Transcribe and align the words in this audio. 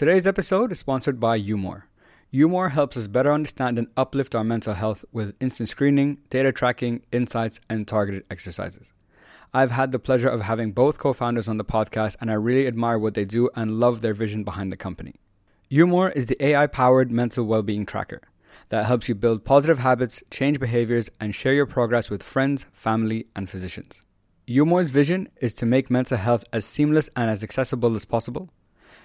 Today's 0.00 0.26
episode 0.26 0.72
is 0.72 0.78
sponsored 0.78 1.20
by 1.20 1.38
Umore. 1.38 1.82
Umore 2.32 2.70
helps 2.70 2.96
us 2.96 3.06
better 3.06 3.30
understand 3.30 3.78
and 3.78 3.88
uplift 3.98 4.34
our 4.34 4.42
mental 4.42 4.72
health 4.72 5.04
with 5.12 5.34
instant 5.40 5.68
screening, 5.68 6.16
data 6.30 6.52
tracking, 6.52 7.02
insights, 7.12 7.60
and 7.68 7.86
targeted 7.86 8.24
exercises. 8.30 8.94
I've 9.52 9.72
had 9.72 9.92
the 9.92 9.98
pleasure 9.98 10.30
of 10.30 10.40
having 10.40 10.72
both 10.72 10.98
co 10.98 11.12
founders 11.12 11.48
on 11.48 11.58
the 11.58 11.66
podcast, 11.66 12.16
and 12.18 12.30
I 12.30 12.34
really 12.36 12.66
admire 12.66 12.98
what 12.98 13.12
they 13.12 13.26
do 13.26 13.50
and 13.54 13.78
love 13.78 14.00
their 14.00 14.14
vision 14.14 14.42
behind 14.42 14.72
the 14.72 14.78
company. 14.78 15.16
Umore 15.70 16.16
is 16.16 16.24
the 16.24 16.42
AI 16.42 16.66
powered 16.66 17.10
mental 17.10 17.44
well 17.44 17.62
being 17.62 17.84
tracker 17.84 18.22
that 18.70 18.86
helps 18.86 19.06
you 19.06 19.14
build 19.14 19.44
positive 19.44 19.80
habits, 19.80 20.22
change 20.30 20.58
behaviors, 20.58 21.10
and 21.20 21.34
share 21.34 21.52
your 21.52 21.66
progress 21.66 22.08
with 22.08 22.22
friends, 22.22 22.64
family, 22.72 23.26
and 23.36 23.50
physicians. 23.50 24.00
Umore's 24.48 24.88
vision 24.92 25.28
is 25.42 25.52
to 25.56 25.66
make 25.66 25.90
mental 25.90 26.16
health 26.16 26.46
as 26.54 26.64
seamless 26.64 27.10
and 27.14 27.28
as 27.28 27.44
accessible 27.44 27.94
as 27.94 28.06
possible 28.06 28.48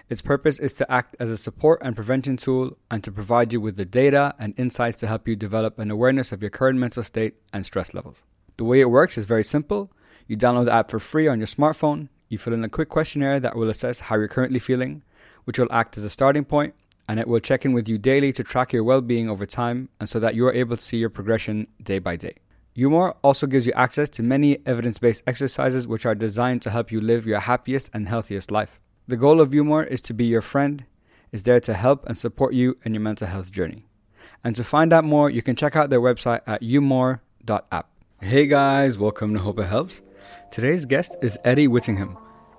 its 0.08 0.22
purpose 0.22 0.60
is 0.60 0.74
to 0.76 0.92
act 0.92 1.16
as 1.20 1.32
a 1.32 1.38
support 1.38 1.82
and 1.82 1.96
prevention 1.96 2.38
tool 2.38 2.78
and 2.92 3.04
to 3.04 3.12
provide 3.12 3.52
you 3.52 3.60
with 3.60 3.76
the 3.76 3.86
data 3.86 4.36
and 4.38 4.54
insights 4.58 4.98
to 4.98 5.08
help 5.08 5.28
you 5.28 5.36
develop 5.36 5.80
an 5.80 5.90
awareness 5.90 6.32
of 6.32 6.42
your 6.42 6.52
current 6.52 6.78
mental 6.78 7.02
state 7.02 7.36
and 7.52 7.66
stress 7.66 7.94
levels. 7.94 8.24
The 8.58 8.66
way 8.66 8.82
it 8.82 8.90
works 8.90 9.18
is 9.18 9.26
very 9.26 9.44
simple. 9.44 9.92
You 10.28 10.38
download 10.38 10.66
the 10.66 10.74
app 10.74 10.92
for 10.92 11.00
free 11.00 11.28
on 11.28 11.40
your 11.40 11.48
smartphone, 11.48 12.10
you 12.30 12.38
fill 12.38 12.54
in 12.54 12.64
a 12.64 12.70
quick 12.70 12.90
questionnaire 12.90 13.40
that 13.40 13.56
will 13.56 13.70
assess 13.70 14.00
how 14.00 14.16
you're 14.16 14.28
currently 14.28 14.60
feeling, 14.60 15.04
which 15.46 15.60
will 15.60 15.72
act 15.72 15.98
as 15.98 16.04
a 16.04 16.10
starting 16.10 16.46
point, 16.46 16.74
and 17.08 17.20
it 17.20 17.28
will 17.28 17.40
check 17.40 17.66
in 17.66 17.74
with 17.74 17.88
you 17.88 17.98
daily 17.98 18.32
to 18.34 18.44
track 18.44 18.74
your 18.74 18.84
well 18.84 19.02
being 19.02 19.30
over 19.30 19.46
time 19.46 19.90
and 20.00 20.10
so 20.10 20.20
that 20.20 20.36
you 20.36 20.46
are 20.48 20.54
able 20.54 20.76
to 20.76 20.84
see 20.84 20.98
your 20.98 21.10
progression 21.10 21.68
day 21.82 22.00
by 22.00 22.16
day. 22.16 22.36
Umore 22.78 23.16
also 23.24 23.48
gives 23.48 23.66
you 23.66 23.74
access 23.74 24.10
to 24.10 24.24
many 24.24 24.60
evidence 24.66 24.98
based 24.98 25.24
exercises 25.26 25.88
which 25.88 26.06
are 26.06 26.16
designed 26.16 26.62
to 26.64 26.70
help 26.70 26.92
you 26.92 27.00
live 27.00 27.26
your 27.26 27.40
happiest 27.40 27.90
and 27.94 28.08
healthiest 28.08 28.52
life. 28.52 28.80
The 29.08 29.18
goal 29.18 29.40
of 29.40 29.52
Umore 29.52 29.86
is 29.86 30.02
to 30.02 30.16
be 30.16 30.26
your 30.26 30.42
friend, 30.42 30.84
is 31.32 31.44
there 31.44 31.60
to 31.60 31.76
help 31.76 32.08
and 32.08 32.18
support 32.18 32.56
you 32.56 32.76
in 32.84 32.96
your 32.96 33.02
mental 33.02 33.28
health 33.28 33.52
journey. 33.52 33.86
And 34.44 34.56
to 34.56 34.64
find 34.64 34.92
out 34.92 35.04
more, 35.04 35.30
you 35.30 35.44
can 35.44 35.56
check 35.56 35.76
out 35.76 35.92
their 35.92 36.02
website 36.02 36.42
at 36.48 36.64
umore.app. 36.64 37.88
Hey 38.20 38.48
guys, 38.48 38.98
welcome 38.98 39.36
to 39.36 39.40
Hope 39.40 39.60
It 39.60 39.68
Helps. 39.68 40.02
Today's 40.50 40.86
guest 40.86 41.18
is 41.22 41.38
Eddie 41.44 41.68
Whittingham. 41.68 42.18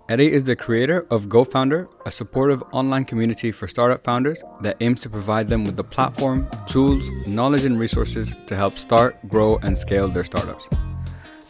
Eddie 0.08 0.30
is 0.30 0.44
the 0.44 0.54
creator 0.54 1.04
of 1.10 1.26
GoFounder, 1.26 1.88
a 2.06 2.12
supportive 2.12 2.62
online 2.70 3.06
community 3.06 3.50
for 3.50 3.66
startup 3.66 4.04
founders 4.04 4.40
that 4.60 4.76
aims 4.78 5.00
to 5.00 5.10
provide 5.10 5.48
them 5.48 5.64
with 5.64 5.74
the 5.74 5.82
platform, 5.82 6.48
tools, 6.68 7.04
knowledge, 7.26 7.64
and 7.64 7.76
resources 7.76 8.36
to 8.46 8.54
help 8.54 8.78
start, 8.78 9.16
grow, 9.26 9.56
and 9.64 9.76
scale 9.76 10.06
their 10.06 10.22
startups. 10.22 10.68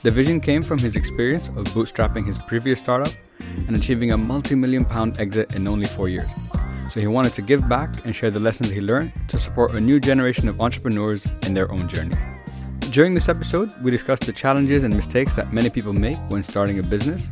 The 0.02 0.10
vision 0.10 0.40
came 0.40 0.62
from 0.62 0.78
his 0.78 0.96
experience 0.96 1.48
of 1.48 1.66
bootstrapping 1.74 2.26
his 2.26 2.38
previous 2.38 2.78
startup 2.78 3.12
and 3.66 3.76
achieving 3.76 4.12
a 4.12 4.16
multi 4.16 4.54
million 4.54 4.84
pound 4.84 5.20
exit 5.20 5.54
in 5.54 5.66
only 5.66 5.86
four 5.86 6.08
years. 6.08 6.28
So 6.92 7.00
he 7.00 7.06
wanted 7.06 7.34
to 7.34 7.42
give 7.42 7.68
back 7.68 8.04
and 8.04 8.16
share 8.16 8.30
the 8.30 8.40
lessons 8.40 8.70
he 8.70 8.80
learned 8.80 9.12
to 9.28 9.38
support 9.38 9.74
a 9.74 9.80
new 9.80 10.00
generation 10.00 10.48
of 10.48 10.60
entrepreneurs 10.60 11.26
in 11.42 11.52
their 11.52 11.70
own 11.70 11.88
journeys. 11.88 12.16
During 12.90 13.14
this 13.14 13.28
episode, 13.28 13.70
we 13.82 13.90
discuss 13.90 14.20
the 14.20 14.32
challenges 14.32 14.82
and 14.82 14.94
mistakes 14.94 15.34
that 15.34 15.52
many 15.52 15.68
people 15.68 15.92
make 15.92 16.18
when 16.30 16.42
starting 16.42 16.78
a 16.78 16.82
business. 16.82 17.30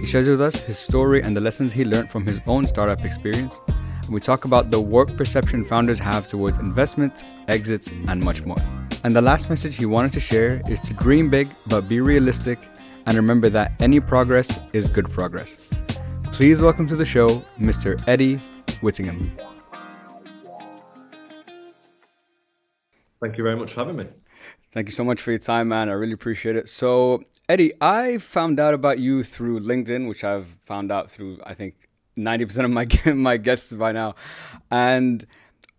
He 0.00 0.06
shares 0.06 0.28
with 0.28 0.40
us 0.40 0.60
his 0.60 0.78
story 0.78 1.22
and 1.22 1.36
the 1.36 1.40
lessons 1.40 1.72
he 1.72 1.84
learned 1.84 2.10
from 2.10 2.24
his 2.24 2.40
own 2.46 2.64
startup 2.64 3.04
experience. 3.04 3.60
And 4.04 4.14
we 4.14 4.20
talk 4.20 4.44
about 4.44 4.70
the 4.70 4.80
warped 4.80 5.16
perception 5.16 5.64
founders 5.64 5.98
have 5.98 6.28
towards 6.28 6.58
investments, 6.58 7.24
exits, 7.48 7.90
and 8.06 8.22
much 8.22 8.44
more. 8.44 8.62
And 9.02 9.16
the 9.16 9.22
last 9.22 9.50
message 9.50 9.76
he 9.76 9.86
wanted 9.86 10.12
to 10.12 10.20
share 10.20 10.62
is 10.68 10.78
to 10.80 10.94
dream 10.94 11.30
big 11.30 11.48
but 11.66 11.88
be 11.88 12.00
realistic 12.00 12.58
and 13.06 13.16
remember 13.16 13.48
that 13.48 13.72
any 13.80 14.00
progress 14.00 14.60
is 14.72 14.88
good 14.88 15.10
progress. 15.10 15.60
Please 16.32 16.62
welcome 16.62 16.86
to 16.88 16.96
the 16.96 17.04
show 17.04 17.42
Mr. 17.58 18.02
Eddie 18.08 18.36
Whittingham. 18.80 19.36
Thank 23.20 23.36
you 23.36 23.44
very 23.44 23.56
much 23.56 23.72
for 23.72 23.80
having 23.80 23.96
me. 23.96 24.06
Thank 24.72 24.86
you 24.88 24.92
so 24.92 25.04
much 25.04 25.20
for 25.20 25.30
your 25.32 25.38
time, 25.38 25.68
man. 25.68 25.88
I 25.88 25.92
really 25.92 26.12
appreciate 26.12 26.56
it. 26.56 26.68
So, 26.68 27.22
Eddie, 27.48 27.72
I 27.80 28.18
found 28.18 28.60
out 28.60 28.72
about 28.72 28.98
you 28.98 29.24
through 29.24 29.60
LinkedIn, 29.60 30.08
which 30.08 30.22
I've 30.24 30.46
found 30.62 30.92
out 30.92 31.10
through, 31.10 31.38
I 31.44 31.54
think, 31.54 31.74
90% 32.16 32.64
of 32.64 32.70
my, 32.70 32.86
my 33.12 33.36
guests 33.36 33.74
by 33.74 33.92
now. 33.92 34.14
And 34.70 35.26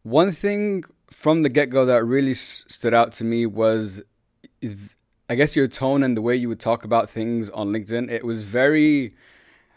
one 0.04 0.32
thing 0.32 0.84
from 1.10 1.44
the 1.44 1.50
get 1.50 1.70
go 1.70 1.86
that 1.86 2.04
really 2.04 2.34
stood 2.34 2.94
out 2.94 3.12
to 3.14 3.24
me 3.24 3.46
was 3.46 4.02
I 5.32 5.36
guess 5.36 5.56
your 5.56 5.70
tone 5.70 6.04
and 6.04 6.18
the 6.18 6.22
way 6.22 6.36
you 6.36 6.50
would 6.50 6.60
talk 6.60 6.84
about 6.84 7.10
things 7.10 7.50
on 7.52 7.70
LinkedIn, 7.70 8.12
it 8.12 8.26
was 8.26 8.42
very, 8.42 9.16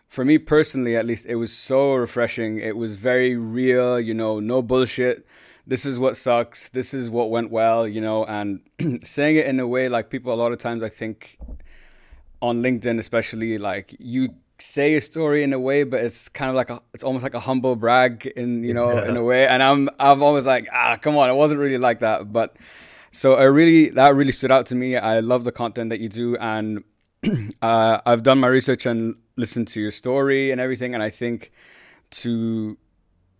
for 0.08 0.24
me 0.24 0.36
personally 0.36 0.96
at 0.96 1.06
least, 1.06 1.26
it 1.26 1.36
was 1.36 1.52
so 1.56 1.94
refreshing. 1.94 2.58
It 2.58 2.76
was 2.76 2.96
very 2.96 3.36
real, 3.36 4.00
you 4.00 4.14
know, 4.14 4.40
no 4.40 4.62
bullshit. 4.62 5.24
This 5.64 5.86
is 5.86 5.96
what 5.96 6.16
sucks. 6.16 6.70
This 6.70 6.92
is 6.92 7.08
what 7.08 7.30
went 7.30 7.52
well, 7.52 7.86
you 7.86 8.00
know, 8.00 8.24
and 8.24 8.62
saying 9.04 9.36
it 9.36 9.46
in 9.46 9.60
a 9.60 9.66
way 9.68 9.88
like 9.88 10.10
people 10.10 10.32
a 10.32 10.34
lot 10.34 10.50
of 10.50 10.58
times 10.58 10.82
I 10.82 10.88
think 10.88 11.38
on 12.42 12.60
LinkedIn 12.60 12.98
especially 12.98 13.56
like 13.56 13.94
you 14.00 14.34
say 14.58 14.96
a 14.96 15.00
story 15.00 15.44
in 15.44 15.52
a 15.52 15.60
way, 15.60 15.84
but 15.84 16.00
it's 16.00 16.28
kind 16.28 16.48
of 16.48 16.56
like 16.56 16.70
a, 16.70 16.80
it's 16.94 17.04
almost 17.04 17.22
like 17.22 17.34
a 17.34 17.40
humble 17.40 17.76
brag 17.76 18.26
in 18.34 18.64
you 18.64 18.74
know 18.74 18.92
yeah. 18.92 19.08
in 19.08 19.16
a 19.16 19.22
way. 19.22 19.46
And 19.46 19.62
I'm 19.62 19.88
I'm 20.00 20.20
always 20.20 20.46
like 20.46 20.66
ah 20.72 20.96
come 21.00 21.16
on, 21.16 21.30
it 21.30 21.34
wasn't 21.34 21.60
really 21.60 21.78
like 21.78 22.00
that, 22.00 22.32
but 22.32 22.56
so 23.14 23.34
I 23.34 23.44
really 23.44 23.90
that 23.90 24.14
really 24.16 24.32
stood 24.32 24.50
out 24.50 24.66
to 24.66 24.74
me. 24.74 24.96
I 24.96 25.20
love 25.20 25.44
the 25.44 25.52
content 25.52 25.90
that 25.90 26.00
you 26.00 26.08
do, 26.08 26.36
and 26.38 26.82
uh, 27.62 28.00
I've 28.04 28.24
done 28.24 28.38
my 28.40 28.48
research 28.48 28.86
and 28.86 29.14
listened 29.36 29.68
to 29.68 29.80
your 29.80 29.92
story 29.92 30.50
and 30.50 30.60
everything. 30.60 30.94
And 30.94 31.02
I 31.02 31.10
think 31.10 31.52
to 32.22 32.76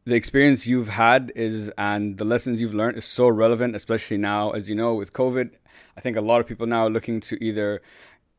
the 0.04 0.14
experience 0.14 0.64
you've 0.64 0.88
had 0.88 1.32
is 1.34 1.72
and 1.76 2.18
the 2.18 2.24
lessons 2.24 2.60
you've 2.60 2.74
learned 2.74 2.96
is 2.98 3.04
so 3.04 3.26
relevant, 3.28 3.74
especially 3.74 4.16
now, 4.16 4.52
as 4.52 4.68
you 4.68 4.76
know, 4.76 4.94
with 4.94 5.12
COVID. 5.12 5.50
I 5.96 6.00
think 6.00 6.16
a 6.16 6.20
lot 6.20 6.40
of 6.40 6.46
people 6.46 6.68
now 6.68 6.86
are 6.86 6.90
looking 6.90 7.18
to 7.20 7.44
either 7.44 7.82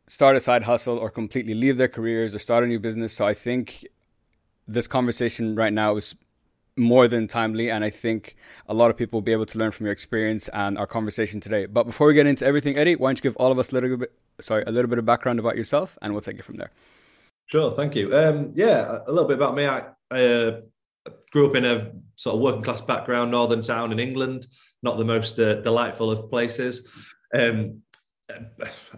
start 0.07 0.38
a 0.38 0.40
side 0.40 0.63
hustle 0.63 0.97
or 0.97 1.09
completely 1.09 1.53
leave 1.53 1.75
their 1.75 1.90
careers 1.90 2.34
or 2.34 2.40
start 2.40 2.63
a 2.63 2.67
new 2.67 2.79
business. 2.79 3.12
So 3.12 3.28
I 3.28 3.34
think 3.34 3.85
this 4.69 4.88
conversation 4.88 5.53
right 5.56 5.73
now 5.73 5.97
is 5.97 6.16
more 6.78 7.08
than 7.08 7.28
timely. 7.28 7.69
And 7.69 7.84
I 7.84 7.90
think 7.90 8.36
a 8.68 8.74
lot 8.74 8.91
of 8.91 8.97
people 8.97 9.18
will 9.18 9.24
be 9.24 9.31
able 9.31 9.46
to 9.47 9.58
learn 9.58 9.72
from 9.72 9.86
your 9.86 9.94
experience 9.94 10.50
and 10.50 10.78
our 10.78 10.88
conversation 10.88 11.40
today. 11.40 11.66
But 11.66 11.86
before 11.86 12.08
we 12.08 12.13
get 12.13 12.28
into 12.28 12.46
everything, 12.46 12.78
Eddie, 12.78 12.96
why 12.96 13.09
don't 13.09 13.18
you 13.18 13.24
give 13.24 13.36
all 13.38 13.52
of 13.52 13.59
us 13.59 13.72
a 13.72 13.75
little 13.75 13.97
bit, 13.97 14.12
sorry, 14.40 14.63
a 14.68 14.72
little 14.72 14.90
bit 14.90 15.00
of 15.00 15.06
background 15.06 15.40
about 15.40 15.56
yourself, 15.56 15.97
and 16.02 16.14
we'll 16.14 16.22
take 16.22 16.38
it 16.38 16.44
from 16.44 16.58
there. 16.58 16.72
Sure, 17.47 17.72
thank 17.72 17.96
you. 17.96 18.16
Um, 18.16 18.52
yeah, 18.56 19.00
a 19.06 19.12
little 19.12 19.28
bit 19.28 19.38
about 19.38 19.56
me. 19.56 19.68
I, 19.68 19.84
uh, 20.12 20.62
grew 21.31 21.50
up 21.50 21.56
in 21.56 21.66
a 21.66 21.91
sort 22.16 22.35
of 22.35 22.41
working 22.41 22.64
class 22.64 22.81
background, 22.81 23.31
northern 23.31 23.62
town 23.62 23.91
in 23.91 24.00
England, 24.00 24.47
not 24.81 24.97
the 24.97 25.06
most 25.06 25.40
uh, 25.40 25.56
delightful 25.56 26.09
of 26.09 26.30
places. 26.30 26.90
Um, 27.34 27.81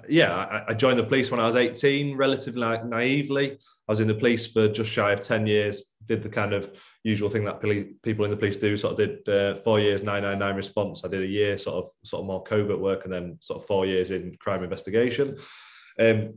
yeah, 0.08 0.34
I, 0.34 0.64
I, 0.70 0.74
joined 0.74 1.00
the 1.00 1.04
police 1.04 1.32
when 1.32 1.40
I 1.40 1.46
was 1.46 1.56
18, 1.56 2.16
relatively 2.16 2.62
naively. 2.86 3.52
I 3.52 3.92
was 3.92 4.00
in 4.00 4.08
the 4.08 4.14
police 4.14 4.48
for 4.48 4.70
just 4.70 4.90
shy 4.90 5.12
of 5.12 5.20
10 5.20 5.48
years, 5.48 5.96
did 6.08 6.24
the 6.24 6.30
kind 6.30 6.54
of 6.54 6.72
usual 7.04 7.30
thing 7.30 7.44
that 7.46 7.62
people 8.04 8.26
in 8.26 8.32
the 8.32 8.38
police 8.38 8.58
do. 8.58 8.78
Sort 8.78 8.94
of 8.94 8.98
did 8.98 9.30
uh, 9.30 9.56
four 9.62 9.80
years 9.80 10.04
999 10.04 10.56
response. 10.56 11.04
I 11.04 11.10
did 11.10 11.22
a 11.22 11.28
year 11.28 11.58
sort 11.58 11.86
of 11.86 11.92
sort 12.04 12.22
of 12.22 12.28
more 12.28 12.44
covert 12.44 12.80
work, 12.80 13.04
and 13.04 13.14
then 13.14 13.38
sort 13.42 13.62
of 13.62 13.68
four 13.68 13.86
years 13.86 14.12
in 14.12 14.36
crime 14.40 14.64
investigation. 14.64 15.38
Um, 16.00 16.36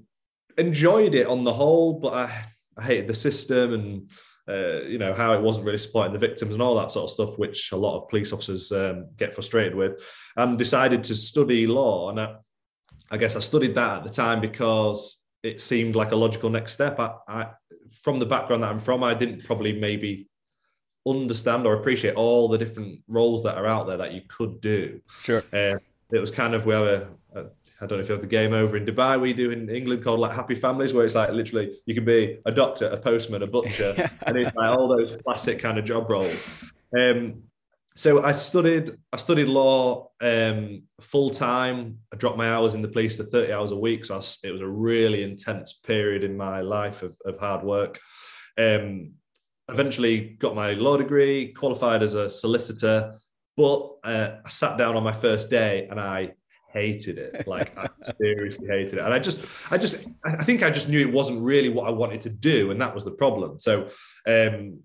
enjoyed 0.58 1.14
it 1.14 1.26
on 1.26 1.44
the 1.44 1.52
whole, 1.52 2.00
but 2.00 2.12
I, 2.12 2.44
I 2.76 2.82
hated 2.82 3.08
the 3.08 3.14
system 3.14 3.74
and 3.74 4.10
uh, 4.48 4.82
you 4.82 4.98
know 4.98 5.14
how 5.14 5.32
it 5.32 5.40
wasn't 5.40 5.64
really 5.64 5.78
supporting 5.78 6.12
the 6.12 6.18
victims 6.18 6.52
and 6.52 6.62
all 6.62 6.74
that 6.76 6.90
sort 6.90 7.04
of 7.04 7.10
stuff, 7.10 7.38
which 7.38 7.72
a 7.72 7.76
lot 7.76 7.96
of 7.96 8.08
police 8.08 8.32
officers 8.32 8.72
um, 8.72 9.08
get 9.16 9.34
frustrated 9.34 9.74
with, 9.74 10.02
and 10.36 10.58
decided 10.58 11.04
to 11.04 11.14
study 11.14 11.66
law. 11.66 12.10
And 12.10 12.20
I, 12.20 12.36
I 13.10 13.16
guess 13.16 13.36
I 13.36 13.40
studied 13.40 13.74
that 13.76 13.98
at 13.98 14.04
the 14.04 14.10
time 14.10 14.40
because 14.40 15.22
it 15.42 15.60
seemed 15.60 15.94
like 15.94 16.12
a 16.12 16.16
logical 16.16 16.50
next 16.50 16.72
step. 16.72 16.98
I, 16.98 17.14
I, 17.28 17.46
from 18.02 18.18
the 18.18 18.26
background 18.26 18.62
that 18.62 18.70
I'm 18.70 18.80
from, 18.80 19.02
I 19.02 19.14
didn't 19.14 19.44
probably 19.44 19.78
maybe 19.78 20.28
understand 21.06 21.66
or 21.66 21.74
appreciate 21.74 22.14
all 22.14 22.48
the 22.48 22.58
different 22.58 23.00
roles 23.08 23.42
that 23.42 23.56
are 23.56 23.66
out 23.66 23.86
there 23.86 23.96
that 23.96 24.12
you 24.12 24.22
could 24.28 24.60
do. 24.60 25.00
Sure. 25.20 25.42
Uh, 25.52 25.78
it 26.12 26.18
was 26.18 26.30
kind 26.30 26.54
of 26.54 26.66
where 26.66 27.08
I 27.80 27.86
don't 27.86 27.98
know 27.98 28.02
if 28.02 28.08
you 28.08 28.12
have 28.12 28.20
the 28.20 28.28
game 28.28 28.52
over 28.52 28.76
in 28.76 28.84
Dubai. 28.84 29.18
We 29.18 29.32
do 29.32 29.50
in 29.52 29.70
England 29.70 30.04
called 30.04 30.20
like 30.20 30.32
Happy 30.32 30.54
Families, 30.54 30.92
where 30.92 31.06
it's 31.06 31.14
like 31.14 31.30
literally 31.30 31.78
you 31.86 31.94
can 31.94 32.04
be 32.04 32.38
a 32.44 32.52
doctor, 32.52 32.86
a 32.86 32.96
postman, 32.96 33.42
a 33.42 33.46
butcher, 33.46 33.94
and 34.26 34.36
it's 34.36 34.54
like 34.54 34.78
all 34.78 34.86
those 34.86 35.20
classic 35.22 35.58
kind 35.58 35.78
of 35.78 35.86
job 35.86 36.10
roles. 36.10 36.36
Um, 36.96 37.42
so 37.96 38.24
I 38.24 38.32
studied 38.32 38.96
I 39.12 39.16
studied 39.16 39.48
law 39.48 40.10
um, 40.20 40.84
full 41.00 41.30
time. 41.30 41.98
I 42.12 42.16
dropped 42.16 42.38
my 42.38 42.50
hours 42.50 42.74
in 42.74 42.82
the 42.82 42.88
police 42.88 43.16
to 43.16 43.24
30 43.24 43.52
hours 43.52 43.70
a 43.72 43.76
week. 43.76 44.04
So 44.04 44.16
was, 44.16 44.38
it 44.44 44.52
was 44.52 44.60
a 44.60 44.66
really 44.66 45.22
intense 45.22 45.72
period 45.74 46.24
in 46.24 46.36
my 46.36 46.60
life 46.60 47.02
of, 47.02 47.16
of 47.24 47.36
hard 47.38 47.64
work. 47.64 47.98
Um, 48.56 49.12
eventually 49.68 50.36
got 50.38 50.54
my 50.54 50.72
law 50.72 50.96
degree, 50.96 51.52
qualified 51.52 52.02
as 52.02 52.14
a 52.14 52.30
solicitor, 52.30 53.14
but 53.56 53.90
uh, 54.04 54.36
I 54.44 54.48
sat 54.48 54.78
down 54.78 54.96
on 54.96 55.02
my 55.02 55.12
first 55.12 55.50
day 55.50 55.86
and 55.90 56.00
I 56.00 56.32
hated 56.72 57.18
it. 57.18 57.46
Like 57.46 57.76
I 57.76 57.88
seriously 58.20 58.68
hated 58.68 58.94
it. 58.94 59.04
And 59.04 59.12
I 59.12 59.18
just, 59.18 59.44
I 59.70 59.78
just, 59.78 60.04
I 60.24 60.44
think 60.44 60.62
I 60.62 60.70
just 60.70 60.88
knew 60.88 61.00
it 61.00 61.12
wasn't 61.12 61.42
really 61.42 61.68
what 61.68 61.86
I 61.86 61.90
wanted 61.90 62.20
to 62.22 62.30
do, 62.30 62.70
and 62.70 62.80
that 62.80 62.94
was 62.94 63.04
the 63.04 63.10
problem. 63.10 63.58
So, 63.60 63.88
um, 64.26 64.80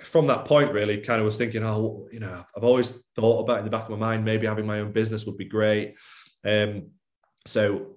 from 0.00 0.26
that 0.26 0.44
point, 0.44 0.72
really, 0.72 0.98
kind 0.98 1.20
of 1.20 1.24
was 1.24 1.38
thinking, 1.38 1.64
oh, 1.64 2.08
you 2.12 2.20
know, 2.20 2.44
I've 2.56 2.64
always 2.64 3.02
thought 3.14 3.40
about 3.40 3.58
in 3.58 3.64
the 3.64 3.70
back 3.70 3.84
of 3.84 3.90
my 3.90 3.96
mind, 3.96 4.24
maybe 4.24 4.46
having 4.46 4.66
my 4.66 4.80
own 4.80 4.92
business 4.92 5.24
would 5.24 5.38
be 5.38 5.46
great. 5.46 5.94
Um, 6.44 6.90
so 7.46 7.96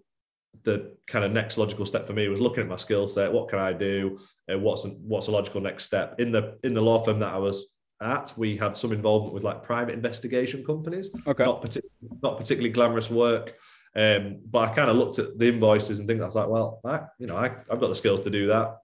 the 0.64 0.96
kind 1.08 1.26
of 1.26 1.32
next 1.32 1.58
logical 1.58 1.86
step 1.86 2.08
for 2.08 2.14
me 2.14 2.28
was 2.28 2.42
looking 2.42 2.62
at 2.62 2.70
my 2.70 2.76
skill 2.76 3.08
set. 3.08 3.32
What 3.32 3.50
can 3.50 3.60
I 3.60 3.74
do? 3.74 4.20
Uh, 4.52 4.60
what's 4.60 4.86
a, 4.86 4.90
what's 4.90 5.28
a 5.28 5.32
logical 5.32 5.62
next 5.62 5.86
step 5.86 6.20
in 6.20 6.32
the 6.32 6.58
in 6.64 6.74
the 6.74 6.82
law 6.82 7.00
firm 7.00 7.20
that 7.20 7.34
I 7.34 7.38
was 7.38 7.74
at? 8.02 8.34
We 8.38 8.58
had 8.58 8.76
some 8.76 8.92
involvement 8.92 9.34
with 9.34 9.44
like 9.44 9.64
private 9.64 9.94
investigation 9.94 10.64
companies. 10.66 11.10
Okay, 11.28 11.46
not, 11.46 11.62
partic- 11.62 11.82
not 12.22 12.38
particularly 12.38 12.72
glamorous 12.72 13.10
work. 13.10 13.56
Um, 13.96 14.40
but 14.50 14.70
I 14.70 14.74
kind 14.74 14.90
of 14.90 14.98
looked 14.98 15.20
at 15.20 15.38
the 15.38 15.48
invoices 15.48 16.00
and 16.00 16.08
things. 16.08 16.22
I 16.22 16.26
was 16.26 16.36
like, 16.36 16.48
well, 16.48 16.80
I, 16.86 17.02
you 17.18 17.28
know, 17.28 17.38
I, 17.38 17.46
I've 17.46 17.80
got 17.80 17.88
the 17.88 17.96
skills 17.96 18.22
to 18.22 18.30
do 18.30 18.48
that. 18.48 18.78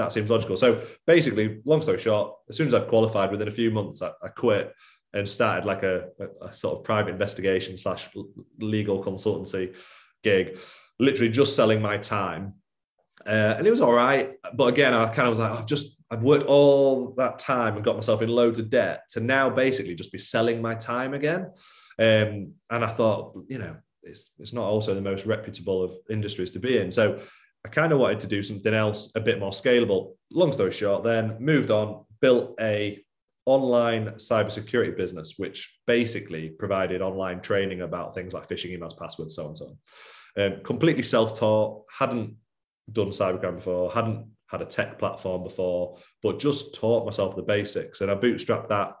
That 0.00 0.12
seems 0.12 0.30
logical. 0.30 0.56
So 0.56 0.80
basically, 1.06 1.60
long 1.64 1.82
story 1.82 1.98
short, 1.98 2.34
as 2.48 2.56
soon 2.56 2.66
as 2.66 2.74
I'd 2.74 2.88
qualified, 2.88 3.30
within 3.30 3.48
a 3.48 3.50
few 3.52 3.70
months, 3.70 4.00
I, 4.02 4.10
I 4.22 4.28
quit 4.28 4.74
and 5.12 5.28
started 5.28 5.66
like 5.66 5.82
a, 5.82 6.08
a, 6.18 6.46
a 6.46 6.52
sort 6.52 6.78
of 6.78 6.84
private 6.84 7.10
investigation 7.10 7.76
slash 7.76 8.08
legal 8.58 9.02
consultancy 9.02 9.74
gig 10.22 10.58
literally 10.98 11.32
just 11.32 11.56
selling 11.56 11.82
my 11.82 11.96
time. 11.96 12.54
Uh, 13.26 13.54
and 13.56 13.66
it 13.66 13.70
was 13.70 13.80
all 13.80 13.92
right. 13.92 14.34
But 14.54 14.66
again, 14.66 14.94
I 14.94 15.06
kind 15.06 15.28
of 15.28 15.36
was 15.36 15.38
like, 15.38 15.52
I've 15.52 15.66
just, 15.66 15.96
I've 16.10 16.22
worked 16.22 16.44
all 16.46 17.14
that 17.16 17.38
time 17.38 17.76
and 17.76 17.84
got 17.84 17.96
myself 17.96 18.22
in 18.22 18.28
loads 18.28 18.58
of 18.58 18.70
debt 18.70 19.02
to 19.10 19.20
now 19.20 19.50
basically 19.50 19.94
just 19.94 20.12
be 20.12 20.18
selling 20.18 20.62
my 20.62 20.74
time 20.74 21.14
again. 21.14 21.50
Um, 21.98 22.54
and 22.70 22.84
I 22.84 22.88
thought, 22.88 23.38
you 23.48 23.58
know, 23.58 23.76
it's, 24.02 24.30
it's 24.38 24.52
not 24.52 24.64
also 24.64 24.94
the 24.94 25.00
most 25.00 25.26
reputable 25.26 25.82
of 25.82 25.92
industries 26.08 26.50
to 26.52 26.58
be 26.58 26.78
in. 26.78 26.90
So 26.90 27.20
I 27.64 27.68
kind 27.68 27.92
of 27.92 27.98
wanted 27.98 28.20
to 28.20 28.26
do 28.26 28.42
something 28.42 28.72
else 28.72 29.12
a 29.14 29.20
bit 29.20 29.38
more 29.38 29.50
scalable. 29.50 30.14
Long 30.30 30.52
story 30.52 30.70
short, 30.70 31.04
then 31.04 31.36
moved 31.38 31.70
on, 31.70 32.04
built 32.20 32.58
a 32.60 33.04
online 33.46 34.10
cybersecurity 34.12 34.96
business, 34.96 35.34
which 35.36 35.76
basically 35.86 36.50
provided 36.50 37.02
online 37.02 37.40
training 37.40 37.82
about 37.82 38.14
things 38.14 38.32
like 38.32 38.48
phishing 38.48 38.76
emails, 38.78 38.98
passwords, 38.98 39.34
so 39.34 39.42
on 39.42 39.48
and 39.48 39.58
so 39.58 39.66
on. 39.66 40.42
Um, 40.42 40.62
completely 40.62 41.02
self-taught, 41.02 41.84
hadn't 41.90 42.36
done 42.92 43.08
cybercrime 43.08 43.56
before, 43.56 43.90
hadn't 43.92 44.26
had 44.46 44.62
a 44.62 44.66
tech 44.66 44.98
platform 44.98 45.42
before, 45.44 45.98
but 46.22 46.38
just 46.38 46.74
taught 46.74 47.04
myself 47.04 47.36
the 47.36 47.42
basics. 47.42 48.00
And 48.00 48.10
I 48.10 48.14
bootstrapped 48.14 48.68
that. 48.68 48.94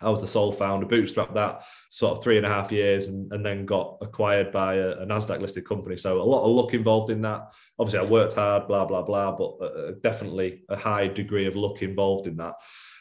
I 0.00 0.10
was 0.10 0.20
the 0.20 0.26
sole 0.26 0.52
founder, 0.52 0.86
bootstrapped 0.86 1.34
that 1.34 1.64
sort 1.90 2.16
of 2.16 2.24
three 2.24 2.36
and 2.36 2.46
a 2.46 2.48
half 2.48 2.70
years 2.70 3.06
and, 3.06 3.32
and 3.32 3.44
then 3.44 3.66
got 3.66 3.98
acquired 4.00 4.52
by 4.52 4.74
a, 4.74 4.90
a 4.90 5.06
NASDAQ 5.06 5.40
listed 5.40 5.64
company. 5.64 5.96
So 5.96 6.20
a 6.20 6.22
lot 6.22 6.44
of 6.44 6.50
luck 6.50 6.74
involved 6.74 7.10
in 7.10 7.22
that. 7.22 7.50
Obviously, 7.78 8.06
I 8.06 8.10
worked 8.10 8.34
hard, 8.34 8.68
blah, 8.68 8.84
blah, 8.84 9.02
blah, 9.02 9.32
but 9.32 9.64
uh, 9.64 9.92
definitely 10.02 10.62
a 10.68 10.76
high 10.76 11.08
degree 11.08 11.46
of 11.46 11.56
luck 11.56 11.82
involved 11.82 12.26
in 12.26 12.36
that. 12.36 12.54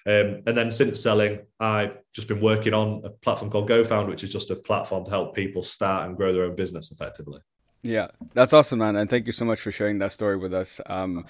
Um, 0.05 0.41
and 0.47 0.55
then 0.55 0.71
since 0.71 1.01
selling, 1.01 1.39
I've 1.59 1.97
just 2.13 2.29
been 2.29 2.39
working 2.39 2.73
on 2.73 3.01
a 3.03 3.09
platform 3.09 3.51
called 3.51 3.69
GoFound, 3.69 4.07
which 4.07 4.23
is 4.23 4.31
just 4.31 4.51
a 4.51 4.55
platform 4.55 5.03
to 5.03 5.11
help 5.11 5.35
people 5.35 5.61
start 5.61 6.07
and 6.07 6.15
grow 6.15 6.31
their 6.31 6.45
own 6.45 6.55
business 6.55 6.91
effectively. 6.91 7.41
Yeah, 7.83 8.07
that's 8.33 8.53
awesome, 8.53 8.79
man. 8.79 8.95
And 8.95 9.09
thank 9.09 9.27
you 9.27 9.31
so 9.31 9.45
much 9.45 9.59
for 9.59 9.71
sharing 9.71 9.99
that 9.99 10.13
story 10.13 10.37
with 10.37 10.53
us. 10.53 10.81
Um, 10.85 11.25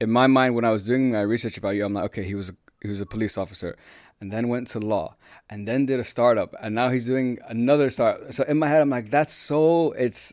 in 0.00 0.10
my 0.10 0.26
mind, 0.26 0.54
when 0.54 0.64
I 0.64 0.70
was 0.70 0.84
doing 0.84 1.12
my 1.12 1.20
research 1.20 1.58
about 1.58 1.70
you, 1.76 1.84
I'm 1.84 1.92
like, 1.92 2.06
okay, 2.06 2.24
he 2.24 2.34
was 2.34 2.48
a, 2.48 2.56
he 2.80 2.88
was 2.88 3.00
a 3.00 3.06
police 3.06 3.38
officer, 3.38 3.76
and 4.22 4.30
then 4.30 4.46
went 4.46 4.68
to 4.68 4.78
law, 4.78 5.16
and 5.50 5.66
then 5.66 5.84
did 5.84 5.98
a 5.98 6.04
startup, 6.04 6.54
and 6.62 6.76
now 6.76 6.90
he's 6.90 7.06
doing 7.06 7.40
another 7.48 7.90
start. 7.90 8.32
So 8.32 8.44
in 8.44 8.56
my 8.56 8.68
head, 8.68 8.80
I'm 8.80 8.88
like, 8.88 9.10
that's 9.10 9.34
so. 9.34 9.90
It's 9.92 10.32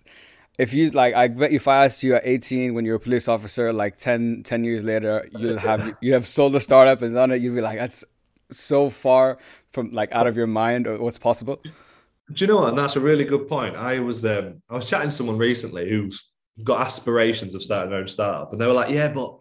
if 0.59 0.75
you 0.75 0.91
like, 0.91 1.15
I 1.15 1.30
bet 1.30 1.51
if 1.51 1.68
I 1.68 1.86
asked 1.86 2.03
you 2.03 2.13
at 2.15 2.21
18 2.24 2.75
when 2.75 2.86
you're 2.86 2.97
a 2.97 3.00
police 3.00 3.27
officer, 3.27 3.74
like 3.74 3.97
10, 3.97 4.44
10 4.44 4.63
years 4.63 4.83
later, 4.83 5.27
you'll 5.31 5.57
have 5.57 5.97
you 6.01 6.13
have 6.13 6.27
sold 6.27 6.56
a 6.56 6.59
startup 6.59 7.01
and 7.01 7.15
done 7.15 7.31
it. 7.31 7.41
You'd 7.41 7.56
be 7.56 7.62
like, 7.62 7.80
that's 7.80 8.06
so 8.51 8.91
far 8.91 9.39
from 9.71 9.91
like 9.91 10.12
out 10.12 10.27
of 10.27 10.38
your 10.38 10.47
mind 10.47 10.86
or 10.86 10.97
what's 11.00 11.18
possible. 11.18 11.59
Do 11.63 12.45
you 12.45 12.47
know 12.47 12.57
what? 12.57 12.69
And 12.69 12.77
that's 12.77 12.95
a 12.95 13.00
really 13.00 13.24
good 13.25 13.47
point. 13.47 13.75
I 13.75 14.00
was 14.00 14.24
um, 14.24 14.62
I 14.69 14.75
was 14.75 14.88
chatting 14.88 15.09
to 15.09 15.15
someone 15.15 15.39
recently 15.39 15.89
who's 15.89 16.30
got 16.63 16.81
aspirations 16.81 17.56
of 17.56 17.63
starting 17.63 17.89
their 17.89 18.01
own 18.01 18.07
startup, 18.07 18.51
and 18.51 18.62
they 18.62 18.68
were 18.68 18.74
like, 18.74 18.91
"Yeah, 18.91 19.07
but 19.07 19.39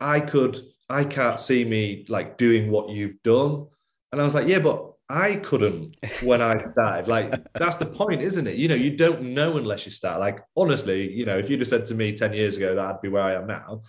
I 0.00 0.18
could, 0.20 0.58
I 0.90 1.04
can't 1.04 1.38
see 1.38 1.64
me 1.64 2.04
like 2.08 2.36
doing 2.36 2.70
what 2.70 2.88
you've 2.88 3.22
done." 3.22 3.66
And 4.12 4.20
I 4.20 4.24
was 4.24 4.34
like, 4.34 4.48
"Yeah, 4.48 4.60
but 4.60 4.96
I 5.08 5.36
couldn't 5.36 5.96
when 6.22 6.42
I 6.42 6.58
started. 6.72 7.08
Like 7.08 7.34
that's 7.54 7.76
the 7.76 7.86
point, 7.86 8.22
isn't 8.22 8.46
it? 8.46 8.56
You 8.56 8.68
know, 8.68 8.74
you 8.74 8.96
don't 8.96 9.22
know 9.22 9.56
unless 9.56 9.86
you 9.86 9.92
start. 9.92 10.20
Like 10.20 10.40
honestly, 10.56 11.12
you 11.12 11.24
know, 11.24 11.38
if 11.38 11.48
you'd 11.48 11.60
have 11.60 11.68
said 11.68 11.86
to 11.86 11.94
me 11.94 12.16
ten 12.16 12.32
years 12.32 12.56
ago 12.56 12.74
that 12.74 12.84
I'd 12.84 13.00
be 13.00 13.08
where 13.08 13.22
I 13.22 13.34
am 13.34 13.46
now, 13.46 13.82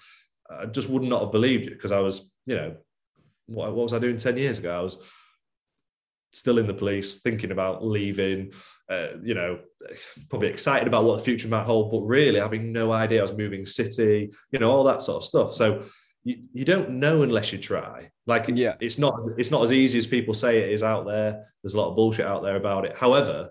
I 0.50 0.66
just 0.68 0.90
would 0.90 1.04
not 1.04 1.24
have 1.24 1.32
believed 1.32 1.68
it 1.68 1.72
because 1.72 1.92
I 1.92 2.00
was, 2.00 2.36
you 2.46 2.56
know, 2.56 2.76
what, 3.48 3.74
what 3.74 3.84
was 3.84 3.94
I 3.94 4.00
doing 4.00 4.18
ten 4.18 4.38
years 4.38 4.60
ago? 4.60 4.78
I 4.78 4.82
was 4.82 4.98
still 6.32 6.60
in 6.60 6.68
the 6.68 6.74
police, 6.74 7.16
thinking 7.16 7.52
about 7.52 7.84
leaving, 7.84 8.52
uh, 8.92 9.18
you 9.24 9.34
know, 9.34 9.60
probably 10.30 10.50
excited 10.50 10.88
about 10.88 11.04
what 11.04 11.18
the 11.18 11.24
future 11.24 11.48
might 11.48 11.66
hold, 11.66 11.90
but 11.92 12.02
really 12.02 12.40
having 12.40 12.72
no 12.72 12.92
idea 12.92 13.20
I 13.20 13.24
was 13.24 13.34
moving 13.34 13.66
city, 13.66 14.32
you 14.52 14.60
know, 14.60 14.70
all 14.70 14.84
that 14.84 15.02
sort 15.02 15.18
of 15.18 15.24
stuff. 15.24 15.54
So 15.54 15.84
you, 16.28 16.44
you 16.54 16.66
don't 16.66 16.90
know 16.92 17.22
unless 17.22 17.52
you 17.52 17.58
try. 17.58 18.12
Like 18.26 18.50
yeah. 18.50 18.76
it's 18.80 18.98
not 18.98 19.26
it's 19.38 19.52
not 19.52 19.64
as 19.64 19.72
easy 19.72 19.98
as 19.98 20.08
people 20.08 20.34
say 20.34 20.60
it 20.60 20.72
is 20.72 20.84
out 20.84 21.06
there. 21.06 21.44
There's 21.62 21.74
a 21.74 21.78
lot 21.78 21.90
of 21.90 21.96
bullshit 21.96 22.26
out 22.26 22.44
there 22.44 22.56
about 22.56 22.86
it. 22.86 22.98
However, 22.98 23.50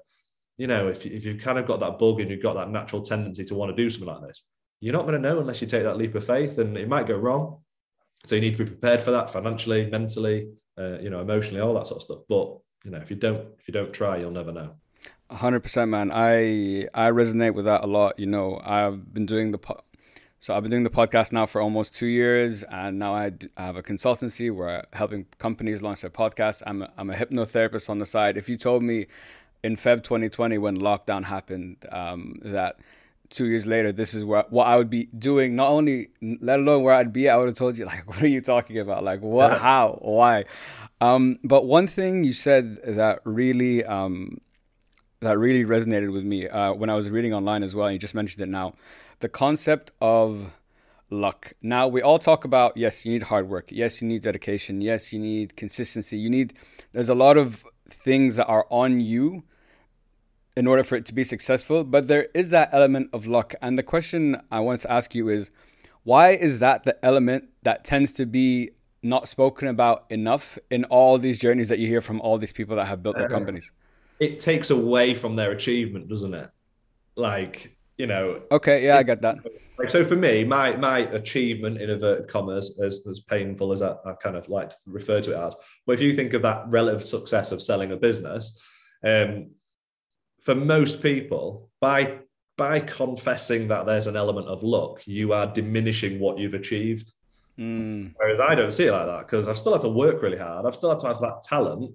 you 0.58 0.66
know, 0.66 0.88
if, 0.88 1.06
if 1.06 1.24
you've 1.24 1.40
kind 1.40 1.58
of 1.58 1.66
got 1.66 1.80
that 1.80 1.98
bug 1.98 2.20
and 2.20 2.30
you've 2.30 2.42
got 2.42 2.54
that 2.54 2.70
natural 2.70 3.02
tendency 3.02 3.44
to 3.44 3.54
want 3.54 3.74
to 3.74 3.82
do 3.82 3.88
something 3.90 4.08
like 4.08 4.26
this, 4.26 4.42
you're 4.80 4.92
not 4.92 5.06
going 5.06 5.20
to 5.20 5.28
know 5.28 5.40
unless 5.40 5.60
you 5.60 5.66
take 5.66 5.84
that 5.84 5.96
leap 5.96 6.14
of 6.14 6.24
faith 6.24 6.58
and 6.58 6.76
it 6.76 6.88
might 6.88 7.06
go 7.06 7.16
wrong. 7.16 7.62
So 8.24 8.34
you 8.34 8.40
need 8.40 8.56
to 8.56 8.64
be 8.64 8.70
prepared 8.70 9.02
for 9.02 9.10
that 9.12 9.30
financially, 9.30 9.86
mentally, 9.90 10.48
uh, 10.78 10.98
you 10.98 11.10
know, 11.10 11.20
emotionally, 11.20 11.60
all 11.60 11.74
that 11.74 11.86
sort 11.86 11.98
of 11.98 12.02
stuff. 12.02 12.18
But 12.28 12.58
you 12.86 12.92
know 12.92 12.98
if 12.98 13.10
you 13.10 13.16
don't 13.16 13.48
if 13.58 13.68
you 13.68 13.74
don't 13.74 13.92
try 13.92 14.16
you'll 14.16 14.30
never 14.30 14.52
know 14.52 14.70
100% 15.30 15.88
man 15.88 16.10
i 16.12 16.86
i 16.94 17.10
resonate 17.10 17.52
with 17.52 17.64
that 17.64 17.82
a 17.82 17.86
lot 17.86 18.18
you 18.18 18.26
know 18.26 18.60
i've 18.64 19.12
been 19.12 19.26
doing 19.26 19.50
the 19.50 19.58
po- 19.58 19.82
so 20.40 20.54
i've 20.54 20.62
been 20.62 20.70
doing 20.70 20.84
the 20.84 20.90
podcast 20.90 21.32
now 21.32 21.46
for 21.46 21.60
almost 21.60 21.94
two 21.94 22.06
years 22.06 22.62
and 22.64 22.98
now 22.98 23.14
i, 23.14 23.32
have 23.56 23.76
a 23.76 23.82
consultancy 23.82 24.54
where 24.54 24.78
I'm 24.78 24.84
helping 24.92 25.26
companies 25.38 25.82
launch 25.82 26.02
their 26.02 26.10
podcasts 26.10 26.62
I'm 26.66 26.82
a, 26.82 26.92
I'm 26.96 27.10
a 27.10 27.14
hypnotherapist 27.14 27.88
on 27.88 27.98
the 27.98 28.06
side 28.06 28.36
if 28.36 28.48
you 28.48 28.56
told 28.56 28.82
me 28.82 29.06
in 29.62 29.76
feb 29.76 30.02
2020 30.02 30.58
when 30.58 30.78
lockdown 30.78 31.24
happened 31.24 31.76
um, 31.90 32.36
that 32.42 32.78
two 33.30 33.46
years 33.46 33.66
later, 33.66 33.92
this 33.92 34.14
is 34.14 34.24
what 34.24 34.52
what 34.52 34.66
I 34.66 34.76
would 34.76 34.90
be 34.90 35.06
doing. 35.18 35.56
Not 35.56 35.68
only, 35.68 36.08
let 36.20 36.60
alone 36.60 36.82
where 36.82 36.94
I'd 36.94 37.12
be, 37.12 37.28
I 37.28 37.36
would 37.36 37.48
have 37.48 37.56
told 37.56 37.76
you 37.76 37.84
like, 37.84 38.06
what 38.08 38.22
are 38.22 38.28
you 38.28 38.40
talking 38.40 38.78
about? 38.78 39.04
Like, 39.04 39.20
what? 39.20 39.58
How? 39.58 39.98
Why? 40.02 40.44
Um, 41.00 41.38
but 41.44 41.66
one 41.66 41.86
thing 41.86 42.24
you 42.24 42.32
said 42.32 42.78
that 42.84 43.20
really 43.24 43.84
um, 43.84 44.40
that 45.20 45.38
really 45.38 45.64
resonated 45.64 46.12
with 46.12 46.24
me 46.24 46.48
uh, 46.48 46.72
when 46.72 46.90
I 46.90 46.94
was 46.94 47.10
reading 47.10 47.34
online 47.34 47.62
as 47.62 47.74
well, 47.74 47.86
and 47.86 47.94
you 47.94 47.98
just 47.98 48.14
mentioned 48.14 48.42
it 48.42 48.48
now, 48.48 48.74
the 49.20 49.28
concept 49.28 49.92
of 50.00 50.52
luck. 51.10 51.52
Now 51.62 51.88
we 51.88 52.02
all 52.02 52.18
talk 52.18 52.44
about 52.44 52.76
yes, 52.76 53.04
you 53.04 53.12
need 53.12 53.24
hard 53.24 53.48
work. 53.48 53.66
Yes, 53.70 54.02
you 54.02 54.08
need 54.08 54.22
dedication. 54.22 54.80
Yes, 54.80 55.12
you 55.12 55.18
need 55.18 55.56
consistency. 55.56 56.18
You 56.18 56.30
need. 56.30 56.54
There's 56.92 57.08
a 57.08 57.14
lot 57.14 57.36
of 57.36 57.64
things 57.88 58.36
that 58.36 58.46
are 58.46 58.66
on 58.70 59.00
you 59.00 59.44
in 60.56 60.66
order 60.66 60.82
for 60.82 60.96
it 60.96 61.04
to 61.04 61.14
be 61.14 61.22
successful, 61.22 61.84
but 61.84 62.08
there 62.08 62.28
is 62.34 62.50
that 62.50 62.70
element 62.72 63.10
of 63.12 63.26
luck. 63.26 63.54
And 63.60 63.78
the 63.78 63.82
question 63.82 64.40
I 64.50 64.60
wanted 64.60 64.80
to 64.82 64.92
ask 64.92 65.14
you 65.14 65.28
is, 65.28 65.50
why 66.02 66.30
is 66.30 66.60
that 66.60 66.84
the 66.84 67.04
element 67.04 67.50
that 67.62 67.84
tends 67.84 68.12
to 68.14 68.26
be 68.26 68.70
not 69.02 69.28
spoken 69.28 69.68
about 69.68 70.06
enough 70.08 70.58
in 70.70 70.84
all 70.84 71.18
these 71.18 71.38
journeys 71.38 71.68
that 71.68 71.78
you 71.78 71.86
hear 71.86 72.00
from 72.00 72.20
all 72.22 72.38
these 72.38 72.52
people 72.52 72.76
that 72.76 72.86
have 72.86 73.02
built 73.02 73.16
their 73.16 73.26
uh, 73.26 73.30
companies? 73.30 73.70
It 74.18 74.40
takes 74.40 74.70
away 74.70 75.14
from 75.14 75.36
their 75.36 75.50
achievement, 75.50 76.08
doesn't 76.08 76.32
it? 76.32 76.50
Like, 77.16 77.75
you 77.96 78.06
know. 78.06 78.42
Okay, 78.50 78.84
yeah, 78.84 78.98
I 78.98 79.02
get 79.02 79.22
that. 79.22 79.38
Like, 79.78 79.90
so 79.90 80.04
for 80.04 80.16
me, 80.16 80.44
my 80.44 80.76
my 80.76 81.00
achievement 81.00 81.80
in 81.80 81.90
inverted 81.90 82.28
commas, 82.28 82.78
as, 82.80 83.06
as 83.06 83.20
painful 83.20 83.72
as 83.72 83.82
I, 83.82 83.94
I 84.04 84.12
kind 84.14 84.36
of 84.36 84.48
like 84.48 84.70
to 84.70 84.76
refer 84.86 85.20
to 85.22 85.32
it 85.32 85.36
as, 85.36 85.56
but 85.86 85.92
if 85.92 86.00
you 86.00 86.14
think 86.14 86.32
of 86.34 86.42
that 86.42 86.64
relative 86.68 87.04
success 87.04 87.52
of 87.52 87.62
selling 87.62 87.92
a 87.92 87.96
business, 87.96 88.62
um, 89.04 89.50
for 90.42 90.54
most 90.54 91.02
people, 91.02 91.70
by 91.80 92.18
by 92.56 92.80
confessing 92.80 93.68
that 93.68 93.84
there's 93.84 94.06
an 94.06 94.16
element 94.16 94.48
of 94.48 94.62
luck, 94.62 95.06
you 95.06 95.32
are 95.32 95.46
diminishing 95.46 96.18
what 96.18 96.38
you've 96.38 96.54
achieved. 96.54 97.12
Mm. 97.58 98.12
Whereas 98.16 98.40
I 98.40 98.54
don't 98.54 98.72
see 98.72 98.86
it 98.86 98.92
like 98.92 99.06
that 99.06 99.26
because 99.26 99.48
I've 99.48 99.58
still 99.58 99.72
had 99.72 99.82
to 99.82 99.88
work 99.88 100.22
really 100.22 100.38
hard. 100.38 100.66
I've 100.66 100.74
still 100.74 100.90
had 100.90 100.98
to 101.00 101.08
have 101.08 101.20
that 101.20 101.42
talent. 101.42 101.94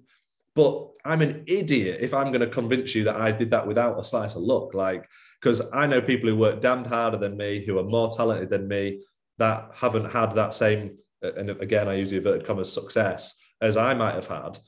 But 0.55 0.89
I'm 1.05 1.21
an 1.21 1.43
idiot 1.47 1.99
if 2.01 2.13
I'm 2.13 2.27
going 2.27 2.41
to 2.41 2.47
convince 2.47 2.93
you 2.93 3.05
that 3.05 3.15
I 3.15 3.31
did 3.31 3.51
that 3.51 3.67
without 3.67 3.99
a 3.99 4.03
slice 4.03 4.35
of 4.35 4.41
luck. 4.41 4.73
Like, 4.73 5.07
because 5.41 5.61
I 5.73 5.87
know 5.87 6.01
people 6.01 6.29
who 6.29 6.35
work 6.35 6.61
damned 6.61 6.87
harder 6.87 7.17
than 7.17 7.37
me, 7.37 7.65
who 7.65 7.79
are 7.79 7.83
more 7.83 8.11
talented 8.11 8.49
than 8.49 8.67
me, 8.67 9.01
that 9.37 9.71
haven't 9.73 10.11
had 10.11 10.35
that 10.35 10.53
same, 10.53 10.97
and 11.21 11.49
again, 11.49 11.87
I 11.87 11.95
use 11.95 12.11
the 12.11 12.17
inverted 12.17 12.45
commas 12.45 12.71
success 12.71 13.39
as 13.61 13.77
I 13.77 13.93
might 13.93 14.15
have 14.15 14.27
had. 14.27 14.59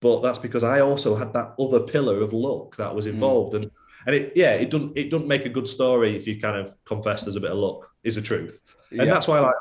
But 0.00 0.20
that's 0.20 0.38
because 0.38 0.64
I 0.64 0.80
also 0.80 1.14
had 1.14 1.32
that 1.32 1.54
other 1.58 1.80
pillar 1.80 2.20
of 2.20 2.32
luck 2.32 2.76
that 2.76 2.94
was 2.94 3.06
mm. 3.06 3.10
involved. 3.10 3.54
Mm. 3.54 3.62
And 3.62 3.70
and 4.06 4.16
it, 4.16 4.32
yeah, 4.34 4.52
it 4.52 4.70
doesn't 4.70 4.96
it 4.96 5.10
doesn't 5.10 5.28
make 5.28 5.46
a 5.46 5.50
good 5.50 5.68
story 5.68 6.16
if 6.16 6.26
you 6.26 6.40
kind 6.40 6.56
of 6.56 6.74
confess 6.84 7.24
there's 7.24 7.36
a 7.36 7.40
bit 7.40 7.52
of 7.52 7.58
luck, 7.58 7.88
is 8.02 8.16
the 8.16 8.22
truth. 8.22 8.58
And 8.90 9.00
yeah. 9.00 9.04
that's 9.06 9.28
why 9.28 9.40
like 9.40 9.54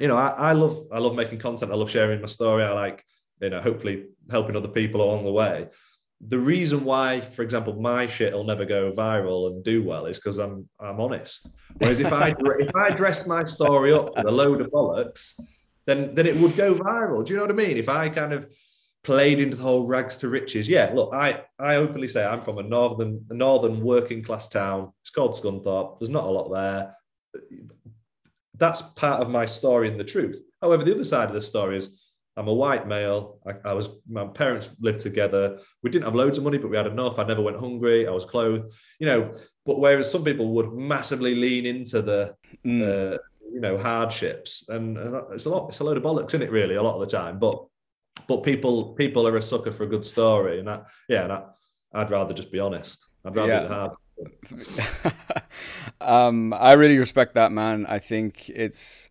you 0.00 0.08
know, 0.08 0.16
I, 0.16 0.28
I 0.28 0.52
love 0.52 0.86
I 0.92 0.98
love 0.98 1.14
making 1.14 1.38
content. 1.38 1.72
I 1.72 1.76
love 1.76 1.90
sharing 1.90 2.20
my 2.20 2.26
story. 2.26 2.64
I 2.64 2.72
like 2.72 3.04
you 3.40 3.50
know, 3.50 3.60
hopefully 3.60 4.06
helping 4.30 4.56
other 4.56 4.68
people 4.68 5.02
along 5.02 5.24
the 5.24 5.32
way. 5.32 5.68
The 6.28 6.38
reason 6.38 6.84
why, 6.84 7.20
for 7.20 7.42
example, 7.42 7.74
my 7.74 8.06
shit 8.06 8.32
will 8.32 8.44
never 8.44 8.64
go 8.64 8.90
viral 8.92 9.48
and 9.48 9.62
do 9.62 9.82
well 9.82 10.06
is 10.06 10.16
because 10.16 10.38
I'm 10.38 10.68
I'm 10.80 11.00
honest. 11.00 11.48
Whereas 11.78 12.00
if 12.00 12.12
I 12.12 12.34
if 12.38 12.74
I 12.74 12.90
dress 12.90 13.26
my 13.26 13.44
story 13.44 13.92
up 13.92 14.16
with 14.16 14.26
a 14.26 14.30
load 14.30 14.60
of 14.60 14.68
bollocks, 14.68 15.34
then 15.86 16.14
then 16.14 16.26
it 16.26 16.36
would 16.36 16.56
go 16.56 16.74
viral. 16.74 17.24
Do 17.24 17.32
you 17.32 17.36
know 17.36 17.44
what 17.44 17.52
I 17.52 17.54
mean? 17.54 17.76
If 17.76 17.88
I 17.88 18.08
kind 18.08 18.32
of 18.32 18.50
played 19.02 19.38
into 19.38 19.56
the 19.56 19.62
whole 19.62 19.86
rags 19.86 20.16
to 20.18 20.28
riches, 20.28 20.68
yeah. 20.68 20.92
Look, 20.94 21.12
I 21.12 21.42
I 21.58 21.76
openly 21.76 22.08
say 22.08 22.24
I'm 22.24 22.40
from 22.40 22.58
a 22.58 22.62
northern 22.62 23.26
a 23.30 23.34
northern 23.34 23.80
working 23.80 24.22
class 24.22 24.48
town. 24.48 24.92
It's 25.02 25.10
called 25.10 25.32
Scunthorpe. 25.32 25.98
There's 25.98 26.10
not 26.10 26.24
a 26.24 26.30
lot 26.30 26.48
there. 26.54 26.94
That's 28.56 28.82
part 28.82 29.20
of 29.20 29.28
my 29.28 29.44
story 29.44 29.88
and 29.88 29.98
the 29.98 30.04
truth. 30.04 30.40
However, 30.62 30.84
the 30.84 30.94
other 30.94 31.04
side 31.04 31.28
of 31.28 31.34
the 31.34 31.42
story 31.42 31.76
is 31.76 32.00
I'm 32.36 32.48
a 32.48 32.54
white 32.54 32.88
male. 32.88 33.38
I, 33.46 33.70
I, 33.70 33.72
was 33.74 33.90
my 34.08 34.26
parents 34.26 34.70
lived 34.80 35.00
together. 35.00 35.58
We 35.82 35.90
didn't 35.90 36.04
have 36.04 36.16
loads 36.16 36.36
of 36.36 36.44
money, 36.44 36.58
but 36.58 36.68
we 36.68 36.76
had 36.76 36.86
enough. 36.86 37.18
I 37.18 37.24
never 37.24 37.42
went 37.42 37.60
hungry. 37.60 38.08
I 38.08 38.10
was 38.10 38.24
clothed, 38.24 38.72
you 38.98 39.06
know. 39.06 39.32
But 39.64 39.78
whereas 39.78 40.10
some 40.10 40.24
people 40.24 40.52
would 40.54 40.72
massively 40.72 41.34
lean 41.34 41.64
into 41.64 42.02
the, 42.02 42.34
mm. 42.64 42.82
uh, 42.82 43.18
you 43.52 43.60
know, 43.60 43.78
hardships, 43.78 44.68
and, 44.68 44.98
and, 44.98 45.14
it's 45.32 45.44
a 45.44 45.50
lot. 45.50 45.68
It's 45.68 45.78
a 45.78 45.84
load 45.84 45.96
of 45.96 46.02
bollocks, 46.02 46.30
isn't 46.30 46.42
it? 46.42 46.50
Really, 46.50 46.74
a 46.74 46.82
lot 46.82 46.94
of 46.94 47.00
the 47.00 47.16
time. 47.16 47.38
But 47.38 47.64
but 48.26 48.42
people 48.42 48.94
people 48.94 49.28
are 49.28 49.36
a 49.36 49.42
sucker 49.42 49.72
for 49.72 49.84
a 49.84 49.88
good 49.88 50.04
story, 50.04 50.58
and 50.58 50.66
that 50.66 50.86
yeah, 51.08 51.24
and 51.24 51.32
I, 51.32 51.42
would 51.92 52.10
rather 52.10 52.34
just 52.34 52.50
be 52.50 52.58
honest. 52.58 53.06
I'd 53.24 53.36
rather 53.36 53.52
yeah. 53.52 53.68
hard. 53.68 53.92
um, 56.00 56.52
I 56.52 56.72
really 56.72 56.98
respect 56.98 57.34
that, 57.34 57.52
man. 57.52 57.86
I 57.86 58.00
think 58.00 58.48
it's 58.48 59.10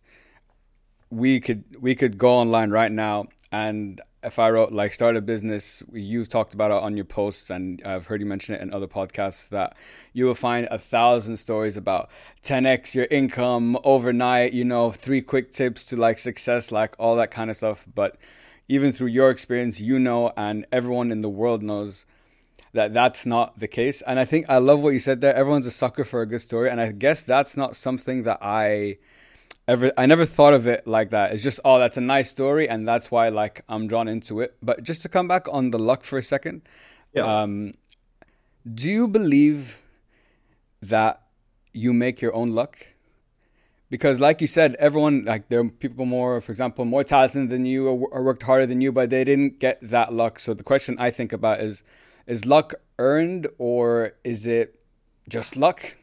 we 1.10 1.40
could 1.40 1.64
we 1.80 1.94
could 1.94 2.18
go 2.18 2.30
online 2.30 2.70
right 2.70 2.92
now 2.92 3.26
and 3.52 4.00
if 4.24 4.38
I 4.38 4.50
wrote 4.50 4.72
like 4.72 4.94
start 4.94 5.16
a 5.16 5.20
business, 5.20 5.82
you've 5.92 6.28
talked 6.28 6.54
about 6.54 6.70
it 6.70 6.82
on 6.82 6.96
your 6.96 7.04
posts, 7.04 7.50
and 7.50 7.80
I've 7.84 8.06
heard 8.06 8.20
you 8.20 8.26
mention 8.26 8.54
it 8.54 8.62
in 8.62 8.72
other 8.72 8.88
podcasts 8.88 9.48
that 9.50 9.76
you 10.12 10.24
will 10.24 10.34
find 10.34 10.66
a 10.70 10.78
thousand 10.78 11.36
stories 11.36 11.76
about 11.76 12.10
10x 12.42 12.94
your 12.94 13.04
income 13.10 13.78
overnight. 13.84 14.54
You 14.54 14.64
know, 14.64 14.90
three 14.90 15.20
quick 15.20 15.52
tips 15.52 15.84
to 15.86 15.96
like 15.96 16.18
success, 16.18 16.72
like 16.72 16.96
all 16.98 17.16
that 17.16 17.30
kind 17.30 17.50
of 17.50 17.56
stuff. 17.56 17.86
But 17.94 18.16
even 18.66 18.92
through 18.92 19.08
your 19.08 19.30
experience, 19.30 19.78
you 19.78 19.98
know, 19.98 20.32
and 20.36 20.66
everyone 20.72 21.12
in 21.12 21.20
the 21.20 21.28
world 21.28 21.62
knows 21.62 22.06
that 22.72 22.92
that's 22.92 23.24
not 23.24 23.60
the 23.60 23.68
case. 23.68 24.02
And 24.02 24.18
I 24.18 24.24
think 24.24 24.48
I 24.48 24.58
love 24.58 24.80
what 24.80 24.94
you 24.94 24.98
said 24.98 25.20
there. 25.20 25.34
Everyone's 25.34 25.66
a 25.66 25.70
sucker 25.70 26.04
for 26.04 26.22
a 26.22 26.26
good 26.26 26.40
story, 26.40 26.70
and 26.70 26.80
I 26.80 26.90
guess 26.92 27.22
that's 27.22 27.56
not 27.56 27.76
something 27.76 28.22
that 28.24 28.38
I 28.40 28.96
ever 29.66 29.92
I 29.96 30.06
never 30.06 30.24
thought 30.24 30.54
of 30.54 30.66
it 30.66 30.86
like 30.86 31.10
that. 31.10 31.32
It's 31.32 31.42
just 31.42 31.60
oh 31.64 31.78
that's 31.78 31.96
a 31.96 32.00
nice 32.00 32.30
story 32.30 32.68
and 32.68 32.86
that's 32.86 33.10
why 33.10 33.28
like 33.28 33.64
I'm 33.68 33.86
drawn 33.86 34.08
into 34.08 34.40
it. 34.40 34.56
But 34.62 34.82
just 34.82 35.02
to 35.02 35.08
come 35.08 35.28
back 35.28 35.46
on 35.50 35.70
the 35.70 35.78
luck 35.78 36.04
for 36.04 36.18
a 36.18 36.22
second. 36.22 36.62
Yeah. 37.12 37.42
Um, 37.42 37.74
do 38.72 38.88
you 38.88 39.08
believe 39.08 39.82
that 40.82 41.22
you 41.72 41.92
make 41.92 42.20
your 42.20 42.34
own 42.34 42.50
luck? 42.52 42.86
Because 43.90 44.18
like 44.18 44.40
you 44.40 44.46
said, 44.46 44.74
everyone 44.78 45.24
like 45.24 45.48
there 45.48 45.60
are 45.60 45.68
people 45.68 46.06
more, 46.06 46.40
for 46.40 46.50
example, 46.50 46.84
more 46.84 47.04
talented 47.04 47.50
than 47.50 47.64
you 47.66 47.88
or, 47.88 48.08
or 48.10 48.22
worked 48.22 48.42
harder 48.42 48.66
than 48.66 48.80
you, 48.80 48.90
but 48.90 49.10
they 49.10 49.22
didn't 49.24 49.60
get 49.60 49.78
that 49.82 50.12
luck. 50.12 50.40
So 50.40 50.54
the 50.54 50.64
question 50.64 50.96
I 50.98 51.10
think 51.10 51.32
about 51.32 51.60
is 51.60 51.82
is 52.26 52.44
luck 52.44 52.74
earned 52.98 53.46
or 53.58 54.14
is 54.24 54.46
it 54.46 54.80
just 55.28 55.56
luck? 55.56 55.96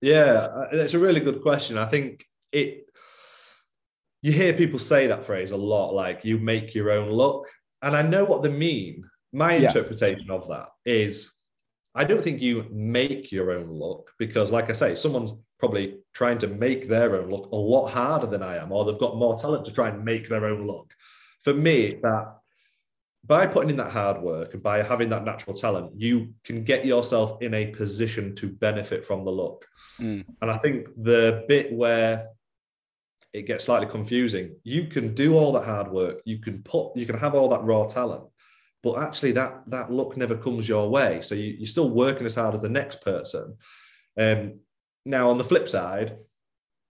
Yeah, 0.00 0.66
it's 0.72 0.92
a 0.92 0.98
really 0.98 1.20
good 1.20 1.40
question. 1.40 1.78
I 1.78 1.86
think 1.86 2.26
it 2.52 2.83
you 4.24 4.32
hear 4.32 4.54
people 4.54 4.78
say 4.78 5.06
that 5.06 5.22
phrase 5.22 5.50
a 5.50 5.56
lot 5.56 5.92
like 5.92 6.24
you 6.24 6.38
make 6.38 6.74
your 6.74 6.90
own 6.90 7.10
luck 7.10 7.46
and 7.82 7.94
i 7.94 8.00
know 8.00 8.24
what 8.24 8.42
they 8.42 8.48
mean 8.48 9.04
my 9.32 9.54
yeah. 9.54 9.68
interpretation 9.68 10.30
of 10.30 10.48
that 10.48 10.68
is 10.86 11.34
i 11.94 12.02
don't 12.02 12.24
think 12.24 12.40
you 12.40 12.64
make 12.72 13.30
your 13.30 13.52
own 13.52 13.68
luck 13.68 14.10
because 14.18 14.50
like 14.50 14.70
i 14.70 14.72
say 14.72 14.94
someone's 14.94 15.34
probably 15.58 15.98
trying 16.14 16.38
to 16.38 16.48
make 16.48 16.88
their 16.88 17.16
own 17.16 17.28
luck 17.28 17.52
a 17.52 17.56
lot 17.56 17.88
harder 17.88 18.26
than 18.26 18.42
i 18.42 18.56
am 18.56 18.72
or 18.72 18.86
they've 18.86 18.98
got 18.98 19.18
more 19.18 19.36
talent 19.36 19.64
to 19.64 19.72
try 19.72 19.88
and 19.88 20.02
make 20.02 20.26
their 20.26 20.46
own 20.46 20.66
luck 20.66 20.90
for 21.42 21.52
me 21.52 21.98
that 22.02 22.38
by 23.26 23.46
putting 23.46 23.70
in 23.70 23.76
that 23.76 23.90
hard 23.90 24.20
work 24.20 24.52
and 24.52 24.62
by 24.62 24.82
having 24.82 25.08
that 25.08 25.24
natural 25.24 25.56
talent, 25.56 25.92
you 25.96 26.34
can 26.44 26.62
get 26.62 26.84
yourself 26.84 27.40
in 27.40 27.54
a 27.54 27.68
position 27.68 28.34
to 28.34 28.50
benefit 28.50 29.02
from 29.02 29.24
the 29.24 29.32
luck. 29.32 29.64
Mm. 29.98 30.26
And 30.42 30.50
I 30.50 30.58
think 30.58 30.88
the 30.98 31.42
bit 31.48 31.72
where 31.72 32.28
it 33.34 33.46
gets 33.46 33.64
slightly 33.64 33.88
confusing. 33.88 34.54
You 34.62 34.86
can 34.86 35.12
do 35.12 35.36
all 35.36 35.52
that 35.52 35.64
hard 35.64 35.90
work, 35.90 36.22
you 36.24 36.38
can 36.38 36.62
put, 36.62 36.96
you 36.96 37.04
can 37.04 37.18
have 37.18 37.34
all 37.34 37.48
that 37.48 37.64
raw 37.64 37.84
talent, 37.84 38.24
but 38.82 38.98
actually 38.98 39.32
that 39.32 39.64
that 39.66 39.90
luck 39.90 40.16
never 40.16 40.36
comes 40.36 40.68
your 40.68 40.88
way. 40.88 41.20
So 41.20 41.34
you, 41.34 41.64
are 41.64 41.66
still 41.66 41.90
working 41.90 42.26
as 42.26 42.36
hard 42.36 42.54
as 42.54 42.62
the 42.62 42.68
next 42.68 43.02
person. 43.02 43.56
Um, 44.16 44.60
now 45.04 45.30
on 45.30 45.38
the 45.38 45.44
flip 45.44 45.68
side, 45.68 46.16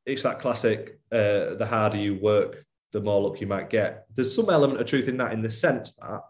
it's 0.04 0.22
that 0.24 0.38
classic: 0.38 1.00
uh, 1.10 1.54
the 1.54 1.66
harder 1.66 1.96
you 1.96 2.18
work, 2.20 2.62
the 2.92 3.00
more 3.00 3.22
luck 3.22 3.40
you 3.40 3.46
might 3.46 3.70
get. 3.70 4.04
There's 4.14 4.34
some 4.34 4.50
element 4.50 4.80
of 4.80 4.86
truth 4.86 5.08
in 5.08 5.16
that, 5.16 5.32
in 5.32 5.40
the 5.40 5.50
sense 5.50 5.92
that 5.92 6.20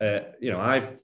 uh, 0.00 0.24
you 0.40 0.50
know 0.50 0.58
I've 0.58 1.00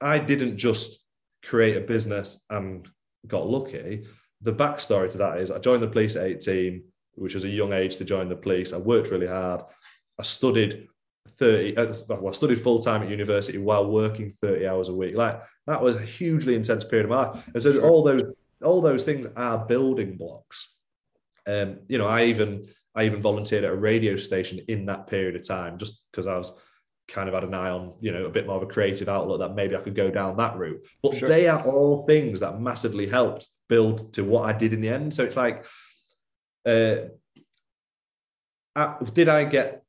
I 0.00 0.18
didn't 0.18 0.56
just 0.56 0.98
create 1.44 1.76
a 1.76 1.80
business 1.80 2.44
and 2.50 2.88
got 3.28 3.46
lucky. 3.48 4.08
The 4.42 4.52
backstory 4.52 5.08
to 5.12 5.18
that 5.18 5.38
is 5.38 5.52
I 5.52 5.58
joined 5.58 5.84
the 5.84 5.88
police 5.88 6.16
at 6.16 6.24
18 6.24 6.82
which 7.16 7.34
was 7.34 7.44
a 7.44 7.48
young 7.48 7.72
age 7.72 7.96
to 7.96 8.04
join 8.04 8.28
the 8.28 8.36
police. 8.36 8.72
I 8.72 8.78
worked 8.78 9.10
really 9.10 9.26
hard. 9.26 9.62
I 10.18 10.22
studied 10.22 10.88
30, 11.38 11.76
uh, 11.76 11.92
well, 12.08 12.28
I 12.28 12.32
studied 12.32 12.60
full 12.60 12.80
time 12.80 13.02
at 13.02 13.08
university 13.08 13.58
while 13.58 13.90
working 13.90 14.30
30 14.30 14.66
hours 14.66 14.88
a 14.88 14.94
week. 14.94 15.16
Like 15.16 15.42
that 15.66 15.82
was 15.82 15.96
a 15.96 16.02
hugely 16.02 16.54
intense 16.54 16.84
period 16.84 17.04
of 17.06 17.10
my 17.10 17.26
life. 17.26 17.44
And 17.52 17.62
so 17.62 17.72
sure. 17.72 17.86
all 17.86 18.02
those, 18.02 18.22
all 18.62 18.80
those 18.80 19.04
things 19.04 19.26
are 19.36 19.66
building 19.66 20.16
blocks. 20.16 20.74
Um, 21.46 21.80
you 21.88 21.98
know, 21.98 22.06
I 22.06 22.24
even, 22.24 22.68
I 22.94 23.04
even 23.04 23.20
volunteered 23.20 23.64
at 23.64 23.72
a 23.72 23.76
radio 23.76 24.16
station 24.16 24.60
in 24.68 24.86
that 24.86 25.06
period 25.06 25.36
of 25.36 25.46
time, 25.46 25.78
just 25.78 26.04
because 26.10 26.26
I 26.26 26.36
was 26.36 26.52
kind 27.08 27.28
of 27.28 27.34
had 27.34 27.44
an 27.44 27.54
eye 27.54 27.70
on, 27.70 27.94
you 28.00 28.10
know, 28.10 28.24
a 28.24 28.30
bit 28.30 28.46
more 28.46 28.56
of 28.56 28.62
a 28.62 28.66
creative 28.66 29.08
outlook 29.08 29.40
that 29.40 29.54
maybe 29.54 29.76
I 29.76 29.80
could 29.80 29.94
go 29.94 30.08
down 30.08 30.36
that 30.38 30.56
route. 30.56 30.84
But 31.02 31.18
sure. 31.18 31.28
they 31.28 31.46
are 31.46 31.62
all 31.62 32.04
things 32.06 32.40
that 32.40 32.60
massively 32.60 33.06
helped 33.06 33.46
build 33.68 34.12
to 34.14 34.24
what 34.24 34.46
I 34.46 34.56
did 34.56 34.72
in 34.72 34.80
the 34.80 34.88
end. 34.88 35.14
So 35.14 35.24
it's 35.24 35.36
like, 35.36 35.64
uh, 36.66 36.96
did 39.12 39.28
I 39.28 39.44
get 39.44 39.82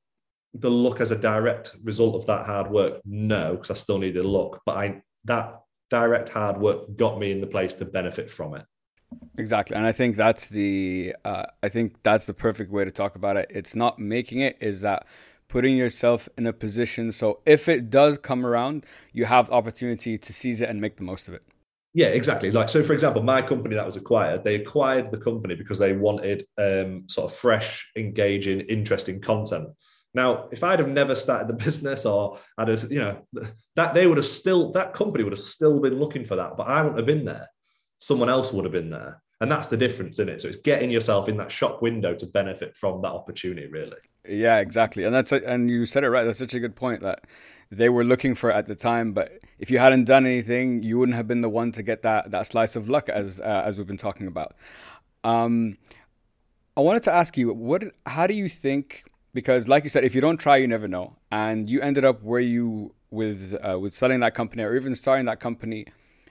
the 0.54 0.70
look 0.70 1.02
as 1.02 1.12
a 1.12 1.18
direct 1.18 1.76
result 1.84 2.16
of 2.16 2.26
that 2.28 2.46
hard 2.46 2.72
work? 2.72 3.02
No, 3.06 3.54
because 3.54 3.72
I 3.72 3.74
still 3.76 3.98
needed 3.98 4.24
a 4.24 4.28
look. 4.28 4.62
But 4.66 4.78
I 4.78 5.02
that 5.26 5.62
direct 5.90 6.30
hard 6.30 6.60
work 6.60 6.96
got 6.96 7.20
me 7.20 7.32
in 7.32 7.42
the 7.42 7.48
place 7.48 7.74
to 7.76 7.86
benefit 7.86 8.30
from 8.32 8.56
it. 8.56 8.66
Exactly, 9.38 9.76
and 9.76 9.86
I 9.86 9.92
think 9.92 10.18
that's 10.18 10.48
the 10.48 11.16
uh, 11.26 11.46
I 11.64 11.70
think 11.70 12.02
that's 12.04 12.26
the 12.26 12.34
perfect 12.34 12.72
way 12.72 12.86
to 12.86 12.92
talk 12.92 13.16
about 13.16 13.38
it. 13.38 13.48
It's 13.50 13.76
not 13.76 14.00
making 14.00 14.42
it; 14.42 14.58
is 14.60 14.82
that 14.82 15.06
putting 15.48 15.78
yourself 15.78 16.28
in 16.38 16.46
a 16.46 16.52
position 16.52 17.10
so 17.10 17.40
if 17.46 17.70
it 17.70 17.90
does 17.90 18.18
come 18.18 18.46
around, 18.46 18.86
you 19.14 19.26
have 19.26 19.48
the 19.48 19.54
opportunity 19.54 20.18
to 20.18 20.34
seize 20.34 20.60
it 20.60 20.70
and 20.70 20.82
make 20.82 20.98
the 20.98 21.04
most 21.04 21.28
of 21.28 21.34
it. 21.34 21.44
Yeah, 21.98 22.10
exactly. 22.10 22.52
Like 22.52 22.70
so, 22.70 22.84
for 22.84 22.94
example, 22.94 23.24
my 23.24 23.42
company 23.42 23.74
that 23.74 23.84
was 23.84 23.96
acquired, 23.96 24.44
they 24.44 24.54
acquired 24.54 25.10
the 25.10 25.18
company 25.18 25.56
because 25.56 25.80
they 25.80 25.94
wanted 25.94 26.46
um, 26.60 27.10
sort 27.10 27.32
of 27.32 27.36
fresh, 27.36 27.90
engaging, 27.96 28.60
interesting 28.60 29.20
content. 29.20 29.70
Now, 30.14 30.48
if 30.52 30.64
I'd 30.64 30.78
have 30.78 30.90
never 30.90 31.16
started 31.16 31.48
the 31.48 31.54
business, 31.66 32.06
or 32.06 32.38
I'd 32.56 32.68
have, 32.68 32.92
you 32.92 33.00
know, 33.00 33.26
that 33.76 33.96
they 33.96 34.06
would 34.06 34.18
have 34.18 34.28
still 34.28 34.72
that 34.74 34.94
company 34.94 35.24
would 35.24 35.34
have 35.34 35.40
still 35.40 35.80
been 35.80 35.98
looking 35.98 36.24
for 36.24 36.36
that, 36.36 36.56
but 36.56 36.68
I 36.68 36.84
wouldn't 36.84 37.00
have 37.00 37.08
been 37.08 37.26
there. 37.26 37.50
Someone 37.98 38.30
else 38.30 38.54
would 38.54 38.66
have 38.66 38.72
been 38.72 38.92
there, 38.92 39.20
and 39.42 39.52
that's 39.52 39.68
the 39.68 39.76
difference 39.76 40.20
in 40.20 40.30
it. 40.30 40.40
So 40.40 40.50
it's 40.50 40.58
getting 40.58 40.92
yourself 40.92 41.28
in 41.30 41.38
that 41.38 41.52
shop 41.52 41.82
window 41.82 42.14
to 42.14 42.28
benefit 42.28 42.76
from 42.76 43.02
that 43.02 43.12
opportunity, 43.12 43.70
really. 43.72 43.98
Yeah, 44.30 44.60
exactly, 44.60 45.06
and 45.06 45.16
that's 45.16 45.32
and 45.32 45.68
you 45.68 45.88
said 45.88 46.04
it 46.04 46.12
right. 46.12 46.26
That's 46.26 46.38
such 46.38 46.54
a 46.54 46.60
good 46.60 46.76
point 46.76 47.02
that 47.02 47.26
they 47.70 47.90
were 47.90 48.04
looking 48.04 48.36
for 48.36 48.52
at 48.52 48.66
the 48.68 48.76
time. 48.76 49.14
But 49.14 49.40
if 49.60 49.70
you 49.70 49.80
hadn't 49.80 50.06
done 50.06 50.26
anything, 50.26 50.84
you 50.84 50.98
wouldn't 50.98 51.16
have 51.16 51.28
been 51.28 51.42
the 51.42 51.50
one 51.50 51.72
to 51.74 51.84
get 51.84 52.02
that 52.04 52.32
that 52.32 52.48
slice 52.48 52.76
of 52.76 52.90
luck, 52.90 53.10
as 53.10 53.40
uh, 53.40 53.64
as 53.66 53.78
we've 53.78 53.88
been 53.88 53.98
talking 53.98 54.28
about. 54.28 54.54
Um, 55.24 55.78
I 56.76 56.82
wanted 56.82 57.04
to 57.04 57.14
ask 57.14 57.38
you, 57.38 57.54
what? 57.54 57.84
How 58.06 58.28
do 58.28 58.34
you 58.34 58.48
think? 58.48 59.04
Because, 59.34 59.68
like 59.68 59.84
you 59.84 59.90
said, 59.90 60.04
if 60.04 60.16
you 60.16 60.22
don't 60.22 60.38
try, 60.38 60.58
you 60.58 60.68
never 60.68 60.88
know. 60.88 61.18
And 61.32 61.70
you 61.70 61.82
ended 61.82 62.06
up 62.06 62.24
where 62.24 62.40
you 62.40 62.94
with 63.12 63.56
uh, 63.62 63.78
with 63.80 63.94
selling 63.94 64.20
that 64.22 64.34
company, 64.34 64.64
or 64.64 64.76
even 64.76 64.96
starting 64.96 65.26
that 65.26 65.40
company, 65.40 65.86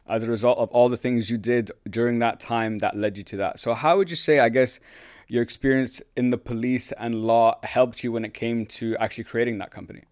as 0.09 0.23
a 0.23 0.31
result 0.31 0.59
of 0.59 0.71
all 0.71 0.89
the 0.89 0.97
things 0.97 1.31
you 1.31 1.39
did 1.39 1.71
during 1.89 2.19
that 2.21 2.41
time 2.41 2.79
that 2.79 2.97
led 2.97 3.17
you 3.17 3.25
to 3.25 3.37
that. 3.39 3.61
So, 3.61 3.75
how 3.75 3.97
would 3.99 4.11
you 4.11 4.17
say? 4.17 4.39
I 4.39 4.49
guess 4.49 4.81
your 5.29 5.43
experience 5.43 6.01
in 6.17 6.31
the 6.31 6.39
police 6.39 6.93
and 6.93 7.15
law 7.15 7.59
helped 7.63 8.05
you 8.05 8.13
when 8.13 8.25
it 8.25 8.33
came 8.33 8.65
to 8.67 8.97
actually 8.99 9.25
creating 9.25 9.59
that 9.59 9.71
company. 9.71 10.05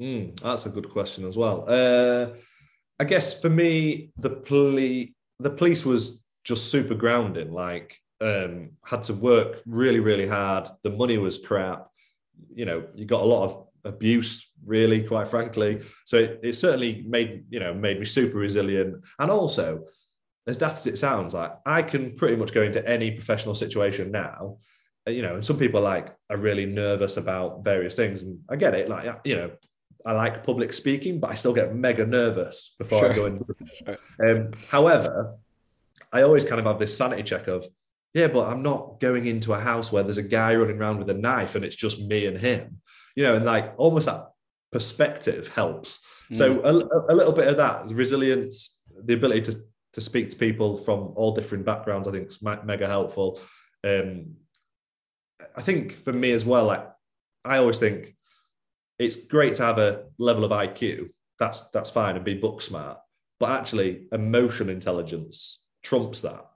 Mm, 0.00 0.40
that's 0.40 0.66
a 0.66 0.70
good 0.70 0.90
question 0.90 1.26
as 1.26 1.36
well. 1.36 1.64
Uh, 1.68 2.36
I 2.98 3.04
guess 3.04 3.40
for 3.40 3.50
me, 3.50 4.12
the 4.16 4.30
police, 4.30 5.10
the 5.38 5.50
police 5.50 5.84
was 5.84 6.22
just 6.44 6.70
super 6.70 6.94
grounding. 6.94 7.52
Like 7.52 7.98
um, 8.20 8.70
had 8.84 9.02
to 9.04 9.14
work 9.14 9.62
really, 9.66 10.00
really 10.00 10.26
hard. 10.26 10.68
The 10.82 10.90
money 10.90 11.18
was 11.18 11.38
crap. 11.38 11.88
You 12.54 12.64
know, 12.64 12.86
you 12.94 13.04
got 13.04 13.22
a 13.22 13.26
lot 13.26 13.44
of 13.44 13.66
abuse, 13.84 14.48
really, 14.64 15.02
quite 15.02 15.28
frankly. 15.28 15.82
So 16.06 16.18
it, 16.18 16.40
it 16.42 16.52
certainly 16.54 17.04
made 17.06 17.44
you 17.50 17.60
know 17.60 17.74
made 17.74 17.98
me 17.98 18.06
super 18.06 18.38
resilient. 18.38 19.02
And 19.18 19.30
also, 19.30 19.84
as 20.46 20.58
daft 20.58 20.78
as 20.78 20.86
it 20.86 20.98
sounds, 20.98 21.34
like 21.34 21.52
I 21.66 21.82
can 21.82 22.16
pretty 22.16 22.36
much 22.36 22.52
go 22.52 22.62
into 22.62 22.86
any 22.88 23.10
professional 23.10 23.54
situation 23.54 24.10
now. 24.10 24.58
You 25.06 25.22
know, 25.22 25.34
and 25.34 25.44
some 25.44 25.58
people 25.58 25.80
are 25.80 25.94
like 25.94 26.14
are 26.30 26.36
really 26.36 26.66
nervous 26.66 27.16
about 27.16 27.64
various 27.64 27.96
things, 27.96 28.22
and 28.22 28.38
I 28.48 28.56
get 28.56 28.74
it. 28.74 28.88
Like 28.88 29.12
you 29.24 29.34
know, 29.34 29.50
I 30.04 30.12
like 30.12 30.44
public 30.44 30.72
speaking, 30.72 31.20
but 31.20 31.30
I 31.30 31.34
still 31.34 31.54
get 31.54 31.74
mega 31.74 32.06
nervous 32.06 32.74
before 32.78 33.00
sure. 33.00 33.12
I 33.12 33.14
go 33.14 33.26
in. 33.26 33.40
Sure. 33.86 34.36
Um, 34.36 34.52
however, 34.68 35.36
I 36.12 36.22
always 36.22 36.44
kind 36.44 36.60
of 36.60 36.66
have 36.66 36.78
this 36.78 36.96
sanity 36.96 37.22
check 37.22 37.48
of, 37.48 37.66
yeah, 38.14 38.28
but 38.28 38.48
I'm 38.48 38.62
not 38.62 39.00
going 39.00 39.26
into 39.26 39.54
a 39.54 39.60
house 39.60 39.90
where 39.90 40.02
there's 40.02 40.18
a 40.18 40.22
guy 40.22 40.54
running 40.54 40.78
around 40.78 40.98
with 40.98 41.10
a 41.10 41.14
knife 41.14 41.54
and 41.54 41.64
it's 41.64 41.76
just 41.76 42.00
me 42.00 42.26
and 42.26 42.36
him, 42.36 42.80
you 43.16 43.24
know, 43.24 43.36
and 43.36 43.44
like 43.44 43.72
almost 43.78 44.06
that 44.06 44.28
perspective 44.70 45.48
helps. 45.48 46.00
Mm. 46.30 46.36
So 46.36 46.60
a, 46.60 47.12
a, 47.12 47.14
little 47.14 47.32
bit 47.32 47.48
of 47.48 47.56
that 47.56 47.88
resilience, 47.90 48.80
the 49.04 49.14
ability 49.14 49.42
to 49.52 49.62
to 49.94 50.00
speak 50.00 50.30
to 50.30 50.36
people 50.36 50.76
from 50.76 51.12
all 51.16 51.32
different 51.34 51.66
backgrounds, 51.66 52.08
I 52.08 52.12
think 52.12 52.28
is 52.28 52.40
mega 52.42 52.86
helpful. 52.86 53.38
Um, 53.84 54.36
I 55.54 55.60
think 55.60 55.96
for 55.96 56.12
me 56.12 56.32
as 56.32 56.44
well, 56.44 56.64
like 56.64 56.86
I 57.44 57.58
always 57.58 57.78
think 57.78 58.16
it's 59.02 59.16
great 59.16 59.54
to 59.56 59.64
have 59.64 59.78
a 59.78 60.04
level 60.18 60.44
of 60.44 60.50
IQ. 60.50 61.10
That's 61.38 61.60
that's 61.72 61.90
fine 61.90 62.16
and 62.16 62.24
be 62.24 62.34
book 62.34 62.62
smart, 62.62 62.98
but 63.40 63.50
actually 63.50 64.06
emotional 64.12 64.70
intelligence 64.70 65.64
trumps 65.82 66.20
that. 66.22 66.46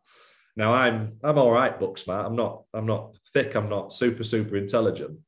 Now 0.56 0.72
I'm 0.72 1.18
I'm 1.22 1.38
all 1.38 1.52
right 1.52 1.78
book 1.78 1.98
smart. 1.98 2.26
I'm 2.26 2.36
not 2.36 2.64
I'm 2.72 2.86
not 2.86 3.16
thick. 3.32 3.54
I'm 3.54 3.68
not 3.68 3.92
super 3.92 4.24
super 4.24 4.56
intelligent, 4.56 5.18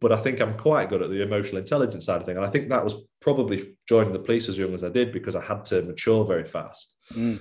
but 0.00 0.12
I 0.12 0.16
think 0.16 0.40
I'm 0.40 0.56
quite 0.56 0.88
good 0.88 1.02
at 1.02 1.10
the 1.10 1.22
emotional 1.22 1.58
intelligence 1.58 2.06
side 2.06 2.20
of 2.20 2.26
thing. 2.26 2.36
And 2.36 2.46
I 2.46 2.50
think 2.50 2.68
that 2.68 2.84
was 2.84 2.96
probably 3.20 3.76
joining 3.88 4.12
the 4.12 4.18
police 4.18 4.48
as 4.48 4.58
young 4.58 4.74
as 4.74 4.84
I 4.84 4.88
did 4.88 5.12
because 5.12 5.36
I 5.36 5.42
had 5.42 5.64
to 5.66 5.82
mature 5.82 6.24
very 6.24 6.44
fast. 6.44 6.96
Mm. 7.12 7.40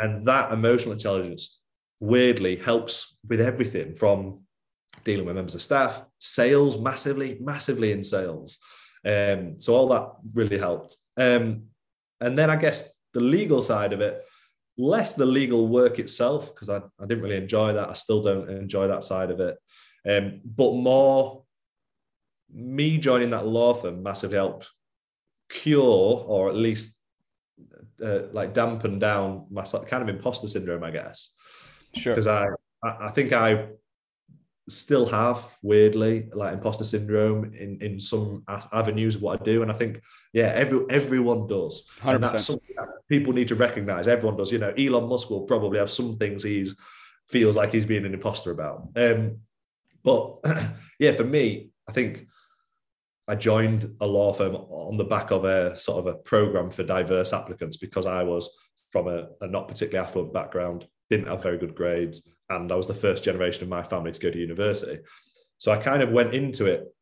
And 0.00 0.26
that 0.26 0.52
emotional 0.52 0.92
intelligence 0.92 1.58
weirdly 2.00 2.56
helps 2.56 3.16
with 3.28 3.40
everything 3.40 3.94
from 3.94 4.43
dealing 5.04 5.26
with 5.26 5.36
members 5.36 5.54
of 5.54 5.62
staff, 5.62 6.02
sales 6.18 6.78
massively, 6.78 7.38
massively 7.40 7.92
in 7.92 8.02
sales. 8.02 8.58
Um, 9.06 9.58
so 9.58 9.74
all 9.74 9.88
that 9.88 10.10
really 10.34 10.58
helped. 10.58 10.96
Um, 11.16 11.64
and 12.20 12.36
then 12.38 12.50
I 12.50 12.56
guess 12.56 12.90
the 13.12 13.20
legal 13.20 13.62
side 13.62 13.92
of 13.92 14.00
it, 14.00 14.24
less 14.76 15.12
the 15.12 15.26
legal 15.26 15.68
work 15.68 15.98
itself, 15.98 16.52
because 16.52 16.70
I, 16.70 16.78
I 17.00 17.06
didn't 17.06 17.22
really 17.22 17.36
enjoy 17.36 17.74
that. 17.74 17.88
I 17.88 17.92
still 17.92 18.22
don't 18.22 18.48
enjoy 18.50 18.88
that 18.88 19.04
side 19.04 19.30
of 19.30 19.40
it. 19.40 19.56
Um, 20.08 20.40
but 20.44 20.74
more 20.74 21.44
me 22.52 22.98
joining 22.98 23.30
that 23.30 23.46
law 23.46 23.74
firm 23.74 24.02
massively 24.02 24.36
helped 24.36 24.70
cure 25.48 26.24
or 26.26 26.48
at 26.48 26.56
least 26.56 26.94
uh, 28.02 28.20
like 28.32 28.54
dampen 28.54 28.98
down 28.98 29.46
my 29.50 29.62
kind 29.62 30.02
of 30.02 30.08
imposter 30.08 30.48
syndrome, 30.48 30.82
I 30.82 30.90
guess. 30.90 31.30
Sure. 31.94 32.14
Because 32.14 32.26
I, 32.26 32.46
I 32.82 33.10
think 33.10 33.32
I 33.32 33.68
still 34.68 35.04
have 35.06 35.46
weirdly 35.62 36.28
like 36.32 36.54
imposter 36.54 36.84
syndrome 36.84 37.52
in 37.54 37.80
in 37.82 38.00
some 38.00 38.42
avenues 38.72 39.16
of 39.16 39.22
what 39.22 39.40
I 39.40 39.44
do, 39.44 39.62
and 39.62 39.70
I 39.70 39.74
think 39.74 40.00
yeah, 40.32 40.52
every 40.54 40.84
everyone 40.90 41.46
does, 41.46 41.86
100%. 42.00 42.14
and 42.14 42.22
that's 42.22 42.44
something 42.44 42.74
that 42.76 42.88
people 43.08 43.32
need 43.32 43.48
to 43.48 43.54
recognize. 43.54 44.08
Everyone 44.08 44.36
does. 44.36 44.52
You 44.52 44.58
know, 44.58 44.72
Elon 44.78 45.08
Musk 45.08 45.30
will 45.30 45.42
probably 45.42 45.78
have 45.78 45.90
some 45.90 46.16
things 46.16 46.42
he's 46.42 46.74
feels 47.28 47.56
like 47.56 47.72
he's 47.72 47.86
being 47.86 48.04
an 48.04 48.14
imposter 48.14 48.50
about. 48.50 48.88
Um, 48.96 49.38
but 50.02 50.38
yeah, 50.98 51.12
for 51.12 51.24
me, 51.24 51.70
I 51.88 51.92
think 51.92 52.26
I 53.26 53.34
joined 53.34 53.96
a 54.00 54.06
law 54.06 54.32
firm 54.32 54.54
on 54.54 54.96
the 54.96 55.04
back 55.04 55.30
of 55.30 55.44
a 55.44 55.76
sort 55.76 55.98
of 55.98 56.06
a 56.06 56.18
program 56.18 56.70
for 56.70 56.82
diverse 56.82 57.32
applicants 57.32 57.76
because 57.78 58.06
I 58.06 58.22
was 58.22 58.50
from 58.90 59.08
a, 59.08 59.28
a 59.40 59.46
not 59.46 59.68
particularly 59.68 60.06
affluent 60.06 60.32
background, 60.32 60.86
didn't 61.10 61.28
have 61.28 61.42
very 61.42 61.58
good 61.58 61.74
grades, 61.74 62.28
and 62.50 62.70
I 62.70 62.74
was 62.74 62.86
the 62.86 62.94
first 62.94 63.24
generation 63.24 63.62
of 63.62 63.68
my 63.68 63.82
family 63.82 64.12
to 64.12 64.20
go 64.20 64.30
to 64.30 64.38
university. 64.38 65.00
So 65.58 65.72
I 65.72 65.76
kind 65.76 66.02
of 66.02 66.10
went 66.10 66.34
into 66.34 66.66
it 66.66 66.94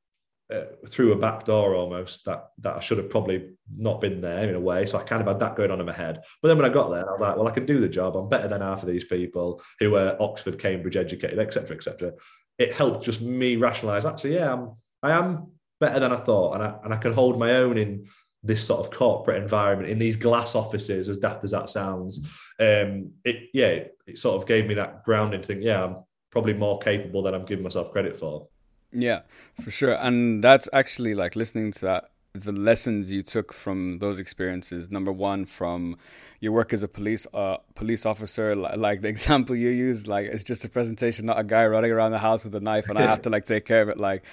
uh, 0.52 0.64
through 0.88 1.12
a 1.12 1.18
back 1.18 1.44
door 1.44 1.74
almost 1.74 2.24
that 2.26 2.48
that 2.58 2.76
I 2.76 2.80
should 2.80 2.98
have 2.98 3.10
probably 3.10 3.50
not 3.74 4.00
been 4.00 4.20
there 4.20 4.48
in 4.48 4.54
a 4.54 4.60
way. 4.60 4.86
So 4.86 4.98
I 4.98 5.02
kind 5.02 5.22
of 5.22 5.28
had 5.28 5.38
that 5.40 5.56
going 5.56 5.70
on 5.70 5.80
in 5.80 5.86
my 5.86 5.92
head. 5.92 6.22
But 6.40 6.48
then 6.48 6.58
when 6.58 6.70
I 6.70 6.74
got 6.74 6.90
there, 6.90 7.08
I 7.08 7.10
was 7.10 7.20
like, 7.20 7.36
well, 7.36 7.48
I 7.48 7.52
can 7.52 7.66
do 7.66 7.80
the 7.80 7.88
job. 7.88 8.16
I'm 8.16 8.28
better 8.28 8.48
than 8.48 8.60
half 8.60 8.82
of 8.82 8.88
these 8.88 9.04
people 9.04 9.62
who 9.78 9.96
are 9.96 10.16
Oxford, 10.20 10.58
Cambridge 10.58 10.96
educated, 10.96 11.38
etc., 11.38 11.76
etc. 11.76 12.12
It 12.58 12.72
helped 12.72 13.04
just 13.04 13.22
me 13.22 13.56
rationalize. 13.56 14.04
Actually, 14.04 14.34
yeah, 14.34 14.52
I'm 14.52 14.72
I 15.02 15.12
am 15.12 15.52
better 15.80 16.00
than 16.00 16.12
I 16.12 16.18
thought, 16.18 16.54
and 16.54 16.62
I 16.62 16.74
and 16.84 16.92
I 16.92 16.98
can 16.98 17.12
hold 17.12 17.38
my 17.38 17.52
own 17.52 17.78
in 17.78 18.06
this 18.42 18.66
sort 18.66 18.80
of 18.80 18.90
corporate 18.90 19.40
environment 19.42 19.88
in 19.88 19.98
these 19.98 20.16
glass 20.16 20.54
offices, 20.54 21.08
as 21.08 21.18
daft 21.18 21.44
as 21.44 21.52
that 21.52 21.70
sounds. 21.70 22.26
Um, 22.58 23.12
it 23.24 23.50
yeah, 23.54 23.84
it 24.06 24.18
sort 24.18 24.40
of 24.40 24.48
gave 24.48 24.66
me 24.66 24.74
that 24.74 25.04
grounding 25.04 25.40
to 25.40 25.46
think, 25.46 25.62
yeah, 25.62 25.84
I'm 25.84 25.96
probably 26.30 26.54
more 26.54 26.78
capable 26.78 27.22
than 27.22 27.34
I'm 27.34 27.44
giving 27.44 27.62
myself 27.62 27.92
credit 27.92 28.16
for. 28.16 28.48
Yeah, 28.92 29.22
for 29.60 29.70
sure. 29.70 29.94
And 29.94 30.42
that's 30.42 30.68
actually 30.72 31.14
like 31.14 31.36
listening 31.36 31.72
to 31.72 31.80
that 31.82 32.11
the 32.34 32.52
lessons 32.52 33.12
you 33.12 33.22
took 33.22 33.52
from 33.52 33.98
those 33.98 34.18
experiences. 34.18 34.90
Number 34.90 35.12
one 35.12 35.44
from 35.44 35.98
your 36.40 36.52
work 36.52 36.72
as 36.72 36.82
a 36.82 36.88
police 36.88 37.26
uh, 37.34 37.58
police 37.74 38.06
officer 38.06 38.56
like 38.56 39.02
the 39.02 39.08
example 39.16 39.54
you 39.54 39.68
used 39.68 40.08
like 40.08 40.26
it's 40.26 40.42
just 40.42 40.64
a 40.64 40.68
presentation 40.68 41.26
not 41.26 41.38
a 41.38 41.44
guy 41.44 41.64
running 41.66 41.90
around 41.90 42.10
the 42.10 42.18
house 42.18 42.42
with 42.42 42.54
a 42.54 42.60
knife 42.60 42.88
and 42.88 42.98
i 42.98 43.02
have 43.02 43.22
to 43.22 43.30
like 43.30 43.44
take 43.44 43.64
care 43.66 43.82
of 43.82 43.88
it. 43.88 43.98
Like 43.98 44.24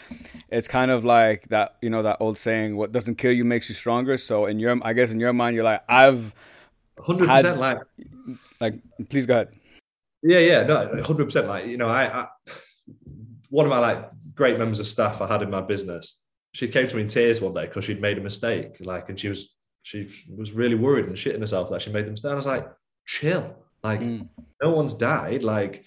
it's 0.50 0.68
kind 0.68 0.92
of 0.92 1.04
like 1.04 1.50
that 1.50 1.76
you 1.82 1.90
know 1.90 2.02
that 2.04 2.18
old 2.20 2.38
saying 2.38 2.78
what 2.78 2.92
doesn't 2.92 3.16
kill 3.16 3.34
you 3.34 3.44
makes 3.44 3.68
you 3.68 3.76
stronger. 3.76 4.18
So 4.18 4.46
in 4.46 4.60
your 4.60 4.78
i 4.84 4.94
guess 4.94 5.12
in 5.12 5.20
your 5.20 5.34
mind 5.34 5.56
you're 5.56 5.66
like 5.66 5.84
i've 5.90 6.34
100% 7.00 7.28
had, 7.28 7.58
like 7.58 7.80
like 8.60 8.76
please 9.10 9.26
go 9.26 9.36
ahead. 9.36 9.50
Yeah 10.24 10.40
yeah 10.40 10.64
no 10.64 10.88
100% 11.04 11.48
like 11.48 11.66
you 11.66 11.78
know 11.78 11.90
I, 11.90 12.22
I 12.22 12.28
one 13.50 13.66
of 13.66 13.70
my 13.70 13.80
like 13.80 14.10
great 14.36 14.58
members 14.58 14.80
of 14.80 14.88
staff 14.88 15.22
i 15.22 15.28
had 15.28 15.42
in 15.42 15.50
my 15.50 15.62
business 15.62 16.22
she 16.54 16.68
came 16.68 16.88
to 16.88 16.96
me 16.96 17.04
in 17.04 17.08
tears 17.08 17.42
one 17.42 17.54
day 17.54 17.66
because 17.66 17.86
she'd 17.86 18.02
made 18.02 18.18
a 18.18 18.22
mistake, 18.22 18.78
like, 18.80 19.10
and 19.10 19.20
she 19.20 19.30
was 19.30 19.56
she 19.84 20.10
was 20.36 20.52
really 20.52 20.76
worried 20.76 21.06
and 21.06 21.16
shitting 21.16 21.40
herself 21.40 21.70
that 21.70 21.82
she 21.82 21.92
made 21.92 22.06
the 22.06 22.12
mistake. 22.12 22.32
I 22.32 22.36
was 22.36 22.46
like, 22.46 22.68
chill, 23.06 23.56
like, 23.84 24.02
mm. 24.02 24.28
no 24.62 24.72
one's 24.72 24.94
died. 24.94 25.44
Like, 25.44 25.86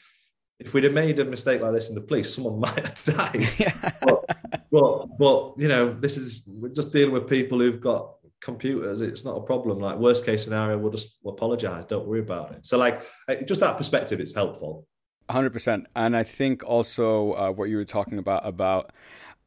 if 0.58 0.72
we'd 0.72 0.84
have 0.84 0.92
made 0.92 1.18
a 1.18 1.24
mistake 1.24 1.60
like 1.60 1.72
this 1.72 1.88
in 1.88 1.94
the 1.94 2.00
police, 2.00 2.34
someone 2.34 2.60
might 2.60 2.86
have 2.86 3.04
died. 3.04 3.48
yeah. 3.58 3.92
but, 4.02 4.24
but, 4.70 5.06
but 5.18 5.54
you 5.58 5.68
know, 5.68 5.92
this 5.92 6.16
is 6.16 6.42
we're 6.46 6.68
just 6.68 6.92
dealing 6.92 7.12
with 7.12 7.28
people 7.28 7.58
who've 7.58 7.80
got 7.80 8.14
computers. 8.40 9.00
It's 9.00 9.24
not 9.24 9.36
a 9.36 9.42
problem. 9.42 9.78
Like, 9.78 9.98
worst 9.98 10.24
case 10.24 10.44
scenario, 10.44 10.78
we'll 10.78 10.92
just 10.92 11.18
we'll 11.22 11.34
apologize. 11.34 11.84
Don't 11.86 12.06
worry 12.06 12.20
about 12.20 12.52
it. 12.52 12.66
So, 12.66 12.78
like, 12.78 13.02
just 13.46 13.60
that 13.60 13.76
perspective, 13.76 14.20
it's 14.20 14.34
helpful. 14.34 14.86
100% 15.28 15.86
and 15.94 16.16
i 16.16 16.22
think 16.24 16.64
also 16.64 17.32
uh, 17.34 17.50
what 17.50 17.70
you 17.70 17.76
were 17.76 17.84
talking 17.84 18.18
about 18.18 18.44
about 18.44 18.90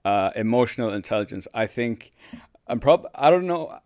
uh, 0.06 0.30
emotional 0.36 0.94
intelligence. 0.94 1.48
I 1.54 1.66
think 1.66 2.12
I'm 2.68 2.80
prob 2.80 3.08
I 3.14 3.30
don't 3.30 3.48
know. 3.48 3.80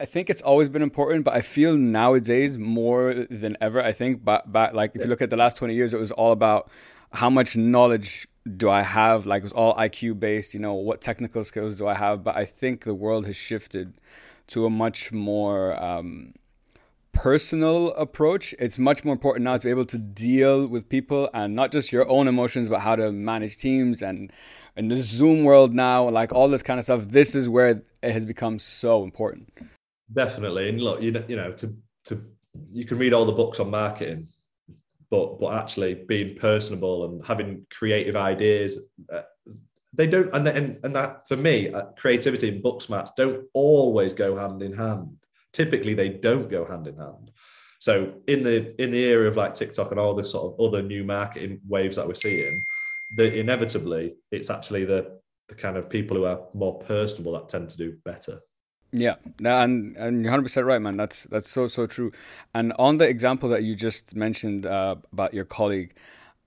I 0.00 0.04
think 0.04 0.28
it's 0.28 0.42
always 0.42 0.68
been 0.68 0.82
important, 0.82 1.24
but 1.24 1.34
I 1.34 1.40
feel 1.40 1.76
nowadays 1.76 2.58
more 2.58 3.14
than 3.30 3.56
ever. 3.60 3.82
I 3.82 3.92
think, 3.92 4.22
but, 4.22 4.52
but 4.52 4.74
like 4.74 4.92
if 4.94 5.02
you 5.02 5.08
look 5.08 5.22
at 5.22 5.30
the 5.30 5.38
last 5.38 5.56
20 5.56 5.74
years, 5.74 5.94
it 5.94 6.00
was 6.00 6.12
all 6.12 6.32
about 6.32 6.70
how 7.12 7.30
much 7.30 7.56
knowledge 7.56 8.28
do 8.56 8.68
I 8.68 8.82
have? 8.82 9.24
Like 9.24 9.40
it 9.40 9.44
was 9.44 9.54
all 9.54 9.74
IQ 9.74 10.20
based, 10.20 10.52
you 10.52 10.60
know, 10.60 10.74
what 10.74 11.00
technical 11.00 11.42
skills 11.44 11.78
do 11.78 11.86
I 11.86 11.94
have? 11.94 12.22
But 12.22 12.36
I 12.36 12.44
think 12.44 12.84
the 12.84 12.92
world 12.94 13.24
has 13.24 13.36
shifted 13.36 13.94
to 14.48 14.66
a 14.66 14.70
much 14.70 15.12
more 15.12 15.82
um, 15.82 16.34
personal 17.12 17.92
approach. 17.94 18.54
It's 18.58 18.78
much 18.78 19.02
more 19.02 19.14
important 19.14 19.44
now 19.44 19.56
to 19.56 19.64
be 19.64 19.70
able 19.70 19.86
to 19.86 19.98
deal 19.98 20.66
with 20.66 20.90
people 20.90 21.30
and 21.32 21.56
not 21.56 21.72
just 21.72 21.90
your 21.90 22.06
own 22.08 22.28
emotions, 22.28 22.68
but 22.68 22.80
how 22.80 22.96
to 22.96 23.10
manage 23.10 23.56
teams 23.56 24.02
and 24.02 24.30
in 24.76 24.88
this 24.88 25.06
Zoom 25.06 25.44
world 25.44 25.74
now, 25.74 26.08
like 26.08 26.32
all 26.32 26.48
this 26.48 26.62
kind 26.62 26.78
of 26.78 26.84
stuff, 26.84 27.04
this 27.08 27.34
is 27.34 27.48
where 27.48 27.82
it 28.02 28.12
has 28.12 28.24
become 28.24 28.58
so 28.58 29.02
important. 29.02 29.52
Definitely, 30.12 30.68
and 30.68 30.80
look, 30.80 31.00
you 31.02 31.12
know, 31.12 31.24
you 31.26 31.36
know, 31.36 31.52
to 31.52 31.74
to 32.04 32.24
you 32.70 32.84
can 32.84 32.98
read 32.98 33.12
all 33.12 33.24
the 33.24 33.32
books 33.32 33.58
on 33.58 33.70
marketing, 33.70 34.28
but 35.10 35.40
but 35.40 35.54
actually 35.54 35.94
being 35.94 36.36
personable 36.36 37.06
and 37.06 37.26
having 37.26 37.66
creative 37.70 38.16
ideas, 38.16 38.78
uh, 39.12 39.22
they 39.92 40.06
don't, 40.06 40.32
and 40.32 40.46
and 40.46 40.78
and 40.84 40.94
that 40.94 41.26
for 41.26 41.36
me, 41.36 41.72
uh, 41.72 41.86
creativity 41.96 42.48
and 42.48 42.62
book 42.62 42.82
smarts 42.82 43.12
don't 43.16 43.46
always 43.52 44.14
go 44.14 44.36
hand 44.36 44.62
in 44.62 44.72
hand. 44.72 45.16
Typically, 45.52 45.94
they 45.94 46.10
don't 46.10 46.50
go 46.50 46.64
hand 46.64 46.86
in 46.86 46.96
hand. 46.96 47.32
So 47.78 48.14
in 48.26 48.42
the 48.42 48.80
in 48.80 48.90
the 48.90 49.04
area 49.04 49.28
of 49.28 49.36
like 49.36 49.54
TikTok 49.54 49.90
and 49.90 49.98
all 49.98 50.14
this 50.14 50.30
sort 50.30 50.52
of 50.52 50.60
other 50.60 50.82
new 50.82 51.02
marketing 51.02 51.60
waves 51.66 51.96
that 51.96 52.06
we're 52.06 52.14
seeing, 52.14 52.64
that 53.14 53.38
inevitably 53.38 54.16
it's 54.30 54.50
actually 54.50 54.84
the 54.84 55.18
the 55.48 55.54
kind 55.54 55.76
of 55.76 55.88
people 55.88 56.16
who 56.16 56.24
are 56.24 56.40
more 56.54 56.78
personable 56.80 57.32
that 57.32 57.48
tend 57.48 57.70
to 57.70 57.76
do 57.76 57.96
better. 58.04 58.40
Yeah, 58.92 59.16
and 59.38 59.96
and 59.96 60.22
you're 60.22 60.30
100 60.30 60.42
percent 60.42 60.66
right, 60.66 60.80
man. 60.80 60.96
That's 60.96 61.24
that's 61.24 61.50
so 61.50 61.68
so 61.68 61.86
true. 61.86 62.12
And 62.54 62.72
on 62.78 62.98
the 62.98 63.08
example 63.08 63.48
that 63.50 63.62
you 63.62 63.74
just 63.74 64.16
mentioned 64.16 64.66
uh, 64.66 64.96
about 65.12 65.34
your 65.34 65.44
colleague, 65.44 65.94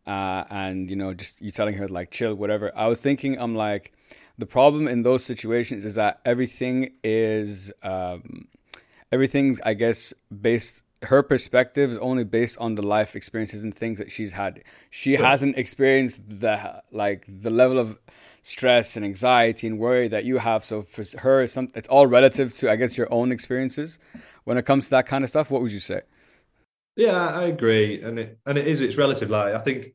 uh, 0.10 0.44
and 0.50 0.90
you 0.90 0.96
know 0.96 1.14
just 1.14 1.40
you 1.40 1.52
telling 1.52 1.76
her 1.76 1.88
like 1.88 2.10
chill 2.10 2.34
whatever 2.34 2.72
i 2.76 2.88
was 2.88 3.00
thinking 3.00 3.40
i'm 3.40 3.56
like 3.56 3.94
the 4.40 4.46
problem 4.46 4.88
in 4.88 5.04
those 5.04 5.24
situations 5.24 5.86
is 5.86 5.96
that 5.96 6.20
everything 6.26 6.92
is 7.04 7.72
um, 7.84 8.48
everything's 9.12 9.60
i 9.64 9.74
guess 9.74 10.14
based 10.42 10.84
her 11.04 11.24
perspective 11.24 11.92
is 11.92 11.98
only 11.98 12.24
based 12.24 12.58
on 12.58 12.76
the 12.76 12.82
life 12.82 13.16
experiences 13.16 13.64
and 13.64 13.74
things 13.74 14.00
that 14.00 14.12
she's 14.12 14.34
had. 14.34 14.64
She 14.90 15.14
yeah. 15.14 15.22
hasn't 15.22 15.58
experienced 15.58 16.22
the 16.28 16.84
like 16.92 17.26
the 17.28 17.50
level 17.50 17.80
of 17.80 17.98
stress 18.42 18.96
and 18.96 19.06
anxiety 19.06 19.68
and 19.68 19.80
worry 19.80 20.08
that 20.08 20.26
you 20.26 20.38
have. 20.38 20.64
So 20.64 20.82
for 20.82 21.04
her 21.20 21.48
some 21.48 21.70
it's 21.76 21.88
all 21.88 22.08
relative 22.08 22.54
to 22.56 22.72
i 22.72 22.76
guess 22.76 22.98
your 22.98 23.12
own 23.12 23.32
experiences. 23.32 24.00
When 24.44 24.58
it 24.58 24.66
comes 24.66 24.86
to 24.86 24.90
that 24.92 25.08
kind 25.08 25.24
of 25.24 25.30
stuff 25.30 25.52
what 25.52 25.62
would 25.62 25.72
you 25.72 25.80
say? 25.80 26.02
Yeah 26.96 27.30
i 27.30 27.46
agree. 27.46 28.02
And 28.02 28.20
it 28.20 28.40
and 28.46 28.58
it 28.58 28.68
is 28.68 28.82
it's 28.82 28.98
relative. 28.98 29.30
Like 29.30 29.56
i 29.56 29.60
think 29.60 29.94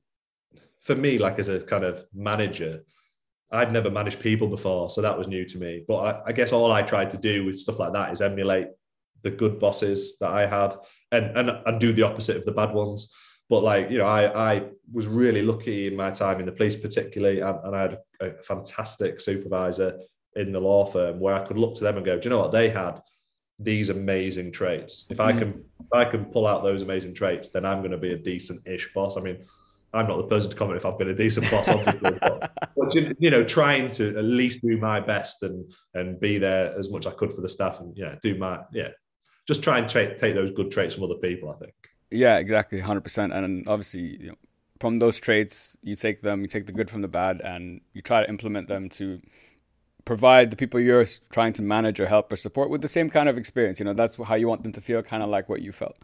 for 0.84 0.94
me, 0.94 1.18
like 1.18 1.38
as 1.38 1.48
a 1.48 1.60
kind 1.60 1.82
of 1.82 2.04
manager, 2.12 2.84
I'd 3.50 3.72
never 3.72 3.90
managed 3.90 4.20
people 4.20 4.48
before, 4.48 4.90
so 4.90 5.00
that 5.00 5.16
was 5.16 5.28
new 5.28 5.44
to 5.46 5.58
me. 5.58 5.82
But 5.88 5.96
I, 5.96 6.22
I, 6.26 6.32
guess 6.32 6.52
all 6.52 6.70
I 6.72 6.82
tried 6.82 7.10
to 7.10 7.16
do 7.16 7.44
with 7.44 7.58
stuff 7.58 7.78
like 7.78 7.94
that 7.94 8.12
is 8.12 8.20
emulate 8.20 8.68
the 9.24 9.30
good 9.30 9.58
bosses 9.58 10.16
that 10.20 10.30
I 10.30 10.46
had, 10.46 10.76
and 11.10 11.36
and 11.36 11.50
and 11.66 11.80
do 11.80 11.92
the 11.92 12.02
opposite 12.02 12.36
of 12.36 12.44
the 12.44 12.52
bad 12.52 12.72
ones. 12.72 13.12
But 13.50 13.64
like 13.64 13.90
you 13.90 13.98
know, 13.98 14.06
I 14.06 14.52
I 14.52 14.66
was 14.92 15.06
really 15.08 15.42
lucky 15.42 15.88
in 15.88 15.96
my 15.96 16.10
time 16.10 16.38
in 16.38 16.46
the 16.46 16.52
police, 16.52 16.76
particularly, 16.76 17.40
and, 17.40 17.58
and 17.64 17.74
I 17.74 17.82
had 17.82 17.98
a 18.20 18.42
fantastic 18.42 19.20
supervisor 19.20 19.98
in 20.36 20.52
the 20.52 20.60
law 20.60 20.84
firm 20.86 21.20
where 21.20 21.34
I 21.34 21.44
could 21.44 21.58
look 21.58 21.74
to 21.76 21.84
them 21.84 21.96
and 21.96 22.04
go, 22.04 22.18
do 22.18 22.28
you 22.28 22.30
know 22.30 22.38
what 22.40 22.52
they 22.52 22.68
had? 22.68 23.00
These 23.58 23.88
amazing 23.88 24.52
traits. 24.52 25.06
If 25.10 25.20
I 25.20 25.32
mm. 25.32 25.38
can 25.38 25.64
if 25.80 25.92
I 25.92 26.04
can 26.04 26.24
pull 26.26 26.46
out 26.46 26.62
those 26.62 26.82
amazing 26.82 27.14
traits, 27.14 27.48
then 27.48 27.64
I'm 27.64 27.78
going 27.78 27.92
to 27.92 27.98
be 27.98 28.12
a 28.12 28.18
decent-ish 28.18 28.92
boss. 28.94 29.16
I 29.16 29.20
mean, 29.20 29.44
I'm 29.94 30.08
not 30.08 30.16
the 30.16 30.24
person 30.24 30.50
to 30.50 30.56
comment 30.56 30.76
if 30.76 30.84
I've 30.84 30.98
been 30.98 31.10
a 31.10 31.14
decent 31.14 31.48
boss, 31.50 31.68
obviously, 31.68 32.18
but, 32.20 32.52
but, 32.76 32.94
you 33.20 33.30
know, 33.30 33.44
trying 33.44 33.90
to 33.92 34.18
at 34.18 34.24
least 34.24 34.56
do 34.62 34.76
my 34.76 34.98
best 35.00 35.42
and 35.44 35.72
and 35.94 36.18
be 36.18 36.38
there 36.38 36.76
as 36.76 36.90
much 36.90 37.06
as 37.06 37.12
I 37.12 37.16
could 37.16 37.32
for 37.32 37.42
the 37.42 37.48
staff, 37.48 37.80
and 37.80 37.96
yeah, 37.96 38.16
do 38.20 38.36
my 38.36 38.60
yeah, 38.72 38.88
just 39.46 39.62
try 39.62 39.78
and 39.78 39.88
tra- 39.88 40.16
take 40.18 40.34
those 40.34 40.50
good 40.50 40.70
traits 40.70 40.94
from 40.94 41.04
other 41.04 41.16
people. 41.16 41.50
I 41.50 41.54
think. 41.54 41.74
Yeah, 42.10 42.38
exactly, 42.38 42.80
hundred 42.80 43.02
percent, 43.02 43.32
and 43.32 43.68
obviously, 43.68 44.22
you 44.22 44.28
know, 44.28 44.38
from 44.80 44.98
those 44.98 45.18
traits, 45.18 45.76
you 45.82 45.96
take 45.96 46.22
them, 46.22 46.42
you 46.42 46.48
take 46.48 46.66
the 46.66 46.72
good 46.72 46.90
from 46.90 47.02
the 47.02 47.08
bad, 47.08 47.40
and 47.40 47.80
you 47.92 48.02
try 48.02 48.22
to 48.22 48.28
implement 48.28 48.68
them 48.68 48.88
to 48.90 49.18
provide 50.04 50.50
the 50.50 50.56
people 50.56 50.78
you're 50.78 51.06
trying 51.30 51.52
to 51.54 51.62
manage 51.62 51.98
or 51.98 52.06
help 52.06 52.30
or 52.30 52.36
support 52.36 52.68
with 52.70 52.82
the 52.82 52.88
same 52.88 53.08
kind 53.08 53.28
of 53.28 53.38
experience. 53.38 53.78
You 53.78 53.86
know, 53.86 53.94
that's 53.94 54.16
how 54.16 54.34
you 54.34 54.48
want 54.48 54.62
them 54.62 54.72
to 54.72 54.80
feel, 54.80 55.02
kind 55.02 55.22
of 55.22 55.28
like 55.28 55.48
what 55.48 55.62
you 55.62 55.72
felt. 55.72 55.98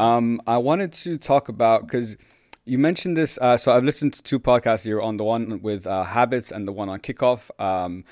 Um, 0.00 0.40
I 0.46 0.58
wanted 0.58 0.92
to 0.94 1.18
talk 1.18 1.48
about 1.48 1.86
because 1.86 2.16
you 2.64 2.78
mentioned 2.78 3.16
this. 3.16 3.38
Uh, 3.40 3.56
so 3.56 3.72
I've 3.72 3.84
listened 3.84 4.12
to 4.14 4.22
two 4.22 4.38
podcasts. 4.38 4.84
You're 4.84 5.02
on 5.02 5.16
the 5.16 5.24
one 5.24 5.60
with 5.62 5.86
uh, 5.86 6.04
habits 6.04 6.50
and 6.50 6.68
the 6.68 6.72
one 6.72 6.88
on 6.88 7.00
kickoff. 7.00 7.50
Um, 7.60 8.04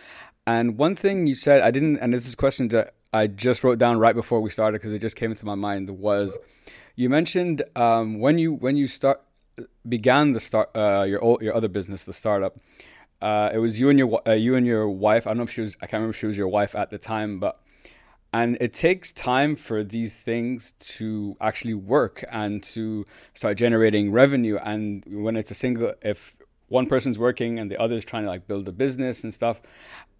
and 0.46 0.78
one 0.78 0.96
thing 0.96 1.26
you 1.26 1.34
said, 1.34 1.62
I 1.62 1.70
didn't, 1.70 1.98
and 1.98 2.12
this 2.12 2.26
is 2.26 2.34
a 2.34 2.36
question 2.36 2.68
that 2.68 2.94
I 3.16 3.26
just 3.26 3.64
wrote 3.64 3.78
down 3.78 3.98
right 3.98 4.14
before 4.14 4.40
we 4.40 4.50
started 4.50 4.80
because 4.80 4.92
it 4.92 4.98
just 4.98 5.16
came 5.16 5.30
into 5.30 5.46
my 5.46 5.54
mind. 5.54 5.88
Was 5.90 6.38
you 6.94 7.08
mentioned 7.08 7.62
um, 7.74 8.20
when 8.20 8.38
you 8.38 8.52
when 8.52 8.76
you 8.76 8.86
start 8.86 9.22
began 9.88 10.32
the 10.32 10.40
start 10.40 10.70
uh, 10.74 11.04
your 11.08 11.22
old, 11.22 11.40
your 11.42 11.54
other 11.54 11.68
business, 11.68 12.04
the 12.04 12.12
startup. 12.12 12.58
Uh, 13.22 13.50
it 13.54 13.58
was 13.58 13.80
you 13.80 13.88
and 13.88 13.98
your 13.98 14.20
uh, 14.28 14.32
you 14.32 14.54
and 14.54 14.66
your 14.66 14.88
wife. 14.88 15.26
I 15.26 15.30
don't 15.30 15.38
know 15.38 15.44
if 15.44 15.50
she 15.50 15.62
was. 15.62 15.76
I 15.76 15.86
can't 15.86 15.94
remember 15.94 16.10
if 16.10 16.18
she 16.18 16.26
was 16.26 16.36
your 16.36 16.48
wife 16.48 16.74
at 16.74 16.90
the 16.90 16.98
time, 16.98 17.40
but 17.40 17.60
and 18.32 18.58
it 18.60 18.74
takes 18.74 19.12
time 19.12 19.56
for 19.56 19.82
these 19.82 20.20
things 20.20 20.72
to 20.78 21.36
actually 21.40 21.74
work 21.74 22.22
and 22.30 22.62
to 22.62 23.06
start 23.32 23.56
generating 23.56 24.12
revenue 24.12 24.58
and 24.62 25.04
when 25.06 25.36
it's 25.36 25.50
a 25.50 25.54
single 25.54 25.94
if 26.02 26.36
one 26.68 26.86
person's 26.86 27.18
working 27.18 27.58
and 27.58 27.70
the 27.70 27.80
other 27.80 27.96
is 27.96 28.04
trying 28.04 28.24
to 28.24 28.28
like 28.28 28.46
build 28.46 28.68
a 28.68 28.72
business 28.72 29.22
and 29.22 29.32
stuff 29.32 29.62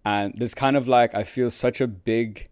and 0.05 0.33
there's 0.37 0.55
kind 0.55 0.77
of 0.77 0.87
like 0.87 1.13
i 1.13 1.23
feel 1.23 1.51
such 1.51 1.81
a 1.81 1.85
big 1.85 2.49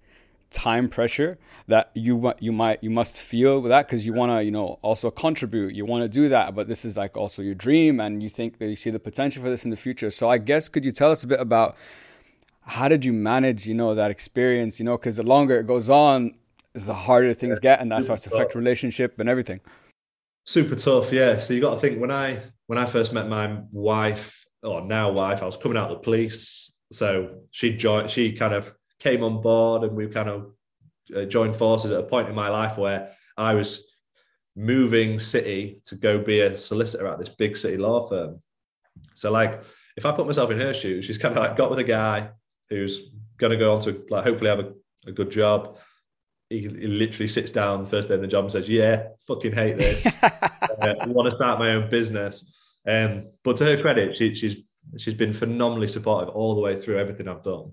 time 0.55 0.87
pressure 0.89 1.37
that 1.67 1.91
you 1.93 2.33
you 2.39 2.51
might 2.51 2.83
you 2.83 2.89
must 2.89 3.19
feel 3.19 3.59
with 3.61 3.69
that 3.69 3.85
because 3.87 4.05
you 4.05 4.13
want 4.13 4.31
to 4.31 4.43
you 4.43 4.51
know 4.51 4.79
also 4.81 5.11
contribute 5.11 5.75
you 5.75 5.83
want 5.85 6.01
to 6.01 6.07
do 6.07 6.29
that 6.29 6.55
but 6.55 6.67
this 6.67 6.85
is 6.85 6.95
like 6.95 7.17
also 7.17 7.41
your 7.41 7.55
dream 7.55 7.99
and 7.99 8.23
you 8.23 8.29
think 8.29 8.57
that 8.59 8.69
you 8.69 8.75
see 8.75 8.89
the 8.89 8.99
potential 8.99 9.43
for 9.43 9.49
this 9.49 9.65
in 9.65 9.71
the 9.71 9.77
future 9.77 10.09
so 10.09 10.29
i 10.29 10.37
guess 10.37 10.69
could 10.69 10.85
you 10.85 10.91
tell 10.91 11.11
us 11.11 11.23
a 11.23 11.27
bit 11.27 11.39
about 11.39 11.75
how 12.65 12.87
did 12.87 13.05
you 13.05 13.13
manage, 13.13 13.67
you 13.67 13.73
know, 13.73 13.95
that 13.95 14.11
experience, 14.11 14.79
you 14.79 14.85
know, 14.85 14.97
because 14.97 15.17
the 15.17 15.23
longer 15.23 15.59
it 15.59 15.67
goes 15.67 15.89
on, 15.89 16.35
the 16.73 16.93
harder 16.93 17.33
things 17.33 17.59
get, 17.59 17.79
and 17.79 17.91
that 17.91 18.03
starts 18.03 18.23
to 18.23 18.33
affect 18.33 18.55
relationship 18.55 19.19
and 19.19 19.29
everything. 19.29 19.61
Super 20.45 20.75
tough, 20.75 21.11
yeah. 21.11 21.39
So 21.39 21.53
you 21.53 21.61
got 21.61 21.75
to 21.75 21.79
think 21.79 21.99
when 21.99 22.11
I 22.11 22.39
when 22.67 22.77
I 22.77 22.85
first 22.85 23.13
met 23.13 23.27
my 23.27 23.59
wife 23.71 24.45
or 24.63 24.81
now 24.81 25.11
wife, 25.11 25.41
I 25.41 25.45
was 25.45 25.57
coming 25.57 25.77
out 25.77 25.91
of 25.91 25.97
the 25.97 26.03
police, 26.03 26.71
so 26.91 27.37
she 27.51 27.75
joined. 27.75 28.09
She 28.09 28.33
kind 28.33 28.53
of 28.53 28.73
came 28.99 29.23
on 29.23 29.41
board, 29.41 29.83
and 29.83 29.95
we 29.95 30.07
kind 30.07 30.29
of 30.29 30.51
uh, 31.15 31.25
joined 31.25 31.55
forces 31.55 31.91
at 31.91 31.99
a 31.99 32.03
point 32.03 32.29
in 32.29 32.35
my 32.35 32.49
life 32.49 32.77
where 32.77 33.09
I 33.37 33.53
was 33.53 33.85
moving 34.55 35.19
city 35.19 35.81
to 35.85 35.95
go 35.95 36.17
be 36.17 36.39
a 36.41 36.57
solicitor 36.57 37.07
at 37.07 37.19
this 37.19 37.29
big 37.29 37.57
city 37.57 37.77
law 37.77 38.07
firm. 38.07 38.41
So 39.13 39.31
like, 39.31 39.63
if 39.97 40.05
I 40.05 40.11
put 40.11 40.25
myself 40.25 40.51
in 40.51 40.59
her 40.59 40.73
shoes, 40.73 41.05
she's 41.05 41.17
kind 41.17 41.35
of 41.35 41.43
like 41.43 41.57
got 41.57 41.69
with 41.69 41.79
a 41.79 41.83
guy 41.83 42.29
who's 42.69 43.11
going 43.37 43.51
to 43.51 43.57
go 43.57 43.73
on 43.73 43.79
to 43.81 44.03
like 44.09 44.23
hopefully 44.23 44.49
have 44.49 44.59
a, 44.59 44.73
a 45.07 45.11
good 45.11 45.29
job. 45.29 45.77
He, 46.49 46.59
he, 46.61 46.67
literally 46.87 47.27
sits 47.27 47.49
down 47.49 47.83
the 47.83 47.89
first 47.89 48.07
day 48.07 48.15
in 48.15 48.21
the 48.21 48.27
job 48.27 48.43
and 48.43 48.51
says, 48.51 48.69
"Yeah, 48.69 49.07
fucking 49.27 49.53
hate 49.53 49.77
this. 49.77 50.05
uh, 50.23 50.95
want 51.07 51.29
to 51.29 51.35
start 51.35 51.59
my 51.59 51.71
own 51.71 51.89
business." 51.89 52.61
Um, 52.87 53.31
but 53.43 53.55
to 53.57 53.65
her 53.65 53.77
credit, 53.77 54.15
she, 54.15 54.35
she's 54.35 54.57
she's 54.97 55.15
been 55.15 55.33
phenomenally 55.33 55.87
supportive 55.87 56.29
all 56.29 56.53
the 56.53 56.61
way 56.61 56.79
through 56.79 56.99
everything 56.99 57.27
I've 57.27 57.41
done. 57.41 57.71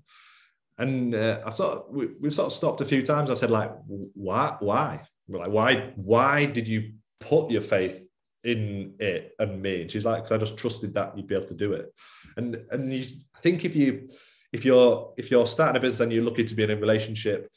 And 0.82 1.14
uh, 1.14 1.40
I've 1.46 1.54
sort 1.54 1.78
of, 1.78 1.84
we, 1.94 2.08
have 2.24 2.34
sort 2.34 2.46
of 2.46 2.52
stopped 2.52 2.80
a 2.80 2.84
few 2.84 3.06
times. 3.06 3.30
I've 3.30 3.38
said 3.38 3.52
like, 3.52 3.70
why, 3.86 4.56
why, 4.58 5.02
like, 5.28 5.48
why, 5.48 5.92
why 5.94 6.44
did 6.44 6.66
you 6.66 6.94
put 7.20 7.52
your 7.52 7.62
faith 7.62 8.04
in 8.42 8.94
it 8.98 9.32
and 9.38 9.62
me? 9.62 9.82
And 9.82 9.90
she's 9.90 10.04
like, 10.04 10.24
because 10.24 10.32
I 10.32 10.38
just 10.38 10.58
trusted 10.58 10.92
that 10.94 11.16
you'd 11.16 11.28
be 11.28 11.36
able 11.36 11.46
to 11.46 11.54
do 11.54 11.74
it. 11.74 11.94
And 12.36 12.64
and 12.72 12.92
you, 12.92 13.04
I 13.36 13.38
think 13.38 13.64
if 13.64 13.76
you 13.76 14.08
if 14.52 14.64
you're 14.64 15.14
if 15.16 15.30
you're 15.30 15.46
starting 15.46 15.76
a 15.76 15.80
business 15.80 16.00
and 16.00 16.12
you're 16.12 16.24
looking 16.24 16.46
to 16.46 16.54
be 16.56 16.64
in 16.64 16.70
a 16.72 16.76
relationship, 16.76 17.48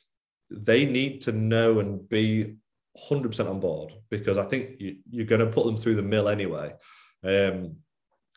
they 0.51 0.85
need 0.85 1.21
to 1.21 1.31
know 1.31 1.79
and 1.79 2.07
be 2.07 2.57
100% 3.09 3.49
on 3.49 3.59
board 3.59 3.91
because 4.11 4.38
I 4.38 4.43
think 4.43 4.79
you, 4.79 4.97
you're 5.09 5.25
going 5.25 5.41
to 5.41 5.51
put 5.51 5.65
them 5.65 5.77
through 5.77 5.95
the 5.95 6.03
mill 6.03 6.29
anyway. 6.29 6.73
Um, 7.23 7.77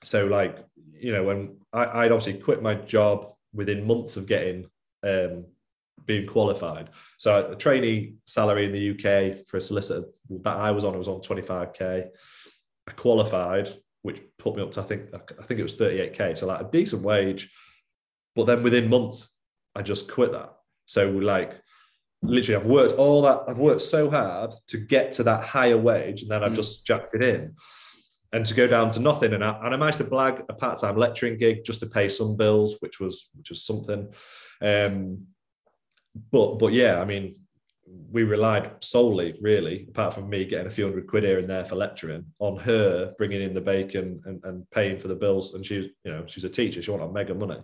so 0.03 0.25
like 0.27 0.65
you 0.95 1.13
know 1.13 1.25
when 1.25 1.59
I, 1.75 2.05
I'd 2.05 2.13
obviously 2.13 2.41
quit 2.41 2.63
my 2.63 2.75
job 2.75 3.35
within 3.53 3.87
months 3.87 4.17
of 4.17 4.27
getting 4.27 4.65
um, 5.03 5.45
being 6.07 6.27
qualified. 6.27 6.91
So 7.19 7.53
a 7.53 7.57
trainee 7.57 8.15
salary 8.25 8.67
in 8.67 8.73
the 8.73 8.91
UK 8.91 9.47
for 9.47 9.59
a 9.59 9.61
solicitor 9.61 10.05
that 10.43 10.57
I 10.57 10.71
was 10.71 10.85
on, 10.85 10.95
I 10.95 10.99
was 10.99 11.09
on 11.09 11.21
25k. 11.21 12.09
I 12.89 12.93
qualified, 12.93 13.75
which 14.03 14.23
put 14.39 14.57
me 14.57 14.63
up 14.63 14.73
to 14.73 14.81
I 14.81 14.85
think 14.85 15.11
I 15.13 15.45
think 15.45 15.61
it 15.61 15.63
was 15.63 15.77
38k. 15.77 16.39
So 16.39 16.47
like 16.47 16.61
a 16.61 16.71
decent 16.71 17.03
wage 17.03 17.51
but 18.39 18.47
then 18.47 18.63
within 18.63 18.89
months, 18.89 19.31
I 19.75 19.83
just 19.83 20.09
quit 20.09 20.31
that. 20.31 20.53
So 20.87 21.11
like 21.11 21.61
literally 22.23 22.55
I've 22.55 22.71
worked 22.71 22.93
all 22.93 23.21
that, 23.23 23.43
I've 23.49 23.59
worked 23.59 23.83
so 23.83 24.09
hard 24.09 24.53
to 24.69 24.79
get 24.79 25.11
to 25.13 25.25
that 25.25 25.43
higher 25.43 25.77
wage, 25.77 26.23
and 26.23 26.31
then 26.31 26.45
I've 26.45 26.53
mm. 26.53 26.55
just 26.57 26.87
jacked 26.87 27.15
it 27.15 27.23
in. 27.25 27.57
And 28.33 28.47
to 28.47 28.55
go 28.55 28.69
down 28.69 28.93
to 28.93 29.01
nothing. 29.01 29.33
And 29.33 29.45
I, 29.45 29.59
and 29.65 29.75
I 29.75 29.77
managed 29.77 29.99
to 29.99 30.05
blag 30.05 30.45
a 30.49 30.55
part-time 30.55 30.97
lecturing 30.97 31.37
gig 31.37 31.65
just 31.65 31.81
to 31.81 31.87
pay 31.87 32.09
some 32.09 32.37
bills, 32.37 32.77
which 32.79 33.01
was 33.01 33.29
which 33.35 33.51
was 33.51 33.65
something. 33.65 34.09
Um, 34.61 35.27
but 36.31 36.59
but 36.59 36.73
yeah, 36.73 37.01
I 37.01 37.05
mean, 37.05 37.35
we 38.11 38.23
relied 38.25 38.73
solely, 38.81 39.39
really, 39.41 39.87
apart 39.89 40.15
from 40.15 40.29
me 40.29 40.45
getting 40.45 40.67
a 40.67 40.71
few 40.71 40.85
hundred 40.85 41.07
quid 41.07 41.25
here 41.25 41.39
and 41.39 41.49
there 41.49 41.65
for 41.65 41.77
lecturing, 41.77 42.25
on 42.39 42.57
her 42.59 43.15
bringing 43.19 43.43
in 43.43 43.55
the 43.55 43.61
bacon 43.61 44.21
and, 44.25 44.41
and 44.45 44.71
paying 44.71 44.99
for 44.99 45.09
the 45.09 45.15
bills. 45.15 45.55
And 45.55 45.65
she's, 45.65 45.87
you 46.05 46.13
know, 46.13 46.25
she's 46.27 46.45
a 46.45 46.49
teacher; 46.49 46.83
she 46.83 46.91
wanted 46.91 47.13
mega 47.13 47.35
money. 47.35 47.61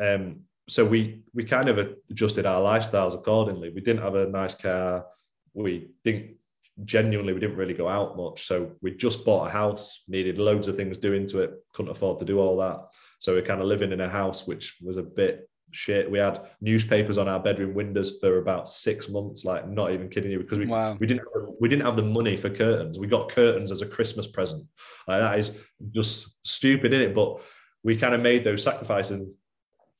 Um, 0.00 0.40
so 0.68 0.84
we 0.84 1.22
we 1.34 1.44
kind 1.44 1.68
of 1.68 1.78
adjusted 2.10 2.46
our 2.46 2.60
lifestyles 2.60 3.14
accordingly. 3.14 3.70
We 3.70 3.80
didn't 3.80 4.02
have 4.02 4.14
a 4.14 4.26
nice 4.26 4.54
car. 4.54 5.06
We 5.54 5.88
didn't 6.04 6.36
genuinely 6.84 7.32
we 7.32 7.40
didn't 7.40 7.56
really 7.56 7.74
go 7.74 7.88
out 7.88 8.16
much. 8.16 8.46
So 8.46 8.72
we 8.82 8.92
just 8.94 9.24
bought 9.24 9.48
a 9.48 9.50
house, 9.50 10.02
needed 10.08 10.38
loads 10.38 10.68
of 10.68 10.76
things 10.76 10.98
doing 10.98 11.26
to 11.28 11.40
it, 11.40 11.52
couldn't 11.72 11.90
afford 11.90 12.18
to 12.20 12.24
do 12.24 12.38
all 12.38 12.56
that. 12.58 12.80
So 13.18 13.34
we're 13.34 13.42
kind 13.42 13.60
of 13.60 13.66
living 13.66 13.92
in 13.92 14.00
a 14.00 14.08
house 14.08 14.46
which 14.46 14.76
was 14.80 14.96
a 14.96 15.02
bit 15.02 15.48
shit. 15.70 16.10
We 16.10 16.18
had 16.18 16.48
newspapers 16.60 17.18
on 17.18 17.28
our 17.28 17.40
bedroom 17.40 17.74
windows 17.74 18.18
for 18.20 18.38
about 18.38 18.68
six 18.68 19.08
months, 19.08 19.44
like 19.44 19.68
not 19.68 19.92
even 19.92 20.08
kidding 20.08 20.30
you, 20.30 20.38
because 20.40 20.58
we 20.58 20.66
wow. 20.66 20.96
we 20.98 21.06
didn't 21.06 21.26
we 21.60 21.68
didn't 21.68 21.84
have 21.84 21.96
the 21.96 22.02
money 22.02 22.36
for 22.36 22.50
curtains. 22.50 22.98
We 22.98 23.06
got 23.06 23.30
curtains 23.30 23.70
as 23.70 23.82
a 23.82 23.86
Christmas 23.86 24.26
present. 24.26 24.64
Like 25.06 25.20
that 25.20 25.38
is 25.38 25.56
just 25.92 26.46
stupid 26.46 26.92
in 26.92 27.00
it, 27.00 27.14
but 27.14 27.40
we 27.82 27.96
kind 27.96 28.14
of 28.14 28.20
made 28.20 28.44
those 28.44 28.62
sacrifices 28.62 29.26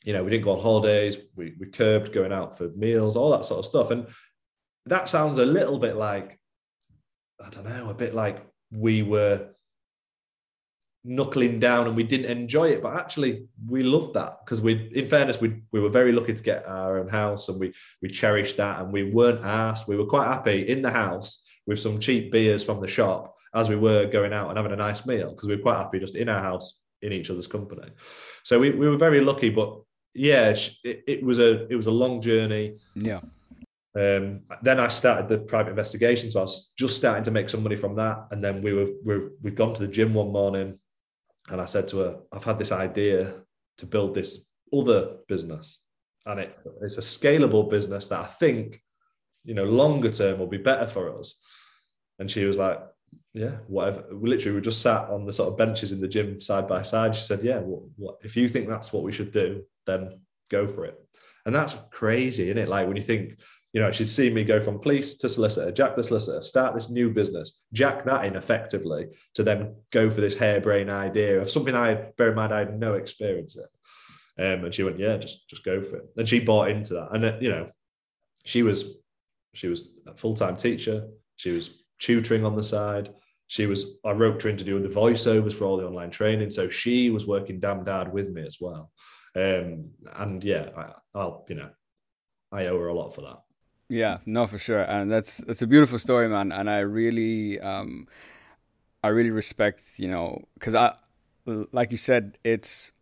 you 0.04 0.12
know, 0.12 0.22
we 0.22 0.30
didn't 0.30 0.44
go 0.44 0.52
on 0.52 0.62
holidays, 0.62 1.18
we, 1.34 1.54
we 1.58 1.66
curbed 1.66 2.12
going 2.12 2.32
out 2.32 2.56
for 2.56 2.68
meals, 2.70 3.16
all 3.16 3.30
that 3.32 3.44
sort 3.44 3.58
of 3.58 3.66
stuff. 3.66 3.90
And 3.90 4.06
that 4.86 5.08
sounds 5.08 5.38
a 5.38 5.44
little 5.44 5.78
bit 5.78 5.96
like, 5.96 6.38
I 7.44 7.50
don't 7.50 7.68
know, 7.68 7.90
a 7.90 7.94
bit 7.94 8.14
like 8.14 8.44
we 8.70 9.02
were 9.02 9.50
knuckling 11.04 11.58
down 11.58 11.86
and 11.86 11.96
we 11.96 12.02
didn't 12.02 12.30
enjoy 12.30 12.68
it. 12.68 12.82
But 12.82 12.96
actually 12.96 13.46
we 13.66 13.82
loved 13.82 14.14
that 14.14 14.38
because 14.44 14.60
we 14.60 14.90
in 14.94 15.08
fairness 15.08 15.40
we 15.40 15.62
we 15.72 15.80
were 15.80 15.88
very 15.88 16.12
lucky 16.12 16.34
to 16.34 16.42
get 16.42 16.66
our 16.66 16.98
own 16.98 17.08
house 17.08 17.48
and 17.48 17.58
we 17.58 17.72
we 18.02 18.08
cherished 18.08 18.56
that 18.56 18.80
and 18.80 18.92
we 18.92 19.04
weren't 19.04 19.44
asked. 19.44 19.88
We 19.88 19.96
were 19.96 20.06
quite 20.06 20.26
happy 20.26 20.68
in 20.68 20.82
the 20.82 20.90
house 20.90 21.42
with 21.66 21.80
some 21.80 21.98
cheap 21.98 22.32
beers 22.32 22.64
from 22.64 22.80
the 22.80 22.88
shop 22.88 23.34
as 23.54 23.68
we 23.68 23.76
were 23.76 24.06
going 24.06 24.32
out 24.32 24.48
and 24.48 24.56
having 24.56 24.72
a 24.72 24.76
nice 24.76 25.06
meal 25.06 25.30
because 25.30 25.48
we 25.48 25.56
were 25.56 25.62
quite 25.62 25.78
happy 25.78 25.98
just 25.98 26.16
in 26.16 26.28
our 26.28 26.40
house 26.40 26.78
in 27.02 27.12
each 27.12 27.30
other's 27.30 27.46
company. 27.46 27.88
So 28.42 28.58
we, 28.58 28.70
we 28.70 28.88
were 28.88 28.96
very 28.96 29.20
lucky 29.20 29.50
but 29.50 29.80
yeah 30.14 30.54
it, 30.84 31.04
it 31.06 31.22
was 31.22 31.38
a 31.38 31.66
it 31.68 31.76
was 31.76 31.86
a 31.86 31.90
long 31.90 32.20
journey. 32.20 32.76
Yeah. 32.94 33.20
Um, 33.98 34.42
then 34.62 34.78
I 34.78 34.88
started 34.88 35.28
the 35.28 35.38
private 35.38 35.70
investigation, 35.70 36.30
so 36.30 36.40
I 36.40 36.42
was 36.42 36.72
just 36.78 36.96
starting 36.96 37.24
to 37.24 37.30
make 37.30 37.50
some 37.50 37.62
money 37.62 37.74
from 37.74 37.96
that. 37.96 38.28
And 38.30 38.44
then 38.44 38.62
we 38.62 38.72
were 38.72 38.88
we 39.04 39.28
we'd 39.42 39.56
gone 39.56 39.74
to 39.74 39.80
the 39.80 39.88
gym 39.88 40.14
one 40.14 40.30
morning, 40.30 40.78
and 41.50 41.60
I 41.60 41.64
said 41.64 41.88
to 41.88 41.98
her, 41.98 42.20
"I've 42.32 42.44
had 42.44 42.58
this 42.58 42.72
idea 42.72 43.34
to 43.78 43.86
build 43.86 44.14
this 44.14 44.48
other 44.72 45.16
business, 45.28 45.78
and 46.26 46.40
it, 46.40 46.58
it's 46.82 46.98
a 46.98 47.02
scalable 47.02 47.68
business 47.68 48.06
that 48.08 48.20
I 48.20 48.26
think, 48.26 48.82
you 49.44 49.54
know, 49.54 49.64
longer 49.64 50.10
term 50.10 50.38
will 50.38 50.46
be 50.46 50.58
better 50.58 50.86
for 50.86 51.18
us." 51.18 51.40
And 52.18 52.30
she 52.30 52.44
was 52.44 52.58
like, 52.58 52.80
"Yeah, 53.34 53.56
whatever." 53.66 54.04
We 54.12 54.28
literally 54.28 54.56
we 54.56 54.62
just 54.62 54.82
sat 54.82 55.08
on 55.08 55.26
the 55.26 55.32
sort 55.32 55.50
of 55.50 55.58
benches 55.58 55.92
in 55.92 56.00
the 56.00 56.08
gym 56.08 56.40
side 56.40 56.66
by 56.66 56.82
side. 56.82 57.16
She 57.16 57.24
said, 57.24 57.42
"Yeah, 57.42 57.58
what, 57.60 57.82
what 57.96 58.16
if 58.22 58.36
you 58.36 58.48
think 58.48 58.68
that's 58.68 58.92
what 58.92 59.02
we 59.02 59.12
should 59.12 59.32
do, 59.32 59.64
then 59.86 60.20
go 60.50 60.66
for 60.66 60.84
it." 60.84 60.98
And 61.46 61.54
that's 61.54 61.76
crazy, 61.90 62.50
isn't 62.50 62.58
it? 62.58 62.68
Like 62.68 62.86
when 62.86 62.96
you 62.96 63.02
think 63.02 63.38
you 63.72 63.80
know, 63.80 63.92
she'd 63.92 64.08
seen 64.08 64.32
me 64.32 64.44
go 64.44 64.60
from 64.60 64.78
police 64.78 65.14
to 65.18 65.28
solicitor, 65.28 65.70
jack 65.70 65.94
the 65.94 66.04
solicitor, 66.04 66.40
start 66.40 66.74
this 66.74 66.88
new 66.88 67.10
business, 67.10 67.60
jack 67.72 68.04
that 68.04 68.24
in 68.24 68.34
effectively 68.34 69.08
to 69.34 69.42
then 69.42 69.74
go 69.92 70.08
for 70.08 70.20
this 70.20 70.36
harebrained 70.36 70.90
idea 70.90 71.40
of 71.40 71.50
something 71.50 71.74
I 71.74 71.94
bear 72.16 72.30
in 72.30 72.34
mind 72.34 72.54
I 72.54 72.60
had 72.60 72.78
no 72.78 72.94
experience 72.94 73.56
in. 73.56 73.64
Um, 74.44 74.64
and 74.64 74.74
she 74.74 74.84
went, 74.84 74.98
yeah, 74.98 75.16
just 75.16 75.48
just 75.48 75.64
go 75.64 75.82
for 75.82 75.96
it. 75.96 76.04
And 76.16 76.28
she 76.28 76.40
bought 76.40 76.70
into 76.70 76.94
that. 76.94 77.08
And 77.12 77.24
uh, 77.24 77.36
you 77.40 77.50
know, 77.50 77.68
she 78.44 78.62
was 78.62 78.98
she 79.52 79.66
was 79.66 79.88
a 80.06 80.16
full 80.16 80.34
time 80.34 80.56
teacher. 80.56 81.08
She 81.36 81.50
was 81.50 81.70
tutoring 81.98 82.44
on 82.44 82.56
the 82.56 82.62
side. 82.62 83.10
She 83.48 83.66
was 83.66 83.98
I 84.04 84.12
roped 84.12 84.42
her 84.42 84.48
into 84.48 84.64
doing 84.64 84.82
the 84.82 84.88
voiceovers 84.88 85.52
for 85.52 85.64
all 85.64 85.76
the 85.76 85.86
online 85.86 86.10
training. 86.10 86.50
So 86.50 86.68
she 86.68 87.10
was 87.10 87.26
working 87.26 87.60
damn 87.60 87.84
hard 87.84 88.12
with 88.12 88.30
me 88.30 88.46
as 88.46 88.58
well. 88.60 88.92
Um, 89.36 89.90
and 90.16 90.42
yeah, 90.42 90.70
I, 90.76 90.92
I'll 91.14 91.44
you 91.48 91.56
know, 91.56 91.70
I 92.50 92.66
owe 92.66 92.78
her 92.78 92.88
a 92.88 92.94
lot 92.94 93.14
for 93.14 93.22
that. 93.22 93.40
Yeah, 93.88 94.18
no, 94.26 94.46
for 94.46 94.58
sure, 94.58 94.82
and 94.82 95.10
that's 95.10 95.38
that's 95.38 95.62
a 95.62 95.66
beautiful 95.66 95.98
story, 95.98 96.28
man. 96.28 96.52
And 96.52 96.68
I 96.68 96.80
really, 96.80 97.58
um, 97.60 98.06
I 99.02 99.08
really 99.08 99.30
respect, 99.30 99.82
you 99.98 100.08
know, 100.08 100.44
because 100.54 100.74
I, 100.74 100.96
like 101.72 101.90
you 101.90 101.96
said, 101.96 102.38
it's. 102.44 102.92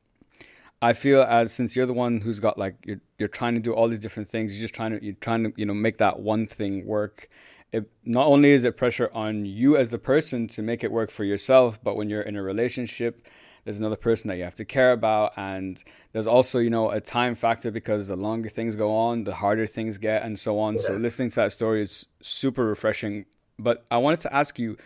I 0.82 0.92
feel 0.92 1.22
as 1.22 1.52
since 1.52 1.74
you're 1.76 1.86
the 1.86 1.94
one 1.94 2.20
who's 2.20 2.40
got 2.40 2.58
like 2.58 2.76
you're 2.86 3.00
you're 3.18 3.28
trying 3.28 3.54
to 3.54 3.60
do 3.60 3.72
all 3.74 3.88
these 3.88 3.98
different 3.98 4.28
things, 4.28 4.54
you're 4.54 4.64
just 4.64 4.74
trying 4.74 4.92
to 4.98 5.04
you're 5.04 5.14
trying 5.20 5.44
to 5.44 5.52
you 5.56 5.66
know 5.66 5.74
make 5.74 5.98
that 5.98 6.20
one 6.20 6.46
thing 6.46 6.86
work. 6.86 7.28
It 7.72 7.90
not 8.04 8.26
only 8.26 8.50
is 8.52 8.64
it 8.64 8.76
pressure 8.76 9.10
on 9.14 9.46
you 9.46 9.76
as 9.76 9.90
the 9.90 9.98
person 9.98 10.46
to 10.48 10.62
make 10.62 10.84
it 10.84 10.92
work 10.92 11.10
for 11.10 11.24
yourself, 11.24 11.80
but 11.82 11.96
when 11.96 12.10
you're 12.10 12.22
in 12.22 12.36
a 12.36 12.42
relationship, 12.42 13.26
there's 13.66 13.80
another 13.80 13.96
person 13.96 14.28
that 14.28 14.36
you 14.36 14.44
have 14.44 14.54
to 14.54 14.64
care 14.64 14.92
about 14.92 15.32
and 15.36 15.82
there's 16.12 16.26
also 16.26 16.58
you 16.60 16.70
know 16.70 16.90
a 16.90 17.00
time 17.00 17.34
factor 17.34 17.70
because 17.70 18.08
the 18.08 18.16
longer 18.16 18.48
things 18.48 18.76
go 18.76 18.94
on 18.94 19.24
the 19.24 19.34
harder 19.34 19.66
things 19.66 19.98
get 19.98 20.22
and 20.22 20.38
so 20.38 20.58
on. 20.58 20.74
Yeah. 20.74 20.80
so 20.80 20.96
listening 20.96 21.30
to 21.30 21.36
that 21.36 21.52
story 21.52 21.82
is 21.82 22.06
super 22.20 22.64
refreshing. 22.64 23.26
But 23.58 23.84
i 23.90 23.98
wanted 23.98 24.20
to 24.20 24.32
ask 24.32 24.58
you 24.58 24.76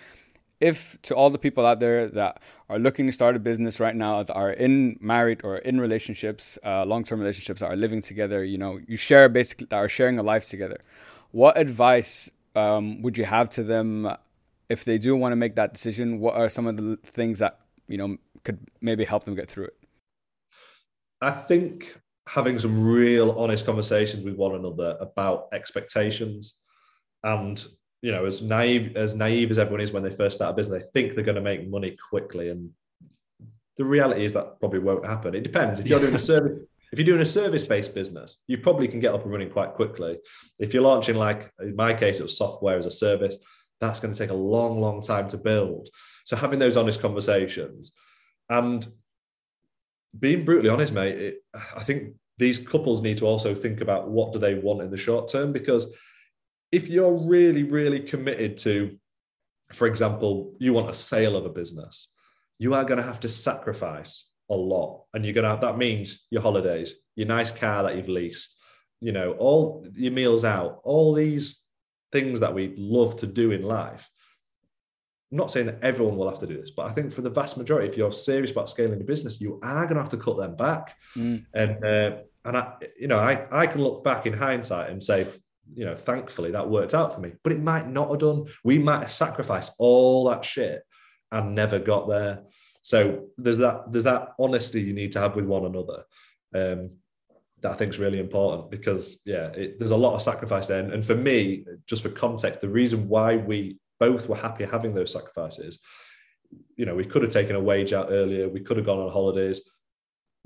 if 0.61 0.99
to 1.03 1.15
all 1.15 1.31
the 1.31 1.39
people 1.39 1.65
out 1.67 1.79
there 1.81 2.09
that 2.09 2.43
are 2.69 2.79
looking 2.79 3.07
to 3.07 3.13
start 3.13 3.37
a 3.37 3.39
business 3.39 3.81
right 3.81 3.97
now 3.97 4.23
that 4.23 4.35
are 4.35 4.51
in 4.51 4.97
married 5.01 5.41
or 5.45 5.59
in 5.59 5.81
relationships 5.81 6.59
uh, 6.65 6.85
long-term 6.85 7.21
relationships 7.21 7.61
that 7.61 7.71
are 7.71 7.77
living 7.77 8.01
together 8.01 8.43
you 8.45 8.59
know 8.59 8.81
you 8.89 8.97
share 8.97 9.29
basically 9.29 9.67
that 9.71 9.77
are 9.77 9.89
sharing 9.89 10.19
a 10.19 10.23
life 10.23 10.47
together 10.49 10.79
what 11.33 11.59
advice 11.59 12.31
um, 12.57 13.03
would 13.03 13.17
you 13.17 13.25
have 13.25 13.49
to 13.51 13.63
them 13.63 14.11
if 14.71 14.85
they 14.85 14.97
do 14.97 15.15
want 15.17 15.33
to 15.33 15.37
make 15.37 15.57
that 15.57 15.75
decision? 15.75 16.21
What 16.21 16.37
are 16.37 16.49
some 16.49 16.67
of 16.67 16.77
the 16.77 16.97
things 17.03 17.41
that 17.41 17.59
you 17.89 17.99
know 17.99 18.17
could 18.45 18.59
maybe 18.81 19.05
help 19.05 19.25
them 19.25 19.35
get 19.35 19.49
through 19.49 19.65
it? 19.65 19.77
I 21.21 21.31
think 21.31 22.01
having 22.27 22.59
some 22.59 22.87
real 22.87 23.33
honest 23.33 23.67
conversations 23.67 24.25
with 24.25 24.37
one 24.37 24.55
another 24.55 24.97
about 25.01 25.49
expectations 25.53 26.55
and 27.25 27.67
you 28.03 28.13
know 28.13 28.25
as 28.25 28.41
naive 28.41 28.97
as 28.97 29.15
naive 29.15 29.51
as 29.51 29.59
everyone 29.59 29.81
is 29.81 29.93
when 29.93 30.03
they 30.03 30.11
first 30.11 30.37
start 30.37 30.53
a 30.53 30.55
business 30.55 30.83
they 30.83 30.91
think 30.93 31.15
they're 31.15 31.25
going 31.25 31.35
to 31.35 31.41
make 31.41 31.69
money 31.69 31.97
quickly. 32.09 32.51
And 32.51 32.71
the 33.77 33.85
reality 33.85 34.25
is 34.25 34.33
that 34.35 34.61
probably 34.61 34.79
won't 34.79 35.07
happen. 35.07 35.35
It 35.35 35.43
depends. 35.43 35.81
If 35.81 35.87
you're 35.87 36.01
doing 36.01 36.15
a 36.15 36.19
service 36.19 36.67
if 36.93 36.99
you're 36.99 37.07
doing 37.07 37.21
a 37.21 37.27
service-based 37.27 37.95
business 37.95 38.39
you 38.49 38.59
probably 38.59 38.89
can 38.89 39.01
get 39.01 39.15
up 39.15 39.23
and 39.23 39.33
running 39.33 39.51
quite 39.51 39.75
quickly. 39.75 40.19
If 40.59 40.73
you're 40.73 40.83
launching 40.83 41.17
like 41.17 41.53
in 41.61 41.77
my 41.77 41.95
case 41.95 42.21
it 42.21 42.25
was 42.25 42.39
software 42.39 42.79
as 42.79 42.87
a 42.87 42.91
service 42.91 43.37
that's 43.81 43.99
going 44.01 44.13
to 44.13 44.19
take 44.19 44.31
a 44.31 44.35
long 44.35 44.79
long 44.79 45.03
time 45.03 45.29
to 45.29 45.39
build. 45.39 45.89
So 46.25 46.37
having 46.37 46.59
those 46.59 46.77
honest 46.77 47.01
conversations 47.01 47.93
and 48.51 48.87
being 50.19 50.45
brutally 50.45 50.69
honest, 50.69 50.93
mate, 50.93 51.17
it, 51.17 51.37
I 51.55 51.83
think 51.83 52.15
these 52.37 52.59
couples 52.59 53.01
need 53.01 53.19
to 53.19 53.27
also 53.27 53.55
think 53.55 53.81
about 53.81 54.11
what 54.11 54.33
do 54.33 54.39
they 54.39 54.55
want 54.55 54.83
in 54.83 54.91
the 54.91 54.97
short 54.97 55.31
term 55.31 55.53
because 55.53 55.87
if 56.73 56.89
you're 56.89 57.17
really, 57.29 57.63
really 57.63 58.01
committed 58.01 58.59
to, 58.59 58.97
for 59.73 59.87
example, 59.87 60.55
you 60.59 60.73
want 60.73 60.91
a 60.91 60.95
sale 60.95 61.37
of 61.37 61.47
a 61.47 61.51
business, 61.51 62.13
you 62.59 62.75
are 62.75 62.85
going 62.85 62.99
to 62.99 63.07
have 63.07 63.21
to 63.21 63.29
sacrifice 63.29 64.27
a 64.51 64.55
lot, 64.55 65.05
and 65.15 65.25
you're 65.25 65.35
going 65.35 65.45
to 65.45 65.51
have 65.51 65.61
that 65.61 65.79
means 65.79 66.27
your 66.31 66.43
holidays, 66.43 66.95
your 67.15 67.29
nice 67.29 67.53
car 67.53 67.85
that 67.85 67.97
you've 67.97 68.09
leased, 68.09 68.57
you 69.01 69.13
know, 69.13 69.33
all 69.33 69.87
your 69.95 70.13
meals 70.13 70.45
out, 70.45 70.81
all 70.83 71.15
these 71.15 71.63
things 72.13 72.41
that 72.41 72.53
we 72.53 72.75
love 72.77 73.17
to 73.17 73.27
do 73.27 73.53
in 73.53 73.63
life 73.63 74.09
I'm 75.31 75.39
not 75.39 75.51
saying 75.51 75.67
that 75.67 75.79
everyone 75.83 76.17
will 76.17 76.29
have 76.29 76.41
to 76.41 76.47
do 76.47 76.61
this, 76.61 76.73
but 76.73 76.87
I 76.87 76.93
think 76.93 77.13
for 77.13 77.23
the 77.23 77.31
vast 77.31 77.57
majority, 77.57 77.89
if 77.89 77.97
you're 77.97 78.11
serious 78.11 78.51
about 78.51 78.69
scaling 78.69 78.99
your 78.99 79.07
business, 79.07 79.41
you 79.41 79.61
are 79.63 79.85
going 79.85 79.95
to 79.95 80.03
have 80.03 80.11
to 80.11 80.17
cut 80.17 80.37
them 80.37 80.57
back. 80.57 80.97
Mm. 81.17 81.47
And 81.55 81.85
uh, 81.85 82.17
and 82.45 82.57
I, 82.57 82.75
you 82.99 83.07
know, 83.07 83.19
I 83.19 83.47
I 83.53 83.67
can 83.67 83.83
look 83.83 84.03
back 84.03 84.27
in 84.27 84.33
hindsight 84.33 84.91
and 84.91 85.03
say, 85.03 85.29
you 85.75 85.85
know, 85.85 85.95
thankfully 85.95 86.51
that 86.51 86.69
worked 86.69 86.95
out 86.95 87.15
for 87.15 87.21
me, 87.21 87.33
but 87.45 87.53
it 87.53 87.61
might 87.61 87.89
not 87.89 88.11
have 88.11 88.19
done. 88.19 88.47
We 88.65 88.79
might 88.79 89.01
have 89.01 89.13
sacrificed 89.13 89.73
all 89.79 90.29
that 90.31 90.45
shit 90.45 90.83
and 91.31 91.55
never 91.55 91.79
got 91.79 92.09
there. 92.09 92.43
So 92.83 93.27
there's 93.39 93.59
that 93.59 93.93
there's 93.93 94.05
that 94.05 94.31
honesty 94.39 94.81
you 94.81 94.95
need 94.95 95.13
to 95.13 95.21
have 95.21 95.37
with 95.37 95.45
one 95.45 95.65
another. 95.65 96.05
Um, 96.53 96.91
that 97.63 97.73
I 97.73 97.75
think 97.75 97.93
is 97.93 97.99
really 97.99 98.19
important 98.19 98.71
because 98.71 99.21
yeah, 99.25 99.49
it, 99.49 99.79
there's 99.79 99.91
a 99.91 99.97
lot 99.97 100.15
of 100.15 100.23
sacrifice 100.23 100.67
there. 100.67 100.81
And, 100.81 100.93
and 100.93 101.05
for 101.05 101.15
me, 101.15 101.67
just 101.87 102.03
for 102.03 102.09
context, 102.09 102.61
the 102.63 102.69
reason 102.69 103.07
why 103.07 103.37
we 103.37 103.77
both 104.01 104.29
were 104.29 104.37
happy 104.37 104.65
having 104.65 104.95
those 104.95 105.13
sacrifices. 105.13 105.79
You 106.77 106.87
know, 106.87 106.97
we 106.97 107.05
could 107.05 107.23
have 107.23 107.31
taken 107.31 107.55
a 107.55 107.61
wage 107.61 107.93
out 107.93 108.09
earlier, 108.11 108.49
we 108.49 108.61
could 108.61 108.77
have 108.77 108.87
gone 108.87 108.99
on 108.99 109.13
holidays. 109.13 109.61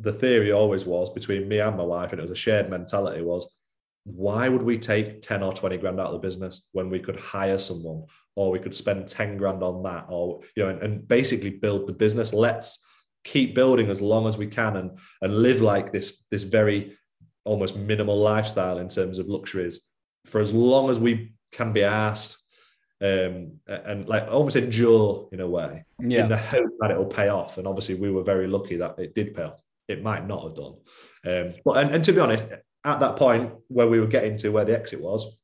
The 0.00 0.12
theory 0.12 0.52
always 0.52 0.84
was 0.84 1.08
between 1.10 1.48
me 1.48 1.60
and 1.60 1.76
my 1.76 1.84
wife, 1.84 2.10
and 2.10 2.18
it 2.18 2.22
was 2.22 2.32
a 2.32 2.34
shared 2.34 2.68
mentality 2.68 3.22
was 3.22 3.48
why 4.04 4.48
would 4.48 4.62
we 4.62 4.78
take 4.78 5.22
10 5.22 5.42
or 5.42 5.54
20 5.54 5.78
grand 5.78 5.98
out 5.98 6.08
of 6.08 6.12
the 6.12 6.18
business 6.18 6.68
when 6.72 6.90
we 6.90 7.00
could 7.00 7.18
hire 7.18 7.58
someone 7.58 8.04
or 8.36 8.50
we 8.50 8.58
could 8.58 8.74
spend 8.74 9.08
10 9.08 9.38
grand 9.38 9.62
on 9.62 9.82
that 9.82 10.06
or 10.08 10.40
you 10.54 10.62
know 10.62 10.68
and, 10.68 10.82
and 10.82 11.08
basically 11.08 11.50
build 11.50 11.86
the 11.86 11.92
business 11.92 12.34
let's 12.34 12.84
keep 13.24 13.54
building 13.54 13.88
as 13.88 14.02
long 14.02 14.26
as 14.26 14.36
we 14.36 14.46
can 14.46 14.76
and 14.76 14.98
and 15.22 15.38
live 15.38 15.62
like 15.62 15.90
this 15.90 16.22
this 16.30 16.42
very 16.42 16.96
almost 17.44 17.76
minimal 17.76 18.18
lifestyle 18.18 18.78
in 18.78 18.88
terms 18.88 19.18
of 19.18 19.26
luxuries 19.26 19.80
for 20.26 20.40
as 20.40 20.52
long 20.52 20.90
as 20.90 21.00
we 21.00 21.34
can 21.50 21.72
be 21.72 21.82
asked 21.82 22.43
um, 23.04 23.60
and 23.66 24.08
like 24.08 24.26
almost 24.28 24.56
endure 24.56 25.28
in 25.30 25.40
a 25.40 25.48
way, 25.48 25.84
yeah. 26.00 26.22
in 26.22 26.28
the 26.28 26.36
hope 26.36 26.70
that 26.80 26.90
it'll 26.90 27.04
pay 27.04 27.28
off. 27.28 27.58
And 27.58 27.66
obviously, 27.66 27.96
we 27.96 28.10
were 28.10 28.22
very 28.22 28.46
lucky 28.46 28.76
that 28.76 28.98
it 28.98 29.14
did 29.14 29.34
pay 29.34 29.42
off. 29.42 29.60
It 29.88 30.02
might 30.02 30.26
not 30.26 30.42
have 30.42 30.54
done, 30.54 30.74
um, 31.26 31.54
but 31.64 31.76
and, 31.76 31.94
and 31.94 32.04
to 32.04 32.12
be 32.12 32.20
honest, 32.20 32.48
at 32.84 33.00
that 33.00 33.16
point 33.16 33.52
where 33.68 33.88
we 33.88 34.00
were 34.00 34.06
getting 34.06 34.38
to 34.38 34.48
where 34.48 34.64
the 34.64 34.78
exit 34.78 35.00
was, 35.00 35.38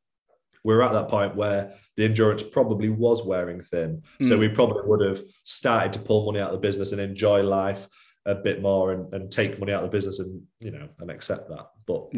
we 0.65 0.75
were 0.75 0.83
at 0.83 0.93
that 0.93 1.09
point 1.09 1.37
where 1.37 1.75
the 1.97 2.05
endurance 2.07 2.43
probably 2.43 2.89
was 2.89 3.23
wearing 3.23 3.61
thin. 3.61 4.03
Mm. 4.23 4.29
So 4.29 4.39
we 4.39 4.49
probably 4.49 4.83
would 4.87 5.07
have 5.07 5.21
started 5.45 5.93
to 5.95 5.99
pull 5.99 6.25
money 6.25 6.41
out 6.41 6.55
of 6.55 6.61
the 6.61 6.67
business 6.67 6.93
and 6.93 7.01
enjoy 7.01 7.43
life 7.43 7.87
a 8.27 8.35
bit 8.35 8.63
more 8.63 8.93
and, 8.93 9.13
and 9.13 9.31
take 9.31 9.59
money 9.59 9.73
out 9.73 9.83
of 9.83 9.91
the 9.91 9.97
business 9.97 10.19
and 10.21 10.43
you 10.61 10.71
know 10.71 10.89
and 10.99 11.11
accept 11.11 11.49
that. 11.51 11.67
But 11.87 12.13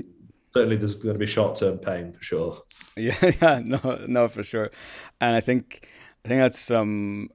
certainly 0.52 0.76
there's 0.76 0.94
going 0.94 1.14
to 1.14 1.18
be 1.18 1.26
short 1.26 1.56
term 1.56 1.78
pain 1.78 2.12
for 2.12 2.22
sure. 2.22 2.62
Yeah, 2.94 3.16
yeah, 3.40 3.62
no, 3.64 4.04
no, 4.06 4.28
for 4.28 4.42
sure. 4.42 4.70
And 5.18 5.34
I 5.34 5.40
think 5.40 5.88
I 6.26 6.28
think 6.28 6.40
that's 6.40 6.58
some 6.58 7.30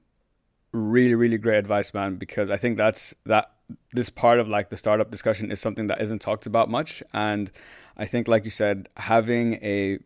really, 0.70 1.16
really 1.16 1.36
great 1.36 1.58
advice, 1.58 1.92
man. 1.92 2.14
Because 2.14 2.48
I 2.48 2.56
think 2.56 2.76
that's 2.76 3.12
that 3.26 3.50
this 3.92 4.08
part 4.08 4.38
of 4.38 4.46
like 4.46 4.70
the 4.70 4.76
startup 4.76 5.10
discussion 5.10 5.50
is 5.50 5.60
something 5.60 5.88
that 5.88 6.00
isn't 6.00 6.20
talked 6.20 6.46
about 6.46 6.70
much. 6.70 7.02
And 7.12 7.50
I 7.96 8.04
think, 8.04 8.28
like 8.28 8.44
you 8.44 8.50
said, 8.50 8.88
having 8.96 9.54
a 9.54 9.98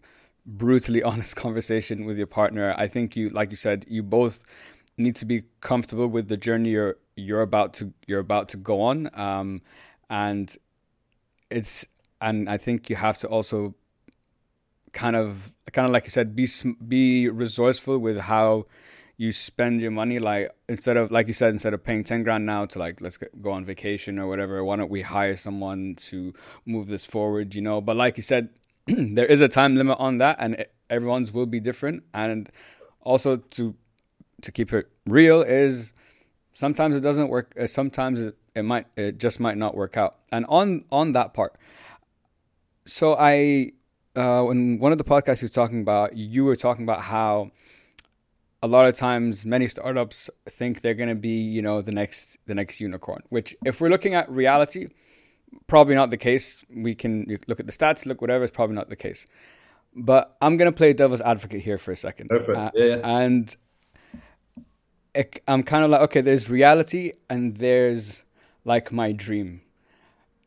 brutally 0.47 1.03
honest 1.11 1.37
conversation 1.37 2.07
with 2.07 2.17
your 2.17 2.27
partner, 2.27 2.75
I 2.79 2.87
think 2.87 3.15
you, 3.15 3.29
like 3.29 3.51
you 3.51 3.57
said, 3.57 3.85
you 3.89 4.03
both 4.03 4.45
need 4.97 5.17
to 5.17 5.27
be 5.27 5.43
comfortable 5.61 6.09
with 6.09 6.29
the 6.29 6.37
journey 6.37 6.71
you're 6.71 6.97
you're 7.17 7.43
about 7.43 7.75
to 7.75 7.93
you're 8.07 8.21
about 8.21 8.49
to 8.49 8.57
go 8.57 8.81
on 8.81 9.11
um, 9.15 9.61
and 10.09 10.57
it's 11.51 11.87
and 12.23 12.49
I 12.49 12.57
think 12.57 12.89
you 12.89 12.97
have 12.97 13.19
to 13.19 13.29
also 13.29 13.75
kind 14.93 15.17
of 15.17 15.53
kind 15.73 15.87
of 15.87 15.93
like 15.93 16.05
you 16.05 16.11
said 16.11 16.37
be 16.37 16.49
be 16.87 17.29
resourceful 17.29 17.99
with 17.99 18.21
how 18.21 18.67
you 19.17 19.33
spend 19.33 19.81
your 19.81 19.91
money. 19.91 20.19
Like 20.19 20.51
instead 20.69 20.97
of 20.97 21.11
like 21.11 21.29
you 21.29 21.35
said 21.35 21.51
instead 21.51 21.75
of 21.75 21.85
paying 21.85 22.05
10 22.05 22.23
grand 22.23 22.47
now 22.47 22.67
to 22.67 22.79
like 22.79 23.01
let's 23.01 23.19
go 23.19 23.51
on 23.53 23.65
vacation 23.65 24.19
or 24.19 24.27
whatever 24.27 24.65
why 24.65 24.77
don't 24.77 24.91
we 24.91 25.03
hire 25.03 25.37
someone 25.37 25.95
to 25.97 26.33
move 26.67 26.89
this 26.89 27.05
forward 27.05 27.55
you 27.55 27.61
know? 27.61 27.81
But 27.81 27.97
like 27.97 28.17
you 28.17 28.23
said 28.23 28.51
there 28.87 29.27
is 29.27 29.41
a 29.41 29.49
time 29.49 29.77
limit 29.77 29.99
on 29.99 30.19
that 30.19 30.37
and 30.39 30.65
everyone's 30.89 31.33
will 31.33 31.47
be 31.47 31.61
different. 31.61 32.05
And 32.15 32.51
also 33.01 33.37
to 33.37 33.75
to 34.43 34.53
keep 34.53 34.73
it 34.73 34.89
real 35.07 35.43
is 35.43 35.93
sometimes 36.53 36.97
it 36.97 37.01
doesn't 37.01 37.29
work 37.29 37.55
uh, 37.59 37.67
sometimes 37.67 38.21
it, 38.21 38.37
it 38.55 38.63
might 38.63 38.87
it 38.97 39.19
just 39.19 39.41
might 39.41 39.57
not 39.57 39.75
work 39.75 39.97
out. 39.97 40.19
And 40.31 40.45
on 40.49 40.85
on 40.91 41.13
that 41.13 41.33
part 41.33 41.57
so 42.85 43.17
i 43.19 43.71
uh 44.17 44.49
in 44.51 44.79
one 44.79 44.93
of 44.93 44.99
the 44.99 45.05
podcasts 45.05 45.43
you 45.43 45.47
were 45.47 45.53
talking 45.53 45.81
about 45.81 46.17
you 46.17 46.45
were 46.45 46.57
talking 46.57 46.85
about 46.85 47.01
how 47.01 47.51
a 48.63 48.69
lot 48.69 48.87
of 48.87 48.95
times 48.95 49.45
many 49.45 49.67
startups 49.67 50.31
think 50.49 50.83
they're 50.83 50.95
going 50.95 51.09
to 51.09 51.15
be 51.15 51.41
you 51.41 51.63
know 51.63 51.83
the 51.83 51.93
next 51.93 52.39
the 52.47 52.55
next 52.55 52.81
unicorn 52.81 53.23
which 53.29 53.57
if 53.65 53.81
we're 53.81 53.89
looking 53.89 54.15
at 54.15 54.31
reality 54.31 54.89
probably 55.67 55.95
not 55.95 56.11
the 56.11 56.17
case. 56.17 56.65
We 56.75 56.95
can 56.95 57.39
look 57.47 57.61
at 57.61 57.67
the 57.67 57.73
stats 57.73 58.07
look 58.07 58.21
whatever 58.21 58.45
it's 58.45 58.55
probably 58.55 58.77
not 58.77 58.89
the 58.89 58.97
case. 58.97 59.27
But 59.95 60.37
i'm 60.41 60.57
going 60.57 60.71
to 60.71 60.77
play 60.77 60.95
devil's 60.95 61.21
advocate 61.21 61.61
here 61.61 61.77
for 61.79 61.93
a 61.93 61.97
second. 61.97 62.33
Uh, 62.33 62.71
yeah, 62.75 62.85
yeah. 62.85 63.01
and 63.05 63.55
it, 65.15 65.43
i'm 65.47 65.63
kind 65.63 65.85
of 65.85 65.91
like 65.91 66.01
okay 66.01 66.23
there's 66.23 66.49
reality 66.49 67.13
and 67.29 67.59
there's 67.59 68.25
like 68.65 68.91
my 68.91 69.13
dream 69.13 69.61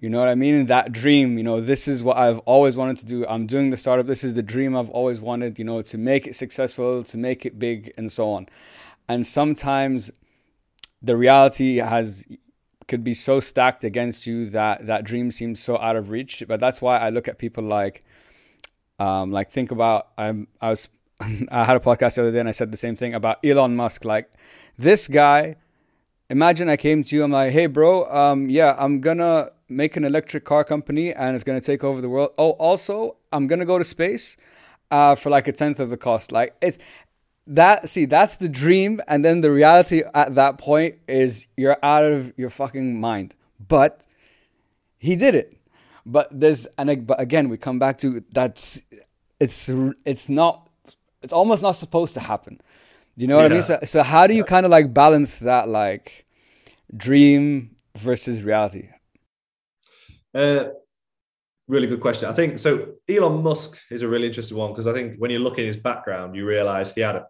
you 0.06 0.12
know 0.12 0.20
what 0.20 0.30
I 0.30 0.36
mean? 0.36 0.68
That 0.68 0.92
dream, 0.92 1.36
you 1.36 1.44
know, 1.44 1.60
this 1.60 1.88
is 1.88 2.04
what 2.04 2.16
I've 2.16 2.38
always 2.46 2.78
wanted 2.78 2.98
to 2.98 3.08
do. 3.08 3.26
I'm 3.26 3.48
doing 3.48 3.72
the 3.72 3.76
startup. 3.76 4.06
This 4.06 4.24
is 4.24 4.36
the 4.36 4.44
dream 4.44 4.78
I've 4.78 4.92
always 4.92 5.20
wanted, 5.20 5.58
you 5.58 5.66
know, 5.66 5.82
to 5.82 5.98
make 5.98 6.28
it 6.28 6.36
successful, 6.36 7.04
to 7.04 7.18
make 7.18 7.44
it 7.44 7.58
big, 7.58 7.92
and 7.98 8.12
so 8.12 8.30
on. 8.30 8.48
And 9.10 9.26
sometimes 9.26 10.12
the 11.02 11.18
reality 11.18 11.78
has 11.78 12.24
could 12.88 13.04
be 13.04 13.16
so 13.16 13.40
stacked 13.40 13.84
against 13.84 14.28
you 14.28 14.48
that 14.52 14.86
that 14.86 15.06
dream 15.06 15.32
seems 15.32 15.60
so 15.60 15.76
out 15.80 15.96
of 15.96 16.12
reach. 16.12 16.44
But 16.48 16.60
that's 16.60 16.84
why 16.84 17.00
I 17.00 17.10
look 17.10 17.28
at 17.28 17.40
people 17.40 17.64
like, 17.64 18.04
um, 19.00 19.32
like 19.32 19.50
think 19.50 19.72
about 19.72 20.10
I'm 20.20 20.48
I 20.62 20.70
was 20.70 20.88
I 21.20 21.64
had 21.64 21.78
a 21.78 21.80
podcast 21.80 22.14
the 22.14 22.22
other 22.22 22.32
day 22.32 22.42
and 22.42 22.50
I 22.50 22.52
said 22.52 22.72
the 22.72 22.78
same 22.78 22.96
thing 22.96 23.16
about 23.16 23.44
Elon 23.44 23.76
Musk. 23.76 24.06
Like 24.06 24.30
this 24.78 25.08
guy, 25.08 25.56
imagine 26.30 26.70
I 26.70 26.78
came 26.78 27.02
to 27.02 27.16
you, 27.16 27.24
I'm 27.24 27.32
like, 27.32 27.54
hey 27.54 27.66
bro, 27.66 28.06
um, 28.06 28.52
yeah, 28.52 28.76
I'm 28.78 29.02
gonna 29.02 29.50
make 29.68 29.96
an 29.96 30.04
electric 30.04 30.46
car 30.46 30.64
company 30.64 31.14
and 31.14 31.36
it's 31.36 31.44
going 31.44 31.60
to 31.60 31.66
take 31.66 31.84
over 31.84 32.02
the 32.02 32.10
world. 32.10 32.32
Oh, 32.38 32.52
also, 32.52 33.18
I'm 33.32 33.48
going 33.48 33.60
to 33.60 33.66
go 33.66 33.78
to 33.78 33.84
space 33.84 34.38
uh, 34.92 35.16
for 35.16 35.30
like 35.30 35.48
a 35.48 35.52
tenth 35.52 35.80
of 35.80 35.90
the 35.90 35.98
cost. 35.98 36.32
Like 36.32 36.56
it's 36.62 36.78
that. 37.48 37.90
See, 37.90 38.06
that's 38.06 38.38
the 38.38 38.50
dream, 38.50 39.02
and 39.08 39.24
then 39.24 39.42
the 39.42 39.52
reality 39.52 40.04
at 40.14 40.36
that 40.36 40.58
point 40.58 40.96
is 41.08 41.48
you're 41.58 41.78
out 41.84 42.06
of 42.06 42.34
your 42.38 42.50
fucking 42.50 43.00
mind. 43.00 43.36
But 43.68 44.06
he 44.98 45.16
did 45.16 45.36
it. 45.36 45.58
But 46.06 46.28
there's 46.32 46.68
and 46.78 47.08
but 47.08 47.20
again, 47.20 47.50
we 47.50 47.58
come 47.58 47.80
back 47.80 47.98
to 48.00 48.24
that's 48.32 48.82
it's 49.40 49.70
it's 50.06 50.30
not 50.30 50.70
it's 51.22 51.34
almost 51.34 51.64
not 51.64 51.74
supposed 51.74 52.14
to 52.14 52.20
happen. 52.20 52.62
You 53.18 53.28
know 53.28 53.38
what 53.38 53.44
yeah. 53.44 53.46
I 53.48 53.54
mean? 53.54 53.64
So, 53.64 53.80
so 53.86 54.04
how 54.04 54.28
do 54.28 54.34
you 54.34 54.44
kind 54.44 54.66
of 54.66 54.72
like 54.72 54.94
balance 54.94 55.40
that 55.40 55.70
like 55.70 56.26
dream 56.96 57.76
versus 57.98 58.44
reality? 58.44 58.90
Uh, 60.36 60.70
really 61.68 61.88
good 61.88 62.02
question. 62.02 62.30
I 62.30 62.34
think 62.34 62.60
so. 62.60 62.96
Elon 63.10 63.42
Musk 63.42 63.78
is 63.90 64.02
a 64.02 64.08
really 64.08 64.28
interesting 64.28 64.58
one 64.58 64.72
because 64.72 64.88
I 64.88 64.94
think 64.94 65.18
when 65.18 65.32
you 65.32 65.40
look 65.40 65.58
in 65.58 65.66
his 65.66 65.78
background, 65.78 66.36
you 66.36 66.46
realize 66.46 66.94
he 66.94 67.02
had 67.02 67.16
a 67.16 67.28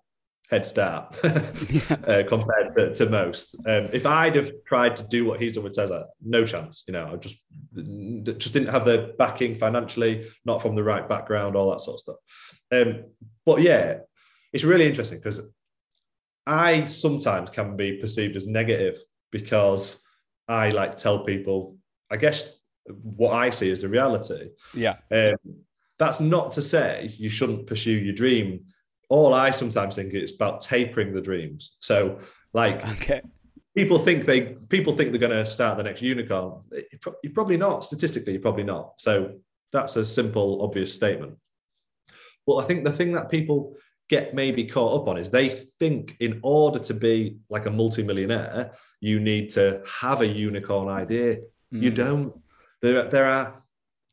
head 0.50 0.65
start 0.65 1.18
uh, 1.24 2.24
compared 2.28 2.74
to, 2.76 2.94
to 2.94 3.10
most. 3.10 3.56
Um, 3.65 3.89
if 3.94 4.06
I'd 4.06 4.36
have 4.36 4.52
tried 4.65 4.98
to 4.98 5.08
do 5.08 5.26
what 5.26 5.41
he's 5.41 5.54
done 5.54 5.63
with 5.63 5.74
Tesla, 5.74 6.06
no 6.22 6.46
chance. 6.46 6.84
You 6.88 6.94
know, 6.94 7.12
I 7.13 7.15
just 7.18 7.38
just 8.38 8.54
didn't 8.54 8.70
have 8.70 8.86
the 8.86 9.15
backing 9.18 9.56
financially, 9.56 10.28
not 10.46 10.62
from 10.62 10.76
the 10.76 10.84
right 10.84 11.08
background, 11.08 11.56
all 11.56 11.72
that 11.72 11.82
sort 11.82 11.96
of 11.96 12.00
stuff. 12.00 12.15
Um, 12.72 13.06
but 13.46 13.62
yeah, 13.62 14.00
it's 14.54 14.63
really 14.63 14.88
interesting 14.88 15.20
because 15.20 15.50
I 16.46 16.86
sometimes 16.86 17.50
can 17.50 17.76
be 17.76 17.98
perceived 17.98 18.36
as 18.36 18.48
negative 18.48 19.00
because 19.32 20.02
I 20.48 20.70
like 20.70 20.96
tell 20.96 21.24
people, 21.24 21.78
I 22.12 22.18
guess 22.18 22.55
what 22.88 23.34
I 23.34 23.50
see 23.50 23.71
as 23.71 23.84
a 23.84 23.89
reality. 23.89 24.50
Yeah. 24.74 24.98
Um, 25.12 25.36
that's 25.98 26.19
not 26.19 26.52
to 26.54 26.62
say 26.62 27.13
you 27.17 27.30
shouldn't 27.30 27.67
pursue 27.67 27.91
your 27.91 28.13
dream. 28.13 28.65
All 29.10 29.34
I 29.34 29.52
sometimes 29.52 29.95
think 29.95 30.13
it's 30.13 30.34
about 30.34 30.62
tapering 30.62 31.13
the 31.13 31.21
dreams. 31.21 31.78
So, 31.80 32.19
like, 32.54 32.86
okay. 33.02 33.21
people 33.76 33.98
think 34.00 34.26
they 34.26 34.56
people 34.69 34.95
think 34.95 35.12
they're 35.12 35.19
going 35.19 35.32
to 35.32 35.45
start 35.45 35.78
the 35.78 35.84
next 35.84 36.02
unicorn. 36.02 36.62
You're 37.24 37.34
probably 37.34 37.58
not. 37.58 37.84
Statistically, 37.84 38.34
you're 38.34 38.41
probably 38.41 38.63
not. 38.63 38.93
So 38.98 39.36
that's 39.71 39.95
a 39.95 40.06
simple, 40.06 40.62
obvious 40.63 40.93
statement. 40.93 41.38
Well, 42.45 42.60
I 42.60 42.65
think 42.65 42.84
the 42.84 42.91
thing 42.91 43.13
that 43.13 43.30
people 43.30 43.76
get 44.08 44.36
maybe 44.36 44.65
caught 44.65 45.02
up 45.02 45.08
on 45.08 45.17
is 45.17 45.30
they 45.30 45.50
think 45.50 46.15
in 46.19 46.39
order 46.43 46.80
to 46.80 46.93
be 46.93 47.38
like 47.50 47.65
a 47.65 47.71
multimillionaire, 47.71 48.71
you 49.00 49.19
need 49.19 49.50
to 49.52 49.82
have 50.02 50.21
a 50.21 50.28
unicorn 50.28 50.89
idea. 50.89 51.38
Mm. 51.74 51.82
You 51.82 51.91
don't. 51.91 52.41
There, 52.86 53.10
there 53.10 53.26
are 53.26 53.63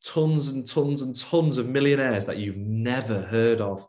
tons 0.03 0.49
and 0.49 0.67
tons 0.67 1.03
and 1.03 1.15
tons 1.15 1.59
of 1.59 1.69
millionaires 1.69 2.25
that 2.25 2.39
you've 2.39 2.57
never 2.57 3.21
heard 3.21 3.61
of. 3.61 3.87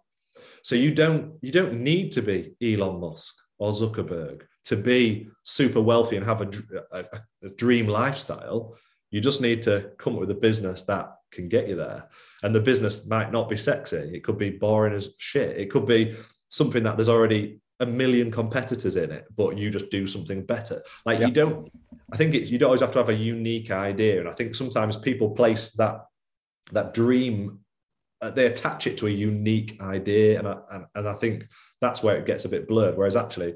So 0.62 0.76
you 0.76 0.94
don't 0.94 1.36
you 1.42 1.54
don't 1.54 1.76
need 1.76 2.12
to 2.12 2.22
be 2.22 2.56
Elon 2.62 3.00
Musk 3.00 3.34
or 3.60 3.72
Zuckerberg 3.72 4.42
to 4.66 4.76
be 4.76 5.30
super 5.44 5.82
wealthy 5.82 6.18
and 6.18 6.26
have 6.26 6.42
a, 6.42 6.50
a, 6.92 7.06
a 7.44 7.50
dream 7.50 7.88
lifestyle. 7.88 8.76
You 9.10 9.22
just 9.22 9.40
need 9.40 9.62
to 9.64 9.92
come 9.98 10.16
up 10.16 10.20
with 10.20 10.32
a 10.32 10.46
business 10.48 10.84
that 10.84 11.16
can 11.32 11.48
get 11.48 11.70
you 11.70 11.78
there. 11.78 12.10
And 12.44 12.54
the 12.54 12.60
business 12.60 13.06
might 13.06 13.32
not 13.32 13.48
be 13.48 13.56
sexy. 13.56 14.12
It 14.14 14.26
could 14.26 14.38
be 14.38 14.50
boring 14.50 14.94
as 14.94 15.16
shit. 15.18 15.58
It 15.58 15.72
could 15.72 15.86
be 15.86 16.18
something 16.50 16.84
that 16.84 16.98
there's 16.98 17.08
already 17.08 17.62
a 17.84 17.86
million 17.86 18.32
competitors 18.32 18.96
in 18.96 19.12
it, 19.12 19.26
but 19.36 19.58
you 19.58 19.70
just 19.70 19.92
do 19.92 20.08
something 20.08 20.44
better. 20.46 20.82
Like 21.06 21.20
yeah. 21.20 21.28
you 21.28 21.34
don't 21.34 21.72
I 22.12 22.18
think 22.18 22.36
it's, 22.36 22.52
you 22.52 22.58
don't 22.58 22.68
always 22.68 22.82
have 22.82 22.92
to 22.92 23.00
have 23.00 23.10
a 23.10 23.14
unique 23.14 23.72
idea, 23.72 24.20
and 24.20 24.30
I 24.30 24.34
think 24.34 24.56
sometimes 24.56 24.98
people 24.98 25.32
place 25.32 25.72
that 25.74 26.06
that 26.72 26.94
dream, 26.94 27.60
uh, 28.22 28.30
they 28.30 28.46
attach 28.46 28.88
it 28.88 28.98
to 29.00 29.08
a 29.08 29.12
unique 29.12 29.82
idea, 29.82 30.40
and 30.40 30.48
I, 30.48 30.58
and, 30.72 30.86
and 30.96 31.10
I 31.10 31.14
think 31.14 31.48
that's 31.82 32.04
where 32.04 32.16
it 32.18 32.26
gets 32.26 32.46
a 32.46 32.50
bit 32.50 32.68
blurred. 32.68 32.98
Whereas 32.98 33.16
actually, 33.16 33.56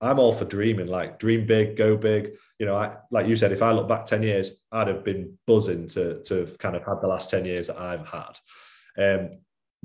I'm 0.00 0.18
all 0.18 0.34
for 0.34 0.44
dreaming, 0.44 0.88
like 0.88 1.18
dream 1.18 1.46
big, 1.46 1.76
go 1.76 1.96
big. 1.96 2.32
You 2.58 2.66
know, 2.66 2.76
I, 2.76 2.96
like 3.10 3.26
you 3.26 3.36
said, 3.36 3.52
if 3.52 3.62
I 3.62 3.72
look 3.72 3.88
back 3.88 4.04
10 4.04 4.22
years, 4.22 4.60
I'd 4.70 4.88
have 4.88 5.02
been 5.02 5.38
buzzing 5.46 5.88
to, 5.88 6.22
to 6.24 6.46
kind 6.58 6.76
of 6.76 6.84
had 6.84 7.00
the 7.00 7.08
last 7.08 7.30
10 7.30 7.46
years 7.46 7.68
that 7.68 7.78
I've 7.78 8.06
had. 8.06 8.38
Um, 8.98 9.30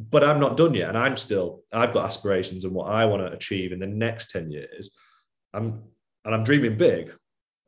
but 0.09 0.23
I'm 0.23 0.39
not 0.39 0.55
done 0.55 0.73
yet. 0.73 0.89
And 0.89 0.97
I'm 0.97 1.17
still, 1.17 1.63
I've 1.73 1.93
got 1.93 2.05
aspirations 2.05 2.63
and 2.63 2.73
what 2.73 2.89
I 2.89 3.05
want 3.05 3.21
to 3.21 3.33
achieve 3.33 3.73
in 3.73 3.79
the 3.79 3.87
next 3.87 4.31
10 4.31 4.49
years. 4.49 4.91
I'm, 5.53 5.83
and 6.23 6.33
I'm 6.33 6.43
dreaming 6.43 6.77
big, 6.77 7.11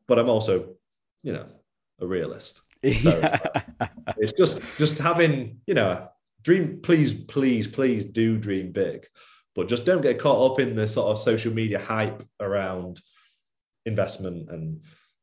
but 0.08 0.18
I'm 0.18 0.30
also, 0.30 0.76
you 1.24 1.34
know, 1.34 1.48
a 2.00 2.08
realist. 2.08 2.62
So 2.84 3.20
yeah. 3.20 3.38
it's, 4.18 4.18
it's 4.18 4.34
just 4.34 4.78
just 4.80 4.98
having, 4.98 5.60
you 5.68 5.76
know, 5.76 6.08
dream. 6.42 6.80
Please, 6.82 7.14
please, 7.14 7.68
please 7.68 8.06
do 8.06 8.40
dream 8.40 8.72
big, 8.72 9.06
but 9.54 9.68
just 9.68 9.86
don't 9.86 10.02
get 10.02 10.20
caught 10.20 10.54
up 10.54 10.60
in 10.60 10.76
the 10.76 10.88
sort 10.88 11.12
of 11.12 11.20
social 11.20 11.54
media 11.54 11.78
hype 11.78 12.28
around 12.40 13.00
investment 13.86 14.50
and 14.50 14.82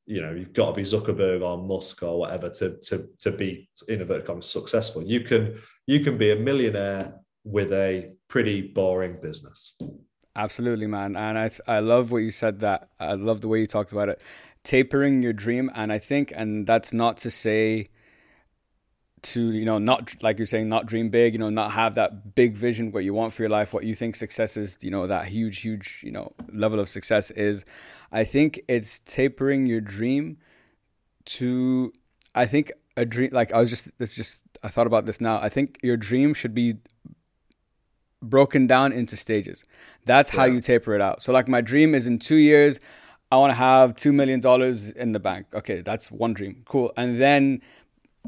you 0.09 0.23
know 0.23 0.33
you've 0.33 0.55
got 0.55 0.71
to 0.71 0.73
be 0.73 0.83
Zuckerberg 0.83 1.43
or 1.43 1.59
Musk 1.59 2.03
or 2.03 2.19
whatever 2.19 2.49
to 2.51 2.79
to 2.79 3.09
to 3.21 3.31
be 3.31 3.69
innovative 3.89 4.45
successful. 4.45 5.03
You 5.03 5.21
can 5.21 5.59
you 5.87 6.01
can 6.01 6.17
be 6.17 6.33
a 6.33 6.37
millionaire 6.37 7.15
with 7.45 7.73
a 7.73 8.13
pretty 8.29 8.63
boring 8.63 9.19
business. 9.21 9.77
Absolutely, 10.35 10.87
man. 10.87 11.15
And 11.15 11.39
I 11.39 11.51
I 11.67 11.81
love 11.81 12.11
what 12.11 12.19
you 12.19 12.31
said. 12.31 12.61
That 12.61 12.89
I 12.99 13.15
love 13.15 13.43
the 13.43 13.49
way 13.49 13.61
you 13.61 13.67
talked 13.67 13.93
about 13.93 14.09
it 14.09 14.21
tapering 14.65 15.23
your 15.23 15.33
dream 15.33 15.71
and 15.75 15.93
i 15.93 15.99
think 15.99 16.33
and 16.35 16.67
that's 16.67 16.93
not 16.93 17.17
to 17.17 17.31
say 17.31 17.89
to 19.23 19.53
you 19.53 19.65
know 19.65 19.79
not 19.79 20.15
like 20.23 20.39
you're 20.39 20.47
saying 20.47 20.69
not 20.69 20.87
dream 20.87 21.09
big 21.09 21.33
you 21.33 21.39
know 21.39 21.51
not 21.51 21.73
have 21.73 21.95
that 21.95 22.35
big 22.35 22.55
vision 22.55 22.93
what 22.93 23.05
you 23.05 23.15
want 23.15 23.33
for 23.33 23.43
your 23.43 23.51
life 23.51 23.73
what 23.73 23.85
you 23.85 23.95
think 23.95 24.15
success 24.15 24.57
is 24.57 24.79
you 24.81 24.91
know 24.91 25.07
that 25.07 25.27
huge 25.27 25.61
huge 25.61 26.01
you 26.05 26.13
know 26.13 26.33
level 26.53 26.79
of 26.79 26.89
success 26.89 27.31
is 27.33 27.65
i 28.13 28.25
think 28.25 28.61
it's 28.69 29.01
tapering 29.01 29.67
your 29.67 29.81
dream 29.81 30.37
to 31.25 31.93
i 32.35 32.47
think 32.47 32.73
a 32.97 33.05
dream 33.05 33.31
like 33.33 33.53
i 33.53 33.59
was 33.59 33.71
just 33.71 33.91
this 33.99 34.15
just 34.15 34.43
i 34.63 34.69
thought 34.69 34.87
about 34.87 35.07
this 35.07 35.21
now 35.21 35.41
i 35.41 35.49
think 35.49 35.79
your 35.83 35.97
dream 35.97 36.35
should 36.35 36.55
be 36.55 36.75
broken 38.21 38.67
down 38.67 38.93
into 38.93 39.17
stages 39.17 39.65
that's 40.05 40.33
yeah. 40.33 40.41
how 40.41 40.47
you 40.47 40.61
taper 40.61 40.95
it 40.95 41.01
out 41.01 41.23
so 41.23 41.33
like 41.33 41.49
my 41.49 41.61
dream 41.61 41.95
is 41.95 42.07
in 42.07 42.19
2 42.19 42.37
years 42.37 42.81
I 43.31 43.37
want 43.37 43.51
to 43.51 43.57
have 43.57 43.95
two 43.95 44.13
million 44.13 44.41
dollars 44.41 44.89
in 44.89 45.13
the 45.13 45.21
bank. 45.21 45.47
Okay, 45.53 45.83
that's 45.83 46.11
one 46.11 46.33
dream. 46.33 46.63
Cool. 46.67 46.93
And 46.97 47.21
then 47.21 47.61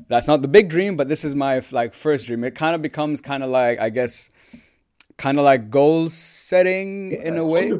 that's 0.08 0.26
not 0.26 0.42
the 0.42 0.48
big 0.48 0.68
dream, 0.68 0.96
but 0.96 1.08
this 1.08 1.24
is 1.24 1.34
my 1.34 1.62
like 1.70 1.94
first 1.94 2.26
dream. 2.26 2.44
It 2.44 2.54
kind 2.54 2.74
of 2.74 2.82
becomes 2.82 3.20
kind 3.20 3.42
of 3.42 3.50
like 3.50 3.78
I 3.78 3.90
guess, 3.90 4.30
kind 5.18 5.38
of 5.38 5.44
like 5.44 5.70
goal 5.70 6.10
setting 6.10 7.12
in 7.12 7.36
a 7.36 7.44
way. 7.44 7.72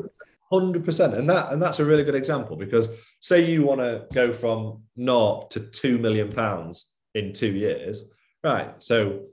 Hundred 0.52 0.84
percent, 0.84 1.14
and 1.14 1.30
that 1.30 1.52
and 1.52 1.62
that's 1.62 1.78
a 1.78 1.84
really 1.84 2.02
good 2.02 2.16
example 2.16 2.56
because 2.56 2.88
say 3.20 3.40
you 3.40 3.62
want 3.62 3.80
to 3.80 4.06
go 4.12 4.32
from 4.32 4.82
naught 4.96 5.50
to 5.52 5.61
two 5.61 5.96
million 5.96 6.32
pounds 6.32 6.94
in 7.14 7.32
two 7.32 7.52
years, 7.52 8.04
right? 8.42 8.74
So 8.80 9.26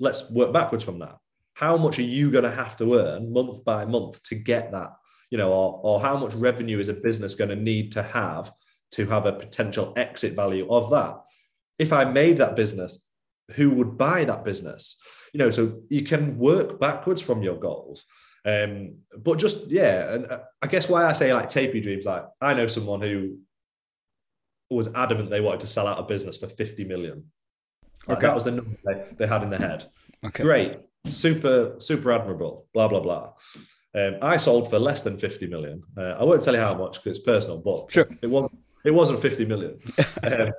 let's 0.00 0.30
work 0.30 0.52
backwards 0.52 0.82
from 0.82 0.98
that. 0.98 1.16
How 1.54 1.76
much 1.76 1.98
are 1.98 2.02
you 2.02 2.30
going 2.30 2.44
to 2.44 2.50
have 2.50 2.76
to 2.78 2.94
earn 2.94 3.32
month 3.32 3.64
by 3.64 3.84
month 3.84 4.22
to 4.24 4.34
get 4.34 4.72
that? 4.72 4.90
You 5.30 5.38
know, 5.38 5.52
or, 5.52 5.80
or 5.82 6.00
how 6.00 6.16
much 6.16 6.34
revenue 6.34 6.78
is 6.78 6.88
a 6.88 6.94
business 6.94 7.34
going 7.34 7.50
to 7.50 7.56
need 7.56 7.92
to 7.92 8.02
have 8.02 8.52
to 8.92 9.06
have 9.06 9.26
a 9.26 9.32
potential 9.32 9.92
exit 9.96 10.34
value 10.34 10.66
of 10.70 10.90
that? 10.90 11.20
If 11.78 11.92
I 11.92 12.04
made 12.04 12.38
that 12.38 12.56
business, 12.56 13.08
who 13.52 13.70
would 13.70 13.96
buy 13.96 14.24
that 14.24 14.44
business? 14.44 14.96
You 15.32 15.38
know, 15.38 15.50
so 15.50 15.80
you 15.88 16.02
can 16.02 16.38
work 16.38 16.80
backwards 16.80 17.22
from 17.22 17.42
your 17.42 17.56
goals. 17.56 18.04
Um, 18.44 18.98
but 19.16 19.38
just 19.38 19.66
yeah, 19.68 20.14
and 20.14 20.26
uh, 20.26 20.40
I 20.62 20.66
guess 20.68 20.88
why 20.88 21.04
I 21.04 21.12
say 21.12 21.32
like 21.34 21.48
tapey 21.48 21.82
dreams, 21.82 22.04
like 22.04 22.24
I 22.40 22.54
know 22.54 22.66
someone 22.66 23.00
who 23.00 23.38
was 24.70 24.92
adamant 24.94 25.30
they 25.30 25.40
wanted 25.40 25.60
to 25.60 25.66
sell 25.66 25.86
out 25.86 25.98
a 25.98 26.02
business 26.02 26.36
for 26.36 26.46
50 26.48 26.84
million. 26.84 27.24
Like 28.06 28.18
okay. 28.18 28.26
That 28.26 28.34
was 28.34 28.44
the 28.44 28.52
number 28.52 28.76
they, 28.84 29.04
they 29.16 29.26
had 29.26 29.42
in 29.42 29.50
their 29.50 29.58
head. 29.58 29.86
Okay. 30.24 30.42
Great, 30.42 30.78
super, 31.10 31.74
super 31.78 32.12
admirable, 32.12 32.66
blah, 32.72 32.88
blah, 32.88 33.00
blah. 33.00 33.32
Um, 33.94 34.16
I 34.22 34.36
sold 34.36 34.70
for 34.70 34.78
less 34.78 35.02
than 35.02 35.18
50 35.18 35.46
million. 35.46 35.82
Uh, 35.96 36.16
I 36.18 36.24
won't 36.24 36.42
tell 36.42 36.54
you 36.54 36.60
how 36.60 36.74
much 36.74 37.02
because 37.02 37.18
it's 37.18 37.26
personal, 37.26 37.58
but 37.58 37.90
sure. 37.90 38.08
it 38.22 38.28
wasn't 38.28 38.58
it 38.84 38.92
wasn't 38.92 39.20
50 39.20 39.44
million. 39.44 39.78
um, 40.22 40.52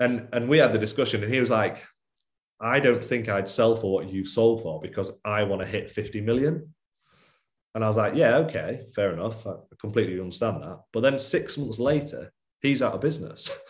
and 0.00 0.28
and 0.32 0.48
we 0.48 0.58
had 0.58 0.72
the 0.72 0.78
discussion, 0.78 1.22
and 1.22 1.32
he 1.32 1.40
was 1.40 1.50
like, 1.50 1.84
I 2.60 2.78
don't 2.78 3.04
think 3.04 3.28
I'd 3.28 3.48
sell 3.48 3.74
for 3.74 3.92
what 3.92 4.10
you 4.10 4.24
sold 4.24 4.62
for 4.62 4.80
because 4.80 5.20
I 5.24 5.44
want 5.44 5.62
to 5.62 5.66
hit 5.66 5.90
50 5.90 6.20
million. 6.20 6.74
And 7.74 7.84
I 7.84 7.88
was 7.88 7.96
like, 7.96 8.14
yeah, 8.14 8.36
okay, 8.38 8.86
fair 8.94 9.12
enough. 9.12 9.46
I 9.46 9.54
completely 9.80 10.20
understand 10.20 10.62
that. 10.62 10.80
But 10.92 11.00
then 11.00 11.18
six 11.18 11.56
months 11.56 11.78
later, 11.78 12.32
he's 12.60 12.82
out 12.82 12.94
of 12.94 13.00
business. 13.00 13.50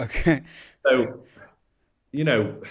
Okay. 0.00 0.40
So, 0.86 1.22
you 2.12 2.24
know, 2.24 2.62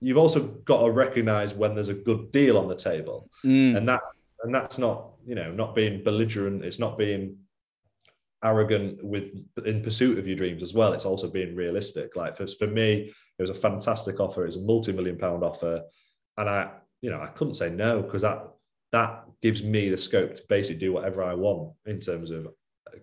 you've 0.00 0.16
also 0.16 0.40
got 0.64 0.82
to 0.82 0.90
recognize 0.90 1.52
when 1.52 1.74
there's 1.74 1.88
a 1.88 1.94
good 1.94 2.32
deal 2.32 2.56
on 2.56 2.68
the 2.68 2.74
table. 2.74 3.28
Mm. 3.44 3.76
And 3.76 3.86
that's 3.86 4.34
and 4.42 4.54
that's 4.54 4.78
not, 4.78 5.10
you 5.26 5.34
know, 5.34 5.52
not 5.52 5.74
being 5.74 6.02
belligerent, 6.02 6.64
it's 6.64 6.78
not 6.78 6.96
being 6.96 7.36
arrogant 8.42 9.02
with 9.04 9.24
in 9.66 9.82
pursuit 9.82 10.18
of 10.18 10.26
your 10.26 10.36
dreams 10.36 10.62
as 10.62 10.74
well. 10.74 10.92
It's 10.92 11.04
also 11.04 11.30
being 11.30 11.54
realistic. 11.54 12.16
Like 12.16 12.36
for, 12.36 12.46
for 12.46 12.66
me, 12.66 13.12
it 13.38 13.42
was 13.42 13.50
a 13.50 13.54
fantastic 13.54 14.20
offer. 14.20 14.42
It 14.42 14.46
was 14.46 14.56
a 14.56 14.62
multi-million 14.62 15.18
pound 15.18 15.44
offer. 15.44 15.82
And 16.36 16.48
I, 16.48 16.70
you 17.02 17.10
know, 17.10 17.20
I 17.20 17.26
couldn't 17.26 17.54
say 17.54 17.70
no 17.70 18.02
because 18.02 18.22
that 18.22 18.48
that 18.92 19.24
gives 19.42 19.62
me 19.62 19.88
the 19.88 19.96
scope 19.96 20.34
to 20.34 20.42
basically 20.48 20.80
do 20.80 20.92
whatever 20.92 21.22
I 21.22 21.34
want 21.34 21.72
in 21.86 22.00
terms 22.00 22.30
of 22.30 22.48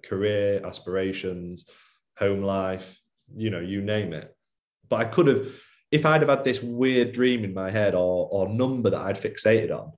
career 0.03 0.65
aspirations, 0.65 1.69
home 2.17 2.43
life, 2.43 2.99
you 3.35 3.49
know, 3.49 3.59
you 3.59 3.81
name 3.81 4.13
it. 4.13 4.35
But 4.89 5.01
I 5.01 5.05
could 5.05 5.27
have, 5.27 5.47
if 5.91 6.05
I'd 6.05 6.21
have 6.21 6.29
had 6.29 6.43
this 6.43 6.61
weird 6.61 7.13
dream 7.13 7.43
in 7.43 7.53
my 7.53 7.71
head 7.71 7.95
or 7.95 8.27
or 8.31 8.49
number 8.49 8.89
that 8.89 9.01
I'd 9.01 9.21
fixated 9.21 9.71
on, 9.71 9.93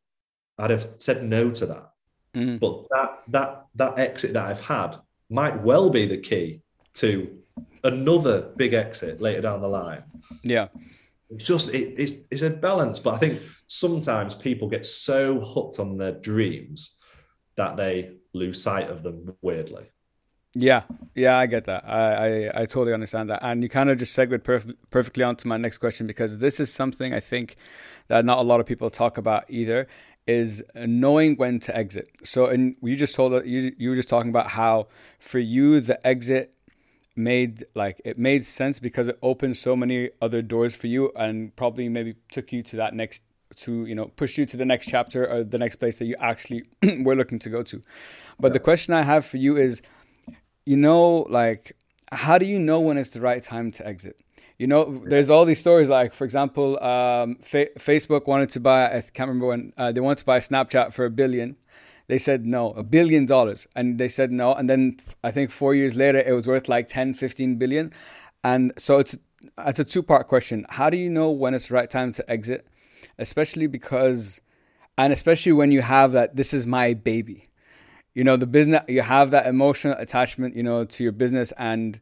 I'd 0.57 0.71
have 0.71 0.87
said 0.97 1.23
no 1.23 1.49
to 1.51 1.65
that. 1.67 1.89
Mm. 2.35 2.59
But 2.59 2.85
that 2.91 3.19
that 3.29 3.65
that 3.75 3.99
exit 3.99 4.33
that 4.33 4.45
I've 4.45 4.65
had 4.65 4.97
might 5.29 5.61
well 5.61 5.89
be 5.89 6.05
the 6.05 6.17
key 6.17 6.61
to 6.95 7.37
another 7.83 8.51
big 8.55 8.73
exit 8.73 9.21
later 9.21 9.41
down 9.41 9.61
the 9.61 9.67
line. 9.67 10.03
Yeah. 10.43 10.67
It's 11.29 11.45
just 11.45 11.73
it, 11.73 11.93
it's 11.97 12.27
it's 12.31 12.41
a 12.41 12.49
balance, 12.49 12.99
but 12.99 13.13
I 13.13 13.17
think 13.17 13.43
sometimes 13.67 14.33
people 14.33 14.67
get 14.67 14.85
so 14.85 15.39
hooked 15.39 15.79
on 15.79 15.97
their 15.97 16.13
dreams 16.13 16.95
that 17.55 17.77
they 17.77 18.15
lose 18.33 18.61
sight 18.61 18.89
of 18.89 19.03
them 19.03 19.35
weirdly. 19.41 19.85
Yeah, 20.55 20.81
yeah, 21.13 21.37
I 21.37 21.45
get 21.45 21.65
that. 21.65 21.87
I, 21.87 22.47
I, 22.47 22.61
I 22.61 22.65
totally 22.65 22.93
understand 22.93 23.29
that. 23.29 23.39
And 23.43 23.61
you 23.61 23.69
kind 23.69 23.91
of 23.91 23.99
just 23.99 24.13
segued 24.13 24.43
perf- 24.43 24.73
perfectly 24.89 25.23
onto 25.23 25.47
my 25.47 25.57
next 25.57 25.77
question 25.77 26.07
because 26.07 26.39
this 26.39 26.59
is 26.59 26.73
something 26.73 27.13
I 27.13 27.19
think 27.19 27.55
that 28.07 28.25
not 28.25 28.39
a 28.39 28.41
lot 28.41 28.59
of 28.59 28.65
people 28.65 28.89
talk 28.89 29.19
about 29.19 29.45
either 29.47 29.87
is 30.29 30.63
knowing 30.75 31.35
when 31.37 31.57
to 31.57 31.75
exit. 31.75 32.07
So, 32.23 32.45
and 32.45 32.75
you 32.83 32.95
just 32.95 33.15
told 33.15 33.33
you 33.47 33.73
you 33.79 33.89
were 33.89 33.95
just 33.95 34.09
talking 34.09 34.29
about 34.29 34.49
how 34.51 34.87
for 35.19 35.39
you 35.39 35.81
the 35.81 36.05
exit 36.05 36.55
made 37.15 37.63
like 37.73 37.99
it 38.05 38.17
made 38.17 38.45
sense 38.45 38.79
because 38.79 39.07
it 39.07 39.17
opened 39.23 39.57
so 39.57 39.75
many 39.75 40.11
other 40.21 40.43
doors 40.43 40.75
for 40.75 40.85
you 40.85 41.11
and 41.15 41.53
probably 41.55 41.89
maybe 41.89 42.15
took 42.31 42.53
you 42.53 42.61
to 42.61 42.75
that 42.75 42.93
next 42.93 43.23
to 43.55 43.87
you 43.87 43.95
know 43.95 44.05
push 44.21 44.37
you 44.37 44.45
to 44.45 44.55
the 44.55 44.65
next 44.65 44.87
chapter 44.87 45.27
or 45.27 45.43
the 45.43 45.57
next 45.57 45.77
place 45.77 45.97
that 45.97 46.05
you 46.05 46.15
actually 46.19 46.63
were 47.01 47.15
looking 47.15 47.39
to 47.39 47.49
go 47.49 47.63
to. 47.63 47.81
But 48.39 48.53
the 48.53 48.59
question 48.59 48.93
i 48.93 49.01
have 49.01 49.25
for 49.25 49.37
you 49.37 49.57
is 49.57 49.81
you 50.67 50.77
know 50.77 51.25
like 51.39 51.75
how 52.11 52.37
do 52.37 52.45
you 52.45 52.59
know 52.59 52.79
when 52.79 52.99
it's 52.99 53.09
the 53.17 53.21
right 53.21 53.41
time 53.41 53.71
to 53.71 53.87
exit 53.87 54.15
you 54.59 54.67
know 54.67 55.01
there's 55.07 55.31
all 55.31 55.45
these 55.45 55.59
stories 55.59 55.89
like 55.89 56.13
for 56.13 56.25
example 56.25 56.81
um, 56.83 57.35
Fa- 57.37 57.73
facebook 57.79 58.27
wanted 58.27 58.49
to 58.49 58.59
buy 58.59 58.85
i 58.85 59.01
can't 59.01 59.29
remember 59.29 59.47
when 59.47 59.73
uh, 59.77 59.91
they 59.91 60.01
wanted 60.01 60.19
to 60.19 60.25
buy 60.25 60.39
snapchat 60.39 60.93
for 60.93 61.05
a 61.05 61.09
billion 61.09 61.55
they 62.09 62.17
said 62.17 62.43
no, 62.43 62.71
a 62.71 62.81
billion 62.81 63.27
dollars. 63.27 63.67
And 63.75 63.99
they 63.99 64.09
said 64.09 64.31
no. 64.31 64.55
And 64.55 64.67
then 64.67 64.97
I 65.23 65.29
think 65.29 65.51
four 65.51 65.75
years 65.75 65.95
later, 65.95 66.17
it 66.17 66.33
was 66.33 66.47
worth 66.47 66.67
like 66.67 66.87
10, 66.87 67.13
15 67.13 67.57
billion. 67.57 67.93
And 68.43 68.73
so 68.77 68.97
it's, 68.97 69.15
it's 69.59 69.79
a 69.79 69.83
two 69.83 70.01
part 70.01 70.27
question. 70.27 70.65
How 70.69 70.89
do 70.89 70.97
you 70.97 71.07
know 71.07 71.29
when 71.29 71.53
it's 71.53 71.67
the 71.67 71.75
right 71.75 71.89
time 71.89 72.11
to 72.13 72.29
exit? 72.29 72.65
Especially 73.19 73.67
because, 73.67 74.41
and 74.97 75.13
especially 75.13 75.51
when 75.51 75.71
you 75.71 75.83
have 75.83 76.13
that, 76.13 76.35
this 76.35 76.51
is 76.51 76.65
my 76.65 76.95
baby. 76.95 77.47
You 78.15 78.23
know, 78.23 78.37
the 78.37 78.47
business, 78.47 78.81
you 78.87 79.03
have 79.03 79.29
that 79.29 79.45
emotional 79.45 79.95
attachment, 79.99 80.55
you 80.55 80.63
know, 80.63 80.85
to 80.85 81.03
your 81.03 81.11
business. 81.11 81.53
And 81.59 81.99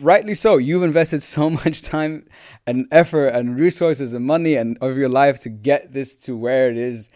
rightly 0.00 0.34
so. 0.34 0.56
You've 0.56 0.82
invested 0.82 1.22
so 1.22 1.50
much 1.64 1.82
time 1.82 2.26
and 2.66 2.86
effort 2.90 3.28
and 3.28 3.58
resources 3.58 4.14
and 4.14 4.24
money 4.24 4.56
and 4.56 4.78
of 4.80 4.96
your 4.96 5.08
life 5.08 5.42
to 5.42 5.48
get 5.48 5.92
this 5.92 6.14
to 6.22 6.36
where 6.36 6.70
it 6.70 6.76
is 6.76 7.08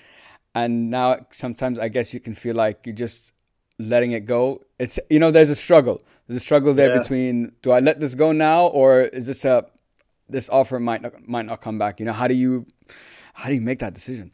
and 0.54 0.90
now 0.90 1.26
sometimes 1.30 1.78
I 1.78 1.88
guess 1.88 2.12
you 2.12 2.20
can 2.20 2.34
feel 2.34 2.56
like 2.56 2.84
you're 2.84 2.94
just 2.94 3.32
letting 3.78 4.12
it 4.12 4.26
go. 4.26 4.62
It's 4.78 4.98
you 5.10 5.18
know 5.18 5.30
there's 5.30 5.50
a 5.50 5.54
struggle. 5.54 6.02
There's 6.26 6.38
a 6.38 6.44
struggle 6.44 6.74
there 6.74 6.92
yeah. 6.92 6.98
between 6.98 7.52
do 7.62 7.70
I 7.70 7.80
let 7.80 8.00
this 8.00 8.14
go 8.14 8.32
now 8.32 8.66
or 8.66 9.02
is 9.02 9.26
this 9.26 9.44
a 9.44 9.66
this 10.28 10.48
offer 10.50 10.78
might 10.80 11.02
not 11.02 11.28
might 11.28 11.46
not 11.46 11.60
come 11.60 11.78
back. 11.78 12.00
You 12.00 12.06
know 12.06 12.12
how 12.12 12.28
do 12.28 12.34
you 12.34 12.66
how 13.34 13.48
do 13.48 13.54
you 13.54 13.60
make 13.60 13.78
that 13.80 13.94
decision? 13.94 14.32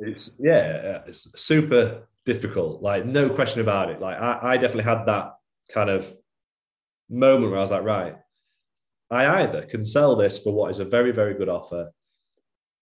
It's 0.00 0.38
yeah, 0.38 1.02
it's 1.06 1.28
super 1.34 2.06
difficult. 2.24 2.82
Like 2.82 3.06
no 3.06 3.30
question 3.30 3.60
about 3.60 3.90
it. 3.90 4.00
Like 4.00 4.18
I, 4.20 4.38
I 4.42 4.56
definitely 4.58 4.84
had 4.84 5.06
that 5.06 5.38
kind 5.72 5.90
of 5.90 6.12
moment 7.10 7.50
where 7.50 7.58
I 7.58 7.62
was 7.62 7.70
like, 7.70 7.84
right, 7.84 8.16
I 9.10 9.42
either 9.42 9.62
can 9.62 9.84
sell 9.84 10.16
this 10.16 10.38
for 10.38 10.52
what 10.52 10.70
is 10.70 10.78
a 10.78 10.84
very 10.84 11.12
very 11.12 11.34
good 11.34 11.48
offer 11.48 11.90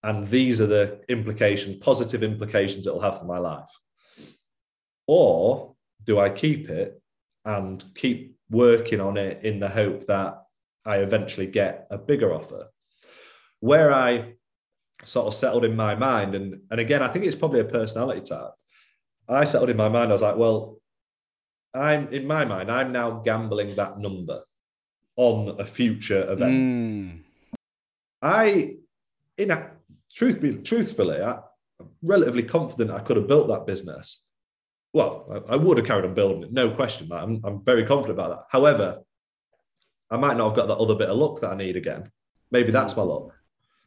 and 0.07 0.25
these 0.29 0.61
are 0.61 0.69
the 0.69 1.01
implications, 1.09 1.85
positive 1.85 2.23
implications 2.23 2.87
it 2.87 2.93
will 2.93 3.01
have 3.01 3.19
for 3.19 3.25
my 3.25 3.39
life. 3.39 3.71
Or 5.09 5.75
do 6.05 6.21
I 6.21 6.31
keep 6.31 6.71
it 6.71 7.03
and 7.45 7.85
keep 7.97 8.37
working 8.49 9.01
on 9.01 9.17
it 9.17 9.45
in 9.45 9.59
the 9.59 9.69
hope 9.69 10.07
that 10.07 10.43
I 10.85 10.99
eventually 10.99 11.49
get 11.49 11.89
a 11.91 11.99
bigger 11.99 12.33
offer? 12.33 12.69
Where 13.59 13.93
I 13.93 14.35
sort 15.03 15.27
of 15.27 15.35
settled 15.35 15.65
in 15.65 15.75
my 15.75 15.97
mind, 15.97 16.37
and, 16.37 16.61
and 16.71 16.79
again, 16.79 17.03
I 17.03 17.09
think 17.09 17.25
it's 17.25 17.35
probably 17.35 17.61
a 17.61 17.65
personality 17.65 18.21
type. 18.21 18.53
I 19.29 19.43
settled 19.43 19.71
in 19.71 19.77
my 19.77 19.89
mind, 19.89 20.11
I 20.11 20.13
was 20.13 20.23
like, 20.23 20.37
well, 20.37 20.79
I'm 21.77 22.09
in 22.09 22.27
my 22.27 22.45
mind, 22.45 22.71
I'm 22.71 22.93
now 22.93 23.21
gambling 23.25 23.75
that 23.77 23.99
number 23.99 24.43
on 25.17 25.61
a 25.61 25.67
future 25.67 26.31
event. 26.31 26.53
Mm. 26.53 27.21
I 28.23 28.77
in 29.39 29.51
a, 29.51 29.71
truth 30.13 30.41
be, 30.41 30.55
truthfully, 30.57 31.21
I, 31.21 31.35
am 31.81 31.89
relatively 32.03 32.43
confident 32.43 32.91
I 32.91 33.01
could 33.01 33.17
have 33.17 33.29
built 33.29 33.49
that 33.49 33.67
business. 33.67 34.23
Well, 34.93 35.45
I, 35.49 35.55
I 35.55 35.57
would 35.57 35.77
have 35.77 35.87
carried 35.87 36.07
on 36.07 36.15
building 36.15 36.45
it, 36.45 36.53
no 36.53 36.71
question. 36.71 37.13
I'm, 37.13 37.41
I'm 37.45 37.63
very 37.65 37.85
confident 37.85 38.19
about 38.19 38.31
that. 38.31 38.45
However, 38.51 39.03
I 40.11 40.17
might 40.17 40.37
not 40.37 40.49
have 40.49 40.57
got 40.57 40.69
that 40.69 40.83
other 40.83 40.95
bit 40.95 41.09
of 41.09 41.19
luck 41.19 41.41
that 41.41 41.53
I 41.53 41.57
need 41.57 41.77
again. 41.77 42.11
Maybe 42.51 42.73
that's 42.73 42.97
my 42.97 43.03
luck. 43.03 43.33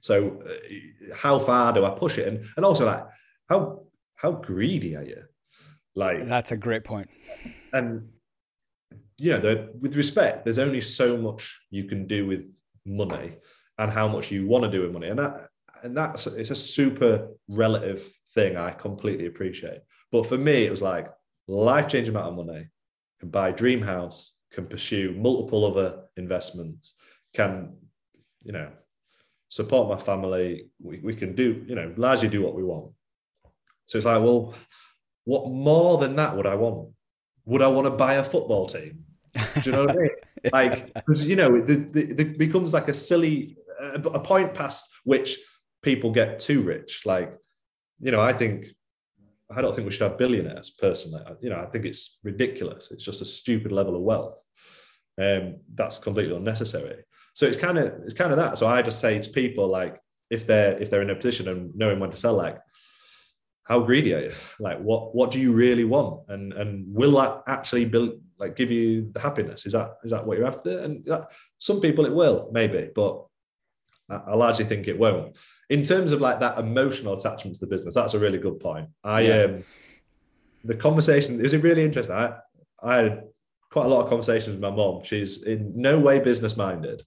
So, 0.02 0.42
uh, 0.46 1.16
how 1.16 1.40
far 1.40 1.74
do 1.74 1.86
I 1.86 1.92
push 1.92 2.18
it? 2.18 2.28
And 2.28 2.46
and 2.56 2.66
also, 2.66 2.86
like, 2.86 3.06
how 3.50 3.84
how 4.16 4.32
greedy 4.32 4.96
are 4.96 5.04
you? 5.04 5.24
Like, 5.96 6.28
that's 6.28 6.52
a 6.52 6.58
great 6.58 6.84
point. 6.84 7.10
And 7.74 8.10
you 9.18 9.38
know, 9.38 9.70
with 9.80 9.96
respect, 9.96 10.46
there's 10.46 10.60
only 10.60 10.82
so 10.82 11.18
much 11.18 11.60
you 11.70 11.84
can 11.84 12.08
do 12.08 12.26
with 12.26 12.58
money 12.86 13.36
and 13.78 13.92
how 13.92 14.08
much 14.08 14.32
you 14.32 14.48
want 14.48 14.64
to 14.64 14.72
do 14.72 14.82
with 14.82 14.92
money, 14.92 15.10
and 15.10 15.20
that 15.20 15.50
and 15.84 15.96
that's 15.96 16.28
it's 16.28 16.52
a 16.52 16.56
super 16.56 17.30
relative 17.48 18.10
thing 18.34 18.58
I 18.58 18.72
completely 18.72 19.28
appreciate. 19.28 19.82
But 20.12 20.26
for 20.26 20.38
me, 20.38 20.66
it 20.66 20.72
was 20.72 20.82
like 20.82 21.08
life 21.48 21.88
changing 21.88 22.16
amount 22.16 22.40
of 22.40 22.46
money, 22.46 22.68
can 23.20 23.30
buy 23.30 23.52
dream 23.52 23.82
house, 23.82 24.34
can 24.52 24.68
pursue 24.68 25.14
multiple 25.18 25.66
other 25.66 26.04
investments, 26.18 26.94
can, 27.34 27.76
you 28.44 28.52
know, 28.52 28.70
support 29.50 29.90
my 29.90 30.04
family. 30.04 30.70
We, 30.82 31.00
we 31.00 31.16
can 31.16 31.36
do, 31.36 31.64
you 31.68 31.76
know, 31.76 31.94
largely 31.98 32.30
do 32.30 32.42
what 32.42 32.56
we 32.56 32.64
want. 32.64 32.92
So 33.86 33.98
it's 33.98 34.06
like, 34.06 34.22
well, 34.22 34.54
what 35.26 35.50
more 35.50 35.98
than 35.98 36.16
that 36.16 36.36
would 36.36 36.48
I 36.48 36.56
want? 36.56 36.90
Would 37.50 37.64
I 37.64 37.68
want 37.68 37.86
to 37.86 37.92
buy 37.92 38.14
a 38.14 38.24
football 38.24 38.68
team? 38.68 39.06
Do 39.34 39.62
you 39.66 39.72
know 39.72 39.82
what 39.86 39.92
I 39.92 39.96
mean? 39.96 40.10
Like, 40.54 40.94
because 40.94 41.28
you 41.28 41.36
know, 41.36 41.62
it, 41.68 42.38
becomes 42.38 42.74
like 42.74 42.88
a 42.88 42.94
silly 42.94 43.58
a 43.78 44.20
point 44.22 44.54
past 44.54 44.86
which 45.04 45.38
people 45.82 46.12
get 46.12 46.40
too 46.40 46.62
rich. 46.62 47.06
Like, 47.06 47.38
you 48.00 48.12
know, 48.12 48.22
I 48.22 48.32
think 48.32 48.68
I 49.54 49.62
don't 49.62 49.76
think 49.76 49.86
we 49.86 49.92
should 49.92 50.10
have 50.10 50.18
billionaires 50.18 50.70
personally. 50.70 51.22
You 51.42 51.50
know, 51.50 51.60
I 51.60 51.66
think 51.66 51.84
it's 51.84 52.20
ridiculous. 52.24 52.90
It's 52.92 53.04
just 53.04 53.22
a 53.22 53.26
stupid 53.26 53.74
level 53.74 53.98
of 53.98 54.02
wealth. 54.02 54.42
Um, 55.22 55.58
that's 55.76 55.98
completely 55.98 56.38
unnecessary. 56.38 57.04
So 57.34 57.46
it's 57.46 57.58
kind 57.58 57.78
of 57.78 57.88
it's 58.06 58.14
kind 58.14 58.32
of 58.32 58.38
that. 58.38 58.58
So 58.58 58.66
I 58.66 58.82
just 58.82 59.02
say 59.02 59.20
to 59.20 59.30
people 59.30 59.68
like 59.68 60.00
if 60.30 60.48
they're 60.48 60.82
if 60.82 60.90
they're 60.90 61.02
in 61.02 61.10
a 61.10 61.16
position 61.16 61.50
and 61.50 61.76
knowing 61.76 62.00
when 62.00 62.12
to 62.12 62.18
sell, 62.18 62.36
like 62.36 62.60
how 63.70 63.80
greedy 63.80 64.14
are 64.16 64.22
you? 64.22 64.34
Like 64.60 64.80
what 64.80 65.16
what 65.16 65.30
do 65.32 65.40
you 65.40 65.54
really 65.54 65.86
want? 65.86 66.22
And 66.28 66.52
and 66.54 66.94
will 66.94 67.12
that 67.12 67.44
actually 67.48 67.86
build 67.86 68.20
like 68.40 68.56
give 68.56 68.72
you 68.72 69.12
the 69.14 69.20
happiness? 69.20 69.66
Is 69.68 69.74
that 69.74 69.98
is 70.04 70.12
that 70.12 70.26
what 70.26 70.38
you're 70.38 70.48
after? 70.48 70.80
And 70.80 71.06
that, 71.06 71.30
some 71.60 71.80
people 71.80 72.06
it 72.06 72.14
will 72.14 72.50
maybe, 72.52 72.90
but 72.94 73.26
I 74.10 74.34
largely 74.34 74.66
think 74.66 74.88
it 74.88 74.98
won't. 74.98 75.38
In 75.70 75.84
terms 75.84 76.12
of 76.12 76.20
like 76.20 76.40
that 76.40 76.58
emotional 76.58 77.14
attachment 77.14 77.58
to 77.58 77.60
the 77.62 77.70
business, 77.70 77.94
that's 77.94 78.16
a 78.16 78.20
really 78.20 78.40
good 78.40 78.60
point. 78.60 78.90
I 79.04 79.22
yeah. 79.22 79.44
um 79.44 79.64
the 80.64 80.76
conversation 80.76 81.46
is 81.46 81.54
it 81.54 81.64
really 81.64 81.86
interesting. 81.86 82.16
I 82.16 82.34
I 82.82 82.96
had 82.96 83.24
quite 83.70 83.86
a 83.86 83.90
lot 83.90 84.02
of 84.02 84.10
conversations 84.10 84.56
with 84.56 84.62
my 84.62 84.72
mom. 84.72 85.04
She's 85.04 85.44
in 85.44 85.74
no 85.76 86.00
way 86.00 86.18
business 86.20 86.58
minded, 86.58 87.04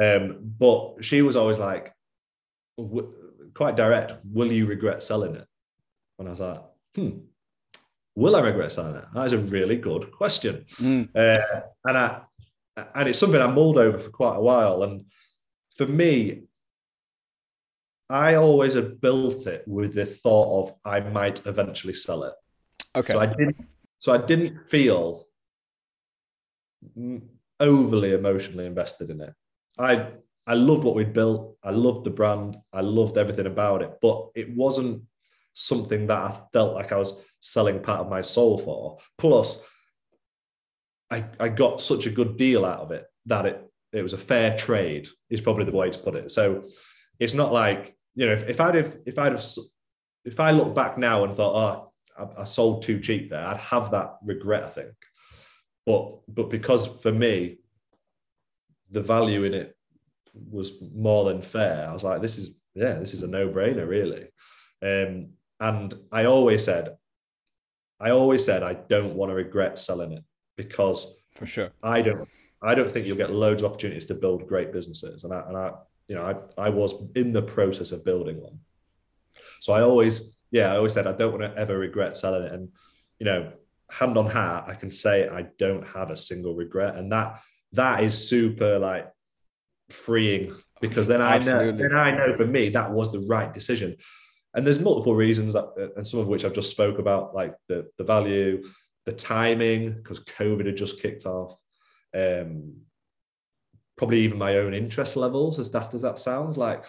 um, 0.00 0.38
but 0.40 0.98
she 1.00 1.20
was 1.22 1.34
always 1.34 1.58
like 1.58 1.92
quite 3.54 3.74
direct. 3.74 4.12
Will 4.24 4.52
you 4.52 4.66
regret 4.66 5.02
selling 5.02 5.34
it? 5.34 5.46
And 6.20 6.28
I 6.28 6.30
was 6.32 6.40
like, 6.40 6.62
hmm, 6.94 7.10
will 8.14 8.36
I 8.36 8.40
regret 8.40 8.72
selling 8.72 8.96
it? 8.96 9.04
That 9.14 9.24
is 9.24 9.32
a 9.32 9.38
really 9.38 9.76
good 9.76 10.12
question. 10.12 10.66
Mm. 10.74 11.08
Uh, 11.16 11.62
and 11.86 11.98
I 11.98 12.20
and 12.94 13.08
it's 13.08 13.18
something 13.18 13.40
I 13.40 13.46
mulled 13.46 13.78
over 13.78 13.98
for 13.98 14.10
quite 14.10 14.36
a 14.36 14.40
while. 14.40 14.82
And 14.82 15.06
for 15.76 15.86
me, 15.86 16.42
I 18.08 18.34
always 18.34 18.74
had 18.74 19.00
built 19.00 19.46
it 19.46 19.66
with 19.66 19.94
the 19.94 20.06
thought 20.06 20.68
of 20.68 20.74
I 20.84 21.00
might 21.00 21.46
eventually 21.46 21.94
sell 21.94 22.24
it. 22.24 22.34
Okay. 22.94 23.14
So 23.14 23.20
I 23.20 23.26
didn't. 23.26 23.56
So 23.98 24.12
I 24.12 24.18
didn't 24.18 24.68
feel 24.68 25.26
overly 27.58 28.12
emotionally 28.12 28.66
invested 28.66 29.10
in 29.10 29.22
it. 29.22 29.34
I 29.78 30.08
I 30.46 30.54
loved 30.54 30.84
what 30.84 30.96
we'd 30.96 31.12
built. 31.12 31.56
I 31.62 31.70
loved 31.70 32.04
the 32.04 32.10
brand. 32.10 32.58
I 32.72 32.82
loved 32.82 33.16
everything 33.16 33.46
about 33.46 33.82
it. 33.82 33.92
But 34.02 34.30
it 34.34 34.54
wasn't 34.54 35.04
something 35.52 36.06
that 36.06 36.18
I 36.18 36.40
felt 36.52 36.74
like 36.74 36.92
I 36.92 36.96
was 36.96 37.20
selling 37.40 37.80
part 37.82 38.00
of 38.00 38.08
my 38.08 38.22
soul 38.22 38.58
for. 38.58 38.98
Plus, 39.18 39.60
I, 41.10 41.24
I 41.38 41.48
got 41.48 41.80
such 41.80 42.06
a 42.06 42.10
good 42.10 42.36
deal 42.36 42.64
out 42.64 42.80
of 42.80 42.92
it 42.92 43.06
that 43.26 43.46
it 43.46 43.66
it 43.92 44.02
was 44.02 44.12
a 44.12 44.18
fair 44.18 44.56
trade 44.56 45.08
is 45.30 45.40
probably 45.40 45.64
the 45.64 45.76
way 45.76 45.90
to 45.90 45.98
put 45.98 46.14
it. 46.14 46.30
So 46.30 46.64
it's 47.18 47.34
not 47.34 47.52
like 47.52 47.96
you 48.14 48.26
know 48.26 48.32
if, 48.32 48.48
if 48.48 48.60
I'd 48.60 48.76
have 48.76 48.96
if 49.04 49.18
I'd 49.18 49.32
have 49.32 49.44
if 50.24 50.38
I 50.38 50.52
look 50.52 50.74
back 50.74 50.98
now 50.98 51.24
and 51.24 51.34
thought 51.34 51.92
oh 52.16 52.24
I, 52.36 52.42
I 52.42 52.44
sold 52.44 52.82
too 52.82 53.00
cheap 53.00 53.30
there 53.30 53.44
I'd 53.44 53.56
have 53.56 53.90
that 53.90 54.18
regret 54.24 54.64
I 54.64 54.68
think. 54.68 54.94
But 55.86 56.20
but 56.28 56.50
because 56.50 56.86
for 56.86 57.12
me 57.12 57.58
the 58.90 59.02
value 59.02 59.44
in 59.44 59.54
it 59.54 59.76
was 60.34 60.80
more 60.94 61.24
than 61.24 61.42
fair. 61.42 61.88
I 61.88 61.92
was 61.92 62.04
like 62.04 62.22
this 62.22 62.38
is 62.38 62.60
yeah 62.74 62.94
this 62.94 63.14
is 63.14 63.22
a 63.24 63.28
no 63.28 63.48
brainer 63.48 63.88
really. 63.88 64.28
Um, 64.82 65.30
and 65.60 65.94
I 66.10 66.24
always 66.24 66.64
said, 66.64 66.96
I 68.00 68.10
always 68.10 68.44
said 68.44 68.62
I 68.62 68.74
don't 68.74 69.14
want 69.14 69.30
to 69.30 69.34
regret 69.34 69.78
selling 69.78 70.12
it 70.12 70.24
because 70.56 71.18
for 71.34 71.46
sure 71.46 71.70
I 71.82 72.00
don't 72.00 72.28
I 72.62 72.74
don't 72.74 72.90
think 72.90 73.06
you'll 73.06 73.16
get 73.16 73.32
loads 73.32 73.62
of 73.62 73.70
opportunities 73.70 74.06
to 74.06 74.14
build 74.14 74.46
great 74.46 74.72
businesses. 74.72 75.24
And 75.24 75.34
I 75.34 75.42
and 75.46 75.56
I 75.56 75.72
you 76.08 76.16
know 76.16 76.24
I, 76.58 76.66
I 76.66 76.70
was 76.70 76.94
in 77.14 77.32
the 77.32 77.42
process 77.42 77.92
of 77.92 78.04
building 78.04 78.40
one. 78.40 78.58
So 79.60 79.74
I 79.74 79.82
always 79.82 80.34
yeah 80.50 80.72
I 80.72 80.76
always 80.76 80.94
said 80.94 81.06
I 81.06 81.12
don't 81.12 81.38
want 81.38 81.42
to 81.42 81.60
ever 81.60 81.78
regret 81.78 82.16
selling 82.16 82.44
it. 82.44 82.52
And 82.52 82.70
you 83.18 83.26
know 83.26 83.52
hand 83.90 84.16
on 84.16 84.26
heart 84.26 84.64
I 84.66 84.74
can 84.74 84.90
say 84.90 85.28
I 85.28 85.42
don't 85.58 85.86
have 85.88 86.10
a 86.10 86.16
single 86.16 86.54
regret. 86.54 86.96
And 86.96 87.12
that 87.12 87.38
that 87.72 88.02
is 88.02 88.28
super 88.28 88.78
like 88.78 89.10
freeing 89.90 90.54
because 90.80 91.06
then 91.06 91.20
I 91.20 91.38
know 91.38 91.70
then 91.70 91.94
I 91.94 92.16
know 92.16 92.34
for 92.34 92.46
me 92.46 92.70
that 92.70 92.90
was 92.90 93.12
the 93.12 93.20
right 93.20 93.52
decision 93.52 93.96
and 94.54 94.66
there's 94.66 94.80
multiple 94.80 95.14
reasons 95.14 95.54
that, 95.54 95.64
uh, 95.78 95.88
and 95.96 96.06
some 96.06 96.20
of 96.20 96.26
which 96.26 96.44
I've 96.44 96.54
just 96.54 96.70
spoke 96.70 96.98
about, 96.98 97.34
like 97.34 97.54
the 97.68 97.88
the 97.98 98.04
value, 98.04 98.64
the 99.06 99.12
timing, 99.12 99.92
because 99.92 100.20
COVID 100.20 100.66
had 100.66 100.76
just 100.76 101.00
kicked 101.00 101.26
off. 101.26 101.54
Um, 102.14 102.82
probably 103.96 104.20
even 104.20 104.38
my 104.38 104.56
own 104.56 104.72
interest 104.72 105.14
levels, 105.14 105.58
as 105.58 105.70
daft 105.70 105.94
as 105.94 106.02
that 106.02 106.18
sounds. 106.18 106.56
Like, 106.56 106.86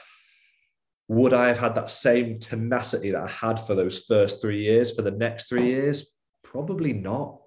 would 1.09 1.33
I 1.33 1.49
have 1.49 1.59
had 1.59 1.75
that 1.75 1.89
same 1.89 2.39
tenacity 2.39 3.11
that 3.11 3.21
I 3.21 3.27
had 3.27 3.59
for 3.59 3.75
those 3.75 3.99
first 4.07 4.41
three 4.41 4.63
years 4.63 4.95
for 4.95 5.01
the 5.01 5.11
next 5.11 5.49
three 5.49 5.65
years? 5.65 6.15
Probably 6.43 6.93
not. 6.93 7.41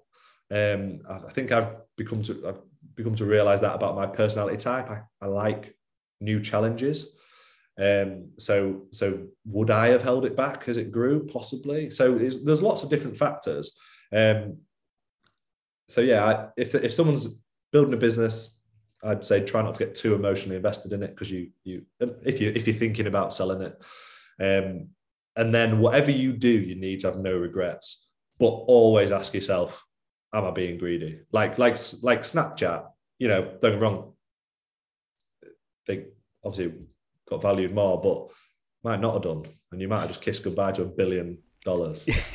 Um, 0.51 1.01
I 1.09 1.31
think 1.31 1.51
I've 1.51 1.75
become 1.97 2.21
to 2.23 2.47
I've 2.47 2.61
become 2.93 3.15
to 3.15 3.25
realize 3.25 3.61
that 3.61 3.73
about 3.73 3.95
my 3.95 4.05
personality 4.05 4.57
type. 4.57 4.89
I, 4.89 5.01
I 5.19 5.25
like 5.25 5.75
new 6.21 6.39
challenges. 6.41 7.09
Um, 7.77 8.29
so, 8.37 8.83
so 8.91 9.27
would 9.45 9.69
I 9.69 9.87
have 9.89 10.01
held 10.01 10.25
it 10.25 10.37
back 10.37 10.67
as 10.69 10.77
it 10.77 10.91
grew? 10.91 11.25
Possibly. 11.25 11.91
So 11.91 12.17
there's 12.17 12.61
lots 12.61 12.83
of 12.83 12.89
different 12.89 13.17
factors. 13.17 13.77
Um, 14.13 14.57
so 15.87 16.01
yeah, 16.01 16.25
I, 16.25 16.47
if 16.57 16.73
if 16.73 16.93
someone's 16.93 17.39
building 17.71 17.93
a 17.93 17.97
business, 17.97 18.57
I'd 19.03 19.25
say 19.25 19.43
try 19.43 19.61
not 19.61 19.75
to 19.75 19.85
get 19.85 19.95
too 19.95 20.15
emotionally 20.15 20.55
invested 20.55 20.93
in 20.93 21.03
it 21.03 21.09
because 21.09 21.29
you 21.29 21.49
you 21.63 21.85
if 21.99 22.41
you 22.41 22.51
if 22.55 22.65
you're 22.65 22.75
thinking 22.75 23.07
about 23.07 23.33
selling 23.33 23.61
it, 23.61 23.83
um, 24.39 24.89
and 25.35 25.53
then 25.53 25.79
whatever 25.79 26.11
you 26.11 26.33
do, 26.33 26.49
you 26.49 26.75
need 26.75 27.01
to 27.01 27.07
have 27.07 27.19
no 27.19 27.37
regrets. 27.37 28.07
But 28.39 28.47
always 28.47 29.11
ask 29.11 29.33
yourself, 29.33 29.85
am 30.33 30.45
I 30.45 30.51
being 30.51 30.77
greedy? 30.77 31.19
Like 31.31 31.57
like 31.57 31.77
like 32.01 32.23
Snapchat, 32.23 32.87
you 33.19 33.27
know, 33.27 33.43
don't 33.61 33.73
get 33.73 33.81
wrong. 33.81 34.13
They 35.85 36.05
obviously 36.43 36.73
got 37.29 37.41
valued 37.41 37.73
more, 37.73 38.01
but 38.01 38.29
might 38.83 39.01
not 39.01 39.13
have 39.13 39.23
done, 39.23 39.43
and 39.71 39.81
you 39.81 39.87
might 39.87 40.01
have 40.01 40.09
just 40.09 40.21
kissed 40.21 40.43
goodbye 40.43 40.71
to 40.73 40.83
a 40.83 40.85
billion 40.85 41.39
dollars. 41.63 42.05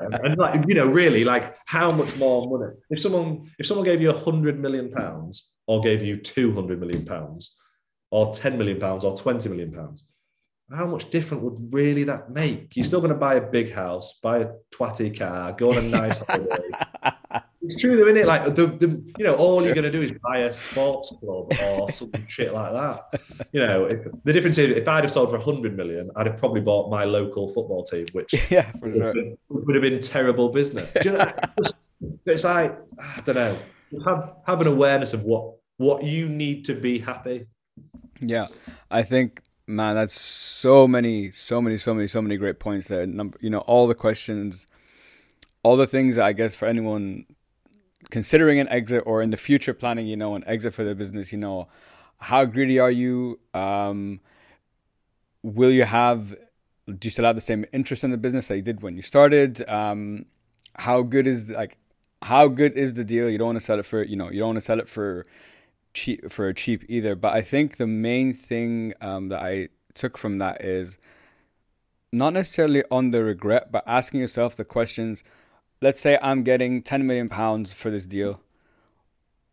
and, 0.00 0.14
and, 0.14 0.38
like 0.38 0.64
you 0.66 0.74
know, 0.74 0.86
really, 0.86 1.24
like 1.24 1.56
how 1.66 1.92
much 1.92 2.16
more 2.16 2.48
money? 2.48 2.72
If 2.90 3.00
someone 3.00 3.50
if 3.58 3.66
someone 3.66 3.84
gave 3.84 4.00
you 4.00 4.10
a 4.10 4.18
hundred 4.18 4.58
million 4.58 4.90
pounds, 4.90 5.50
or 5.66 5.80
gave 5.80 6.02
you 6.02 6.16
two 6.16 6.54
hundred 6.54 6.80
million 6.80 7.04
pounds, 7.04 7.56
or 8.10 8.32
ten 8.32 8.56
million 8.56 8.78
pounds, 8.78 9.04
or 9.04 9.16
twenty 9.16 9.48
million 9.48 9.72
pounds, 9.72 10.04
how 10.74 10.86
much 10.86 11.10
different 11.10 11.42
would 11.42 11.74
really 11.74 12.04
that 12.04 12.30
make? 12.30 12.76
You're 12.76 12.86
still 12.86 13.00
going 13.00 13.12
to 13.12 13.18
buy 13.18 13.34
a 13.34 13.40
big 13.40 13.72
house, 13.72 14.18
buy 14.22 14.38
a 14.38 14.48
twatty 14.72 15.16
car, 15.16 15.52
go 15.52 15.72
on 15.72 15.78
a 15.78 15.82
nice 15.82 16.18
holiday. 16.28 16.70
It's 17.62 17.80
true 17.80 17.96
though, 17.96 18.06
isn't 18.06 18.16
it? 18.16 18.26
Like 18.26 18.54
the, 18.54 18.66
the 18.66 18.88
you 19.16 19.24
know, 19.24 19.34
all 19.36 19.62
you're 19.62 19.74
going 19.74 19.84
to 19.84 19.90
do 19.90 20.02
is 20.02 20.10
buy 20.22 20.38
a 20.38 20.52
sports 20.52 21.12
club 21.20 21.52
or 21.62 21.90
some 21.90 22.10
shit 22.28 22.52
like 22.52 22.72
that. 22.72 23.22
You 23.52 23.64
know, 23.64 23.84
if, 23.86 24.00
the 24.24 24.32
difference 24.32 24.58
is 24.58 24.76
if 24.76 24.88
I'd 24.88 25.04
have 25.04 25.12
sold 25.12 25.30
for 25.30 25.38
100 25.38 25.76
million, 25.76 26.10
I'd 26.16 26.26
have 26.26 26.38
probably 26.38 26.60
bought 26.60 26.90
my 26.90 27.04
local 27.04 27.48
football 27.48 27.84
team, 27.84 28.06
which 28.12 28.34
yeah, 28.50 28.70
would, 28.80 28.94
sure. 28.94 29.04
have 29.06 29.14
been, 29.14 29.38
would 29.48 29.74
have 29.76 29.82
been 29.82 30.00
terrible 30.00 30.48
business. 30.48 30.90
You 31.04 31.12
know, 31.12 31.32
it's 32.26 32.44
like 32.44 32.76
I 32.98 33.20
don't 33.20 33.36
know. 33.36 33.58
Have 34.04 34.34
have 34.46 34.60
an 34.60 34.66
awareness 34.66 35.12
of 35.14 35.22
what 35.22 35.54
what 35.76 36.02
you 36.02 36.28
need 36.28 36.64
to 36.64 36.74
be 36.74 36.98
happy. 36.98 37.46
Yeah, 38.20 38.46
I 38.90 39.02
think 39.02 39.42
man, 39.68 39.94
that's 39.94 40.18
so 40.20 40.88
many, 40.88 41.30
so 41.30 41.60
many, 41.62 41.78
so 41.78 41.94
many, 41.94 42.08
so 42.08 42.20
many 42.20 42.36
great 42.36 42.58
points 42.58 42.88
there. 42.88 43.06
Number, 43.06 43.38
you 43.40 43.50
know, 43.50 43.60
all 43.60 43.86
the 43.86 43.94
questions, 43.94 44.66
all 45.62 45.76
the 45.76 45.86
things 45.86 46.18
I 46.18 46.32
guess 46.32 46.54
for 46.54 46.66
anyone 46.66 47.26
considering 48.10 48.58
an 48.58 48.68
exit 48.68 49.02
or 49.06 49.22
in 49.22 49.30
the 49.30 49.36
future 49.36 49.74
planning, 49.74 50.06
you 50.06 50.16
know, 50.16 50.34
an 50.34 50.44
exit 50.46 50.74
for 50.74 50.84
the 50.84 50.94
business, 50.94 51.32
you 51.32 51.38
know, 51.38 51.68
how 52.18 52.44
greedy 52.44 52.78
are 52.78 52.90
you? 52.90 53.40
Um, 53.54 54.20
will 55.42 55.70
you 55.70 55.84
have, 55.84 56.30
do 56.86 56.98
you 57.02 57.10
still 57.10 57.24
have 57.24 57.34
the 57.34 57.40
same 57.40 57.64
interest 57.72 58.04
in 58.04 58.10
the 58.10 58.16
business 58.16 58.48
that 58.48 58.56
you 58.56 58.62
did 58.62 58.82
when 58.82 58.96
you 58.96 59.02
started? 59.02 59.68
Um, 59.68 60.26
how 60.76 61.02
good 61.02 61.26
is 61.26 61.50
like, 61.50 61.78
how 62.22 62.48
good 62.48 62.74
is 62.74 62.94
the 62.94 63.04
deal? 63.04 63.28
You 63.28 63.38
don't 63.38 63.48
want 63.48 63.60
to 63.60 63.64
sell 63.64 63.78
it 63.78 63.86
for, 63.86 64.02
you 64.02 64.16
know, 64.16 64.30
you 64.30 64.38
don't 64.38 64.48
want 64.48 64.56
to 64.58 64.62
sell 64.62 64.78
it 64.78 64.88
for 64.88 65.24
cheap 65.94 66.30
for 66.30 66.52
cheap 66.52 66.84
either. 66.88 67.14
But 67.14 67.34
I 67.34 67.42
think 67.42 67.76
the 67.76 67.86
main 67.86 68.32
thing 68.32 68.94
um, 69.00 69.28
that 69.28 69.42
I 69.42 69.68
took 69.94 70.16
from 70.16 70.38
that 70.38 70.64
is 70.64 70.98
not 72.12 72.32
necessarily 72.32 72.84
on 72.90 73.10
the 73.10 73.24
regret, 73.24 73.72
but 73.72 73.82
asking 73.86 74.20
yourself 74.20 74.54
the 74.54 74.64
questions 74.64 75.24
let's 75.82 76.00
say 76.00 76.18
I'm 76.22 76.44
getting 76.44 76.80
10 76.80 77.06
million 77.06 77.28
pounds 77.28 77.72
for 77.72 77.90
this 77.90 78.06
deal. 78.06 78.40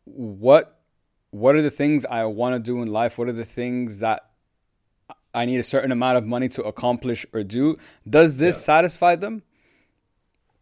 What 0.05 0.79
what 1.31 1.55
are 1.55 1.61
the 1.61 1.69
things 1.69 2.05
I 2.05 2.25
want 2.25 2.55
to 2.55 2.59
do 2.59 2.81
in 2.81 2.87
life? 2.87 3.17
What 3.17 3.27
are 3.27 3.33
the 3.33 3.45
things 3.45 3.99
that 3.99 4.29
I 5.33 5.45
need 5.45 5.59
a 5.59 5.63
certain 5.63 5.91
amount 5.91 6.17
of 6.17 6.25
money 6.25 6.47
to 6.49 6.63
accomplish 6.63 7.25
or 7.33 7.43
do? 7.43 7.75
Does 8.09 8.37
this 8.37 8.55
yeah. 8.57 8.63
satisfy 8.63 9.15
them? 9.15 9.43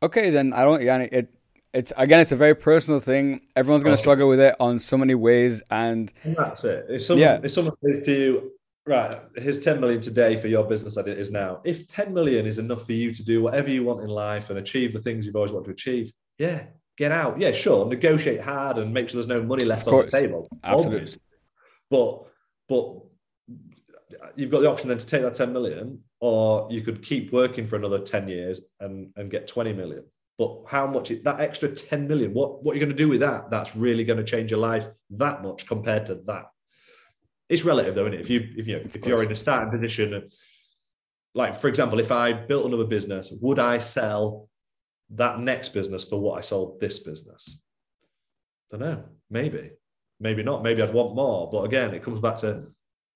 Okay, 0.03 0.29
then 0.29 0.53
I 0.53 0.63
don't. 0.63 0.81
Yeah, 0.81 0.97
it 0.99 1.33
it's 1.73 1.93
again, 1.95 2.19
it's 2.19 2.31
a 2.31 2.35
very 2.35 2.55
personal 2.55 2.99
thing. 2.99 3.41
Everyone's 3.55 3.83
going 3.83 3.95
to 3.95 3.99
oh. 3.99 4.01
struggle 4.01 4.27
with 4.27 4.39
it 4.39 4.55
on 4.59 4.79
so 4.79 4.97
many 4.97 5.15
ways, 5.15 5.61
and, 5.69 6.11
and 6.23 6.35
that's 6.35 6.63
it. 6.63 6.85
If 6.89 7.03
someone, 7.03 7.21
yeah. 7.21 7.39
if 7.41 7.51
someone 7.51 7.75
says 7.83 8.01
to 8.05 8.11
you, 8.11 8.51
"Right, 8.87 9.21
here's 9.35 9.59
ten 9.59 9.79
million 9.79 10.01
today 10.01 10.37
for 10.37 10.47
your 10.47 10.63
business 10.63 10.95
that 10.95 11.07
it 11.07 11.19
is 11.19 11.29
now," 11.29 11.61
if 11.63 11.87
ten 11.87 12.13
million 12.13 12.45
is 12.45 12.57
enough 12.57 12.85
for 12.85 12.93
you 12.93 13.13
to 13.13 13.23
do 13.23 13.41
whatever 13.41 13.69
you 13.69 13.83
want 13.83 14.01
in 14.01 14.09
life 14.09 14.49
and 14.49 14.59
achieve 14.59 14.93
the 14.93 14.99
things 14.99 15.25
you've 15.25 15.35
always 15.35 15.51
wanted 15.51 15.65
to 15.65 15.71
achieve, 15.71 16.13
yeah, 16.39 16.63
get 16.97 17.11
out. 17.11 17.39
Yeah, 17.39 17.51
sure, 17.51 17.85
negotiate 17.85 18.41
hard 18.41 18.77
and 18.77 18.93
make 18.93 19.09
sure 19.09 19.21
there's 19.21 19.27
no 19.27 19.43
money 19.43 19.65
left 19.65 19.87
on 19.87 19.97
the 19.97 20.07
table. 20.07 20.47
Absolutely. 20.63 20.95
Obviously. 20.95 21.21
But 21.89 22.23
but 22.67 23.01
you've 24.35 24.51
got 24.51 24.61
the 24.61 24.69
option 24.69 24.87
then 24.87 24.97
to 24.97 25.05
take 25.05 25.21
that 25.21 25.33
10 25.33 25.53
million, 25.53 25.99
or 26.19 26.67
you 26.71 26.81
could 26.81 27.01
keep 27.01 27.31
working 27.31 27.65
for 27.65 27.75
another 27.75 27.99
10 27.99 28.27
years 28.27 28.61
and, 28.79 29.11
and 29.15 29.29
get 29.29 29.47
20 29.47 29.73
million. 29.73 30.03
But 30.37 30.63
how 30.67 30.85
much 30.85 31.09
that 31.09 31.39
extra 31.39 31.69
10 31.69 32.07
million, 32.07 32.33
what, 32.33 32.63
what 32.63 32.73
are 32.73 32.75
you 32.75 32.85
going 32.85 32.95
to 32.95 33.03
do 33.03 33.09
with 33.09 33.21
that? 33.21 33.49
That's 33.49 33.75
really 33.75 34.03
going 34.03 34.17
to 34.17 34.23
change 34.23 34.51
your 34.51 34.59
life 34.59 34.87
that 35.11 35.41
much 35.41 35.65
compared 35.65 36.05
to 36.07 36.15
that. 36.27 36.45
It's 37.49 37.63
relative 37.63 37.95
though, 37.95 38.07
isn't 38.07 38.15
it? 38.15 38.21
If 38.21 38.29
you 38.29 38.49
if 38.57 38.67
you 38.67 38.77
if 38.83 39.05
you're 39.05 39.23
in 39.23 39.31
a 39.31 39.35
starting 39.35 39.71
position, 39.71 40.29
like 41.33 41.59
for 41.59 41.67
example, 41.67 41.99
if 41.99 42.11
I 42.11 42.33
built 42.33 42.65
another 42.65 42.85
business, 42.85 43.31
would 43.41 43.59
I 43.59 43.77
sell 43.77 44.49
that 45.11 45.39
next 45.39 45.69
business 45.69 46.03
for 46.03 46.19
what 46.19 46.37
I 46.37 46.41
sold 46.41 46.79
this 46.79 46.99
business? 46.99 47.59
I 48.73 48.77
don't 48.77 48.87
know. 48.87 49.03
Maybe, 49.29 49.71
maybe 50.19 50.43
not. 50.43 50.63
Maybe 50.63 50.81
I'd 50.81 50.93
want 50.93 51.15
more. 51.15 51.49
But 51.49 51.63
again, 51.63 51.93
it 51.93 52.03
comes 52.03 52.19
back 52.19 52.37
to 52.37 52.67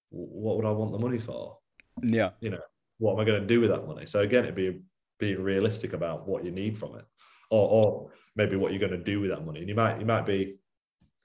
what 0.10 0.56
would 0.56 0.66
I 0.66 0.72
want 0.72 0.92
the 0.92 1.00
money 1.00 1.20
for? 1.20 1.58
Yeah. 2.02 2.32
You 2.40 2.52
know, 2.52 2.62
what 3.00 3.14
am 3.14 3.20
I 3.20 3.26
going 3.26 3.42
to 3.42 3.48
do 3.48 3.60
with 3.60 3.70
that 3.72 3.88
money? 3.88 4.06
So 4.06 4.22
again, 4.22 4.44
it'd 4.44 4.56
be 4.56 4.80
being 5.20 5.42
realistic 5.42 5.94
about 5.94 6.28
what 6.28 6.46
you 6.46 6.52
need 6.52 6.78
from 6.78 6.96
it, 6.96 7.06
or 7.50 7.68
or 7.70 8.12
maybe 8.36 8.56
what 8.56 8.72
you're 8.72 8.80
going 8.80 8.92
to 8.92 8.98
do 8.98 9.20
with 9.20 9.32
that 9.32 9.46
money. 9.46 9.60
And 9.60 9.70
you 9.70 9.76
might 9.76 10.00
you 10.00 10.06
might 10.06 10.26
be, 10.26 10.56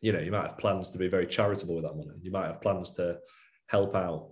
you 0.00 0.12
know, 0.12 0.20
you 0.20 0.30
might 0.30 0.42
have 0.42 0.58
plans 0.58 0.90
to 0.90 0.98
be 0.98 1.08
very 1.08 1.26
charitable 1.26 1.74
with 1.74 1.84
that 1.84 1.96
money. 1.96 2.18
You 2.22 2.30
might 2.30 2.46
have 2.46 2.60
plans 2.60 2.92
to 2.92 3.18
help 3.68 3.94
out, 3.94 4.30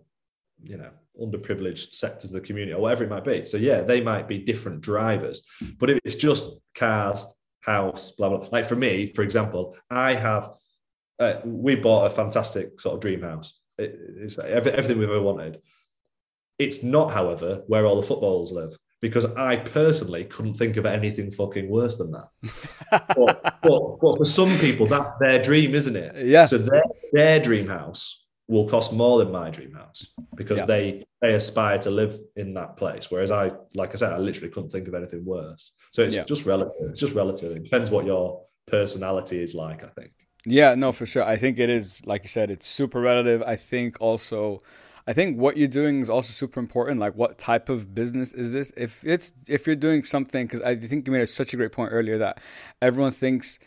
you 0.62 0.76
know, 0.76 0.90
underprivileged 1.20 1.94
sectors 1.94 2.30
of 2.30 2.40
the 2.40 2.46
community 2.46 2.72
or 2.72 2.80
whatever 2.80 3.04
it 3.04 3.10
might 3.10 3.24
be. 3.24 3.46
So 3.46 3.56
yeah, 3.56 3.82
they 3.82 4.00
might 4.00 4.28
be 4.28 4.38
different 4.38 4.80
drivers. 4.80 5.42
But 5.78 5.90
if 5.90 6.00
it's 6.04 6.16
just 6.16 6.52
cars, 6.74 7.24
house, 7.60 8.12
blah 8.12 8.28
blah. 8.28 8.48
Like 8.52 8.66
for 8.66 8.76
me, 8.76 9.12
for 9.14 9.22
example, 9.22 9.76
I 9.90 10.14
have 10.14 10.50
uh, 11.18 11.36
we 11.44 11.76
bought 11.76 12.06
a 12.06 12.14
fantastic 12.14 12.80
sort 12.80 12.94
of 12.94 13.00
dream 13.00 13.22
house. 13.22 13.58
It, 13.78 13.98
it's 14.18 14.38
everything 14.38 14.98
we've 14.98 15.08
ever 15.08 15.22
wanted. 15.22 15.60
It's 16.58 16.82
not, 16.82 17.10
however, 17.10 17.62
where 17.66 17.86
all 17.86 17.96
the 17.96 18.06
footballers 18.06 18.52
live 18.52 18.76
because 19.04 19.26
I 19.34 19.56
personally 19.56 20.24
couldn't 20.24 20.54
think 20.54 20.78
of 20.78 20.86
anything 20.86 21.30
fucking 21.30 21.68
worse 21.68 21.98
than 21.98 22.10
that. 22.12 22.28
but, 22.90 23.60
but, 23.62 24.00
but, 24.00 24.16
for 24.16 24.24
some 24.24 24.58
people, 24.60 24.86
that's 24.86 25.10
their 25.20 25.42
dream, 25.42 25.74
isn't 25.74 25.94
it? 25.94 26.24
Yeah. 26.24 26.46
So 26.46 26.56
their, 26.56 26.82
their 27.12 27.38
dream 27.38 27.68
house 27.68 28.24
will 28.48 28.66
cost 28.66 28.94
more 28.94 29.18
than 29.18 29.30
my 29.30 29.50
dream 29.50 29.74
house 29.74 30.06
because 30.34 30.60
yeah. 30.60 30.64
they 30.64 31.04
they 31.20 31.34
aspire 31.34 31.76
to 31.80 31.90
live 31.90 32.18
in 32.36 32.54
that 32.54 32.78
place. 32.78 33.10
Whereas 33.10 33.30
I, 33.30 33.52
like 33.74 33.92
I 33.92 33.96
said, 33.96 34.14
I 34.14 34.16
literally 34.16 34.48
couldn't 34.48 34.70
think 34.70 34.88
of 34.88 34.94
anything 34.94 35.22
worse. 35.22 35.72
So 35.92 36.00
it's 36.00 36.16
yeah. 36.16 36.24
just 36.24 36.46
relative. 36.46 36.88
It's 36.88 37.00
just 37.00 37.12
relative. 37.12 37.54
It 37.54 37.64
depends 37.64 37.90
what 37.90 38.06
your 38.06 38.46
personality 38.66 39.42
is 39.42 39.54
like. 39.54 39.84
I 39.84 39.88
think. 39.88 40.12
Yeah, 40.46 40.76
no, 40.76 40.92
for 40.92 41.04
sure. 41.04 41.24
I 41.24 41.36
think 41.36 41.58
it 41.58 41.68
is, 41.68 42.06
like 42.06 42.22
you 42.22 42.30
said, 42.30 42.50
it's 42.50 42.66
super 42.66 43.02
relative. 43.02 43.42
I 43.42 43.56
think 43.56 43.98
also, 44.00 44.62
I 45.06 45.12
think 45.12 45.38
what 45.38 45.56
you're 45.56 45.68
doing 45.68 46.00
is 46.00 46.08
also 46.08 46.32
super 46.32 46.58
important. 46.60 46.98
Like, 46.98 47.14
what 47.14 47.36
type 47.36 47.68
of 47.68 47.94
business 47.94 48.32
is 48.32 48.52
this? 48.52 48.72
If 48.76 49.04
it's 49.04 49.32
if 49.46 49.66
you're 49.66 49.76
doing 49.76 50.04
something, 50.04 50.46
because 50.46 50.62
I 50.62 50.76
think 50.76 51.06
you 51.06 51.12
made 51.12 51.28
such 51.28 51.52
a 51.52 51.56
great 51.56 51.72
point 51.72 51.92
earlier 51.92 52.18
that 52.18 52.40
everyone 52.80 53.12
thinks 53.12 53.58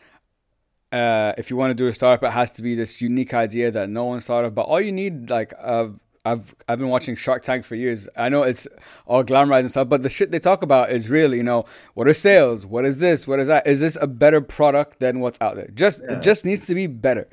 uh, 0.92 1.34
if 1.38 1.50
you 1.50 1.58
want 1.58 1.72
to 1.72 1.76
do 1.76 1.88
a 1.88 1.94
startup, 1.94 2.24
it 2.24 2.32
has 2.32 2.52
to 2.52 2.62
be 2.62 2.76
this 2.76 3.02
unique 3.02 3.34
idea 3.34 3.72
that 3.72 3.90
no 3.90 4.06
one's 4.06 4.26
thought 4.26 4.46
of. 4.46 4.56
But 4.56 4.64
all 4.64 4.80
you 4.80 4.92
need, 4.92 5.30
like, 5.30 5.54
uh, 5.62 5.90
I've 6.26 6.56
I've 6.68 6.80
been 6.80 6.90
watching 6.90 7.16
Shark 7.16 7.44
Tank 7.44 7.66
for 7.66 7.76
years. 7.76 8.08
I 8.18 8.30
know 8.30 8.44
it's 8.44 8.68
all 9.06 9.24
glamorized 9.24 9.62
and 9.62 9.72
stuff, 9.72 9.90
but 9.90 10.04
the 10.04 10.10
shit 10.10 10.32
they 10.32 10.40
talk 10.40 10.62
about 10.62 10.92
is 10.92 11.10
real. 11.10 11.34
You 11.34 11.44
know, 11.44 11.66
what 11.94 12.08
are 12.08 12.14
sales? 12.14 12.66
What 12.66 12.86
is 12.86 13.00
this? 13.00 13.28
What 13.28 13.40
is 13.40 13.48
that? 13.48 13.68
Is 13.68 13.80
this 13.80 13.98
a 14.02 14.08
better 14.08 14.42
product 14.42 15.00
than 15.00 15.20
what's 15.20 15.38
out 15.40 15.56
there? 15.56 15.70
Just 15.74 16.02
yeah. 16.02 16.16
it 16.16 16.22
just 16.22 16.46
needs 16.46 16.66
to 16.68 16.76
be 16.76 16.88
better. 16.88 17.30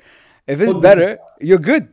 If 0.47 0.61
it's 0.61 0.73
better, 0.73 1.17
you're 1.41 1.57
good. 1.57 1.89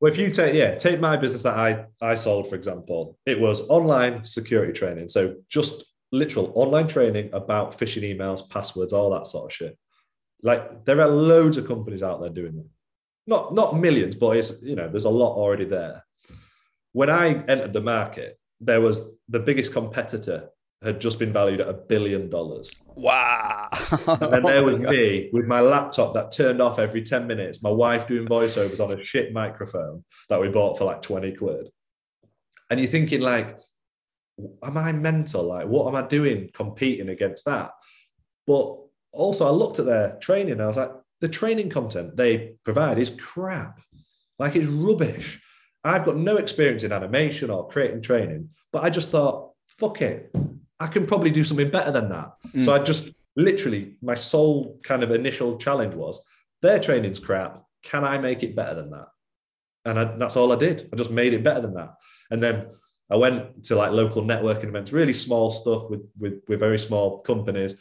Well, 0.00 0.12
if 0.12 0.18
you 0.18 0.30
take 0.30 0.54
yeah, 0.54 0.74
take 0.74 1.00
my 1.00 1.16
business 1.16 1.42
that 1.42 1.56
I 1.56 1.86
I 2.00 2.14
sold, 2.14 2.48
for 2.48 2.54
example, 2.54 3.18
it 3.24 3.40
was 3.40 3.62
online 3.68 4.24
security 4.24 4.72
training. 4.72 5.08
So 5.08 5.36
just 5.48 5.84
literal 6.12 6.52
online 6.54 6.86
training 6.86 7.30
about 7.32 7.78
phishing 7.78 8.02
emails, 8.02 8.48
passwords, 8.48 8.92
all 8.92 9.10
that 9.10 9.26
sort 9.26 9.50
of 9.50 9.56
shit. 9.56 9.78
Like 10.42 10.84
there 10.84 11.00
are 11.00 11.08
loads 11.08 11.56
of 11.56 11.66
companies 11.66 12.02
out 12.02 12.20
there 12.20 12.30
doing 12.30 12.56
them. 12.56 12.70
Not 13.26 13.54
not 13.54 13.78
millions, 13.78 14.16
but 14.16 14.36
it's 14.36 14.62
you 14.62 14.76
know, 14.76 14.88
there's 14.88 15.04
a 15.06 15.10
lot 15.10 15.34
already 15.34 15.64
there. 15.64 16.04
When 16.92 17.10
I 17.10 17.28
entered 17.44 17.72
the 17.72 17.80
market, 17.80 18.38
there 18.60 18.80
was 18.80 19.10
the 19.28 19.40
biggest 19.40 19.72
competitor 19.72 20.50
had 20.86 21.00
just 21.00 21.18
been 21.18 21.32
valued 21.32 21.60
at 21.60 21.68
a 21.68 21.74
billion 21.74 22.30
dollars. 22.30 22.72
Wow. 22.94 23.68
and 23.90 24.32
then 24.32 24.42
there 24.42 24.58
oh 24.60 24.64
was 24.64 24.78
oh 24.78 24.90
me 24.90 25.28
with 25.32 25.46
my 25.46 25.60
laptop 25.60 26.14
that 26.14 26.32
turned 26.32 26.62
off 26.62 26.78
every 26.78 27.02
10 27.02 27.26
minutes, 27.26 27.62
my 27.62 27.70
wife 27.70 28.06
doing 28.06 28.26
voiceovers 28.26 28.80
on 28.80 28.98
a 28.98 29.04
shit 29.04 29.32
microphone 29.32 30.04
that 30.28 30.40
we 30.40 30.48
bought 30.48 30.78
for 30.78 30.84
like 30.84 31.02
20 31.02 31.32
quid. 31.32 31.68
And 32.70 32.80
you're 32.80 32.88
thinking, 32.88 33.20
like, 33.20 33.58
am 34.62 34.78
I 34.78 34.92
mental? 34.92 35.44
Like, 35.44 35.66
what 35.66 35.88
am 35.88 35.94
I 35.94 36.06
doing 36.06 36.50
competing 36.52 37.10
against 37.10 37.44
that? 37.44 37.72
But 38.46 38.78
also 39.12 39.46
I 39.46 39.50
looked 39.50 39.78
at 39.78 39.86
their 39.86 40.16
training 40.20 40.52
and 40.52 40.62
I 40.62 40.66
was 40.66 40.76
like, 40.76 40.92
the 41.20 41.28
training 41.28 41.70
content 41.70 42.16
they 42.16 42.54
provide 42.64 42.98
is 42.98 43.10
crap. 43.10 43.80
Like 44.38 44.54
it's 44.56 44.66
rubbish. 44.66 45.40
I've 45.82 46.04
got 46.04 46.16
no 46.16 46.36
experience 46.36 46.82
in 46.82 46.92
animation 46.92 47.50
or 47.50 47.68
creating 47.68 48.02
training, 48.02 48.50
but 48.72 48.84
I 48.84 48.90
just 48.90 49.10
thought, 49.10 49.52
fuck 49.68 50.02
it. 50.02 50.34
I 50.78 50.86
can 50.88 51.06
probably 51.06 51.30
do 51.30 51.44
something 51.44 51.70
better 51.70 51.90
than 51.90 52.08
that. 52.10 52.32
Mm. 52.48 52.62
So 52.62 52.74
I 52.74 52.78
just 52.78 53.10
literally, 53.34 53.96
my 54.02 54.14
sole 54.14 54.78
kind 54.82 55.02
of 55.02 55.10
initial 55.10 55.56
challenge 55.58 55.94
was 55.94 56.22
their 56.62 56.78
training's 56.78 57.20
crap. 57.20 57.62
Can 57.82 58.04
I 58.04 58.18
make 58.18 58.42
it 58.42 58.56
better 58.56 58.74
than 58.74 58.90
that? 58.90 59.08
And 59.84 59.98
I, 59.98 60.04
that's 60.16 60.36
all 60.36 60.52
I 60.52 60.56
did. 60.56 60.88
I 60.92 60.96
just 60.96 61.10
made 61.10 61.34
it 61.34 61.44
better 61.44 61.60
than 61.60 61.74
that. 61.74 61.94
And 62.30 62.42
then 62.42 62.66
I 63.10 63.16
went 63.16 63.64
to 63.64 63.76
like 63.76 63.92
local 63.92 64.22
networking 64.22 64.64
events, 64.64 64.92
really 64.92 65.12
small 65.12 65.50
stuff 65.50 65.88
with, 65.88 66.02
with, 66.18 66.42
with 66.48 66.58
very 66.58 66.78
small 66.78 67.20
companies 67.20 67.76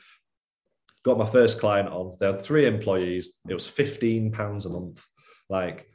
got 1.06 1.20
my 1.20 1.26
first 1.26 1.60
client 1.60 1.88
on. 1.88 2.18
There 2.20 2.32
were 2.32 2.38
three 2.38 2.66
employees. 2.66 3.34
It 3.48 3.54
was 3.54 3.68
fifteen 3.68 4.32
pounds 4.32 4.66
a 4.66 4.70
month. 4.70 5.06
Like, 5.50 5.88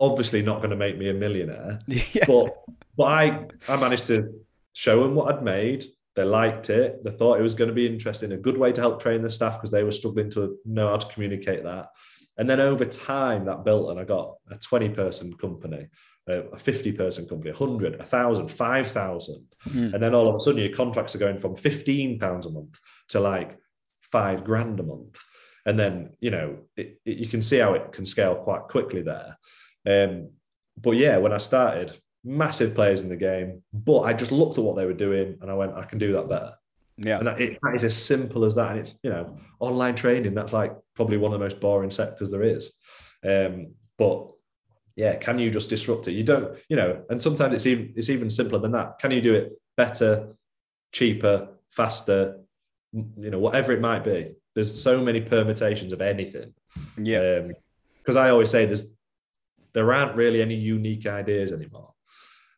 obviously 0.00 0.42
not 0.42 0.58
going 0.58 0.70
to 0.70 0.76
make 0.76 0.96
me 0.96 1.10
a 1.10 1.14
millionaire, 1.14 1.80
yeah. 1.86 2.24
but 2.26 2.56
but 2.96 3.04
I 3.04 3.46
I 3.68 3.76
managed 3.76 4.06
to 4.06 4.32
show 4.72 5.02
them 5.02 5.16
what 5.16 5.34
I'd 5.34 5.42
made. 5.42 5.84
They 6.16 6.24
liked 6.24 6.70
it. 6.70 7.02
They 7.02 7.10
thought 7.10 7.38
it 7.38 7.42
was 7.42 7.54
going 7.54 7.68
to 7.68 7.74
be 7.74 7.86
interesting. 7.86 8.32
A 8.32 8.36
good 8.36 8.56
way 8.56 8.72
to 8.72 8.80
help 8.80 9.02
train 9.02 9.22
the 9.22 9.30
staff 9.30 9.54
because 9.54 9.70
they 9.70 9.82
were 9.82 9.92
struggling 9.92 10.30
to 10.30 10.56
know 10.64 10.88
how 10.88 10.96
to 10.96 11.12
communicate 11.12 11.64
that. 11.64 11.88
And 12.36 12.48
then 12.48 12.60
over 12.60 12.84
time, 12.84 13.44
that 13.46 13.64
built, 13.64 13.90
and 13.90 13.98
I 13.98 14.04
got 14.04 14.36
a 14.50 14.56
20 14.56 14.90
person 14.90 15.34
company, 15.34 15.88
a 16.26 16.58
50 16.58 16.92
person 16.92 17.28
company, 17.28 17.50
100, 17.50 17.98
1,000, 17.98 18.48
5,000. 18.48 19.46
Mm. 19.68 19.94
And 19.94 20.02
then 20.02 20.14
all 20.14 20.28
of 20.28 20.36
a 20.36 20.40
sudden, 20.40 20.60
your 20.60 20.74
contracts 20.74 21.14
are 21.14 21.18
going 21.18 21.38
from 21.38 21.56
15 21.56 22.18
pounds 22.18 22.46
a 22.46 22.50
month 22.50 22.80
to 23.08 23.20
like 23.20 23.58
five 24.00 24.44
grand 24.44 24.80
a 24.80 24.84
month. 24.84 25.20
And 25.66 25.78
then, 25.78 26.10
you 26.20 26.30
know, 26.30 26.58
it, 26.76 27.00
it, 27.04 27.18
you 27.18 27.26
can 27.26 27.42
see 27.42 27.58
how 27.58 27.74
it 27.74 27.92
can 27.92 28.06
scale 28.06 28.36
quite 28.36 28.62
quickly 28.62 29.02
there. 29.02 29.38
Um, 29.86 30.30
but 30.76 30.92
yeah, 30.92 31.18
when 31.18 31.32
I 31.32 31.38
started, 31.38 31.98
massive 32.24 32.74
players 32.74 33.02
in 33.02 33.08
the 33.08 33.16
game, 33.16 33.62
but 33.72 34.00
I 34.00 34.12
just 34.12 34.32
looked 34.32 34.58
at 34.58 34.64
what 34.64 34.76
they 34.76 34.86
were 34.86 34.92
doing 34.94 35.38
and 35.40 35.50
I 35.50 35.54
went, 35.54 35.74
I 35.74 35.82
can 35.82 35.98
do 35.98 36.12
that 36.14 36.28
better. 36.28 36.54
Yeah. 36.96 37.18
And 37.18 37.26
that, 37.26 37.40
it, 37.40 37.58
that 37.62 37.74
is 37.74 37.84
as 37.84 37.96
simple 37.96 38.44
as 38.44 38.54
that. 38.54 38.70
And 38.70 38.80
it's, 38.80 38.94
you 39.02 39.10
know, 39.10 39.36
online 39.60 39.94
training, 39.94 40.34
that's 40.34 40.52
like 40.52 40.76
probably 40.94 41.16
one 41.16 41.32
of 41.32 41.38
the 41.38 41.44
most 41.44 41.60
boring 41.60 41.90
sectors 41.90 42.30
there 42.30 42.42
is. 42.42 42.72
Um, 43.26 43.74
but 43.98 44.28
yeah, 44.96 45.16
can 45.16 45.38
you 45.38 45.50
just 45.50 45.68
disrupt 45.68 46.08
it? 46.08 46.12
You 46.12 46.24
don't, 46.24 46.56
you 46.68 46.76
know, 46.76 47.04
and 47.10 47.20
sometimes 47.20 47.52
it's 47.52 47.66
even 47.66 47.92
it's 47.96 48.10
even 48.10 48.30
simpler 48.30 48.60
than 48.60 48.72
that. 48.72 48.98
Can 49.00 49.10
you 49.10 49.20
do 49.20 49.34
it 49.34 49.52
better, 49.76 50.34
cheaper, 50.92 51.48
faster, 51.70 52.40
you 52.92 53.30
know, 53.30 53.38
whatever 53.38 53.72
it 53.72 53.80
might 53.80 54.04
be. 54.04 54.34
There's 54.54 54.82
so 54.82 55.02
many 55.02 55.20
permutations 55.20 55.92
of 55.92 56.00
anything. 56.00 56.54
Yeah. 56.96 57.48
Because 57.98 58.16
um, 58.16 58.22
I 58.22 58.30
always 58.30 58.50
say 58.50 58.66
there's 58.66 58.86
there 59.72 59.92
aren't 59.92 60.14
really 60.14 60.40
any 60.40 60.54
unique 60.54 61.06
ideas 61.06 61.52
anymore. 61.52 61.93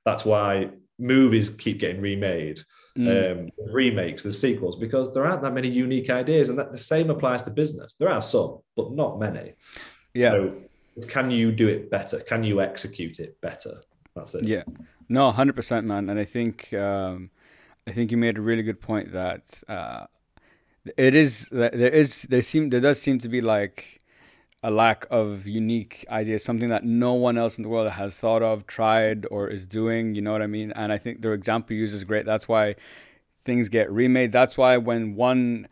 That's 0.07 0.25
why 0.25 0.71
movies 0.99 1.51
keep 1.51 1.79
getting 1.81 2.01
remade, 2.01 2.61
mm. 2.97 3.09
um, 3.09 3.51
remakes, 3.75 4.23
the 4.23 4.33
sequels, 4.33 4.77
because 4.77 5.13
there 5.13 5.27
aren't 5.27 5.43
that 5.43 5.53
many 5.53 5.69
unique 5.69 6.09
ideas, 6.09 6.49
and 6.49 6.59
that 6.59 6.73
the 6.73 6.79
same 6.79 7.11
applies 7.11 7.43
to 7.43 7.51
business. 7.51 7.95
There 7.95 8.09
are 8.09 8.23
some, 8.23 8.61
but 8.77 8.93
not 8.93 9.19
many. 9.19 9.53
Yeah. 10.15 10.31
So, 10.31 10.55
can 11.09 11.31
you 11.31 11.53
do 11.53 11.69
it 11.69 11.91
better? 11.91 12.21
Can 12.21 12.43
you 12.43 12.63
execute 12.63 13.21
it 13.21 13.39
better? 13.43 13.83
That's 14.15 14.35
it. 14.35 14.45
Yeah. 14.45 14.63
No, 15.11 15.31
hundred 15.31 15.57
percent, 15.57 15.87
man. 15.87 16.09
And 16.09 16.19
I 16.19 16.25
think 16.25 16.73
um, 16.73 17.31
I 17.87 17.93
think 17.93 18.11
you 18.11 18.17
made 18.17 18.39
a 18.39 18.41
really 18.41 18.63
good 18.63 18.81
point 18.81 19.13
that 19.13 19.63
uh, 19.69 20.07
it 20.97 21.15
is 21.15 21.49
there 21.51 21.71
is 21.73 22.23
there 22.23 22.43
seem 22.43 22.71
there 22.71 22.81
does 22.81 23.01
seem 23.01 23.19
to 23.19 23.29
be 23.29 23.41
like 23.41 23.96
a 24.67 24.71
lack 24.71 25.07
of 25.11 25.47
unique 25.47 26.05
ideas, 26.11 26.43
something 26.43 26.71
that 26.71 26.83
no 26.83 27.13
one 27.13 27.39
else 27.39 27.57
in 27.57 27.63
the 27.63 27.69
world 27.69 27.89
has 27.89 28.17
thought 28.17 28.43
of, 28.43 28.67
tried, 28.67 29.25
or 29.31 29.47
is 29.47 29.65
doing. 29.65 30.17
You 30.17 30.23
know 30.23 30.33
what 30.33 30.43
I 30.43 30.49
mean? 30.49 30.73
And 30.73 30.93
I 30.93 30.99
think 30.99 31.23
the 31.23 31.31
example 31.31 31.77
you 31.77 31.83
use 31.83 31.95
is 31.95 32.03
great. 32.03 32.27
That's 32.27 32.49
why 32.49 32.75
things 33.45 33.69
get 33.69 33.89
remade. 33.93 34.33
That's 34.33 34.59
why 34.59 34.77
when 34.79 35.15
one 35.15 35.69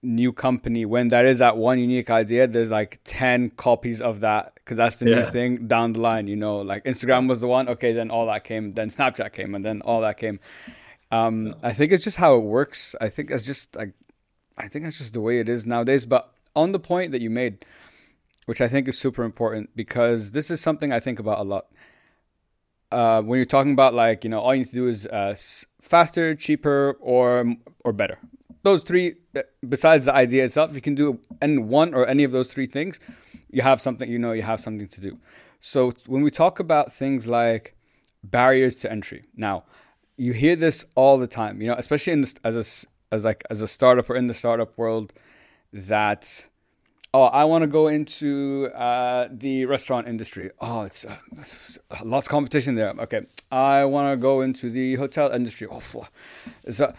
new 0.00 0.32
company, 0.32 0.84
when 0.84 1.08
there 1.08 1.26
is 1.26 1.38
that 1.38 1.56
one 1.56 1.80
unique 1.80 2.08
idea, 2.08 2.46
there's 2.46 2.70
like 2.70 3.00
10 3.02 3.50
copies 3.50 4.00
of 4.00 4.20
that 4.20 4.54
because 4.54 4.76
that's 4.76 4.98
the 4.98 5.10
yeah. 5.10 5.16
new 5.16 5.24
thing 5.24 5.66
down 5.66 5.94
the 5.94 6.00
line. 6.00 6.28
You 6.28 6.36
know, 6.36 6.58
like 6.58 6.84
Instagram 6.84 7.28
was 7.28 7.40
the 7.40 7.48
one. 7.48 7.68
Okay, 7.68 7.92
then 7.92 8.12
all 8.12 8.26
that 8.26 8.44
came. 8.44 8.74
Then 8.74 8.90
Snapchat 8.90 9.32
came, 9.32 9.56
and 9.56 9.64
then 9.64 9.82
all 9.82 10.02
that 10.02 10.18
came. 10.18 10.38
Um, 11.10 11.56
I 11.64 11.72
think 11.72 11.90
it's 11.90 12.04
just 12.04 12.18
how 12.18 12.36
it 12.36 12.44
works. 12.44 12.94
I 13.00 13.08
think 13.08 13.32
it's 13.32 13.44
just 13.44 13.74
like, 13.74 13.92
I 14.56 14.68
think 14.68 14.84
that's 14.84 14.98
just 14.98 15.14
the 15.14 15.20
way 15.20 15.40
it 15.40 15.48
is 15.48 15.66
nowadays. 15.66 16.06
But 16.06 16.32
on 16.54 16.70
the 16.70 16.78
point 16.78 17.10
that 17.10 17.20
you 17.20 17.28
made, 17.28 17.64
which 18.46 18.60
I 18.60 18.68
think 18.68 18.88
is 18.88 18.98
super 18.98 19.22
important 19.22 19.70
because 19.76 20.32
this 20.32 20.50
is 20.50 20.60
something 20.60 20.92
I 20.92 21.00
think 21.00 21.18
about 21.18 21.38
a 21.38 21.42
lot. 21.42 21.66
Uh, 22.90 23.20
when 23.20 23.36
you're 23.36 23.44
talking 23.44 23.72
about 23.72 23.94
like 23.94 24.24
you 24.24 24.30
know 24.30 24.40
all 24.40 24.54
you 24.54 24.60
need 24.60 24.68
to 24.68 24.74
do 24.74 24.88
is 24.88 25.06
uh, 25.06 25.36
faster, 25.80 26.34
cheaper, 26.34 26.96
or 27.00 27.54
or 27.84 27.92
better. 27.92 28.18
Those 28.62 28.84
three, 28.84 29.16
uh, 29.36 29.42
besides 29.68 30.04
the 30.04 30.14
idea 30.14 30.44
itself, 30.44 30.74
you 30.74 30.80
can 30.80 30.94
do 30.94 31.20
any 31.42 31.58
one 31.58 31.94
or 31.94 32.06
any 32.06 32.24
of 32.24 32.32
those 32.32 32.52
three 32.52 32.66
things. 32.66 32.98
You 33.50 33.62
have 33.62 33.80
something 33.80 34.08
you 34.08 34.18
know 34.18 34.32
you 34.32 34.42
have 34.42 34.60
something 34.60 34.88
to 34.88 35.00
do. 35.00 35.18
So 35.58 35.92
when 36.06 36.22
we 36.22 36.30
talk 36.30 36.60
about 36.60 36.92
things 36.92 37.26
like 37.26 37.74
barriers 38.22 38.76
to 38.76 38.90
entry, 38.90 39.24
now 39.36 39.64
you 40.16 40.32
hear 40.32 40.56
this 40.56 40.84
all 40.94 41.18
the 41.18 41.26
time. 41.26 41.60
You 41.60 41.68
know, 41.68 41.74
especially 41.74 42.12
in 42.12 42.24
as 42.44 42.56
a 42.56 43.14
as 43.14 43.24
like 43.24 43.42
as 43.50 43.60
a 43.60 43.68
startup 43.68 44.08
or 44.08 44.14
in 44.14 44.28
the 44.28 44.34
startup 44.34 44.78
world, 44.78 45.12
that 45.72 46.48
oh, 47.16 47.24
I 47.24 47.44
want 47.44 47.62
to 47.62 47.66
go 47.66 47.88
into 47.88 48.68
uh, 48.74 49.28
the 49.30 49.64
restaurant 49.64 50.06
industry. 50.06 50.50
Oh, 50.60 50.82
it's 50.82 51.04
uh, 51.06 51.16
lots 52.04 52.26
of 52.26 52.30
competition 52.30 52.74
there. 52.74 52.90
Okay, 52.90 53.22
I 53.50 53.86
want 53.86 54.12
to 54.12 54.16
go 54.18 54.42
into 54.42 54.68
the 54.68 54.96
hotel 54.96 55.30
industry. 55.30 55.66
Oh, 55.70 56.06
so 56.68 56.94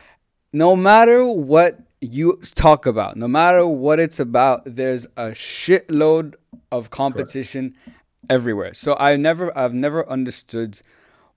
no 0.51 0.75
matter 0.75 1.23
what 1.25 1.79
you 2.01 2.39
talk 2.55 2.87
about, 2.87 3.15
no 3.15 3.27
matter 3.27 3.67
what 3.67 3.99
it's 3.99 4.19
about, 4.19 4.63
there's 4.65 5.05
a 5.17 5.31
shitload 5.33 6.33
of 6.71 6.89
competition 6.89 7.75
Correct. 7.83 7.99
everywhere. 8.29 8.73
So 8.73 8.95
I 8.99 9.17
never, 9.17 9.55
I've 9.57 9.73
never 9.73 10.07
understood 10.09 10.81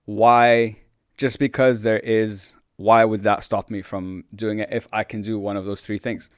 why 0.07 0.79
just 1.19 1.39
because 1.39 1.83
there 1.83 2.01
is, 2.01 2.55
why 2.77 3.05
would 3.05 3.25
that 3.25 3.45
stop 3.45 3.69
me 3.69 3.83
from 3.83 4.25
doing 4.35 4.59
it 4.59 4.71
if 4.73 4.89
I 4.91 5.05
can 5.05 5.21
do 5.21 5.39
one 5.39 5.59
of 5.59 5.67
those 5.67 5.83
three 5.83 5.99
things? 5.99 6.31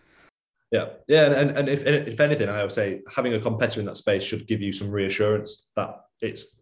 Yeah, 0.73 0.87
yeah, 1.07 1.27
and, 1.39 1.51
and 1.51 1.69
if 1.69 1.85
if 1.87 2.19
anything, 2.19 2.49
I 2.49 2.63
would 2.63 2.73
say 2.73 3.03
having 3.15 3.35
a 3.35 3.41
competitor 3.41 3.81
in 3.81 3.87
that 3.87 3.99
space 3.99 4.23
should 4.23 4.47
give 4.47 4.63
you 4.63 4.73
some 4.73 4.91
reassurance 4.91 5.69
that 5.77 5.97
it's 6.23 6.57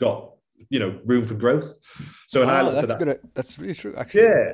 got 0.00 0.32
you 0.68 0.80
know 0.80 0.98
room 1.04 1.24
for 1.24 1.34
growth. 1.34 1.74
So, 2.26 2.42
and 2.42 2.50
oh, 2.50 2.54
I 2.54 2.62
looked 2.62 2.80
that's 2.80 2.92
at 2.92 2.98
that. 2.98 3.04
Good. 3.04 3.20
That's 3.34 3.56
really 3.58 3.74
true, 3.74 3.94
actually. 3.96 4.22
Yeah. 4.22 4.52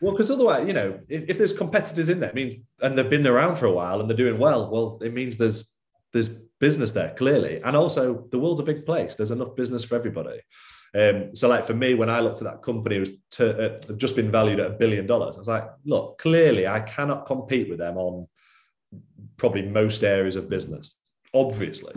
Well, 0.00 0.12
because 0.12 0.30
otherwise, 0.30 0.68
you 0.68 0.72
know, 0.72 1.00
if, 1.08 1.30
if 1.30 1.38
there's 1.38 1.52
competitors 1.52 2.08
in 2.08 2.20
there, 2.20 2.28
it 2.28 2.36
means 2.36 2.54
and 2.80 2.96
they've 2.96 3.10
been 3.10 3.26
around 3.26 3.56
for 3.56 3.66
a 3.66 3.72
while 3.72 4.00
and 4.00 4.08
they're 4.08 4.16
doing 4.16 4.38
well. 4.38 4.70
Well, 4.70 5.00
it 5.02 5.12
means 5.12 5.36
there's 5.36 5.74
there's 6.12 6.30
business 6.60 6.92
there 6.92 7.14
clearly, 7.14 7.60
and 7.62 7.76
also 7.76 8.26
the 8.30 8.38
world's 8.38 8.60
a 8.60 8.64
big 8.64 8.84
place. 8.84 9.14
There's 9.14 9.30
enough 9.30 9.56
business 9.56 9.84
for 9.84 9.96
everybody. 9.96 10.40
Um, 10.94 11.34
so, 11.34 11.48
like 11.48 11.66
for 11.66 11.74
me, 11.74 11.94
when 11.94 12.10
I 12.10 12.20
looked 12.20 12.38
at 12.38 12.44
that 12.44 12.62
company, 12.62 12.96
it 12.96 13.00
was 13.00 13.10
to, 13.32 13.74
uh, 13.74 13.92
just 13.94 14.16
been 14.16 14.30
valued 14.30 14.60
at 14.60 14.70
a 14.70 14.74
billion 14.74 15.06
dollars. 15.06 15.36
I 15.36 15.38
was 15.38 15.48
like, 15.48 15.68
look, 15.84 16.18
clearly 16.18 16.66
I 16.66 16.80
cannot 16.80 17.26
compete 17.26 17.68
with 17.68 17.78
them 17.78 17.96
on 17.96 18.26
probably 19.36 19.62
most 19.62 20.02
areas 20.02 20.36
of 20.36 20.48
business, 20.48 20.96
obviously. 21.34 21.94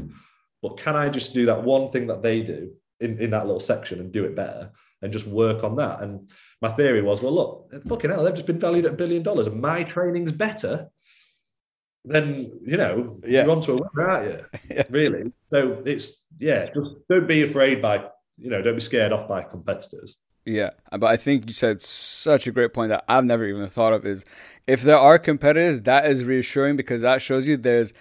But 0.62 0.78
can 0.78 0.96
I 0.96 1.10
just 1.10 1.34
do 1.34 1.46
that 1.48 1.64
one 1.64 1.90
thing 1.90 2.08
that 2.08 2.22
they 2.22 2.42
do 2.42 2.72
in, 3.00 3.20
in 3.20 3.32
that 3.32 3.46
little 3.46 3.60
section 3.60 4.00
and 4.00 4.12
do 4.12 4.26
it 4.26 4.36
better 4.36 4.72
and 5.02 5.12
just 5.14 5.26
work 5.26 5.64
on 5.64 5.78
that? 5.78 6.02
And 6.02 6.30
my 6.62 6.70
theory 6.70 7.02
was, 7.02 7.22
well, 7.22 7.34
look, 7.34 7.88
fucking 7.88 8.12
hell, 8.12 8.24
they've 8.24 8.34
just 8.34 8.46
been 8.46 8.60
valued 8.60 8.86
at 8.86 8.94
a 8.94 8.98
billion 8.98 9.24
dollars 9.24 9.48
and 9.48 9.60
my 9.62 9.84
training's 9.84 10.32
better 10.32 10.90
then 12.04 12.46
you 12.66 12.78
know 12.78 13.20
yeah. 13.26 13.44
you're 13.44 13.52
onto 13.52 13.74
a 13.74 13.76
winner, 13.76 14.10
aren't 14.10 14.32
you? 14.32 14.46
yeah. 14.76 14.84
Really. 14.90 15.32
So 15.48 15.82
it's 15.86 16.26
yeah, 16.40 16.70
just 16.74 16.92
don't 17.10 17.28
be 17.28 17.44
afraid 17.44 17.82
by 17.82 18.06
you 18.42 18.50
know, 18.50 18.62
don't 18.62 18.76
be 18.76 18.82
scared 18.82 19.14
off 19.14 19.28
by 19.28 19.44
competitors. 19.44 20.18
Yeah, 20.46 20.72
but 20.92 21.04
I 21.04 21.18
think 21.18 21.46
you 21.46 21.54
said 21.54 21.82
such 21.82 22.48
a 22.48 22.52
great 22.52 22.74
point 22.74 22.90
that 22.90 23.06
I've 23.08 23.24
never 23.24 23.46
even 23.46 23.68
thought 23.68 23.94
of 23.94 24.06
is 24.08 24.26
if 24.66 24.82
there 24.82 24.98
are 24.98 25.20
competitors, 25.20 25.84
that 25.84 26.08
is 26.08 26.24
reassuring 26.24 26.76
because 26.76 27.02
that 27.02 27.22
shows 27.22 27.48
you 27.48 27.58
there's 27.58 27.94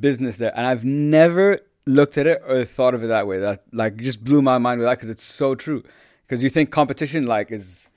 business 0.00 0.38
there. 0.38 0.52
And 0.56 0.66
I've 0.66 0.84
never 0.84 1.60
looked 1.86 2.18
at 2.18 2.26
it 2.26 2.42
or 2.46 2.64
thought 2.64 2.94
of 2.94 3.04
it 3.04 3.06
that 3.06 3.28
way. 3.28 3.38
That 3.38 3.62
like 3.72 3.96
just 3.98 4.24
blew 4.24 4.42
my 4.42 4.58
mind 4.58 4.80
with 4.80 4.88
that 4.88 4.98
because 4.98 5.10
it's 5.10 5.22
so 5.22 5.54
true. 5.54 5.84
Because 6.26 6.42
you 6.42 6.50
think 6.50 6.72
competition 6.72 7.26
like 7.26 7.52
is, 7.52 7.88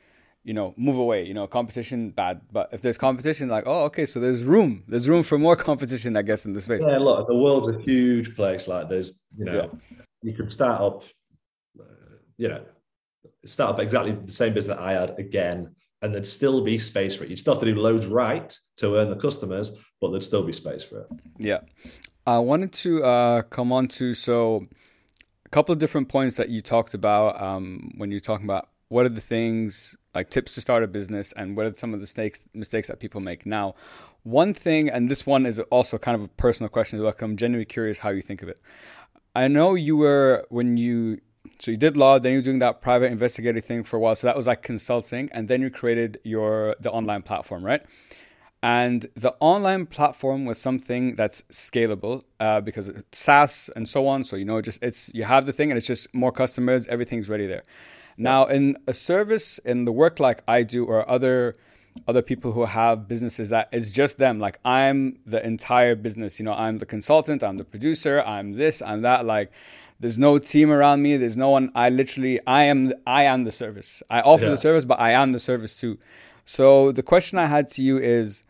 you 0.50 0.54
know, 0.54 0.74
move 0.78 0.98
away. 0.98 1.24
You 1.30 1.36
know, 1.36 1.46
competition 1.48 2.10
bad. 2.10 2.42
But 2.52 2.70
if 2.72 2.82
there's 2.82 2.98
competition, 2.98 3.50
like 3.50 3.66
oh 3.68 3.84
okay, 3.90 4.06
so 4.06 4.20
there's 4.20 4.44
room. 4.44 4.84
There's 4.88 5.08
room 5.08 5.24
for 5.24 5.38
more 5.38 5.56
competition, 5.70 6.18
I 6.18 6.24
guess, 6.24 6.46
in 6.48 6.54
the 6.54 6.62
space. 6.62 6.84
Yeah, 6.86 6.98
look, 6.98 7.28
the 7.28 7.36
world's 7.36 7.68
a 7.68 7.80
huge 7.80 8.36
place. 8.36 8.68
Like 8.68 8.90
there's, 8.90 9.10
you 9.38 9.46
know, 9.46 9.56
yeah. 9.56 10.00
you 10.24 10.34
could 10.34 10.52
start 10.52 10.82
up 10.82 11.04
you 12.40 12.48
know, 12.48 12.64
start 13.46 13.76
up 13.76 13.80
exactly 13.80 14.14
the 14.14 14.32
same 14.32 14.54
business 14.54 14.76
that 14.76 14.82
I 14.82 14.94
had 14.94 15.20
again, 15.20 15.76
and 16.02 16.14
there'd 16.14 16.26
still 16.26 16.64
be 16.64 16.80
space 16.80 17.16
for 17.16 17.26
it. 17.26 17.30
You'd 17.30 17.38
still 17.38 17.54
have 17.54 17.60
to 17.60 17.72
do 17.72 17.80
loads 17.80 18.08
right 18.08 18.58
to 18.78 18.96
earn 18.96 19.10
the 19.10 19.18
customers, 19.18 19.78
but 20.02 20.10
there'd 20.10 20.24
still 20.24 20.44
be 20.44 20.54
space 20.54 20.84
for 20.84 21.02
it. 21.02 21.08
Yeah. 21.38 21.60
I 22.26 22.40
wanted 22.40 22.72
to 22.74 23.04
uh, 23.04 23.42
come 23.44 23.72
on 23.72 23.88
to 23.90 24.14
so 24.14 24.64
a 25.46 25.50
couple 25.50 25.74
of 25.74 25.80
different 25.80 26.08
points 26.08 26.38
that 26.38 26.50
you 26.50 26.62
talked 26.62 26.94
about 26.94 27.42
um, 27.42 27.92
when 27.98 28.10
you're 28.10 28.20
talking 28.22 28.46
about 28.46 28.70
what 28.88 29.06
are 29.06 29.10
the 29.10 29.22
things 29.22 29.98
like 30.20 30.30
tips 30.30 30.54
to 30.56 30.62
start 30.62 30.84
a 30.84 30.88
business 30.88 31.32
and 31.38 31.56
what 31.56 31.66
are 31.66 31.74
some 31.74 31.94
of 31.94 32.00
the 32.00 32.04
mistakes 32.08 32.40
mistakes 32.54 32.88
that 32.90 33.00
people 33.00 33.22
make 33.22 33.46
now. 33.46 33.68
One 34.24 34.54
thing, 34.54 34.90
and 34.90 35.02
this 35.10 35.26
one 35.26 35.46
is 35.46 35.60
also 35.78 35.98
kind 35.98 36.16
of 36.20 36.24
a 36.24 36.28
personal 36.46 36.70
question. 36.70 37.02
Look, 37.02 37.22
I'm 37.22 37.38
genuinely 37.38 37.66
curious 37.78 37.98
how 38.00 38.10
you 38.18 38.22
think 38.22 38.42
of 38.42 38.50
it. 38.54 38.60
I 39.44 39.48
know 39.48 39.76
you 39.76 39.96
were 40.04 40.46
when 40.50 40.70
you 40.78 40.98
so 41.58 41.72
you 41.72 41.78
did 41.78 41.96
law, 41.98 42.20
then 42.20 42.34
you're 42.34 42.48
doing 42.50 42.60
that 42.60 42.82
private 42.82 43.12
investigative 43.12 43.64
thing 43.64 43.84
for 43.84 43.96
a 43.98 44.00
while. 44.00 44.16
So 44.16 44.28
that 44.28 44.36
was 44.36 44.48
like 44.52 44.62
consulting, 44.62 45.30
and 45.32 45.48
then 45.48 45.62
you 45.62 45.70
created 45.70 46.20
your 46.24 46.76
the 46.86 46.92
online 46.92 47.24
platform, 47.30 47.64
right? 47.72 47.84
And 48.62 49.08
the 49.16 49.34
online 49.40 49.86
platform 49.86 50.44
was 50.50 50.58
something 50.60 51.16
that's 51.16 51.44
scalable 51.44 52.24
uh, 52.42 52.60
because 52.60 52.90
it's 52.90 53.18
SaaS 53.18 53.70
and 53.76 53.88
so 53.88 54.06
on. 54.14 54.26
So 54.26 54.36
you 54.36 54.46
know, 54.50 54.62
just 54.62 54.84
it's 54.84 55.10
you 55.14 55.24
have 55.24 55.46
the 55.46 55.54
thing, 55.54 55.72
and 55.72 55.78
it's 55.78 55.88
just 55.88 56.14
more 56.14 56.34
customers, 56.44 56.82
everything's 56.88 57.30
ready 57.30 57.48
there. 57.48 57.64
Now, 58.20 58.46
in 58.46 58.78
a 58.86 58.94
service 58.94 59.58
in 59.60 59.86
the 59.86 59.92
work 59.92 60.20
like 60.20 60.44
I 60.48 60.64
do, 60.64 60.86
or 60.86 61.10
other 61.10 61.56
other 62.08 62.22
people 62.22 62.52
who 62.52 62.66
have 62.66 63.08
businesses 63.08 63.50
that 63.50 63.68
it's 63.72 63.92
just 63.92 64.18
them. 64.18 64.40
Like 64.40 64.60
I'm 64.64 65.20
the 65.26 65.46
entire 65.46 65.96
business. 65.96 66.40
You 66.40 66.46
know, 66.46 66.54
I'm 66.54 66.78
the 66.78 66.86
consultant, 66.86 67.44
I'm 67.44 67.58
the 67.58 67.64
producer, 67.64 68.22
I'm 68.22 68.54
this, 68.54 68.82
I'm 68.82 69.02
that. 69.02 69.26
Like 69.26 69.52
there's 70.00 70.18
no 70.18 70.38
team 70.40 70.72
around 70.72 71.02
me. 71.02 71.18
There's 71.18 71.36
no 71.38 71.50
one. 71.50 71.72
I 71.76 71.90
literally, 71.90 72.40
I 72.48 72.64
am, 72.64 72.94
I 73.06 73.24
am 73.24 73.44
the 73.44 73.52
service. 73.52 74.02
I 74.10 74.22
offer 74.22 74.46
yeah. 74.46 74.52
the 74.52 74.58
service, 74.58 74.86
but 74.86 75.00
I 75.00 75.12
am 75.12 75.34
the 75.34 75.40
service 75.40 75.76
too. 75.76 75.98
So 76.46 76.92
the 76.92 77.04
question 77.04 77.38
I 77.38 77.48
had 77.48 77.68
to 77.70 77.84
you 77.84 77.98
is, 77.98 78.44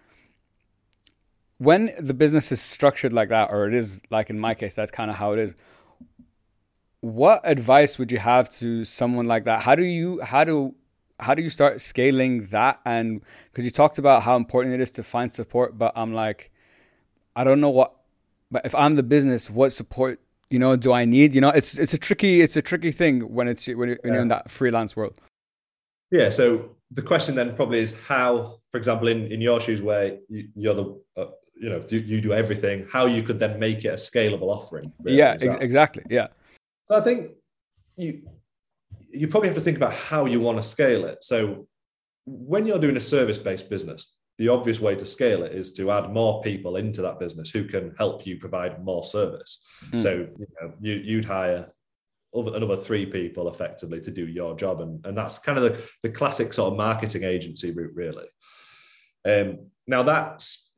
when 1.58 1.92
the 2.00 2.14
business 2.14 2.52
is 2.52 2.62
structured 2.62 3.12
like 3.12 3.30
that, 3.30 3.52
or 3.52 3.68
it 3.68 3.74
is 3.74 4.02
like 4.10 4.30
in 4.30 4.40
my 4.40 4.54
case, 4.54 4.76
that's 4.76 4.92
kind 4.92 5.10
of 5.10 5.18
how 5.18 5.34
it 5.34 5.40
is. 5.40 5.56
What 7.02 7.42
advice 7.44 7.98
would 7.98 8.12
you 8.12 8.20
have 8.20 8.50
to 8.56 8.84
someone 8.84 9.26
like 9.26 9.46
that? 9.46 9.62
How 9.62 9.76
do 9.76 9.84
you, 9.84 10.22
how 10.22 10.44
do, 10.44 10.76
how 11.20 11.34
do 11.34 11.42
you 11.42 11.50
start 11.50 11.82
scaling 11.82 12.48
that? 12.48 12.80
And 12.86 13.22
because 13.52 13.66
you 13.66 13.72
talked 13.72 13.98
about 13.98 14.24
how 14.24 14.36
important 14.36 14.76
it 14.76 14.82
is 14.82 14.92
to 14.92 15.04
find 15.04 15.32
support, 15.32 15.78
but 15.78 15.94
I'm 15.96 16.14
like, 16.14 16.52
I 17.36 17.44
don't 17.44 17.62
know 17.62 17.70
what, 17.70 17.96
but 18.52 18.66
if 18.66 18.76
I'm 18.76 18.96
the 18.96 19.04
business, 19.04 19.50
what 19.50 19.72
support 19.72 20.20
you 20.50 20.60
know 20.60 20.76
do 20.76 20.92
i 20.92 21.06
need 21.06 21.36
you 21.36 21.42
know 21.42 21.50
it's 21.50 21.78
it's 21.78 21.94
a 21.94 21.98
tricky 21.98 22.42
it's 22.42 22.56
a 22.56 22.62
tricky 22.62 22.92
thing 22.92 23.22
when 23.34 23.48
it's 23.48 23.68
when 23.68 23.90
you're, 23.90 24.00
yeah. 24.04 24.22
in 24.22 24.28
that 24.28 24.50
freelance 24.50 24.96
world 24.96 25.20
yeah 26.12 26.30
so 26.30 26.76
the 26.92 27.02
question 27.02 27.36
then 27.36 27.56
probably 27.56 27.80
is 27.80 27.98
how 28.08 28.60
for 28.72 28.78
example 28.78 29.08
in 29.08 29.32
in 29.32 29.42
your 29.42 29.60
shoes 29.60 29.82
where 29.82 30.18
you, 30.28 30.72
are 30.72 30.74
the 30.74 31.02
uh, 31.18 31.26
you 31.56 31.70
know 31.70 31.84
you, 31.90 32.00
you 32.00 32.22
do 32.22 32.34
everything 32.34 32.86
how 32.92 33.06
you 33.06 33.22
could 33.22 33.40
then 33.40 33.60
make 33.60 33.86
it 33.86 33.90
a 33.90 33.94
scalable 33.94 34.50
offering 34.50 34.92
really, 35.04 35.18
yeah 35.18 35.38
ex- 35.40 35.56
exactly 35.62 36.04
yeah 36.10 36.28
so 36.90 36.98
i 36.98 37.02
think 37.02 37.32
you 37.98 38.22
you 39.12 39.28
probably 39.28 39.50
have 39.50 39.58
to 39.58 39.62
think 39.62 39.78
about 39.78 39.94
how 39.94 40.26
you 40.26 40.40
want 40.40 40.58
to 40.58 40.64
scale 40.64 41.06
it. 41.06 41.24
So 41.24 41.68
when 42.26 42.66
you're 42.66 42.80
doing 42.80 42.98
a 42.98 43.02
service-based 43.02 43.70
business, 43.70 44.16
the 44.38 44.50
obvious 44.50 44.80
way 44.80 44.96
to 44.96 45.06
scale 45.06 45.44
it 45.44 45.54
is 45.54 45.74
to 45.74 45.92
add 45.92 46.12
more 46.12 46.42
people 46.42 46.78
into 46.78 47.02
that 47.02 47.20
business 47.20 47.50
who 47.50 47.66
can 47.66 47.94
help 47.98 48.26
you 48.26 48.38
provide 48.38 48.84
more 48.84 49.04
service. 49.04 49.62
Mm. 49.92 50.00
So 50.00 50.12
you 50.12 50.48
know, 50.62 50.74
you, 50.80 50.94
you'd 50.94 51.26
hire 51.26 51.72
another 52.34 52.78
three 52.78 53.06
people 53.06 53.50
effectively 53.50 54.00
to 54.02 54.12
do 54.12 54.28
your 54.28 54.56
job, 54.56 54.82
and, 54.82 55.06
and 55.06 55.18
that's 55.18 55.40
kind 55.40 55.58
of 55.58 55.64
the, 55.64 55.90
the 56.04 56.10
classic 56.10 56.54
sort 56.54 56.72
of 56.72 56.78
marketing 56.78 57.24
agency 57.24 57.72
route, 57.72 57.96
really. 57.96 58.28
Um, 59.28 59.68
now 59.88 60.04
that's 60.04 60.72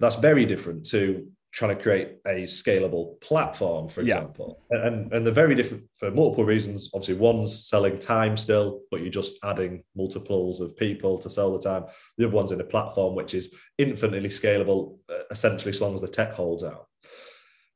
that's 0.00 0.16
very 0.16 0.44
different 0.44 0.84
to 0.86 1.28
trying 1.52 1.76
to 1.76 1.82
create 1.82 2.16
a 2.26 2.44
scalable 2.44 3.20
platform, 3.20 3.88
for 3.88 4.00
example. 4.00 4.62
Yeah. 4.72 4.86
And, 4.86 5.12
and 5.12 5.26
they're 5.26 5.34
very 5.34 5.54
different 5.54 5.84
for 5.96 6.10
multiple 6.10 6.44
reasons. 6.44 6.90
Obviously, 6.94 7.14
one's 7.14 7.68
selling 7.68 7.98
time 7.98 8.38
still, 8.38 8.80
but 8.90 9.00
you're 9.00 9.10
just 9.10 9.34
adding 9.44 9.84
multiples 9.94 10.60
of 10.62 10.76
people 10.76 11.18
to 11.18 11.28
sell 11.28 11.52
the 11.52 11.60
time. 11.60 11.84
The 12.16 12.26
other 12.26 12.34
one's 12.34 12.52
in 12.52 12.60
a 12.60 12.64
platform 12.64 13.14
which 13.14 13.34
is 13.34 13.54
infinitely 13.76 14.30
scalable, 14.30 14.98
uh, 15.10 15.24
essentially, 15.30 15.70
as 15.70 15.80
long 15.80 15.94
as 15.94 16.00
the 16.00 16.08
tech 16.08 16.32
holds 16.32 16.64
out. 16.64 16.86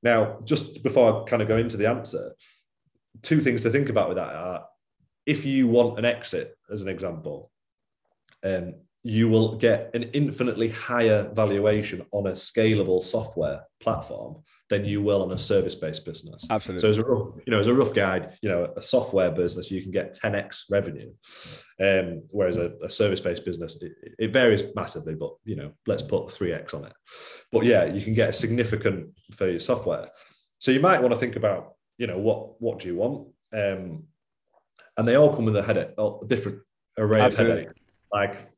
Now, 0.03 0.39
just 0.45 0.83
before 0.83 1.23
I 1.23 1.25
kind 1.29 1.43
of 1.43 1.49
go 1.49 1.59
into 1.59 1.77
the 1.77 1.89
answer, 1.89 2.35
two 3.23 3.41
things 3.41 3.63
to 3.63 3.71
think 3.71 3.91
about 3.91 4.09
with 4.09 4.17
that 4.17 4.35
are 4.35 4.65
if 5.27 5.45
you 5.45 5.69
want 5.69 5.99
an 5.99 6.05
exit, 6.05 6.57
as 6.71 6.81
an 6.81 6.89
example, 6.89 7.51
um, 8.43 8.75
you 9.09 9.29
will 9.29 9.55
get 9.55 9.89
an 9.95 10.03
infinitely 10.15 10.69
higher 10.69 11.31
valuation 11.33 12.05
on 12.11 12.27
a 12.27 12.33
scalable 12.33 13.01
software 13.01 13.63
platform 13.79 14.43
than 14.69 14.85
you 14.85 15.01
will 15.01 15.23
on 15.23 15.31
a 15.31 15.39
service-based 15.39 16.05
business. 16.05 16.45
Absolutely. 16.51 16.81
So 16.81 16.89
as 16.89 16.99
a 16.99 17.05
rough, 17.05 17.35
you 17.47 17.53
know, 17.53 17.61
as 17.61 17.69
a 17.69 17.75
rough 17.75 17.95
guide, 17.95 18.37
you 18.43 18.49
know, 18.49 18.73
a 18.77 18.83
software 18.83 19.31
business 19.31 19.71
you 19.71 19.81
can 19.81 19.93
get 19.93 20.13
10x 20.13 20.65
revenue, 20.73 21.13
um, 21.81 22.25
whereas 22.33 22.57
a, 22.57 22.73
a 22.83 22.91
service-based 22.91 23.45
business 23.45 23.81
it, 23.81 23.93
it, 24.19 24.33
varies 24.33 24.65
massively. 24.75 25.15
But 25.15 25.35
you 25.45 25.55
know, 25.55 25.71
let's 25.87 26.03
put 26.03 26.27
3x 26.27 26.75
on 26.75 26.87
it. 26.87 26.93
But 27.53 27.65
yeah, 27.65 27.85
you 27.85 28.03
can 28.03 28.13
get 28.13 28.31
a 28.31 28.33
significant 28.33 29.11
for 29.35 29.49
your 29.49 29.61
software. 29.61 30.09
So 30.59 30.73
you 30.73 30.81
might 30.81 31.01
want 31.01 31.15
to 31.15 31.21
think 31.21 31.37
about, 31.37 31.75
you 31.97 32.09
know, 32.09 32.19
what 32.19 32.61
what 32.61 32.81
do 32.81 32.89
you 32.89 32.97
want? 32.97 33.29
Um, 33.53 34.03
and 34.97 35.07
they 35.07 35.15
all 35.15 35.33
come 35.33 35.45
with 35.45 35.57
a 35.57 35.63
headache, 35.63 35.91
a 35.97 36.27
different 36.27 36.59
array 36.99 37.21
Absolutely. 37.21 37.53
of 37.53 37.67
headache. 37.69 37.83
Like 38.13 38.56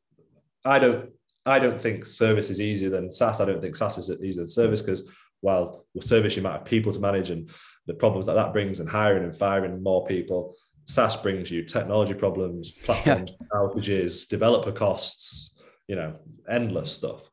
I 0.65 0.79
don't 0.79 1.11
I 1.47 1.59
don't 1.59 1.81
think 1.81 2.05
service 2.05 2.51
is 2.51 2.61
easier 2.61 2.91
than 2.91 3.11
SaaS. 3.11 3.41
I 3.41 3.47
don't 3.47 3.61
think 3.61 3.77
SaaS 3.77 3.99
is 3.99 4.11
easier 4.23 4.43
than 4.43 4.49
service 4.49 4.83
because 4.83 5.09
while 5.41 5.87
with 5.95 6.05
service 6.05 6.37
you 6.37 6.43
might 6.43 6.53
have 6.53 6.65
people 6.65 6.93
to 6.93 6.99
manage 6.99 7.31
and 7.31 7.49
the 7.87 7.95
problems 7.95 8.27
that 8.27 8.35
that 8.35 8.53
brings 8.53 8.81
and 8.81 8.89
hiring 8.89 9.25
and 9.25 9.35
firing 9.35 9.83
more 9.83 10.05
people, 10.05 10.55
SaaS 10.85 11.17
brings 11.17 11.51
you 11.51 11.65
technology 11.65 12.15
problems, 12.15 12.73
platforms, 12.73 13.33
yeah. 13.41 13.47
outages, 13.55 14.29
developer 14.29 14.73
costs, 14.73 15.57
you 15.87 15.97
know, 15.97 16.17
endless 16.51 16.93
stuff. 16.93 17.31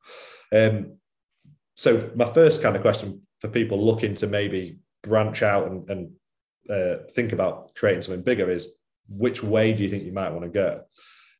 Um, 0.54 0.98
so 1.76 2.10
my 2.16 2.26
first 2.26 2.62
kind 2.62 2.76
of 2.76 2.82
question 2.82 3.22
for 3.42 3.50
people 3.50 3.84
looking 3.84 4.14
to 4.16 4.28
maybe 4.28 4.78
branch 5.04 5.44
out 5.44 5.68
and, 5.68 5.90
and 5.90 6.12
uh, 6.70 7.04
think 7.12 7.34
about 7.34 7.76
creating 7.76 8.02
something 8.02 8.24
bigger 8.24 8.50
is 8.50 8.70
which 9.10 9.44
way 9.44 9.74
do 9.74 9.84
you 9.84 9.90
think 9.90 10.04
you 10.04 10.14
might 10.14 10.32
want 10.32 10.44
to 10.44 10.50
go? 10.50 10.82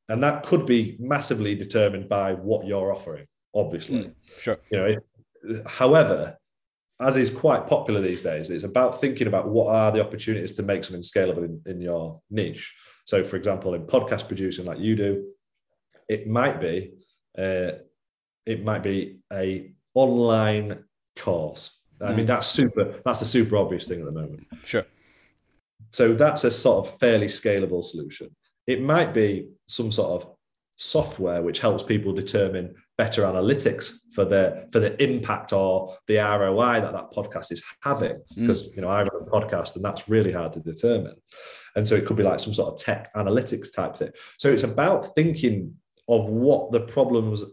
And 0.10 0.22
that 0.24 0.44
could 0.44 0.66
be 0.66 0.98
massively 1.00 1.56
determined 1.56 2.08
by 2.08 2.34
what 2.34 2.66
you're 2.66 2.92
offering 2.92 3.26
obviously. 3.54 4.04
Mm, 4.04 4.14
sure. 4.40 4.58
You 4.72 4.78
know 4.78 5.62
however 5.66 6.38
as 7.00 7.18
is 7.18 7.30
quite 7.30 7.68
popular 7.68 8.02
these 8.02 8.22
days 8.22 8.50
it's 8.50 8.64
about 8.64 9.00
thinking 9.00 9.28
about 9.28 9.48
what 9.48 9.74
are 9.74 9.92
the 9.92 10.02
opportunities 10.02 10.54
to 10.54 10.64
make 10.64 10.84
something 10.84 11.02
scalable 11.02 11.46
in, 11.46 11.62
in 11.66 11.82
your 11.82 12.22
niche. 12.30 12.74
So 13.06 13.24
for 13.24 13.36
example 13.36 13.74
in 13.74 13.86
podcast 13.86 14.28
producing 14.28 14.66
like 14.66 14.80
you 14.80 14.96
do 14.96 15.32
it 16.08 16.28
might 16.28 16.60
be 16.60 16.94
uh, 17.38 17.72
it 18.46 18.64
might 18.64 18.84
be 18.84 19.20
a 19.34 19.74
online 19.94 20.84
course. 21.16 21.80
I 22.02 22.12
mm. 22.12 22.18
mean 22.18 22.26
that's 22.26 22.48
super 22.48 22.94
that's 23.04 23.22
a 23.22 23.26
super 23.26 23.58
obvious 23.58 23.88
thing 23.88 24.00
at 24.00 24.06
the 24.06 24.12
moment. 24.12 24.46
Sure. 24.64 24.86
So 25.90 26.14
that's 26.14 26.44
a 26.44 26.52
sort 26.52 26.88
of 26.88 27.00
fairly 27.00 27.28
scalable 27.28 27.84
solution 27.84 28.36
it 28.68 28.82
might 28.82 29.14
be 29.14 29.50
some 29.68 29.92
sort 29.92 30.24
of 30.24 30.32
software 30.78 31.42
which 31.42 31.60
helps 31.60 31.84
people 31.84 32.12
determine 32.12 32.76
better 32.98 33.24
analytics 33.24 33.94
for 34.14 34.26
the 34.26 34.68
for 34.72 34.80
the 34.80 35.02
impact 35.02 35.54
or 35.54 35.96
the 36.08 36.18
ROI 36.18 36.82
that 36.82 36.92
that 36.92 37.12
podcast 37.12 37.52
is 37.52 37.64
having. 37.82 38.22
Because 38.36 38.68
mm. 38.68 38.76
you 38.76 38.82
know 38.82 38.90
I 38.90 39.04
run 39.04 39.22
a 39.22 39.26
podcast 39.26 39.76
and 39.76 39.84
that's 39.84 40.10
really 40.10 40.32
hard 40.32 40.54
to 40.54 40.60
determine. 40.62 41.16
And 41.76 41.88
so 41.88 41.96
it 41.96 42.06
could 42.06 42.18
be 42.18 42.24
like 42.24 42.40
some 42.40 42.54
sort 42.54 42.74
of 42.74 42.80
tech 42.80 43.14
analytics 43.16 43.74
type 43.74 43.96
thing. 43.96 44.12
So 44.38 44.52
it's 44.52 44.64
about 44.64 45.14
thinking 45.16 45.76
of 46.08 46.26
what 46.26 46.72
the 46.72 46.82
problems 46.82 47.44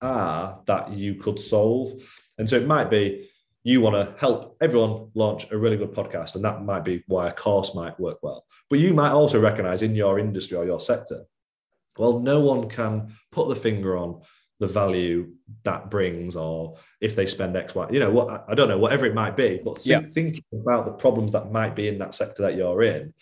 are 0.00 0.60
that 0.66 0.92
you 0.92 1.14
could 1.14 1.38
solve. 1.38 1.92
And 2.38 2.48
so 2.48 2.56
it 2.56 2.66
might 2.66 2.90
be 2.90 3.28
you 3.64 3.80
want 3.80 3.96
to 3.96 4.14
help 4.20 4.56
everyone 4.60 5.10
launch 5.14 5.50
a 5.50 5.58
really 5.58 5.76
good 5.76 5.92
podcast 5.92 6.36
and 6.36 6.44
that 6.44 6.62
might 6.62 6.84
be 6.84 7.02
why 7.08 7.28
a 7.28 7.32
course 7.32 7.74
might 7.74 7.98
work 7.98 8.22
well. 8.22 8.44
But 8.70 8.78
you 8.78 8.94
might 8.94 9.10
also 9.10 9.40
recognize 9.40 9.82
in 9.82 9.94
your 9.94 10.18
industry 10.18 10.56
or 10.56 10.64
your 10.64 10.80
sector 10.80 11.24
well 11.98 12.18
no 12.18 12.40
one 12.40 12.68
can 12.68 13.12
put 13.30 13.48
the 13.48 13.56
finger 13.56 13.96
on 13.96 14.20
the 14.60 14.66
value 14.66 15.32
that 15.64 15.90
brings 15.90 16.36
or 16.36 16.76
if 17.00 17.16
they 17.16 17.26
spend 17.26 17.56
x 17.56 17.74
y 17.74 17.88
you 17.90 17.98
know 17.98 18.10
what 18.10 18.44
i 18.48 18.54
don't 18.54 18.68
know 18.68 18.78
whatever 18.78 19.04
it 19.04 19.14
might 19.14 19.36
be 19.36 19.60
but 19.64 19.84
yeah. 19.84 20.00
thinking 20.00 20.44
about 20.52 20.86
the 20.86 20.92
problems 20.92 21.32
that 21.32 21.50
might 21.50 21.74
be 21.74 21.88
in 21.88 21.98
that 21.98 22.14
sector 22.14 22.42
that 22.42 22.56
you're 22.56 22.82
in 22.82 23.12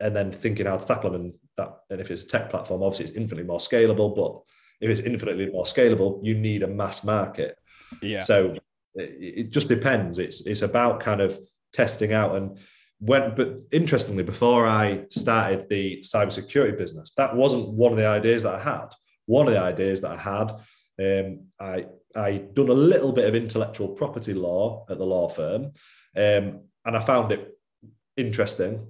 and 0.00 0.14
then 0.14 0.30
thinking 0.30 0.66
how 0.66 0.76
to 0.76 0.86
tackle 0.86 1.10
them. 1.10 1.22
And 1.22 1.34
that 1.56 1.78
and 1.90 2.00
if 2.00 2.10
it's 2.10 2.22
a 2.22 2.26
tech 2.26 2.50
platform 2.50 2.82
obviously 2.82 3.06
it's 3.06 3.16
infinitely 3.16 3.46
more 3.46 3.58
scalable 3.58 4.14
but 4.14 4.42
if 4.80 4.90
it's 4.90 5.06
infinitely 5.06 5.50
more 5.50 5.64
scalable 5.64 6.22
you 6.22 6.34
need 6.34 6.62
a 6.62 6.68
mass 6.68 7.04
market. 7.04 7.56
Yeah. 8.02 8.20
So 8.20 8.56
it 8.94 9.50
just 9.50 9.68
depends. 9.68 10.18
It's 10.18 10.46
it's 10.46 10.62
about 10.62 11.00
kind 11.00 11.20
of 11.20 11.38
testing 11.72 12.12
out. 12.12 12.36
And 12.36 12.58
when 12.98 13.34
but 13.34 13.60
interestingly 13.72 14.22
before 14.22 14.66
i 14.66 15.04
started 15.10 15.68
the 15.68 16.00
cybersecurity 16.02 16.78
business 16.78 17.12
that 17.16 17.34
wasn't 17.34 17.68
one 17.68 17.92
of 17.92 17.98
the 17.98 18.06
ideas 18.06 18.42
that 18.44 18.54
i 18.54 18.60
had. 18.60 18.88
One 19.26 19.48
of 19.48 19.54
the 19.54 19.60
ideas 19.60 20.00
that 20.02 20.12
i 20.12 20.16
had 20.16 20.50
um, 21.02 21.46
i 21.60 21.86
i 22.14 22.38
done 22.52 22.68
a 22.68 22.74
little 22.74 23.12
bit 23.12 23.28
of 23.28 23.34
intellectual 23.34 23.88
property 23.88 24.34
law 24.34 24.86
at 24.88 24.98
the 24.98 25.04
law 25.04 25.28
firm 25.28 25.72
um, 26.16 26.60
and 26.84 26.96
i 26.96 27.00
found 27.00 27.32
it 27.32 27.58
interesting. 28.16 28.86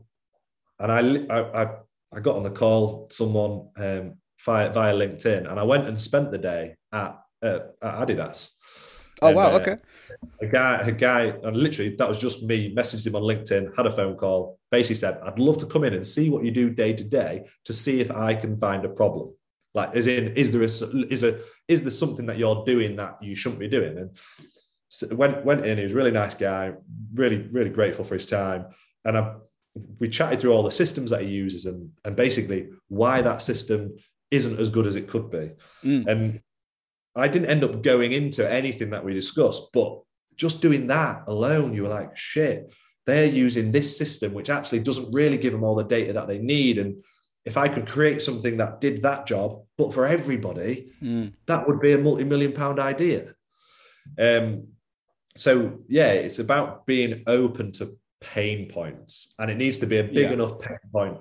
And 0.78 0.92
i 0.92 1.00
i 1.34 1.70
i 2.14 2.20
got 2.20 2.36
on 2.36 2.42
the 2.42 2.50
call 2.50 3.08
someone 3.10 3.68
um, 3.76 4.18
via, 4.44 4.70
via 4.72 4.94
linkedin 4.94 5.50
and 5.50 5.58
i 5.58 5.62
went 5.62 5.86
and 5.86 5.98
spent 5.98 6.30
the 6.30 6.38
day 6.38 6.76
at, 6.92 7.18
uh, 7.42 7.60
at 7.82 8.08
adidas 8.08 8.50
Oh 9.22 9.28
and, 9.28 9.36
wow! 9.36 9.50
Uh, 9.52 9.58
okay. 9.60 9.76
A 10.42 10.46
guy, 10.46 10.80
a 10.80 10.92
guy, 10.92 11.32
and 11.42 11.56
literally 11.56 11.94
that 11.96 12.08
was 12.08 12.20
just 12.20 12.42
me. 12.42 12.74
Messaged 12.74 13.06
him 13.06 13.16
on 13.16 13.22
LinkedIn, 13.22 13.76
had 13.76 13.86
a 13.86 13.90
phone 13.90 14.16
call. 14.16 14.58
Basically 14.70 14.96
said, 14.96 15.18
"I'd 15.22 15.38
love 15.38 15.58
to 15.58 15.66
come 15.66 15.84
in 15.84 15.94
and 15.94 16.06
see 16.06 16.30
what 16.30 16.44
you 16.44 16.50
do 16.50 16.70
day 16.70 16.92
to 16.92 17.04
day 17.04 17.46
to 17.64 17.72
see 17.72 18.00
if 18.00 18.10
I 18.10 18.34
can 18.34 18.58
find 18.58 18.84
a 18.84 18.88
problem. 18.88 19.34
Like, 19.72 19.94
as 19.94 20.06
in, 20.06 20.36
is 20.36 20.52
there 20.52 20.62
a 20.62 21.06
is 21.12 21.22
a 21.22 21.40
is 21.68 21.82
there 21.82 21.90
something 21.90 22.26
that 22.26 22.38
you're 22.38 22.64
doing 22.64 22.96
that 22.96 23.18
you 23.22 23.34
shouldn't 23.34 23.60
be 23.60 23.68
doing?" 23.68 23.98
And 23.98 24.10
so 24.88 25.14
went 25.14 25.44
went 25.44 25.64
in. 25.64 25.78
He 25.78 25.84
was 25.84 25.92
a 25.92 25.96
really 25.96 26.10
nice 26.10 26.34
guy. 26.34 26.72
Really, 27.14 27.38
really 27.38 27.70
grateful 27.70 28.04
for 28.04 28.14
his 28.14 28.26
time. 28.26 28.66
And 29.04 29.18
I, 29.18 29.34
we 30.00 30.08
chatted 30.08 30.40
through 30.40 30.52
all 30.52 30.62
the 30.62 30.70
systems 30.70 31.10
that 31.10 31.22
he 31.22 31.28
uses 31.28 31.66
and 31.66 31.90
and 32.04 32.16
basically 32.16 32.68
why 32.88 33.22
that 33.22 33.42
system 33.42 33.96
isn't 34.30 34.58
as 34.58 34.70
good 34.70 34.86
as 34.86 34.96
it 34.96 35.08
could 35.08 35.30
be. 35.30 35.50
Mm. 35.84 36.06
And 36.06 36.40
I 37.16 37.28
didn't 37.28 37.50
end 37.50 37.64
up 37.64 37.82
going 37.82 38.12
into 38.12 38.50
anything 38.50 38.90
that 38.90 39.04
we 39.04 39.14
discussed, 39.14 39.72
but 39.72 40.00
just 40.36 40.60
doing 40.60 40.88
that 40.88 41.24
alone, 41.28 41.74
you 41.74 41.84
were 41.84 41.88
like, 41.88 42.16
shit, 42.16 42.72
they're 43.06 43.26
using 43.26 43.70
this 43.70 43.96
system, 43.96 44.32
which 44.32 44.50
actually 44.50 44.80
doesn't 44.80 45.12
really 45.12 45.38
give 45.38 45.52
them 45.52 45.62
all 45.62 45.76
the 45.76 45.84
data 45.84 46.12
that 46.14 46.26
they 46.26 46.38
need. 46.38 46.78
And 46.78 47.02
if 47.44 47.56
I 47.56 47.68
could 47.68 47.86
create 47.86 48.22
something 48.22 48.56
that 48.56 48.80
did 48.80 49.02
that 49.02 49.26
job, 49.26 49.62
but 49.78 49.92
for 49.92 50.06
everybody, 50.06 50.92
mm. 51.02 51.32
that 51.46 51.68
would 51.68 51.80
be 51.80 51.92
a 51.92 51.98
multi 51.98 52.24
million 52.24 52.52
pound 52.52 52.80
idea. 52.80 53.34
Um, 54.18 54.68
so, 55.36 55.80
yeah, 55.88 56.12
it's 56.12 56.38
about 56.38 56.86
being 56.86 57.22
open 57.26 57.72
to 57.72 57.96
pain 58.20 58.68
points, 58.68 59.28
and 59.38 59.50
it 59.50 59.56
needs 59.56 59.78
to 59.78 59.86
be 59.86 59.98
a 59.98 60.04
big 60.04 60.28
yeah. 60.28 60.32
enough 60.32 60.58
pain 60.58 60.78
point 60.92 61.18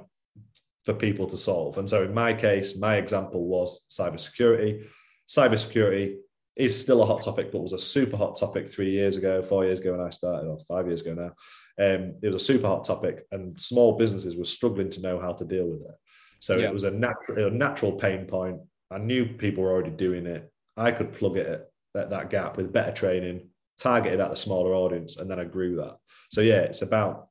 for 0.85 0.93
people 0.93 1.27
to 1.27 1.37
solve. 1.37 1.77
And 1.77 1.89
so, 1.89 2.03
in 2.03 2.13
my 2.13 2.33
case, 2.33 2.77
my 2.77 2.95
example 2.95 3.45
was 3.45 3.85
cybersecurity 3.89 4.85
cybersecurity 5.27 6.17
is 6.55 6.79
still 6.79 7.01
a 7.01 7.05
hot 7.05 7.21
topic, 7.21 7.51
but 7.51 7.61
was 7.61 7.73
a 7.73 7.79
super 7.79 8.17
hot 8.17 8.35
topic 8.35 8.69
three 8.69 8.91
years 8.91 9.17
ago, 9.17 9.41
four 9.41 9.65
years 9.65 9.79
ago 9.79 9.91
when 9.93 10.05
I 10.05 10.09
started, 10.09 10.47
or 10.47 10.59
five 10.59 10.87
years 10.87 11.01
ago 11.01 11.13
now. 11.13 11.33
Um, 11.83 12.15
it 12.21 12.27
was 12.27 12.35
a 12.35 12.39
super 12.39 12.67
hot 12.67 12.83
topic, 12.83 13.25
and 13.31 13.59
small 13.59 13.97
businesses 13.97 14.35
were 14.35 14.45
struggling 14.45 14.89
to 14.91 15.01
know 15.01 15.19
how 15.19 15.33
to 15.33 15.45
deal 15.45 15.65
with 15.65 15.81
it. 15.81 15.95
So 16.39 16.57
yeah. 16.57 16.67
it 16.67 16.73
was 16.73 16.83
a 16.83 16.91
natural, 16.91 17.47
a 17.47 17.49
natural 17.49 17.93
pain 17.93 18.25
point. 18.25 18.59
I 18.91 18.99
knew 18.99 19.25
people 19.25 19.63
were 19.63 19.71
already 19.71 19.91
doing 19.91 20.27
it. 20.27 20.51
I 20.77 20.91
could 20.91 21.13
plug 21.13 21.37
it 21.37 21.47
at, 21.47 21.69
at 21.99 22.09
that 22.11 22.29
gap 22.29 22.57
with 22.57 22.73
better 22.73 22.91
training, 22.91 23.49
targeted 23.79 24.19
at 24.19 24.31
a 24.31 24.35
smaller 24.35 24.73
audience, 24.73 25.17
and 25.17 25.29
then 25.29 25.39
I 25.39 25.45
grew 25.45 25.75
that. 25.77 25.97
So 26.29 26.41
yeah, 26.41 26.59
it's 26.59 26.81
about, 26.81 27.29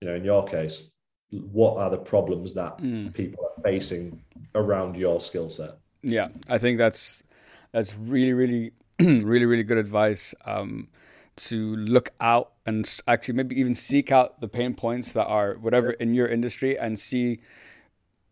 you 0.00 0.08
know, 0.08 0.14
in 0.14 0.24
your 0.24 0.44
case, 0.44 0.90
what 1.30 1.76
are 1.76 1.90
the 1.90 1.98
problems 1.98 2.54
that 2.54 2.78
mm. 2.78 3.12
people 3.12 3.44
are 3.44 3.62
facing 3.62 4.20
around 4.54 4.96
your 4.96 5.20
skill 5.20 5.50
set. 5.50 5.76
Yeah, 6.02 6.28
I 6.48 6.58
think 6.58 6.78
that's 6.78 7.22
that's 7.74 7.94
really, 7.96 8.32
really, 8.32 8.72
really, 9.00 9.44
really 9.44 9.64
good 9.64 9.78
advice. 9.78 10.34
Um, 10.46 10.88
to 11.36 11.74
look 11.74 12.10
out 12.20 12.52
and 12.64 12.88
actually 13.08 13.34
maybe 13.34 13.58
even 13.58 13.74
seek 13.74 14.12
out 14.12 14.40
the 14.40 14.46
pain 14.46 14.72
points 14.72 15.12
that 15.14 15.26
are 15.26 15.54
whatever 15.54 15.90
in 15.90 16.14
your 16.14 16.28
industry 16.28 16.78
and 16.78 16.96
see 16.96 17.40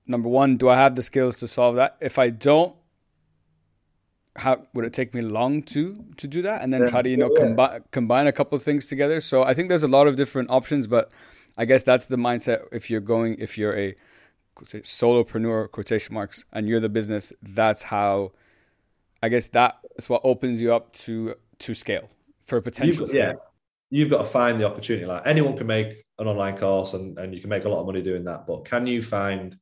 number 0.07 0.28
one, 0.28 0.57
do 0.57 0.68
I 0.68 0.76
have 0.76 0.95
the 0.95 1.03
skills 1.03 1.34
to 1.38 1.49
solve 1.49 1.74
that? 1.74 1.97
If 2.01 2.16
I 2.16 2.30
don't, 2.30 2.76
how 4.36 4.64
would 4.72 4.84
it 4.84 4.93
take 4.93 5.14
me 5.14 5.20
long 5.20 5.64
to 5.64 6.05
to 6.16 6.28
do 6.28 6.43
that? 6.43 6.62
And 6.62 6.72
then 6.72 6.82
yeah. 6.82 6.86
try 6.86 7.03
to 7.03 7.09
you 7.11 7.16
know 7.16 7.30
yeah. 7.34 7.43
combine 7.43 7.84
combine 7.90 8.26
a 8.28 8.32
couple 8.32 8.55
of 8.55 8.62
things 8.62 8.86
together. 8.86 9.20
So 9.20 9.43
I 9.43 9.53
think 9.53 9.68
there's 9.68 9.82
a 9.82 9.88
lot 9.88 10.07
of 10.07 10.14
different 10.14 10.51
options, 10.51 10.86
but 10.86 11.11
I 11.59 11.64
guess 11.64 11.82
that's 11.82 12.07
the 12.07 12.16
mindset 12.16 12.66
if 12.70 12.88
you're 12.88 13.01
going 13.01 13.34
if 13.40 13.59
you're 13.59 13.76
a 13.76 13.97
solopreneur 14.57 15.70
quotation 15.72 16.14
marks 16.14 16.45
and 16.53 16.68
you're 16.68 16.80
the 16.80 16.88
business. 16.88 17.32
That's 17.43 17.82
how 17.82 18.30
I 19.23 19.29
guess 19.29 19.49
that 19.49 19.79
is 19.97 20.09
what 20.09 20.23
opens 20.25 20.61
you 20.61 20.75
up 20.75 20.93
to 20.95 21.35
to 21.61 21.75
scale 21.75 22.09
for 22.45 22.61
potential. 22.61 23.07
You've, 23.07 23.14
yeah, 23.14 23.33
you've 23.91 24.11
got 24.11 24.18
to 24.18 24.25
find 24.25 24.61
the 24.61 24.66
opportunity. 24.66 25.07
Like 25.07 25.23
anyone 25.27 25.57
can 25.57 25.66
make 25.66 26.05
an 26.18 26.27
online 26.27 26.57
course 26.57 26.95
and, 26.95 27.18
and 27.18 27.35
you 27.35 27.41
can 27.41 27.51
make 27.51 27.64
a 27.64 27.68
lot 27.68 27.81
of 27.81 27.87
money 27.87 28.03
doing 28.03 28.25
that, 28.25 28.47
but 28.47 28.64
can 28.64 28.87
you 28.87 29.03
find 29.03 29.57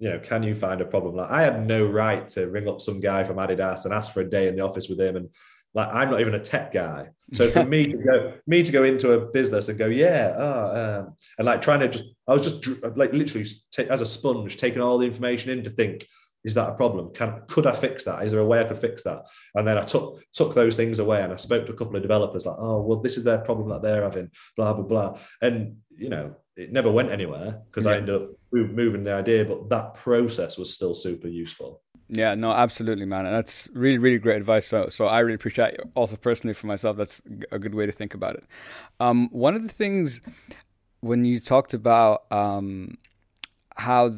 you 0.00 0.08
know, 0.08 0.18
can 0.18 0.42
you 0.42 0.54
find 0.54 0.80
a 0.80 0.84
problem? 0.86 1.14
Like 1.14 1.30
I 1.30 1.42
had 1.42 1.66
no 1.66 1.86
right 1.86 2.26
to 2.30 2.48
ring 2.48 2.66
up 2.68 2.80
some 2.80 3.00
guy 3.00 3.22
from 3.22 3.36
Adidas 3.36 3.84
and 3.84 3.92
ask 3.92 4.12
for 4.12 4.22
a 4.22 4.28
day 4.28 4.48
in 4.48 4.56
the 4.56 4.62
office 4.62 4.88
with 4.88 4.98
him. 4.98 5.14
And 5.14 5.28
like 5.74 5.88
I'm 5.92 6.10
not 6.10 6.22
even 6.22 6.34
a 6.34 6.40
tech 6.40 6.72
guy. 6.72 7.10
So 7.32 7.50
for 7.50 7.64
me 7.66 7.86
to 7.86 7.98
go, 7.98 8.32
me 8.46 8.62
to 8.62 8.72
go 8.72 8.84
into 8.84 9.12
a 9.12 9.26
business 9.26 9.68
and 9.68 9.78
go, 9.78 9.86
yeah, 9.86 10.34
oh, 10.36 11.00
um, 11.00 11.16
and 11.36 11.46
like 11.46 11.60
trying 11.60 11.80
to 11.80 11.88
just, 11.88 12.06
I 12.26 12.32
was 12.32 12.42
just 12.42 12.66
like 12.96 13.12
literally 13.12 13.46
take, 13.70 13.88
as 13.88 14.00
a 14.00 14.06
sponge, 14.06 14.56
taking 14.56 14.80
all 14.80 14.96
the 14.96 15.06
information 15.06 15.50
in 15.50 15.64
to 15.64 15.70
think, 15.70 16.06
is 16.44 16.54
that 16.54 16.70
a 16.70 16.74
problem? 16.74 17.12
Can 17.12 17.42
could 17.48 17.66
I 17.66 17.74
fix 17.74 18.04
that? 18.04 18.22
Is 18.22 18.32
there 18.32 18.40
a 18.40 18.46
way 18.46 18.60
I 18.60 18.64
could 18.64 18.78
fix 18.78 19.02
that? 19.04 19.26
And 19.54 19.66
then 19.66 19.78
I 19.78 19.82
took 19.82 20.22
took 20.32 20.54
those 20.54 20.76
things 20.76 20.98
away 20.98 21.22
and 21.22 21.32
I 21.32 21.36
spoke 21.36 21.66
to 21.66 21.72
a 21.72 21.76
couple 21.76 21.96
of 21.96 22.02
developers 22.02 22.46
like, 22.46 22.56
oh, 22.58 22.80
well, 22.82 23.00
this 23.00 23.16
is 23.16 23.24
their 23.24 23.38
problem 23.38 23.68
that 23.70 23.82
they're 23.82 24.02
having, 24.02 24.30
blah 24.56 24.72
blah 24.72 24.84
blah. 24.84 25.18
And 25.42 25.76
you 25.90 26.08
know, 26.08 26.34
it 26.56 26.72
never 26.72 26.90
went 26.90 27.10
anywhere 27.10 27.60
because 27.66 27.84
yeah. 27.86 27.92
I 27.92 27.96
ended 27.96 28.14
up 28.14 28.30
moving 28.52 29.04
the 29.04 29.14
idea, 29.14 29.44
but 29.44 29.68
that 29.68 29.94
process 29.94 30.58
was 30.58 30.74
still 30.74 30.94
super 30.94 31.28
useful. 31.28 31.82
Yeah, 32.12 32.34
no, 32.34 32.50
absolutely, 32.50 33.06
man. 33.06 33.26
And 33.26 33.34
that's 33.34 33.68
really, 33.72 33.98
really 33.98 34.18
great 34.18 34.36
advice. 34.36 34.66
So, 34.66 34.88
so 34.88 35.06
I 35.06 35.20
really 35.20 35.34
appreciate 35.34 35.74
it. 35.74 35.80
Also, 35.94 36.16
personally, 36.16 36.54
for 36.54 36.66
myself, 36.66 36.96
that's 36.96 37.22
a 37.52 37.58
good 37.58 37.72
way 37.72 37.86
to 37.86 37.92
think 37.92 38.14
about 38.14 38.34
it. 38.34 38.44
Um, 38.98 39.28
one 39.30 39.54
of 39.54 39.62
the 39.62 39.68
things 39.68 40.20
when 41.00 41.24
you 41.24 41.38
talked 41.38 41.72
about 41.72 42.24
um, 42.32 42.98
how 43.76 44.14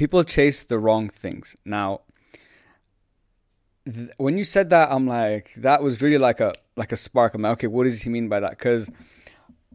people 0.00 0.24
chase 0.24 0.64
the 0.64 0.78
wrong 0.78 1.10
things. 1.10 1.54
Now, 1.66 2.00
th- 3.84 4.08
when 4.16 4.38
you 4.38 4.44
said 4.44 4.70
that, 4.70 4.90
I'm 4.90 5.06
like, 5.06 5.52
that 5.58 5.82
was 5.82 6.00
really 6.00 6.16
like 6.16 6.40
a 6.40 6.54
like 6.74 6.90
a 6.90 6.96
spark. 6.96 7.34
I'm 7.34 7.42
like, 7.42 7.52
okay, 7.58 7.66
what 7.66 7.84
does 7.84 8.00
he 8.00 8.08
mean 8.08 8.26
by 8.34 8.40
that? 8.40 8.52
Because 8.56 8.90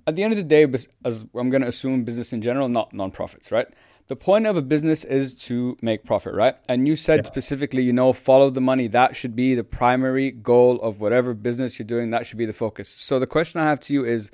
at 0.08 0.16
the 0.16 0.24
end 0.24 0.34
of 0.34 0.38
the 0.38 0.50
day, 0.56 0.64
as 1.10 1.26
I'm 1.36 1.52
going 1.52 1.62
to 1.62 1.68
assume 1.68 2.04
business 2.06 2.34
in 2.34 2.42
general, 2.42 2.68
not 2.70 2.92
nonprofits, 2.92 3.52
right? 3.52 3.68
The 4.08 4.16
point 4.16 4.48
of 4.48 4.58
a 4.58 4.64
business 4.64 5.04
is 5.04 5.36
to 5.46 5.78
make 5.84 6.06
profit, 6.06 6.34
right? 6.34 6.56
And 6.68 6.88
you 6.88 6.96
said 6.96 7.20
yeah. 7.20 7.34
specifically, 7.34 7.84
you 7.84 7.94
know, 7.94 8.12
follow 8.12 8.50
the 8.50 8.66
money. 8.72 8.88
That 8.88 9.16
should 9.16 9.36
be 9.36 9.54
the 9.54 9.64
primary 9.64 10.32
goal 10.32 10.82
of 10.82 11.00
whatever 11.00 11.36
business 11.36 11.78
you're 11.78 11.92
doing. 11.96 12.10
That 12.10 12.26
should 12.26 12.40
be 12.40 12.48
the 12.48 12.60
focus. 12.66 12.90
So 12.90 13.20
the 13.20 13.28
question 13.28 13.62
I 13.62 13.66
have 13.66 13.80
to 13.82 13.94
you 13.94 14.04
is, 14.06 14.32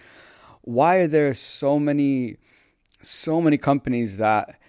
why 0.62 0.96
are 1.02 1.08
there 1.08 1.34
so 1.34 1.80
many, 1.80 2.38
so 3.02 3.42
many 3.42 3.58
companies 3.58 4.16
that 4.18 4.61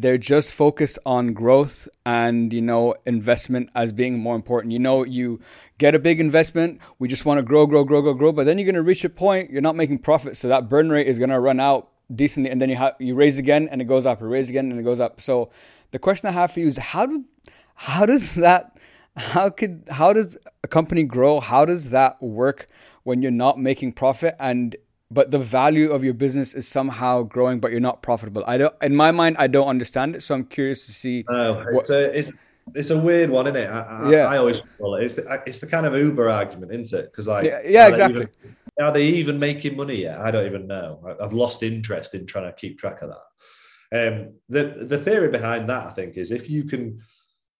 they're 0.00 0.18
just 0.18 0.54
focused 0.54 0.98
on 1.04 1.32
growth 1.32 1.88
and 2.06 2.52
you 2.52 2.62
know 2.62 2.94
investment 3.04 3.68
as 3.74 3.92
being 3.92 4.18
more 4.18 4.36
important. 4.36 4.72
You 4.72 4.78
know 4.78 5.04
you 5.04 5.40
get 5.78 5.94
a 5.94 5.98
big 5.98 6.20
investment 6.20 6.80
we 6.98 7.08
just 7.08 7.24
want 7.24 7.38
to 7.38 7.42
grow 7.42 7.66
grow 7.66 7.84
grow 7.84 8.02
grow 8.02 8.14
grow 8.14 8.32
but 8.32 8.46
then 8.46 8.58
you're 8.58 8.64
going 8.64 8.74
to 8.74 8.82
reach 8.82 9.04
a 9.04 9.08
point 9.08 9.50
you're 9.50 9.62
not 9.62 9.76
making 9.76 9.98
profit 9.98 10.36
so 10.36 10.48
that 10.48 10.68
burn 10.68 10.90
rate 10.90 11.06
is 11.06 11.18
going 11.18 11.30
to 11.30 11.38
run 11.38 11.60
out 11.60 11.90
decently 12.14 12.50
and 12.50 12.60
then 12.60 12.68
you 12.68 12.76
have 12.76 12.94
you 12.98 13.14
raise 13.14 13.38
again 13.38 13.68
and 13.70 13.80
it 13.80 13.84
goes 13.84 14.06
up 14.06 14.20
you 14.20 14.26
raise 14.26 14.48
again 14.48 14.70
and 14.70 14.80
it 14.80 14.84
goes 14.84 15.00
up. 15.00 15.20
So 15.20 15.50
the 15.90 15.98
question 15.98 16.28
i 16.28 16.32
have 16.32 16.52
for 16.52 16.60
you 16.60 16.66
is 16.66 16.76
how 16.76 17.06
do 17.06 17.24
how 17.74 18.06
does 18.06 18.34
that 18.36 18.78
how 19.16 19.50
could 19.50 19.84
how 19.90 20.12
does 20.12 20.38
a 20.62 20.68
company 20.68 21.02
grow? 21.02 21.40
How 21.40 21.64
does 21.64 21.90
that 21.90 22.22
work 22.22 22.66
when 23.02 23.22
you're 23.22 23.30
not 23.30 23.58
making 23.58 23.92
profit? 23.92 24.36
And 24.38 24.76
but 25.10 25.30
the 25.30 25.38
value 25.38 25.90
of 25.90 26.04
your 26.04 26.14
business 26.14 26.54
is 26.54 26.68
somehow 26.68 27.22
growing, 27.22 27.60
but 27.60 27.70
you're 27.70 27.80
not 27.80 28.02
profitable. 28.02 28.44
I 28.46 28.58
don't, 28.58 28.74
in 28.82 28.94
my 28.94 29.10
mind, 29.10 29.36
I 29.38 29.46
don't 29.46 29.68
understand 29.68 30.14
it. 30.14 30.22
So 30.22 30.34
I'm 30.34 30.44
curious 30.44 30.86
to 30.86 30.92
see. 30.92 31.24
Oh, 31.28 31.64
it's 31.72 31.88
what, 31.88 31.96
a, 31.96 32.18
it's, 32.18 32.32
it's 32.74 32.90
a 32.90 32.98
weird 32.98 33.30
one, 33.30 33.46
isn't 33.46 33.56
it? 33.56 33.70
I, 33.70 34.10
yeah. 34.10 34.26
I, 34.26 34.34
I 34.34 34.38
always 34.38 34.58
call 34.76 34.96
it. 34.96 35.04
It's 35.04 35.14
the, 35.14 35.42
it's 35.46 35.58
the 35.58 35.66
kind 35.66 35.86
of 35.86 35.94
Uber 35.94 36.28
argument, 36.28 36.72
isn't 36.72 36.98
it? 36.98 37.06
Because 37.10 37.26
like, 37.26 37.44
yeah, 37.44 37.60
yeah 37.64 37.88
exactly. 37.88 38.22
Even, 38.22 38.56
are 38.80 38.92
they 38.92 39.06
even 39.06 39.38
making 39.38 39.76
money 39.76 39.96
yet? 39.96 40.20
I 40.20 40.30
don't 40.30 40.46
even 40.46 40.66
know. 40.66 41.16
I've 41.20 41.32
lost 41.32 41.62
interest 41.62 42.14
in 42.14 42.26
trying 42.26 42.44
to 42.44 42.52
keep 42.52 42.78
track 42.78 43.02
of 43.02 43.10
that. 43.10 43.18
Um, 43.90 44.34
the 44.50 44.84
the 44.86 44.98
theory 44.98 45.28
behind 45.28 45.68
that, 45.70 45.86
I 45.86 45.90
think, 45.92 46.18
is 46.18 46.30
if 46.30 46.50
you 46.50 46.64
can 46.64 47.00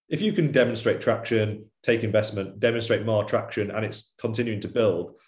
if 0.09 0.21
you 0.21 0.33
can 0.33 0.53
demonstrate 0.53 1.01
traction, 1.01 1.65
take 1.83 2.05
investment, 2.05 2.61
demonstrate 2.61 3.05
more 3.05 3.25
traction, 3.25 3.71
and 3.71 3.85
it's 3.85 4.13
continuing 4.19 4.61
to 4.61 4.69
build, 4.69 5.19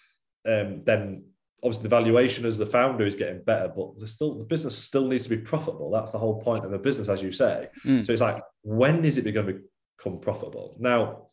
um, 0.47 0.83
then 0.83 1.25
obviously 1.63 1.83
the 1.83 1.89
valuation 1.89 2.45
as 2.45 2.57
the 2.57 2.65
founder 2.65 3.05
is 3.05 3.15
getting 3.15 3.43
better, 3.43 3.71
but 3.75 3.99
the 3.99 4.07
still 4.07 4.35
the 4.35 4.43
business 4.43 4.77
still 4.77 5.07
needs 5.07 5.27
to 5.27 5.35
be 5.35 5.41
profitable. 5.41 5.91
That's 5.91 6.11
the 6.11 6.17
whole 6.17 6.39
point 6.39 6.65
of 6.65 6.73
a 6.73 6.79
business, 6.79 7.09
as 7.09 7.21
you 7.21 7.31
say. 7.31 7.67
Mm. 7.85 8.05
So 8.05 8.11
it's 8.11 8.21
like, 8.21 8.43
when 8.63 9.05
is 9.05 9.17
it 9.17 9.31
going 9.31 9.47
to 9.47 9.61
become 9.97 10.19
profitable? 10.19 10.75
Now, 10.79 11.27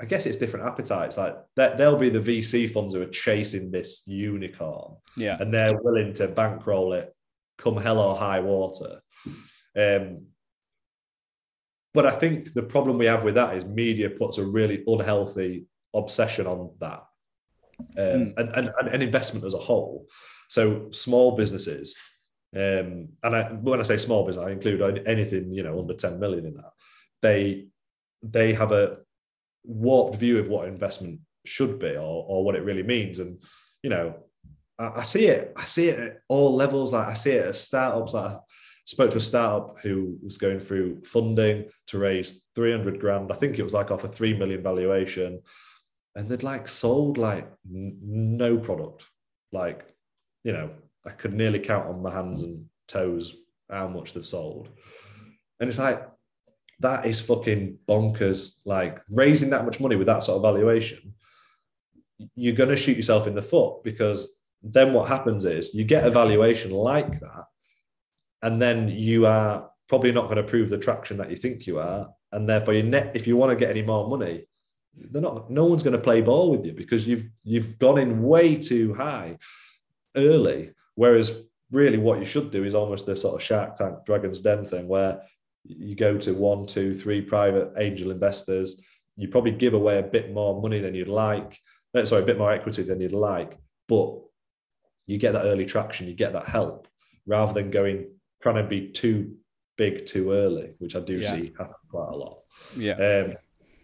I 0.00 0.04
guess 0.04 0.26
it's 0.26 0.38
different 0.38 0.66
appetites. 0.66 1.16
Like 1.16 1.36
there'll 1.56 1.96
be 1.96 2.08
the 2.08 2.20
VC 2.20 2.70
funds 2.70 2.94
who 2.94 3.02
are 3.02 3.06
chasing 3.06 3.70
this 3.70 4.02
unicorn, 4.06 4.96
yeah, 5.16 5.36
and 5.40 5.52
they're 5.52 5.78
willing 5.82 6.12
to 6.14 6.28
bankroll 6.28 6.92
it, 6.94 7.14
come 7.58 7.76
hell 7.76 8.00
or 8.00 8.16
high 8.16 8.40
water. 8.40 9.00
Um, 9.76 10.26
but 11.94 12.06
I 12.06 12.12
think 12.12 12.54
the 12.54 12.62
problem 12.62 12.98
we 12.98 13.06
have 13.06 13.24
with 13.24 13.34
that 13.34 13.56
is 13.56 13.64
media 13.64 14.08
puts 14.08 14.38
a 14.38 14.44
really 14.44 14.84
unhealthy 14.86 15.66
obsession 15.94 16.46
on 16.46 16.70
that 16.80 17.07
um, 17.80 17.86
mm. 17.96 18.34
and, 18.36 18.48
and, 18.54 18.88
and 18.92 19.02
investment 19.02 19.44
as 19.44 19.54
a 19.54 19.58
whole. 19.58 20.06
So 20.48 20.90
small 20.90 21.36
businesses, 21.36 21.94
um, 22.56 23.08
and 23.22 23.36
I, 23.36 23.44
when 23.52 23.80
I 23.80 23.82
say 23.82 23.98
small 23.98 24.24
business, 24.26 24.46
I 24.46 24.50
include 24.50 25.02
anything 25.06 25.52
you 25.52 25.62
know 25.62 25.78
under 25.78 25.94
ten 25.94 26.18
million 26.18 26.46
in 26.46 26.54
that. 26.54 26.72
They 27.20 27.66
they 28.22 28.54
have 28.54 28.72
a 28.72 28.98
warped 29.64 30.18
view 30.18 30.38
of 30.38 30.48
what 30.48 30.66
investment 30.66 31.20
should 31.44 31.78
be 31.78 31.90
or, 31.90 32.24
or 32.26 32.44
what 32.44 32.54
it 32.54 32.64
really 32.64 32.82
means, 32.82 33.18
and 33.18 33.42
you 33.82 33.90
know 33.90 34.14
I, 34.78 35.00
I 35.00 35.02
see 35.04 35.26
it. 35.26 35.52
I 35.56 35.64
see 35.64 35.88
it 35.88 35.98
at 35.98 36.20
all 36.28 36.54
levels. 36.54 36.92
Like 36.92 37.08
I 37.08 37.14
see 37.14 37.32
it 37.32 37.46
at 37.46 37.56
startups. 37.56 38.14
Like 38.14 38.32
I 38.32 38.38
spoke 38.86 39.10
to 39.10 39.18
a 39.18 39.20
startup 39.20 39.78
who 39.82 40.16
was 40.22 40.38
going 40.38 40.60
through 40.60 41.04
funding 41.04 41.66
to 41.88 41.98
raise 41.98 42.44
three 42.54 42.72
hundred 42.72 43.00
grand. 43.00 43.30
I 43.30 43.36
think 43.36 43.58
it 43.58 43.64
was 43.64 43.74
like 43.74 43.90
off 43.90 44.04
a 44.04 44.08
three 44.08 44.36
million 44.36 44.62
valuation 44.62 45.42
and 46.18 46.28
they'd 46.28 46.42
like 46.42 46.66
sold 46.66 47.16
like 47.16 47.48
n- 47.72 47.96
no 48.02 48.58
product. 48.58 49.06
Like, 49.52 49.86
you 50.42 50.52
know, 50.52 50.70
I 51.06 51.10
could 51.10 51.32
nearly 51.32 51.60
count 51.60 51.86
on 51.86 52.02
my 52.02 52.12
hands 52.12 52.42
and 52.42 52.66
toes 52.88 53.36
how 53.70 53.86
much 53.86 54.12
they've 54.12 54.26
sold. 54.26 54.68
And 55.60 55.68
it's 55.68 55.78
like, 55.78 56.02
that 56.80 57.06
is 57.06 57.20
fucking 57.20 57.78
bonkers. 57.88 58.54
Like 58.64 59.00
raising 59.10 59.50
that 59.50 59.64
much 59.64 59.78
money 59.78 59.94
with 59.94 60.08
that 60.08 60.24
sort 60.24 60.36
of 60.36 60.42
valuation, 60.42 61.14
you're 62.34 62.56
going 62.56 62.70
to 62.70 62.76
shoot 62.76 62.96
yourself 62.96 63.28
in 63.28 63.36
the 63.36 63.42
foot 63.42 63.84
because 63.84 64.40
then 64.60 64.92
what 64.92 65.06
happens 65.06 65.44
is 65.44 65.72
you 65.72 65.84
get 65.84 66.04
a 66.04 66.10
valuation 66.10 66.72
like 66.72 67.20
that, 67.20 67.44
and 68.42 68.60
then 68.60 68.88
you 68.88 69.24
are 69.24 69.70
probably 69.88 70.10
not 70.10 70.24
going 70.24 70.36
to 70.36 70.42
prove 70.42 70.68
the 70.68 70.78
traction 70.78 71.16
that 71.18 71.30
you 71.30 71.36
think 71.36 71.64
you 71.64 71.78
are. 71.78 72.08
And 72.32 72.48
therefore, 72.48 72.74
you 72.74 72.82
net, 72.82 73.12
if 73.14 73.28
you 73.28 73.36
want 73.36 73.50
to 73.50 73.56
get 73.56 73.70
any 73.70 73.82
more 73.82 74.08
money, 74.08 74.48
they're 74.94 75.22
not 75.22 75.50
no 75.50 75.64
one's 75.64 75.82
going 75.82 75.96
to 75.96 76.02
play 76.02 76.20
ball 76.20 76.50
with 76.50 76.64
you 76.64 76.72
because 76.72 77.06
you've 77.06 77.28
you've 77.44 77.78
gone 77.78 77.98
in 77.98 78.22
way 78.22 78.56
too 78.56 78.94
high 78.94 79.38
early. 80.16 80.72
Whereas 80.94 81.42
really 81.70 81.98
what 81.98 82.18
you 82.18 82.24
should 82.24 82.50
do 82.50 82.64
is 82.64 82.74
almost 82.74 83.06
the 83.06 83.14
sort 83.14 83.36
of 83.36 83.42
shark 83.42 83.76
tank 83.76 83.98
dragon's 84.04 84.40
den 84.40 84.64
thing 84.64 84.88
where 84.88 85.22
you 85.64 85.94
go 85.94 86.16
to 86.18 86.34
one 86.34 86.66
two 86.66 86.92
three 86.92 87.20
private 87.20 87.72
angel 87.78 88.10
investors. 88.10 88.80
You 89.16 89.28
probably 89.28 89.52
give 89.52 89.74
away 89.74 89.98
a 89.98 90.02
bit 90.02 90.32
more 90.32 90.60
money 90.60 90.80
than 90.80 90.94
you'd 90.94 91.08
like 91.08 91.58
uh, 91.94 92.04
sorry 92.04 92.22
a 92.22 92.26
bit 92.26 92.38
more 92.38 92.52
equity 92.52 92.82
than 92.82 93.00
you'd 93.00 93.12
like 93.12 93.58
but 93.88 94.18
you 95.06 95.18
get 95.18 95.32
that 95.32 95.44
early 95.46 95.64
traction 95.64 96.06
you 96.06 96.14
get 96.14 96.32
that 96.32 96.46
help 96.46 96.86
rather 97.26 97.52
than 97.52 97.70
going 97.70 98.06
trying 98.42 98.56
to 98.56 98.62
be 98.62 98.88
too 98.88 99.36
big 99.76 100.06
too 100.06 100.32
early? 100.32 100.74
which 100.78 100.94
i 100.94 101.00
do 101.00 101.18
yeah. 101.18 101.32
see 101.32 101.52
happen 101.58 101.74
quite 101.90 102.08
a 102.10 102.16
lot. 102.16 102.38
Yeah. 102.76 102.92
Um, 102.92 103.34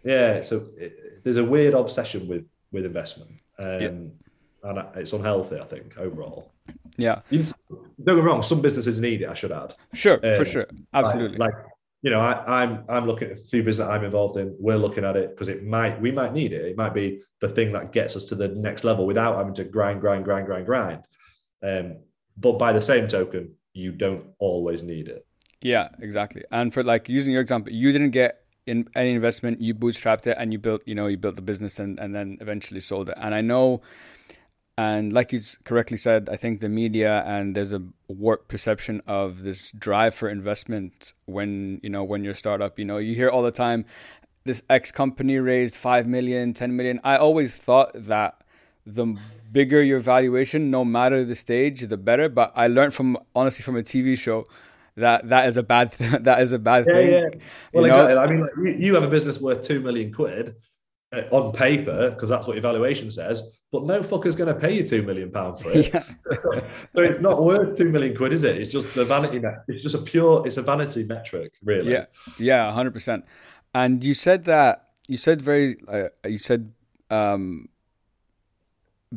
yeah, 0.05 0.41
so 0.43 0.67
it, 0.77 1.23
there's 1.23 1.37
a 1.37 1.43
weird 1.43 1.73
obsession 1.73 2.27
with 2.27 2.45
with 2.71 2.85
investment, 2.85 3.31
um, 3.59 3.81
yeah. 3.81 3.87
and 3.87 4.87
it's 4.95 5.13
unhealthy. 5.13 5.59
I 5.59 5.65
think 5.65 5.97
overall. 5.97 6.51
Yeah. 6.97 7.21
You, 7.29 7.45
don't 7.69 8.15
get 8.15 8.15
me 8.15 8.21
wrong. 8.21 8.41
Some 8.41 8.61
businesses 8.61 8.99
need 8.99 9.21
it. 9.21 9.29
I 9.29 9.33
should 9.33 9.51
add. 9.51 9.75
Sure, 9.93 10.19
um, 10.23 10.37
for 10.37 10.45
sure, 10.45 10.67
absolutely. 10.93 11.37
Like, 11.37 11.53
like 11.53 11.63
you 12.01 12.11
know, 12.11 12.19
I, 12.19 12.61
I'm 12.61 12.83
I'm 12.87 13.07
looking 13.07 13.31
at 13.31 13.39
a 13.39 13.41
few 13.41 13.63
businesses 13.63 13.89
I'm 13.89 14.03
involved 14.03 14.37
in. 14.37 14.55
We're 14.59 14.77
looking 14.77 15.03
at 15.03 15.15
it 15.15 15.31
because 15.31 15.47
it 15.47 15.65
might 15.65 15.99
we 15.99 16.11
might 16.11 16.33
need 16.33 16.53
it. 16.53 16.63
It 16.63 16.77
might 16.77 16.93
be 16.93 17.21
the 17.41 17.49
thing 17.49 17.71
that 17.73 17.91
gets 17.91 18.15
us 18.15 18.25
to 18.25 18.35
the 18.35 18.49
next 18.49 18.83
level 18.83 19.07
without 19.07 19.35
having 19.35 19.55
to 19.55 19.63
grind, 19.63 20.01
grind, 20.01 20.23
grind, 20.23 20.45
grind, 20.45 20.65
grind. 20.65 21.03
Um, 21.63 21.97
but 22.37 22.59
by 22.59 22.73
the 22.73 22.81
same 22.81 23.07
token, 23.07 23.55
you 23.73 23.91
don't 23.91 24.25
always 24.37 24.83
need 24.83 25.07
it. 25.07 25.25
Yeah, 25.61 25.89
exactly. 25.99 26.43
And 26.51 26.71
for 26.71 26.83
like 26.83 27.09
using 27.09 27.33
your 27.33 27.41
example, 27.41 27.73
you 27.73 27.91
didn't 27.91 28.11
get 28.11 28.44
in 28.67 28.87
any 28.95 29.11
investment, 29.11 29.61
you 29.61 29.73
bootstrapped 29.73 30.27
it 30.27 30.37
and 30.39 30.51
you 30.51 30.59
built, 30.59 30.81
you 30.85 30.95
know, 30.95 31.07
you 31.07 31.17
built 31.17 31.35
the 31.35 31.41
business 31.41 31.79
and, 31.79 31.99
and 31.99 32.15
then 32.15 32.37
eventually 32.41 32.79
sold 32.79 33.09
it. 33.09 33.15
And 33.17 33.33
I 33.35 33.41
know 33.41 33.81
and 34.77 35.13
like 35.13 35.31
you 35.31 35.39
correctly 35.63 35.97
said, 35.97 36.27
I 36.29 36.35
think 36.35 36.59
the 36.59 36.67
media 36.67 37.23
and 37.25 37.55
there's 37.55 37.71
a 37.71 37.81
warped 38.09 38.49
perception 38.49 39.01
of 39.07 39.43
this 39.43 39.71
drive 39.71 40.13
for 40.13 40.27
investment 40.27 41.13
when, 41.25 41.79
you 41.81 41.89
know, 41.89 42.03
when 42.03 42.25
you're 42.25 42.33
startup, 42.33 42.77
you 42.77 42.83
know, 42.83 42.97
you 42.97 43.15
hear 43.15 43.29
all 43.29 43.41
the 43.41 43.51
time, 43.51 43.85
this 44.43 44.63
X 44.69 44.91
company 44.91 45.39
raised 45.39 45.77
5 45.77 46.07
million, 46.07 46.53
10 46.53 46.75
million. 46.75 46.99
I 47.05 47.15
always 47.15 47.55
thought 47.55 47.91
that 47.93 48.41
the 48.85 49.17
bigger 49.51 49.81
your 49.81 50.01
valuation, 50.01 50.69
no 50.69 50.83
matter 50.83 51.23
the 51.23 51.35
stage, 51.35 51.87
the 51.87 51.97
better. 51.97 52.27
But 52.27 52.51
I 52.53 52.67
learned 52.67 52.93
from, 52.93 53.17
honestly, 53.33 53.63
from 53.63 53.77
a 53.77 53.81
TV 53.81 54.17
show 54.17 54.45
that 54.97 55.29
that 55.29 55.47
is 55.47 55.57
a 55.57 55.63
bad 55.63 55.91
th- 55.91 56.11
that 56.23 56.41
is 56.41 56.51
a 56.51 56.59
bad 56.59 56.85
yeah, 56.87 56.93
thing. 56.93 57.11
Yeah. 57.11 57.29
Well, 57.73 57.85
exactly. 57.85 58.17
I 58.17 58.27
mean, 58.27 58.41
like, 58.41 58.79
you 58.79 58.95
have 58.95 59.03
a 59.03 59.09
business 59.09 59.39
worth 59.39 59.63
two 59.63 59.79
million 59.79 60.13
quid 60.13 60.55
uh, 61.11 61.23
on 61.31 61.51
paper 61.51 62.11
because 62.11 62.29
that's 62.29 62.47
what 62.47 62.57
evaluation 62.57 63.11
says, 63.11 63.57
but 63.71 63.83
no 63.83 64.01
fucker's 64.01 64.35
going 64.35 64.53
to 64.53 64.59
pay 64.59 64.73
you 64.73 64.87
two 64.87 65.03
million 65.03 65.31
pound 65.31 65.59
for 65.59 65.71
it. 65.73 65.93
Yeah. 65.93 66.03
so 66.93 67.01
it's 67.01 67.21
not 67.21 67.43
worth 67.43 67.77
two 67.77 67.89
million 67.89 68.15
quid, 68.15 68.33
is 68.33 68.43
it? 68.43 68.57
It's 68.57 68.71
just 68.71 68.93
the 68.95 69.05
vanity. 69.05 69.41
It's 69.67 69.81
just 69.81 69.95
a 69.95 69.99
pure. 69.99 70.45
It's 70.47 70.57
a 70.57 70.61
vanity 70.61 71.03
metric, 71.03 71.53
really. 71.63 71.91
Yeah, 71.91 72.05
yeah, 72.39 72.71
hundred 72.71 72.93
percent. 72.93 73.25
And 73.73 74.03
you 74.03 74.13
said 74.13 74.45
that 74.45 74.89
you 75.07 75.17
said 75.17 75.41
very. 75.41 75.77
Uh, 75.87 76.09
you 76.27 76.37
said. 76.37 76.73
Um, 77.11 77.69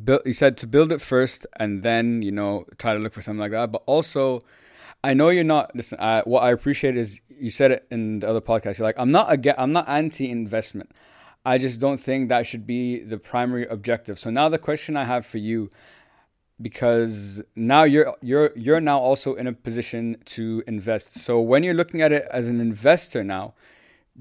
build, 0.05 0.21
you 0.27 0.35
said 0.35 0.57
to 0.59 0.67
build 0.67 0.93
it 0.93 1.01
first 1.01 1.47
and 1.57 1.83
then 1.83 2.23
you 2.23 2.31
know 2.31 2.65
try 2.77 2.93
to 2.93 3.01
look 3.01 3.15
for 3.15 3.23
something 3.23 3.41
like 3.41 3.51
that 3.51 3.73
but 3.73 3.83
also 3.87 4.43
i 5.05 5.15
know 5.15 5.29
you're 5.29 5.45
not 5.45 5.75
listen 5.75 5.99
I, 6.01 6.23
what 6.23 6.43
i 6.43 6.51
appreciate 6.51 6.97
is 6.97 7.21
you 7.29 7.51
said 7.51 7.71
it 7.71 7.87
in 7.91 8.21
the 8.21 8.29
other 8.29 8.41
podcast 8.41 8.79
you're 8.79 8.87
like 8.87 8.99
i'm 8.99 9.11
not 9.11 9.33
again 9.33 9.55
i'm 9.59 9.73
not 9.73 9.89
anti-investment 9.89 10.93
I 11.45 11.57
just 11.57 11.81
don't 11.81 11.99
think 11.99 12.29
that 12.29 12.47
should 12.47 12.67
be 12.67 12.99
the 12.99 13.17
primary 13.17 13.67
objective. 13.67 14.19
So 14.19 14.29
now 14.29 14.51
the 14.51 14.59
question 14.59 14.99
I 14.99 15.05
have 15.05 15.25
for 15.25 15.39
you 15.39 15.71
because 16.61 17.41
now 17.55 17.85
you're 17.85 18.15
you're 18.21 18.51
you're 18.57 18.81
now 18.81 18.99
also 18.99 19.35
in 19.35 19.47
a 19.47 19.53
position 19.53 20.17
to 20.27 20.63
invest. 20.67 21.15
So 21.15 21.41
when 21.41 21.63
you're 21.63 21.75
looking 21.75 22.03
at 22.03 22.13
it 22.13 22.27
as 22.31 22.49
an 22.49 22.61
investor 22.61 23.23
now, 23.23 23.55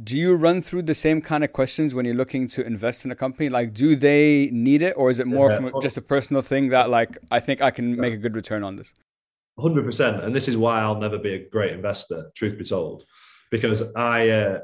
do 0.01 0.17
you 0.17 0.36
run 0.36 0.61
through 0.61 0.84
the 0.84 0.93
same 0.93 1.21
kind 1.21 1.43
of 1.43 1.51
questions 1.51 1.95
when 1.95 2.05
you're 2.05 2.15
looking 2.15 2.47
to 2.49 2.65
invest 2.65 3.03
in 3.03 3.11
a 3.11 3.15
company? 3.15 3.49
Like, 3.49 3.73
do 3.73 3.95
they 3.95 4.49
need 4.53 4.82
it, 4.82 4.93
or 4.95 5.09
is 5.09 5.19
it 5.19 5.28
more 5.28 5.49
yeah. 5.49 5.57
from 5.57 5.82
just 5.82 5.97
a 5.97 6.01
personal 6.01 6.41
thing 6.41 6.69
that 6.69 6.89
like 6.89 7.17
I 7.32 7.39
think 7.39 7.61
I 7.61 7.71
can 7.71 7.99
make 7.99 8.13
a 8.13 8.17
good 8.17 8.36
return 8.36 8.63
on 8.63 8.75
this? 8.75 8.93
Hundred 9.59 9.85
percent, 9.85 10.23
and 10.23 10.35
this 10.35 10.47
is 10.47 10.55
why 10.55 10.81
I'll 10.81 10.99
never 10.99 11.17
be 11.17 11.33
a 11.33 11.49
great 11.49 11.73
investor. 11.73 12.29
Truth 12.35 12.59
be 12.59 12.63
told, 12.63 13.05
because 13.49 13.91
I 13.95 14.29
uh, 14.29 14.59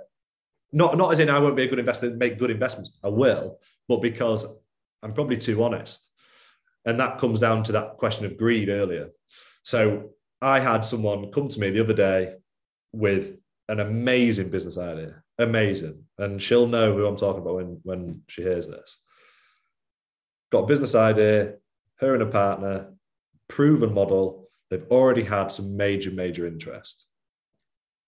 not 0.72 1.00
not 1.00 1.12
as 1.12 1.20
in 1.20 1.32
I 1.32 1.40
won't 1.40 1.56
be 1.56 1.64
a 1.64 1.68
good 1.68 1.80
investor, 1.80 2.12
make 2.12 2.38
good 2.38 2.52
investments. 2.52 2.92
I 3.04 3.08
will, 3.08 3.60
but 3.88 4.04
because 4.04 4.46
I'm 5.02 5.14
probably 5.14 5.38
too 5.38 5.64
honest, 5.64 6.12
and 6.86 7.00
that 7.00 7.18
comes 7.18 7.40
down 7.40 7.64
to 7.64 7.72
that 7.72 7.98
question 7.98 8.28
of 8.28 8.38
greed 8.38 8.70
earlier. 8.70 9.10
So 9.64 10.12
I 10.44 10.60
had 10.60 10.86
someone 10.86 11.32
come 11.32 11.48
to 11.48 11.60
me 11.60 11.72
the 11.72 11.82
other 11.82 11.94
day 11.94 12.36
with 12.92 13.36
an 13.70 13.80
amazing 13.80 14.52
business 14.52 14.78
idea, 14.78 15.24
amazing, 15.40 16.04
and 16.20 16.40
she'll 16.40 16.68
know 16.68 16.94
who 16.94 17.08
I'm 17.08 17.16
talking 17.16 17.42
about 17.42 17.56
when 17.56 17.80
when 17.82 18.22
she 18.28 18.44
hears 18.44 18.68
this. 18.68 19.00
Got 20.52 20.66
a 20.66 20.68
business 20.68 20.94
idea, 20.94 21.56
her 21.96 22.14
and 22.14 22.22
a 22.22 22.28
partner, 22.28 22.94
proven 23.48 23.92
model. 23.92 24.43
They've 24.74 24.92
already 24.92 25.24
had 25.24 25.52
some 25.52 25.78
major 25.78 26.12
major 26.12 26.48
interest. 26.48 27.06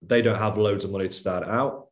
They 0.02 0.22
don't 0.22 0.40
have 0.40 0.58
loads 0.58 0.84
of 0.84 0.92
money 0.92 1.08
to 1.08 1.14
start 1.14 1.48
out 1.48 1.86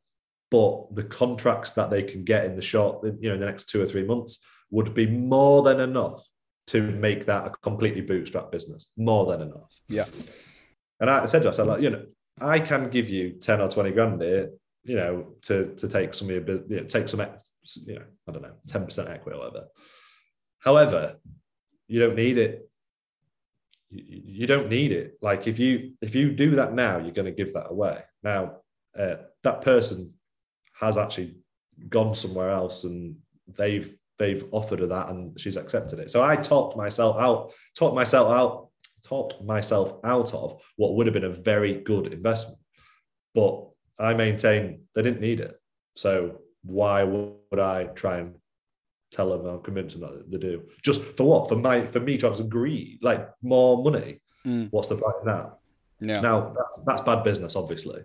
but 0.53 0.93
the 0.93 1.03
contracts 1.03 1.71
that 1.71 1.89
they 1.89 2.03
can 2.03 2.23
get 2.23 2.45
in 2.45 2.55
the 2.55 2.61
short, 2.61 3.03
you 3.03 3.27
know, 3.27 3.33
in 3.33 3.39
the 3.39 3.45
next 3.47 3.69
two 3.69 3.81
or 3.81 3.87
three 3.87 4.03
months 4.03 4.45
would 4.69 4.93
be 4.93 5.07
more 5.07 5.63
than 5.63 5.79
enough 5.79 6.23
to 6.67 6.79
make 6.91 7.25
that 7.25 7.47
a 7.47 7.49
completely 7.63 8.01
bootstrap 8.01 8.51
business. 8.51 8.85
More 8.95 9.25
than 9.25 9.41
enough. 9.41 9.73
Yeah. 9.87 10.05
And 10.99 11.09
I 11.09 11.25
said 11.25 11.41
to 11.41 11.53
said, 11.53 11.65
like, 11.65 11.81
you 11.81 11.89
know, 11.89 12.05
I 12.39 12.59
can 12.59 12.91
give 12.91 13.09
you 13.09 13.31
10 13.31 13.61
or 13.61 13.67
20 13.67 13.93
grand 13.93 14.21
here, 14.21 14.51
you 14.83 14.95
know, 14.95 15.33
to, 15.41 15.73
to 15.77 15.87
take 15.87 16.13
some 16.13 16.27
of 16.27 16.35
your 16.35 16.41
business, 16.41 16.69
you 16.69 16.77
know, 16.77 16.83
take 16.83 17.09
some, 17.09 17.21
you 17.87 17.95
know, 17.95 18.05
I 18.29 18.31
don't 18.31 18.43
know, 18.43 18.53
10% 18.67 19.09
equity 19.09 19.35
or 19.35 19.39
whatever. 19.39 19.65
However, 20.59 21.15
you 21.87 21.99
don't 21.99 22.15
need 22.15 22.37
it. 22.37 22.69
You, 23.93 24.21
you 24.25 24.47
don't 24.47 24.69
need 24.69 24.91
it. 24.91 25.17
Like 25.21 25.47
if 25.47 25.59
you, 25.59 25.93
if 26.01 26.15
you 26.15 26.31
do 26.31 26.51
that 26.55 26.73
now, 26.73 26.97
you're 26.97 27.11
going 27.11 27.25
to 27.25 27.43
give 27.43 27.53
that 27.53 27.69
away. 27.69 28.01
Now, 28.23 28.57
uh, 28.97 29.15
that 29.43 29.61
person 29.61 30.13
has 30.79 30.97
actually 30.97 31.37
gone 31.89 32.13
somewhere 32.15 32.49
else 32.49 32.83
and 32.83 33.15
they've 33.57 33.95
they've 34.19 34.45
offered 34.51 34.79
her 34.79 34.87
that 34.87 35.09
and 35.09 35.39
she's 35.39 35.57
accepted 35.57 35.99
it. 35.99 36.11
So 36.11 36.23
I 36.23 36.35
talked 36.35 36.77
myself 36.77 37.17
out, 37.19 37.51
talked 37.75 37.95
myself 37.95 38.31
out, 38.31 38.69
talked 39.03 39.43
myself 39.43 39.99
out 40.03 40.33
of 40.33 40.61
what 40.77 40.95
would 40.95 41.07
have 41.07 41.13
been 41.13 41.23
a 41.23 41.29
very 41.29 41.81
good 41.81 42.13
investment. 42.13 42.59
But 43.33 43.67
I 43.99 44.13
maintain 44.13 44.83
they 44.93 45.01
didn't 45.01 45.21
need 45.21 45.39
it. 45.39 45.59
So 45.95 46.41
why 46.63 47.03
would 47.03 47.59
I 47.59 47.85
try 47.85 48.19
and 48.19 48.35
tell 49.13 49.29
them 49.29 49.45
or 49.45 49.59
convince 49.59 49.93
them 49.93 50.01
that 50.01 50.29
they 50.29 50.37
do? 50.37 50.63
Just 50.81 51.01
for 51.01 51.23
what? 51.23 51.49
For 51.49 51.55
my 51.55 51.85
for 51.85 51.99
me 51.99 52.17
to 52.17 52.25
have 52.27 52.35
some 52.35 52.49
greed, 52.49 52.99
like 53.01 53.29
more 53.41 53.83
money. 53.83 54.21
Mm. 54.45 54.67
What's 54.71 54.89
the 54.89 54.95
point 54.95 55.15
in 55.21 55.27
that? 55.27 55.57
Yeah. 55.99 56.21
Now 56.21 56.53
that's 56.57 56.83
that's 56.85 57.01
bad 57.01 57.23
business, 57.23 57.55
obviously. 57.55 58.01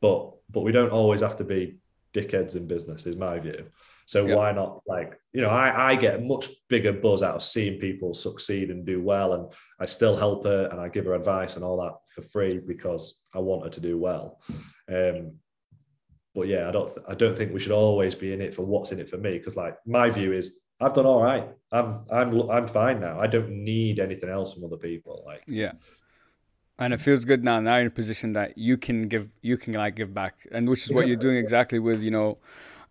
But 0.00 0.32
but 0.50 0.60
we 0.60 0.72
don't 0.72 0.92
always 0.92 1.20
have 1.20 1.36
to 1.36 1.44
be 1.44 1.78
dickheads 2.12 2.56
in 2.56 2.66
business, 2.66 3.06
is 3.06 3.16
my 3.16 3.38
view. 3.38 3.66
So 4.06 4.26
yep. 4.26 4.36
why 4.36 4.50
not 4.50 4.80
like, 4.88 5.16
you 5.32 5.40
know, 5.40 5.50
I, 5.50 5.92
I 5.92 5.94
get 5.94 6.16
a 6.16 6.22
much 6.22 6.48
bigger 6.68 6.92
buzz 6.92 7.22
out 7.22 7.36
of 7.36 7.44
seeing 7.44 7.78
people 7.78 8.12
succeed 8.12 8.70
and 8.70 8.84
do 8.84 9.00
well. 9.00 9.34
And 9.34 9.52
I 9.78 9.86
still 9.86 10.16
help 10.16 10.44
her 10.46 10.68
and 10.72 10.80
I 10.80 10.88
give 10.88 11.04
her 11.04 11.14
advice 11.14 11.54
and 11.54 11.64
all 11.64 11.80
that 11.80 11.94
for 12.12 12.28
free 12.28 12.58
because 12.58 13.22
I 13.32 13.38
want 13.38 13.62
her 13.62 13.70
to 13.70 13.80
do 13.80 13.98
well. 13.98 14.40
Um, 14.92 15.34
but 16.34 16.48
yeah, 16.48 16.68
I 16.68 16.72
don't 16.72 16.92
I 17.08 17.14
don't 17.14 17.36
think 17.36 17.52
we 17.52 17.60
should 17.60 17.72
always 17.72 18.14
be 18.14 18.32
in 18.32 18.40
it 18.40 18.54
for 18.54 18.62
what's 18.62 18.92
in 18.92 19.00
it 19.00 19.08
for 19.08 19.18
me. 19.18 19.38
Because 19.38 19.56
like 19.56 19.76
my 19.86 20.10
view 20.10 20.32
is 20.32 20.59
I've 20.80 20.94
done 20.94 21.06
all 21.06 21.22
right. 21.22 21.48
I'm 21.72 22.00
I'm 22.10 22.50
I'm 22.50 22.66
fine 22.66 23.00
now. 23.00 23.20
I 23.20 23.26
don't 23.26 23.50
need 23.50 24.00
anything 24.00 24.28
else 24.28 24.54
from 24.54 24.64
other 24.64 24.76
people. 24.76 25.22
Like 25.26 25.42
yeah 25.46 25.72
and 26.78 26.94
it 26.94 27.00
feels 27.00 27.26
good 27.26 27.44
now 27.44 27.60
now 27.60 27.74
you're 27.74 27.82
in 27.82 27.86
a 27.88 27.90
position 27.90 28.32
that 28.32 28.56
you 28.56 28.78
can 28.78 29.06
give 29.06 29.28
you 29.42 29.58
can 29.58 29.74
like 29.74 29.94
give 29.94 30.14
back 30.14 30.46
and 30.50 30.66
which 30.66 30.86
is 30.86 30.90
what 30.90 31.06
you're 31.06 31.14
doing 31.14 31.36
exactly 31.36 31.78
with 31.78 32.00
you 32.00 32.10
know 32.10 32.38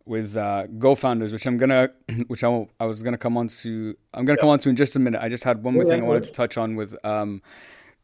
with 0.10 0.36
uh, 0.36 0.66
Go 0.80 0.96
Founders, 0.96 1.32
which 1.32 1.46
I'm 1.46 1.58
gonna, 1.58 1.92
which 2.28 2.44
I, 2.44 2.68
I 2.80 2.86
was 2.86 3.04
gonna 3.04 3.18
come 3.18 3.38
on 3.38 3.48
to, 3.48 3.96
I'm 4.14 4.26
gonna 4.26 4.38
yeah. 4.38 4.42
come 4.42 4.50
on 4.50 4.60
to 4.60 4.70
in 4.70 4.76
just 4.76 4.96
a 4.96 5.00
minute. 5.00 5.22
I 5.22 5.30
just 5.30 5.44
had 5.44 5.64
one 5.64 5.76
more 5.76 5.84
yeah, 5.84 5.90
thing 5.90 6.04
I 6.04 6.08
wanted 6.08 6.24
to 6.24 6.32
touch 6.32 6.58
on 6.58 6.76
with, 6.76 6.98
um, 7.06 7.44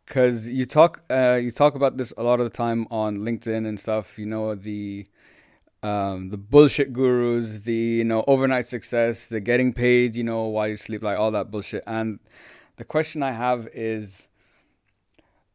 because 0.06 0.48
you 0.48 0.66
talk, 0.66 1.02
uh, 1.10 1.40
you 1.42 1.50
talk 1.50 1.74
about 1.74 1.98
this 1.98 2.14
a 2.16 2.22
lot 2.22 2.40
of 2.40 2.46
the 2.46 2.56
time 2.56 2.86
on 2.92 3.18
LinkedIn 3.18 3.68
and 3.68 3.80
stuff. 3.80 4.20
You 4.20 4.28
know 4.28 4.54
the, 4.54 5.08
um, 5.86 6.30
the 6.30 6.38
bullshit 6.38 6.94
gurus, 6.94 7.60
the 7.60 7.74
you 8.00 8.04
know 8.04 8.24
overnight 8.28 8.66
success, 8.66 9.28
the 9.28 9.40
getting 9.40 9.72
paid, 9.72 10.16
you 10.16 10.24
know 10.24 10.46
while 10.46 10.68
you 10.68 10.78
sleep, 10.78 11.04
like 11.04 11.20
all 11.20 11.32
that 11.32 11.52
bullshit. 11.52 11.84
And 11.86 12.20
the 12.78 12.84
question 12.84 13.22
I 13.22 13.32
have 13.32 13.68
is, 13.72 14.28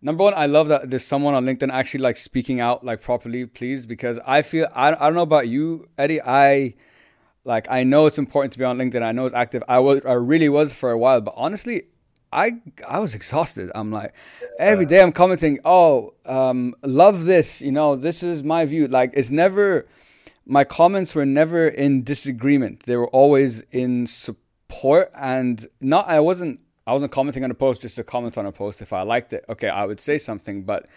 number 0.01 0.23
one, 0.23 0.35
I 0.37 0.47
love 0.47 0.69
that 0.69 0.89
there's 0.89 1.05
someone 1.05 1.35
on 1.35 1.45
LinkedIn 1.47 1.73
actually 1.73 2.01
like 2.01 2.17
speaking 2.17 2.61
out 2.61 2.85
like 2.85 3.01
properly, 3.03 3.45
please, 3.45 3.87
because 3.87 4.21
I 4.25 4.43
feel 4.43 4.69
I, 4.73 4.93
I 4.93 5.07
don't 5.07 5.15
know 5.15 5.23
about 5.23 5.49
you, 5.49 5.89
Eddie. 5.99 6.23
I 6.23 6.75
like 7.45 7.67
I 7.69 7.83
know 7.83 8.07
it's 8.07 8.19
important 8.19 8.53
to 8.53 8.59
be 8.61 8.65
on 8.65 8.79
LinkedIn. 8.79 9.03
I 9.03 9.11
know 9.11 9.27
it's 9.27 9.35
active. 9.35 9.65
I 9.69 9.81
was 9.81 10.01
I 10.07 10.13
really 10.13 10.49
was 10.49 10.73
for 10.73 10.93
a 10.93 10.99
while, 10.99 11.21
but 11.21 11.35
honestly, 11.37 11.89
I 12.33 12.53
I 12.89 13.01
was 13.01 13.17
exhausted. 13.17 13.73
I'm 13.75 13.91
like 13.91 14.15
every 14.61 14.87
day 14.87 15.03
I'm 15.03 15.11
commenting, 15.11 15.59
oh, 15.65 16.15
um, 16.25 16.77
love 16.85 17.25
this. 17.25 17.61
You 17.61 17.73
know, 17.73 17.97
this 17.97 18.23
is 18.23 18.45
my 18.45 18.65
view. 18.65 18.87
Like 18.87 19.11
it's 19.15 19.33
never 19.33 19.89
my 20.51 20.65
comments 20.65 21.15
were 21.15 21.25
never 21.25 21.69
in 21.69 22.03
disagreement. 22.03 22.83
They 22.85 22.97
were 22.97 23.07
always 23.09 23.61
in 23.71 24.09
support 24.09 25.11
and 25.15 25.65
not. 25.81 26.09
I 26.09 26.19
wasn't 26.19 26.61
I 26.89 26.93
wasn't 26.93 27.13
commenting 27.13 27.45
on 27.45 27.53
a 27.53 27.55
post 27.55 27.83
just 27.83 27.95
to 27.97 28.05
comment 28.05 28.37
on 28.37 28.47
a 28.47 28.53
post. 28.53 28.83
If 28.83 28.93
I 28.93 29.03
liked 29.03 29.33
it, 29.33 29.45
okay, 29.49 29.69
I 29.69 29.85
would 29.85 30.01
say 30.01 30.19
something. 30.19 30.65
But 30.65 30.89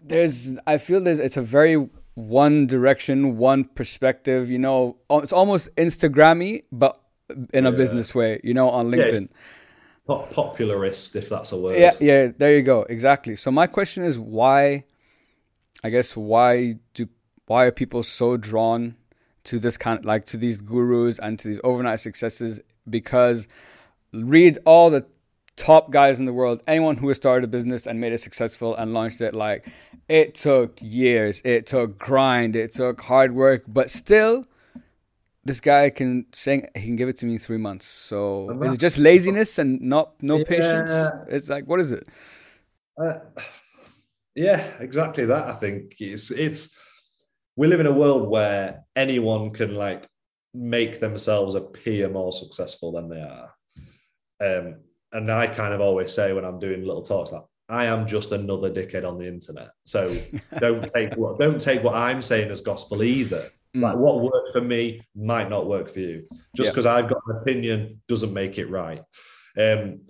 there's, 0.00 0.52
I 0.68 0.78
feel 0.78 1.00
there's, 1.00 1.18
it's 1.18 1.36
a 1.36 1.42
very 1.42 1.88
one 2.14 2.68
direction, 2.68 3.38
one 3.38 3.64
perspective. 3.64 4.48
You 4.48 4.60
know, 4.60 4.98
it's 5.10 5.32
almost 5.32 5.74
Instagrammy, 5.74 6.62
but 6.70 6.96
in 7.52 7.66
a 7.66 7.72
yeah. 7.72 7.76
business 7.76 8.14
way. 8.14 8.40
You 8.44 8.54
know, 8.54 8.70
on 8.70 8.92
LinkedIn. 8.92 9.30
popularist, 10.08 11.16
if 11.16 11.28
that's 11.28 11.50
a 11.50 11.58
word. 11.58 11.76
Yeah, 11.76 11.94
yeah. 11.98 12.28
There 12.38 12.52
you 12.52 12.62
go. 12.62 12.82
Exactly. 12.82 13.34
So 13.34 13.50
my 13.50 13.66
question 13.66 14.04
is, 14.04 14.16
why? 14.16 14.84
I 15.82 15.90
guess 15.90 16.16
why 16.16 16.76
do 16.94 17.08
why 17.48 17.64
are 17.64 17.72
people 17.72 18.02
so 18.02 18.36
drawn 18.36 18.96
to 19.44 19.58
this 19.58 19.76
kind 19.76 19.98
of 19.98 20.04
like 20.04 20.24
to 20.26 20.36
these 20.36 20.60
gurus 20.60 21.18
and 21.18 21.38
to 21.38 21.48
these 21.48 21.60
overnight 21.64 22.00
successes? 22.00 22.60
Because 22.88 23.48
read 24.12 24.58
all 24.64 24.90
the 24.90 25.06
top 25.56 25.90
guys 25.90 26.20
in 26.20 26.26
the 26.26 26.32
world, 26.32 26.62
anyone 26.66 26.96
who 26.96 27.08
has 27.08 27.16
started 27.16 27.44
a 27.44 27.48
business 27.48 27.86
and 27.86 28.00
made 28.00 28.12
it 28.12 28.18
successful 28.18 28.76
and 28.76 28.94
launched 28.94 29.20
it, 29.20 29.34
like 29.34 29.66
it 30.08 30.34
took 30.34 30.78
years, 30.80 31.42
it 31.44 31.66
took 31.66 31.98
grind, 31.98 32.54
it 32.54 32.72
took 32.72 33.00
hard 33.00 33.34
work, 33.34 33.64
but 33.66 33.90
still 33.90 34.44
this 35.44 35.60
guy 35.60 35.88
can 35.90 36.26
say 36.32 36.68
he 36.74 36.82
can 36.82 36.96
give 36.96 37.08
it 37.08 37.16
to 37.16 37.26
me 37.26 37.32
in 37.34 37.38
three 37.38 37.58
months. 37.58 37.86
So 37.86 38.50
is 38.62 38.74
it 38.74 38.78
just 38.78 38.98
laziness 38.98 39.58
and 39.58 39.80
not 39.80 40.22
no 40.22 40.38
yeah. 40.38 40.44
patience? 40.44 40.92
It's 41.28 41.48
like 41.48 41.64
what 41.66 41.80
is 41.80 41.92
it? 41.92 42.06
Uh, 43.02 43.20
yeah, 44.34 44.66
exactly 44.78 45.24
that. 45.24 45.46
I 45.46 45.54
think 45.54 45.96
it's 45.98 46.30
it's 46.30 46.76
we 47.58 47.66
live 47.66 47.80
in 47.80 47.86
a 47.86 47.92
world 47.92 48.28
where 48.28 48.84
anyone 48.94 49.50
can 49.50 49.74
like 49.74 50.08
make 50.54 51.00
themselves 51.00 51.56
appear 51.56 52.08
more 52.08 52.32
successful 52.32 52.92
than 52.92 53.08
they 53.08 53.20
are. 53.20 53.52
Um, 54.40 54.76
and 55.10 55.30
I 55.30 55.48
kind 55.48 55.74
of 55.74 55.80
always 55.80 56.12
say 56.12 56.32
when 56.32 56.44
I'm 56.44 56.60
doing 56.60 56.84
little 56.84 57.02
talks 57.02 57.32
that 57.32 57.44
I 57.68 57.86
am 57.86 58.06
just 58.06 58.30
another 58.30 58.70
dickhead 58.70 59.04
on 59.04 59.18
the 59.18 59.26
internet. 59.26 59.70
So 59.86 60.16
don't 60.60 60.88
take 60.94 61.16
what 61.16 61.40
don't 61.40 61.60
take 61.60 61.82
what 61.82 61.96
I'm 61.96 62.22
saying 62.22 62.48
as 62.48 62.60
gospel 62.60 63.02
either. 63.02 63.48
Mm. 63.76 63.82
Like 63.82 63.96
what 63.96 64.20
worked 64.20 64.52
for 64.52 64.60
me 64.60 65.02
might 65.16 65.50
not 65.50 65.66
work 65.66 65.90
for 65.90 65.98
you. 65.98 66.28
Just 66.54 66.70
because 66.70 66.84
yeah. 66.84 66.94
I've 66.94 67.08
got 67.08 67.20
an 67.26 67.38
opinion 67.38 68.00
doesn't 68.06 68.32
make 68.32 68.58
it 68.58 68.70
right. 68.70 69.02
Um, 69.58 70.02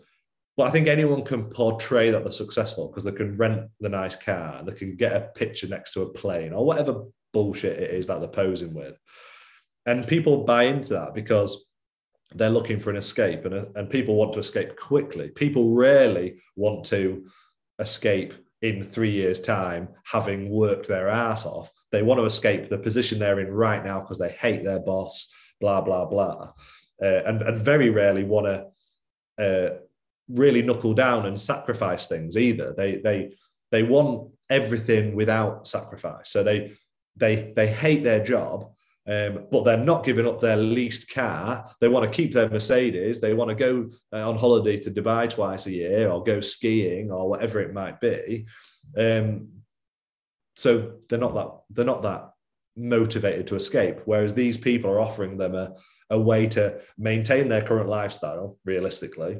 but 0.58 0.64
I 0.64 0.70
think 0.70 0.86
anyone 0.86 1.24
can 1.24 1.44
portray 1.44 2.10
that 2.10 2.24
they're 2.24 2.32
successful 2.32 2.88
because 2.88 3.04
they 3.04 3.12
can 3.12 3.38
rent 3.38 3.70
the 3.80 3.88
nice 3.88 4.16
car, 4.16 4.62
they 4.66 4.72
can 4.72 4.96
get 4.96 5.16
a 5.16 5.20
picture 5.20 5.66
next 5.66 5.94
to 5.94 6.02
a 6.02 6.12
plane 6.12 6.52
or 6.52 6.66
whatever 6.66 7.04
bullshit 7.38 7.78
it 7.84 7.90
is 7.92 8.06
that 8.06 8.18
they're 8.18 8.28
posing 8.46 8.74
with. 8.74 8.96
And 9.86 10.06
people 10.14 10.44
buy 10.44 10.64
into 10.64 10.94
that 10.94 11.14
because 11.14 11.50
they're 12.34 12.56
looking 12.58 12.80
for 12.80 12.90
an 12.90 12.96
escape 12.96 13.44
and, 13.44 13.54
and 13.76 13.88
people 13.88 14.16
want 14.16 14.32
to 14.32 14.40
escape 14.40 14.76
quickly. 14.76 15.28
People 15.44 15.76
rarely 15.76 16.42
want 16.56 16.84
to 16.86 17.26
escape 17.78 18.34
in 18.60 18.82
three 18.82 19.12
years' 19.12 19.40
time, 19.40 19.88
having 20.04 20.50
worked 20.50 20.88
their 20.88 21.08
ass 21.08 21.46
off. 21.46 21.70
They 21.92 22.02
want 22.02 22.18
to 22.18 22.24
escape 22.24 22.68
the 22.68 22.78
position 22.78 23.18
they're 23.18 23.38
in 23.38 23.52
right 23.52 23.84
now 23.84 24.00
because 24.00 24.18
they 24.18 24.30
hate 24.30 24.64
their 24.64 24.80
boss, 24.80 25.32
blah, 25.60 25.80
blah, 25.80 26.06
blah. 26.06 26.52
Uh, 27.00 27.22
and, 27.28 27.40
and 27.40 27.56
very 27.56 27.90
rarely 27.90 28.24
want 28.24 28.46
to 28.46 29.44
uh, 29.44 29.76
really 30.28 30.62
knuckle 30.62 30.94
down 30.94 31.26
and 31.26 31.38
sacrifice 31.38 32.08
things 32.08 32.36
either. 32.36 32.74
They, 32.76 32.96
they, 32.96 33.32
they 33.70 33.84
want 33.84 34.32
everything 34.50 35.14
without 35.14 35.68
sacrifice. 35.68 36.30
So 36.30 36.42
they, 36.42 36.72
they, 37.18 37.52
they 37.54 37.66
hate 37.66 38.04
their 38.04 38.22
job 38.22 38.70
um, 39.08 39.46
but 39.50 39.64
they're 39.64 39.78
not 39.78 40.04
giving 40.04 40.26
up 40.26 40.38
their 40.38 40.58
leased 40.58 41.10
car. 41.10 41.64
They 41.80 41.88
want 41.88 42.04
to 42.04 42.14
keep 42.14 42.34
their 42.34 42.50
Mercedes. 42.50 43.20
They 43.20 43.32
want 43.32 43.48
to 43.48 43.54
go 43.54 43.88
uh, 44.12 44.28
on 44.28 44.36
holiday 44.36 44.76
to 44.80 44.90
Dubai 44.90 45.30
twice 45.30 45.64
a 45.66 45.72
year 45.72 46.10
or 46.10 46.22
go 46.22 46.40
skiing 46.40 47.10
or 47.10 47.30
whatever 47.30 47.60
it 47.60 47.72
might 47.72 48.00
be. 48.00 48.44
Um, 48.96 49.48
so 50.56 50.96
they're 51.08 51.18
not 51.18 51.34
that 51.34 51.50
they're 51.70 51.86
not 51.86 52.02
that 52.02 52.32
motivated 52.76 53.46
to 53.46 53.56
escape. 53.56 54.00
Whereas 54.04 54.34
these 54.34 54.58
people 54.58 54.90
are 54.90 55.00
offering 55.00 55.38
them 55.38 55.54
a, 55.54 55.72
a 56.10 56.20
way 56.20 56.46
to 56.48 56.78
maintain 56.98 57.48
their 57.48 57.62
current 57.62 57.88
lifestyle 57.88 58.58
realistically, 58.66 59.38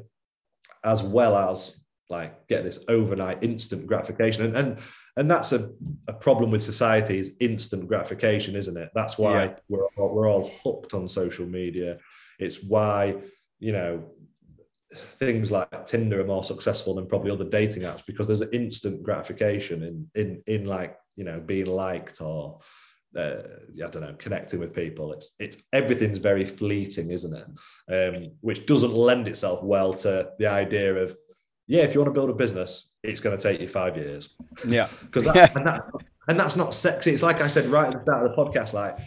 as 0.83 1.03
well 1.03 1.37
as 1.37 1.79
like 2.09 2.47
get 2.47 2.63
this 2.63 2.85
overnight 2.87 3.43
instant 3.43 3.85
gratification. 3.85 4.45
And, 4.45 4.55
and 4.57 4.79
and 5.19 5.29
that's 5.29 5.51
a, 5.51 5.69
a 6.07 6.13
problem 6.13 6.49
with 6.49 6.63
society 6.63 7.19
is 7.19 7.35
instant 7.41 7.87
gratification 7.87 8.55
isn't 8.55 8.77
it 8.77 8.89
that's 8.95 9.17
why 9.17 9.43
yeah. 9.43 9.53
we're, 9.67 9.85
all, 9.97 10.15
we're 10.15 10.29
all 10.29 10.49
hooked 10.63 10.93
on 10.93 11.07
social 11.07 11.45
media 11.45 11.97
it's 12.39 12.63
why 12.63 13.15
you 13.59 13.73
know 13.73 14.03
things 15.19 15.51
like 15.51 15.85
tinder 15.85 16.21
are 16.21 16.25
more 16.25 16.43
successful 16.43 16.95
than 16.95 17.05
probably 17.05 17.29
other 17.29 17.43
dating 17.43 17.83
apps 17.83 18.03
because 18.05 18.25
there's 18.25 18.41
an 18.41 18.49
instant 18.53 19.03
gratification 19.03 19.83
in 19.83 20.07
in 20.15 20.41
in 20.47 20.65
like 20.65 20.97
you 21.15 21.25
know 21.25 21.39
being 21.39 21.67
liked 21.67 22.21
or 22.21 22.59
uh, 23.17 23.41
I 23.83 23.89
don't 23.89 24.01
know, 24.03 24.15
connecting 24.19 24.59
with 24.59 24.71
people. 24.71 25.13
It's 25.13 25.33
it's 25.39 25.57
everything's 25.73 26.19
very 26.19 26.45
fleeting, 26.45 27.09
isn't 27.09 27.35
it? 27.35 27.47
Um, 27.91 28.31
which 28.41 28.67
doesn't 28.67 28.93
lend 28.93 29.27
itself 29.27 29.63
well 29.63 29.95
to 29.95 30.29
the 30.37 30.45
idea 30.45 30.93
of 30.95 31.17
yeah, 31.65 31.81
if 31.81 31.93
you 31.93 31.99
want 31.99 32.13
to 32.13 32.19
build 32.19 32.29
a 32.29 32.33
business, 32.33 32.88
it's 33.03 33.21
going 33.21 33.37
to 33.37 33.41
take 33.41 33.61
you 33.61 33.67
five 33.67 33.97
years. 33.97 34.35
Yeah, 34.67 34.87
because 35.01 35.25
that, 35.25 35.55
and 35.55 35.65
that 35.65 35.83
and 36.27 36.39
that's 36.39 36.55
not 36.55 36.73
sexy. 36.73 37.11
It's 37.11 37.23
like 37.23 37.41
I 37.41 37.47
said 37.47 37.65
right 37.67 37.87
at 37.87 37.93
the 37.93 38.03
start 38.03 38.25
of 38.25 38.31
the 38.31 38.37
podcast. 38.37 38.73
Like 38.73 38.97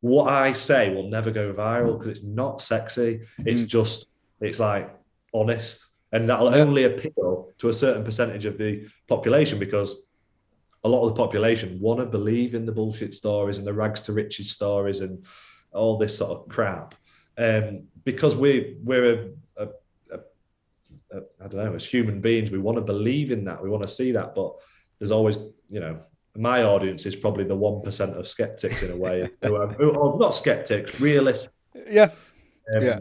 what 0.00 0.28
I 0.28 0.52
say 0.52 0.92
will 0.94 1.08
never 1.08 1.30
go 1.30 1.52
viral 1.52 1.98
because 1.98 2.08
it's 2.08 2.24
not 2.24 2.60
sexy. 2.60 3.20
It's 3.38 3.62
mm. 3.62 3.68
just 3.68 4.08
it's 4.40 4.58
like 4.58 4.94
honest, 5.32 5.88
and 6.12 6.28
that'll 6.28 6.50
yeah. 6.50 6.62
only 6.62 6.84
appeal 6.84 7.50
to 7.58 7.68
a 7.68 7.74
certain 7.74 8.04
percentage 8.04 8.44
of 8.46 8.58
the 8.58 8.88
population 9.08 9.58
because 9.58 10.06
a 10.84 10.88
lot 10.88 11.06
of 11.06 11.14
the 11.14 11.22
population 11.22 11.78
want 11.80 12.00
to 12.00 12.06
believe 12.06 12.54
in 12.54 12.66
the 12.66 12.72
bullshit 12.72 13.14
stories 13.14 13.58
and 13.58 13.66
the 13.66 13.72
rags 13.72 14.00
to 14.02 14.12
riches 14.12 14.50
stories 14.50 15.00
and 15.00 15.24
all 15.72 15.96
this 15.96 16.18
sort 16.18 16.32
of 16.32 16.48
crap. 16.48 16.94
Um, 17.38 17.84
because 18.04 18.34
we 18.36 18.76
we're 18.82 19.12
a 19.12 19.28
I 21.14 21.48
don't 21.48 21.64
know, 21.64 21.74
as 21.74 21.84
human 21.84 22.20
beings, 22.20 22.50
we 22.50 22.58
want 22.58 22.76
to 22.76 22.82
believe 22.82 23.30
in 23.30 23.44
that. 23.44 23.62
We 23.62 23.68
want 23.68 23.82
to 23.82 23.88
see 23.88 24.12
that. 24.12 24.34
But 24.34 24.54
there's 24.98 25.10
always, 25.10 25.38
you 25.68 25.80
know, 25.80 25.98
my 26.36 26.62
audience 26.62 27.06
is 27.06 27.14
probably 27.14 27.44
the 27.44 27.56
1% 27.56 28.18
of 28.18 28.26
skeptics 28.26 28.82
in 28.82 28.90
a 28.90 28.96
way, 28.96 29.30
who 29.42 29.56
are, 29.56 29.68
are 29.68 30.18
not 30.18 30.34
skeptics, 30.34 31.00
realists. 31.00 31.48
Yeah. 31.88 32.10
Um, 32.74 32.82
yeah. 32.82 32.98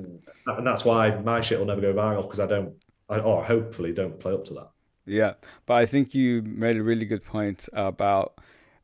And 0.48 0.68
that's 0.68 0.84
why 0.84 1.16
my 1.18 1.42
shit 1.42 1.60
will 1.60 1.66
never 1.66 1.82
go 1.82 1.94
viral 1.94 2.24
because 2.24 2.40
I 2.40 2.48
don't, 2.48 2.74
I, 3.10 3.20
or 3.20 3.44
hopefully 3.44 3.94
don't 3.94 4.20
play 4.20 4.34
up 4.34 4.46
to 4.46 4.54
that. 4.56 4.70
Yeah. 5.06 5.34
But 5.66 5.76
I 5.76 5.86
think 5.86 6.14
you 6.14 6.42
made 6.42 6.76
a 6.78 6.84
really 6.84 7.06
good 7.06 7.24
point 7.24 7.70
about 7.74 8.40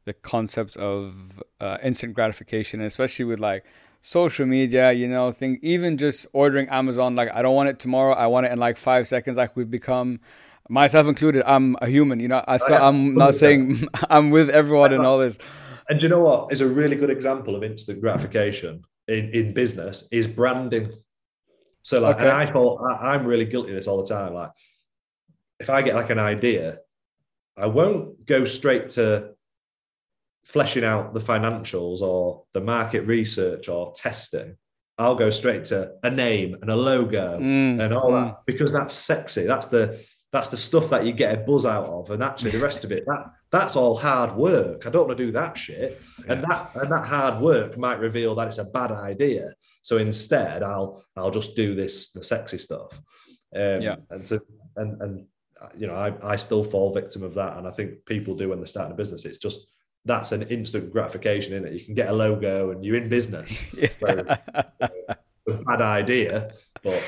the 0.06 0.14
concept 0.14 0.78
of 0.78 1.41
uh, 1.60 1.78
instant 1.84 2.14
gratification, 2.14 2.82
especially 2.82 3.26
with 3.26 3.40
like, 3.40 3.66
social 4.08 4.46
media, 4.46 4.94
you 4.94 5.06
know, 5.06 5.32
think 5.32 5.60
even 5.62 5.98
just 5.98 6.28
ordering 6.32 6.70
Amazon, 6.70 7.16
like 7.16 7.30
I 7.34 7.42
don't 7.42 7.56
want 7.56 7.68
it 7.68 7.78
tomorrow, 7.78 8.14
I 8.14 8.28
want 8.28 8.46
it 8.46 8.54
in 8.54 8.58
like 8.58 8.78
five 8.78 9.06
seconds. 9.06 9.36
Like 9.36 9.56
we've 9.58 9.70
become, 9.70 10.22
myself 10.70 11.08
included, 11.08 11.44
I'm 11.46 11.76
a 11.82 11.88
human, 11.88 12.22
you 12.22 12.30
know. 12.30 12.42
I 12.48 12.56
oh, 12.56 12.58
so 12.58 12.74
I'm 12.74 13.16
not 13.16 13.36
saying 13.36 13.86
I'm 14.10 14.30
with 14.30 14.50
everyone 14.50 14.94
in 14.94 15.02
all 15.02 15.18
this. 15.18 15.38
And 15.90 16.02
you 16.02 16.08
know 16.08 16.22
what 16.22 16.54
is 16.54 16.62
a 16.62 16.68
really 16.68 16.96
good 16.96 17.10
example 17.10 17.54
of 17.56 17.64
instant 17.64 18.00
gratification 18.00 18.84
in, 19.10 19.30
in 19.32 19.54
business 19.54 20.08
is 20.10 20.26
branding. 20.26 20.94
So 21.82 22.00
like, 22.00 22.16
okay. 22.16 22.26
and 22.26 22.32
I 22.32 22.46
thought 22.46 22.82
I, 22.90 23.14
I'm 23.14 23.26
really 23.26 23.46
guilty 23.46 23.72
of 23.72 23.76
this 23.76 23.88
all 23.88 24.02
the 24.02 24.08
time. 24.08 24.34
Like, 24.34 24.52
if 25.60 25.70
I 25.70 25.82
get 25.82 25.96
like 25.96 26.12
an 26.12 26.20
idea, 26.20 26.80
I 27.58 27.66
won't 27.66 28.26
go 28.26 28.46
straight 28.46 28.92
to 28.92 29.34
fleshing 30.48 30.84
out 30.84 31.14
the 31.14 31.19
financials 31.19 32.02
or 32.02 32.44
the 32.53 32.61
market 32.61 33.02
research 33.02 33.68
or 33.68 33.91
testing, 33.94 34.56
I'll 34.98 35.15
go 35.15 35.30
straight 35.30 35.65
to 35.65 35.91
a 36.03 36.10
name 36.10 36.57
and 36.61 36.72
a 36.72 36.76
logo 36.76 37.40
mm, 37.40 37.80
and 37.80 37.94
all 37.94 38.11
mm. 38.11 38.28
that 38.28 38.38
because 38.45 38.72
that's 38.72 38.94
sexy. 38.94 39.44
That's 39.44 39.68
the 39.68 40.03
that's 40.34 40.49
the 40.49 40.57
stuff 40.57 40.90
that 40.90 41.06
you 41.06 41.14
get 41.14 41.38
a 41.38 41.41
buzz 41.44 41.65
out 41.65 41.86
of, 41.86 42.11
and 42.11 42.24
actually 42.24 42.52
the 42.52 42.60
rest 42.60 42.84
of 42.84 42.91
it 42.91 43.06
that 43.06 43.26
that's 43.52 43.76
all 43.76 43.95
hard 43.95 44.36
work. 44.36 44.86
I 44.86 44.90
don't 44.90 45.07
want 45.07 45.18
to 45.18 45.26
do 45.26 45.32
that 45.34 45.57
shit, 45.57 46.02
yeah. 46.26 46.34
and 46.34 46.44
that 46.44 46.72
and 46.76 46.91
that 46.91 47.06
hard 47.06 47.41
work 47.41 47.78
might 47.78 47.99
reveal 47.99 48.34
that 48.36 48.48
it's 48.48 48.57
a 48.57 48.65
bad 48.65 48.91
idea. 48.91 49.53
So 49.84 49.98
instead, 49.98 50.64
I'll 50.64 51.03
I'll 51.15 51.32
just 51.32 51.56
do 51.56 51.76
this 51.76 52.11
the 52.11 52.24
sexy 52.24 52.57
stuff. 52.57 52.99
Um, 53.56 53.82
yeah, 53.82 53.95
and 54.10 54.26
so 54.26 54.40
and 54.76 55.02
and 55.02 55.26
you 55.78 55.88
know 55.88 55.95
I 55.95 56.14
I 56.24 56.36
still 56.38 56.64
fall 56.64 56.94
victim 56.94 57.24
of 57.24 57.36
that, 57.36 57.57
and 57.57 57.68
I 57.68 57.72
think 57.72 58.06
people 58.06 58.36
do 58.36 58.49
when 58.49 58.60
they're 58.60 58.65
starting 58.65 58.94
a 58.94 58.98
business. 58.98 59.26
It's 59.26 59.38
just 59.38 59.68
that's 60.08 60.32
an 60.32 60.44
instant 60.44 60.92
gratification 60.92 61.54
in 61.54 61.66
it. 61.66 61.74
You 61.74 61.86
can 61.86 61.94
get 61.94 62.10
a 62.10 62.14
logo 62.14 62.72
and 62.72 62.84
you're 62.84 62.96
in 62.96 63.10
business. 63.10 63.64
yeah. 63.74 63.90
a 64.80 65.54
bad 65.66 65.82
idea, 65.82 66.52
but 66.82 67.04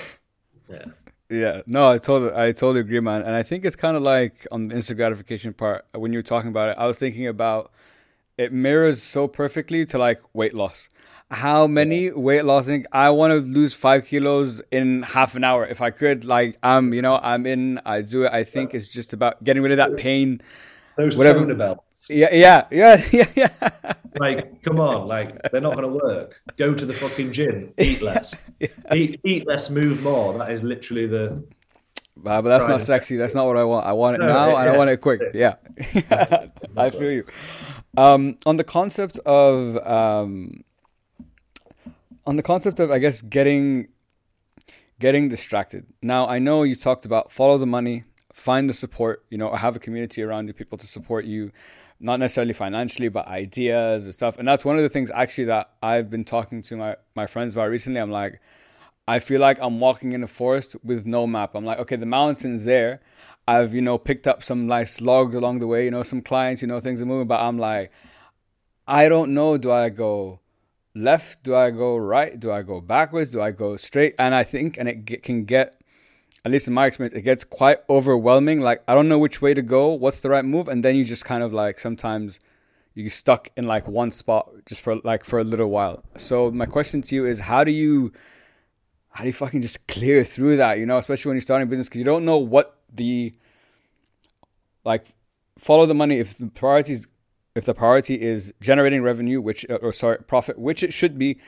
yeah. 0.69 0.85
Yeah, 1.31 1.61
no, 1.67 1.91
I 1.91 1.99
totally, 1.99 2.31
I 2.33 2.51
totally 2.51 2.79
agree, 2.79 2.99
man. 2.99 3.21
And 3.21 3.35
I 3.35 3.43
think 3.43 3.63
it's 3.63 3.75
kind 3.75 3.95
of 3.95 4.01
like 4.01 4.47
on 4.51 4.63
the 4.63 4.75
instant 4.75 4.97
gratification 4.97 5.53
part 5.53 5.85
when 5.93 6.11
you 6.11 6.17
were 6.17 6.23
talking 6.23 6.49
about 6.49 6.69
it. 6.69 6.75
I 6.79 6.87
was 6.87 6.97
thinking 6.97 7.27
about 7.27 7.71
it 8.37 8.51
mirrors 8.51 9.03
so 9.03 9.27
perfectly 9.27 9.85
to 9.87 9.97
like 9.97 10.21
weight 10.33 10.55
loss. 10.55 10.89
How 11.29 11.67
many 11.67 12.09
weight 12.09 12.45
loss? 12.45 12.65
Think 12.65 12.87
I 12.91 13.11
want 13.11 13.31
to 13.31 13.41
lose 13.41 13.75
five 13.75 14.05
kilos 14.05 14.59
in 14.71 15.03
half 15.03 15.35
an 15.35 15.43
hour 15.43 15.67
if 15.67 15.81
I 15.81 15.91
could. 15.91 16.25
Like 16.25 16.57
I'm, 16.63 16.93
you 16.95 17.03
know, 17.03 17.19
I'm 17.21 17.45
in. 17.45 17.79
I 17.85 18.01
do 18.01 18.23
it. 18.23 18.33
I 18.33 18.43
think 18.43 18.73
it's 18.73 18.89
just 18.89 19.13
about 19.13 19.43
getting 19.43 19.61
rid 19.61 19.71
of 19.71 19.77
that 19.77 19.97
pain 19.97 20.41
those 20.99 21.17
whatever. 21.17 21.39
toner 21.39 21.55
belts. 21.55 22.09
Yeah, 22.09 22.33
yeah, 22.33 22.67
yeah, 22.71 23.03
yeah, 23.11 23.25
yeah. 23.35 23.93
like, 24.19 24.61
come 24.63 24.79
on, 24.79 25.07
like 25.07 25.51
they're 25.51 25.61
not 25.61 25.75
going 25.75 25.87
to 25.87 26.05
work. 26.05 26.41
Go 26.57 26.73
to 26.73 26.85
the 26.85 26.93
fucking 26.93 27.31
gym. 27.31 27.73
Eat 27.77 28.01
less. 28.01 28.37
yeah. 28.59 28.67
Eat, 28.93 29.19
eat 29.23 29.47
less. 29.47 29.69
Move 29.69 30.03
more. 30.03 30.37
That 30.37 30.51
is 30.51 30.61
literally 30.61 31.07
the 31.07 31.43
Uh, 32.25 32.41
but 32.41 32.43
that's 32.43 32.67
not 32.67 32.81
sexy. 32.81 33.15
That's 33.15 33.35
not 33.35 33.45
what 33.47 33.57
I 33.57 33.63
want. 33.63 33.85
I 33.85 33.93
want 33.93 34.15
it 34.15 34.19
no, 34.19 34.27
now, 34.27 34.49
yeah, 34.49 34.61
and 34.61 34.69
I 34.69 34.77
want 34.77 34.89
it 34.89 34.97
quick. 34.97 35.21
Yeah, 35.33 35.55
I 36.77 36.89
feel 36.89 37.11
you. 37.11 37.23
Um, 37.97 38.37
on 38.45 38.57
the 38.57 38.63
concept 38.63 39.19
of 39.19 39.77
um, 39.87 40.63
on 42.29 42.35
the 42.35 42.43
concept 42.43 42.79
of, 42.79 42.91
I 42.91 42.99
guess, 42.99 43.21
getting 43.21 43.87
getting 44.99 45.29
distracted. 45.29 45.87
Now, 46.01 46.27
I 46.27 46.39
know 46.39 46.63
you 46.63 46.75
talked 46.75 47.05
about 47.05 47.31
follow 47.31 47.57
the 47.57 47.65
money, 47.65 48.03
find 48.39 48.69
the 48.69 48.73
support. 48.73 49.25
You 49.29 49.37
know, 49.37 49.53
have 49.53 49.75
a 49.75 49.79
community 49.79 50.23
around 50.23 50.47
you, 50.47 50.53
people 50.53 50.77
to 50.77 50.87
support 50.87 51.25
you 51.25 51.51
not 51.99 52.19
necessarily 52.19 52.53
financially, 52.53 53.09
but 53.09 53.27
ideas 53.27 54.05
and 54.05 54.15
stuff. 54.15 54.37
And 54.37 54.47
that's 54.47 54.63
one 54.63 54.77
of 54.77 54.83
the 54.83 54.89
things 54.89 55.11
actually 55.11 55.45
that 55.45 55.71
I've 55.83 56.09
been 56.09 56.23
talking 56.23 56.61
to 56.61 56.77
my, 56.77 56.95
my 57.15 57.27
friends 57.27 57.53
about 57.53 57.69
recently. 57.69 57.99
I'm 57.99 58.11
like, 58.11 58.39
I 59.07 59.19
feel 59.19 59.41
like 59.41 59.59
I'm 59.59 59.79
walking 59.79 60.13
in 60.13 60.23
a 60.23 60.27
forest 60.27 60.75
with 60.83 61.05
no 61.05 61.27
map. 61.27 61.55
I'm 61.55 61.65
like, 61.65 61.79
okay, 61.79 61.97
the 61.97 62.05
mountain's 62.05 62.63
there. 62.63 63.01
I've, 63.47 63.73
you 63.73 63.81
know, 63.81 63.97
picked 63.97 64.27
up 64.27 64.43
some 64.43 64.67
nice 64.67 65.01
logs 65.01 65.35
along 65.35 65.59
the 65.59 65.67
way, 65.67 65.83
you 65.85 65.91
know, 65.91 66.03
some 66.03 66.21
clients, 66.21 66.61
you 66.61 66.67
know, 66.67 66.79
things 66.79 67.01
are 67.01 67.05
moving, 67.05 67.27
but 67.27 67.41
I'm 67.41 67.57
like, 67.57 67.91
I 68.87 69.09
don't 69.09 69.33
know. 69.33 69.57
Do 69.57 69.71
I 69.71 69.89
go 69.89 70.39
left? 70.93 71.43
Do 71.43 71.55
I 71.55 71.71
go 71.71 71.97
right? 71.97 72.39
Do 72.39 72.51
I 72.51 72.61
go 72.61 72.79
backwards? 72.79 73.31
Do 73.31 73.41
I 73.41 73.51
go 73.51 73.75
straight? 73.75 74.13
And 74.19 74.35
I 74.35 74.43
think, 74.43 74.77
and 74.77 74.87
it 74.87 75.23
can 75.23 75.45
get 75.45 75.78
at 76.45 76.51
least 76.51 76.67
in 76.67 76.73
my 76.73 76.85
experience, 76.85 77.13
it 77.13 77.21
gets 77.21 77.43
quite 77.43 77.79
overwhelming. 77.89 78.61
Like 78.61 78.83
I 78.87 78.95
don't 78.95 79.09
know 79.09 79.19
which 79.19 79.41
way 79.41 79.53
to 79.53 79.61
go, 79.61 79.93
what's 79.93 80.19
the 80.21 80.29
right 80.29 80.45
move, 80.45 80.67
and 80.67 80.83
then 80.83 80.95
you 80.95 81.05
just 81.05 81.25
kind 81.25 81.43
of 81.43 81.53
like 81.53 81.79
sometimes 81.79 82.39
you 82.93 83.09
stuck 83.09 83.49
in 83.55 83.65
like 83.65 83.87
one 83.87 84.11
spot 84.11 84.49
just 84.65 84.81
for 84.81 84.97
like 85.03 85.23
for 85.23 85.39
a 85.39 85.43
little 85.43 85.69
while. 85.69 86.03
So 86.15 86.51
my 86.51 86.65
question 86.65 87.01
to 87.01 87.15
you 87.15 87.25
is, 87.25 87.39
how 87.39 87.63
do 87.63 87.71
you 87.71 88.11
how 89.09 89.23
do 89.23 89.27
you 89.27 89.33
fucking 89.33 89.61
just 89.61 89.85
clear 89.87 90.23
through 90.23 90.57
that? 90.57 90.77
You 90.77 90.85
know, 90.85 90.97
especially 90.97 91.29
when 91.29 91.35
you're 91.35 91.41
starting 91.41 91.67
a 91.67 91.69
business 91.69 91.87
because 91.87 91.99
you 91.99 92.05
don't 92.05 92.25
know 92.25 92.37
what 92.37 92.79
the 92.93 93.33
like 94.85 95.05
follow 95.57 95.85
the 95.85 95.93
money 95.93 96.19
if 96.19 96.37
the 96.37 96.47
priorities 96.47 97.07
if 97.55 97.65
the 97.65 97.73
priority 97.73 98.21
is 98.21 98.53
generating 98.61 99.01
revenue, 99.01 99.41
which 99.41 99.65
uh, 99.69 99.75
or 99.75 99.93
sorry 99.93 100.17
profit, 100.19 100.57
which 100.57 100.83
it 100.83 100.93
should 100.93 101.17
be. 101.17 101.39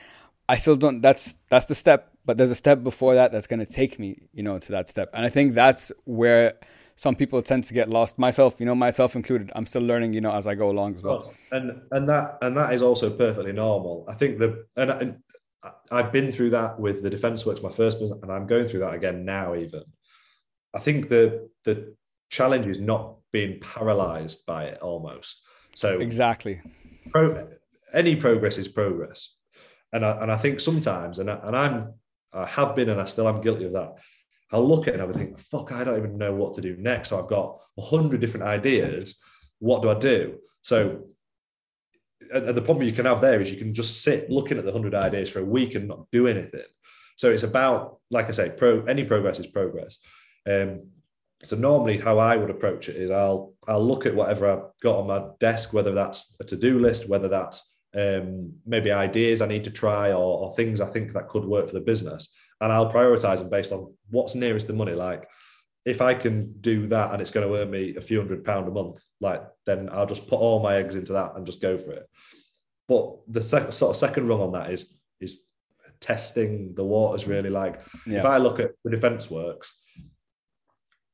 I 0.48 0.56
still 0.56 0.76
don't. 0.76 1.00
That's 1.00 1.36
that's 1.48 1.66
the 1.66 1.74
step 1.74 2.11
but 2.24 2.36
there's 2.36 2.50
a 2.50 2.54
step 2.56 2.82
before 2.82 3.14
that 3.14 3.32
that's 3.32 3.46
going 3.46 3.64
to 3.64 3.70
take 3.72 3.98
me 3.98 4.22
you 4.32 4.42
know 4.42 4.58
to 4.58 4.72
that 4.72 4.88
step. 4.88 5.10
And 5.14 5.24
i 5.24 5.28
think 5.28 5.54
that's 5.54 5.92
where 6.04 6.54
some 6.96 7.16
people 7.16 7.42
tend 7.42 7.64
to 7.64 7.74
get 7.74 7.88
lost 7.88 8.18
myself 8.18 8.56
you 8.58 8.66
know 8.66 8.74
myself 8.74 9.16
included. 9.16 9.52
I'm 9.54 9.66
still 9.66 9.82
learning 9.82 10.12
you 10.12 10.20
know 10.20 10.32
as 10.32 10.46
i 10.46 10.54
go 10.54 10.70
along 10.70 10.96
as 10.96 11.02
well. 11.02 11.32
And 11.50 11.80
and 11.90 12.08
that 12.08 12.38
and 12.42 12.56
that 12.56 12.72
is 12.72 12.82
also 12.82 13.10
perfectly 13.10 13.52
normal. 13.52 14.04
I 14.08 14.14
think 14.14 14.38
the 14.38 14.66
and, 14.76 14.90
and 14.90 15.16
i've 15.92 16.10
been 16.10 16.32
through 16.32 16.50
that 16.50 16.78
with 16.78 17.02
the 17.02 17.10
Defence 17.10 17.46
Works 17.46 17.62
my 17.62 17.70
first 17.70 18.00
business 18.00 18.18
and 18.20 18.32
i'm 18.32 18.48
going 18.48 18.66
through 18.66 18.80
that 18.80 18.94
again 18.94 19.24
now 19.24 19.54
even. 19.54 19.84
I 20.74 20.80
think 20.80 21.08
the 21.08 21.48
the 21.64 21.94
challenge 22.30 22.66
is 22.66 22.80
not 22.80 23.16
being 23.32 23.60
paralyzed 23.60 24.46
by 24.46 24.64
it 24.64 24.80
almost. 24.80 25.42
So 25.74 25.98
exactly. 25.98 26.60
pro, 27.10 27.46
any 27.92 28.16
progress 28.16 28.58
is 28.58 28.68
progress. 28.68 29.34
And 29.92 30.04
I, 30.04 30.22
and 30.22 30.32
I 30.32 30.36
think 30.36 30.60
sometimes 30.60 31.18
and, 31.18 31.30
I, 31.30 31.40
and 31.44 31.56
I'm 31.56 31.94
I 32.32 32.46
have 32.46 32.74
been 32.74 32.88
and 32.88 33.00
I 33.00 33.04
still 33.04 33.28
am 33.28 33.40
guilty 33.40 33.64
of 33.64 33.72
that. 33.72 33.98
I'll 34.50 34.66
look 34.66 34.86
at 34.86 34.94
it 34.94 35.00
and 35.00 35.10
I 35.10 35.16
think, 35.16 35.38
fuck, 35.38 35.72
I 35.72 35.84
don't 35.84 35.98
even 35.98 36.18
know 36.18 36.34
what 36.34 36.54
to 36.54 36.60
do 36.60 36.76
next. 36.76 37.08
So 37.08 37.18
I've 37.18 37.28
got 37.28 37.58
a 37.78 37.82
hundred 37.82 38.20
different 38.20 38.46
ideas. 38.46 39.18
What 39.58 39.82
do 39.82 39.90
I 39.90 39.98
do? 39.98 40.38
So 40.60 41.04
and 42.32 42.48
the 42.48 42.62
problem 42.62 42.86
you 42.86 42.92
can 42.92 43.06
have 43.06 43.20
there 43.20 43.40
is 43.40 43.50
you 43.50 43.58
can 43.58 43.74
just 43.74 44.02
sit 44.02 44.30
looking 44.30 44.58
at 44.58 44.64
the 44.64 44.72
hundred 44.72 44.94
ideas 44.94 45.28
for 45.28 45.40
a 45.40 45.44
week 45.44 45.74
and 45.74 45.88
not 45.88 46.06
do 46.12 46.26
anything. 46.26 46.62
So 47.16 47.30
it's 47.30 47.42
about, 47.42 47.98
like 48.10 48.28
I 48.28 48.32
say, 48.32 48.52
pro 48.56 48.84
any 48.84 49.04
progress 49.04 49.38
is 49.38 49.46
progress. 49.46 49.98
Um, 50.48 50.88
so 51.44 51.56
normally 51.56 51.98
how 51.98 52.18
I 52.18 52.36
would 52.36 52.50
approach 52.50 52.88
it 52.88 52.96
is 52.96 53.10
I'll 53.10 53.54
I'll 53.66 53.84
look 53.84 54.06
at 54.06 54.14
whatever 54.14 54.50
I've 54.50 54.80
got 54.82 54.98
on 54.98 55.06
my 55.08 55.24
desk, 55.40 55.72
whether 55.72 55.92
that's 55.92 56.34
a 56.40 56.44
to-do 56.44 56.78
list, 56.78 57.08
whether 57.08 57.28
that's 57.28 57.71
um, 57.94 58.54
maybe 58.66 58.90
ideas 58.90 59.42
I 59.42 59.46
need 59.46 59.64
to 59.64 59.70
try 59.70 60.12
or, 60.12 60.40
or, 60.40 60.54
things 60.54 60.80
I 60.80 60.86
think 60.86 61.12
that 61.12 61.28
could 61.28 61.44
work 61.44 61.68
for 61.68 61.74
the 61.74 61.80
business. 61.80 62.34
And 62.60 62.72
I'll 62.72 62.90
prioritize 62.90 63.38
them 63.38 63.50
based 63.50 63.72
on 63.72 63.94
what's 64.10 64.34
nearest 64.34 64.66
the 64.66 64.72
money. 64.72 64.92
Like 64.92 65.28
if 65.84 66.00
I 66.00 66.14
can 66.14 66.60
do 66.60 66.86
that 66.88 67.12
and 67.12 67.20
it's 67.20 67.30
going 67.30 67.46
to 67.46 67.56
earn 67.56 67.70
me 67.70 67.96
a 67.96 68.00
few 68.00 68.18
hundred 68.18 68.44
pound 68.44 68.68
a 68.68 68.70
month, 68.70 69.02
like 69.20 69.42
then 69.66 69.88
I'll 69.92 70.06
just 70.06 70.28
put 70.28 70.38
all 70.38 70.62
my 70.62 70.76
eggs 70.76 70.94
into 70.94 71.12
that 71.14 71.32
and 71.36 71.44
just 71.44 71.60
go 71.60 71.76
for 71.76 71.92
it. 71.92 72.08
But 72.88 73.16
the 73.28 73.42
sec- 73.42 73.72
sort 73.72 73.90
of 73.90 73.96
second 73.96 74.28
rung 74.28 74.40
on 74.40 74.52
that 74.52 74.70
is 74.70 74.86
is 75.20 75.42
testing 76.00 76.74
the 76.74 76.84
waters 76.84 77.26
really. 77.26 77.50
Like 77.50 77.80
yeah. 78.06 78.18
if 78.18 78.24
I 78.24 78.38
look 78.38 78.60
at 78.60 78.72
the 78.84 78.90
Defence 78.90 79.30
Works, 79.30 79.74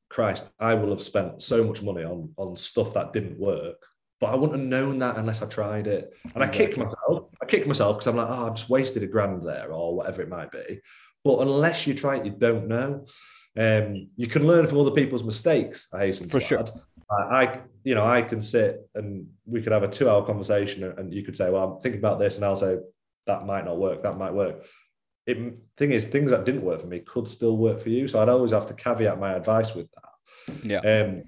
Christ, 0.09 0.45
I 0.59 0.75
will 0.75 0.89
have 0.89 1.01
spent 1.01 1.41
so 1.41 1.63
much 1.63 1.81
money 1.81 2.03
on 2.03 2.33
on 2.37 2.55
stuff 2.55 2.93
that 2.93 3.11
didn't 3.11 3.39
work 3.39 3.83
but 4.19 4.27
I 4.27 4.35
wouldn't 4.35 4.59
have 4.59 4.67
known 4.67 4.99
that 4.99 5.17
unless 5.17 5.41
I 5.41 5.47
tried 5.47 5.87
it. 5.87 6.13
And 6.35 6.43
I 6.43 6.47
kicked 6.47 6.77
myself. 6.77 7.29
I 7.41 7.45
kicked 7.45 7.67
myself 7.67 7.97
because 7.97 8.07
I'm 8.07 8.17
like, 8.17 8.27
oh, 8.29 8.47
I've 8.47 8.55
just 8.55 8.69
wasted 8.69 9.03
a 9.03 9.07
grand 9.07 9.43
there 9.43 9.71
or 9.71 9.95
whatever 9.95 10.21
it 10.21 10.29
might 10.29 10.51
be. 10.51 10.81
But 11.23 11.39
unless 11.39 11.87
you 11.87 11.93
try 11.93 12.17
it, 12.17 12.25
you 12.25 12.31
don't 12.31 12.67
know. 12.67 13.05
Um, 13.57 14.09
you 14.15 14.27
can 14.27 14.45
learn 14.45 14.67
from 14.67 14.79
other 14.79 14.91
people's 14.91 15.23
mistakes. 15.23 15.87
I 15.93 15.99
hasten 15.99 16.29
for 16.29 16.39
sure. 16.39 16.65
I, 17.09 17.43
I, 17.43 17.59
you 17.83 17.95
know, 17.95 18.05
I 18.05 18.21
can 18.21 18.41
sit 18.41 18.87
and 18.95 19.27
we 19.45 19.61
could 19.61 19.71
have 19.71 19.83
a 19.83 19.87
two-hour 19.87 20.25
conversation, 20.25 20.83
and 20.83 21.13
you 21.13 21.23
could 21.23 21.35
say, 21.35 21.49
"Well, 21.49 21.73
I'm 21.73 21.79
thinking 21.79 21.99
about 21.99 22.19
this," 22.19 22.35
and 22.35 22.45
I'll 22.45 22.55
say, 22.55 22.77
"That 23.25 23.45
might 23.45 23.65
not 23.65 23.77
work. 23.77 24.03
That 24.03 24.17
might 24.17 24.33
work." 24.33 24.65
It 25.25 25.57
thing 25.77 25.91
is, 25.91 26.05
things 26.05 26.31
that 26.31 26.45
didn't 26.45 26.61
work 26.61 26.81
for 26.81 26.87
me 26.87 26.99
could 26.99 27.27
still 27.27 27.57
work 27.57 27.79
for 27.79 27.89
you. 27.89 28.07
So 28.07 28.21
I'd 28.21 28.29
always 28.29 28.51
have 28.51 28.67
to 28.67 28.73
caveat 28.73 29.19
my 29.19 29.33
advice 29.33 29.73
with 29.73 29.87
that. 29.91 30.55
Yeah. 30.63 30.79
Um, 30.79 31.23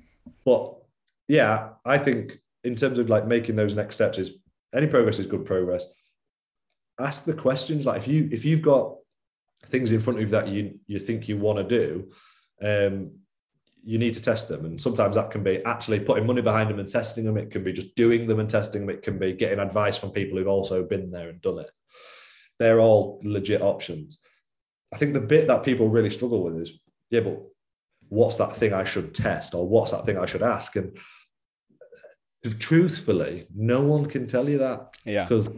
but 0.46 0.76
yeah, 1.28 1.70
I 1.84 1.98
think 1.98 2.41
in 2.64 2.76
terms 2.76 3.00
of 3.00 3.10
like 3.10 3.28
making 3.28 3.56
those 3.56 3.76
next 3.76 3.96
steps 3.96 4.18
is 4.18 4.32
any 4.74 4.88
progress 4.88 5.20
is 5.20 5.26
good 5.26 5.46
progress. 5.46 5.86
Ask 7.00 7.26
the 7.26 7.34
questions. 7.34 7.86
Like 7.86 8.00
if 8.00 8.08
you 8.08 8.30
if 8.32 8.46
you've 8.46 8.62
got 8.62 8.96
things 9.66 9.92
in 9.92 10.00
front 10.00 10.20
of 10.20 10.26
you 10.26 10.32
that 10.32 10.48
you 10.48 10.80
you 10.88 11.00
think 11.00 11.28
you 11.28 11.38
want 11.38 11.58
to 11.58 11.64
do, 11.64 12.12
um, 12.62 13.12
you 13.84 13.98
need 13.98 14.14
to 14.14 14.22
test 14.22 14.48
them. 14.48 14.66
And 14.66 14.80
sometimes 14.80 15.16
that 15.16 15.32
can 15.32 15.44
be 15.44 15.64
actually 15.66 16.00
putting 16.00 16.28
money 16.28 16.42
behind 16.42 16.70
them 16.70 16.80
and 16.80 16.88
testing 16.88 17.26
them. 17.26 17.38
It 17.38 17.52
can 17.52 17.64
be 17.64 17.74
just 17.74 17.96
doing 17.96 18.28
them 18.28 18.40
and 18.40 18.50
testing 18.50 18.82
them. 18.82 18.96
It 18.96 19.02
can 19.02 19.18
be 19.18 19.34
getting 19.34 19.60
advice 19.60 19.98
from 19.98 20.12
people 20.12 20.38
who've 20.38 20.48
also 20.48 20.84
been 20.84 21.12
there 21.12 21.30
and 21.30 21.42
done 21.42 21.60
it. 21.60 21.72
They're 22.60 22.80
all 22.80 23.20
legit 23.24 23.62
options. 23.62 24.20
I 24.94 24.98
think 24.98 25.14
the 25.14 25.22
bit 25.22 25.48
that 25.48 25.64
people 25.64 25.90
really 25.90 26.10
struggle 26.10 26.44
with 26.44 26.58
is, 26.58 26.74
yeah, 27.10 27.22
but 27.22 27.42
what's 28.10 28.36
that 28.36 28.56
thing 28.56 28.74
I 28.74 28.84
should 28.84 29.16
test 29.16 29.56
or 29.56 29.68
what's 29.68 29.92
that 29.92 30.06
thing 30.06 30.18
I 30.18 30.26
should 30.26 30.44
ask? 30.44 30.76
And 30.76 30.98
truthfully, 32.50 33.48
no 33.56 33.82
one 33.82 34.06
can 34.06 34.28
tell 34.28 34.50
you 34.50 34.58
that. 34.60 34.96
Yeah. 35.06 35.24
Because 35.24 35.50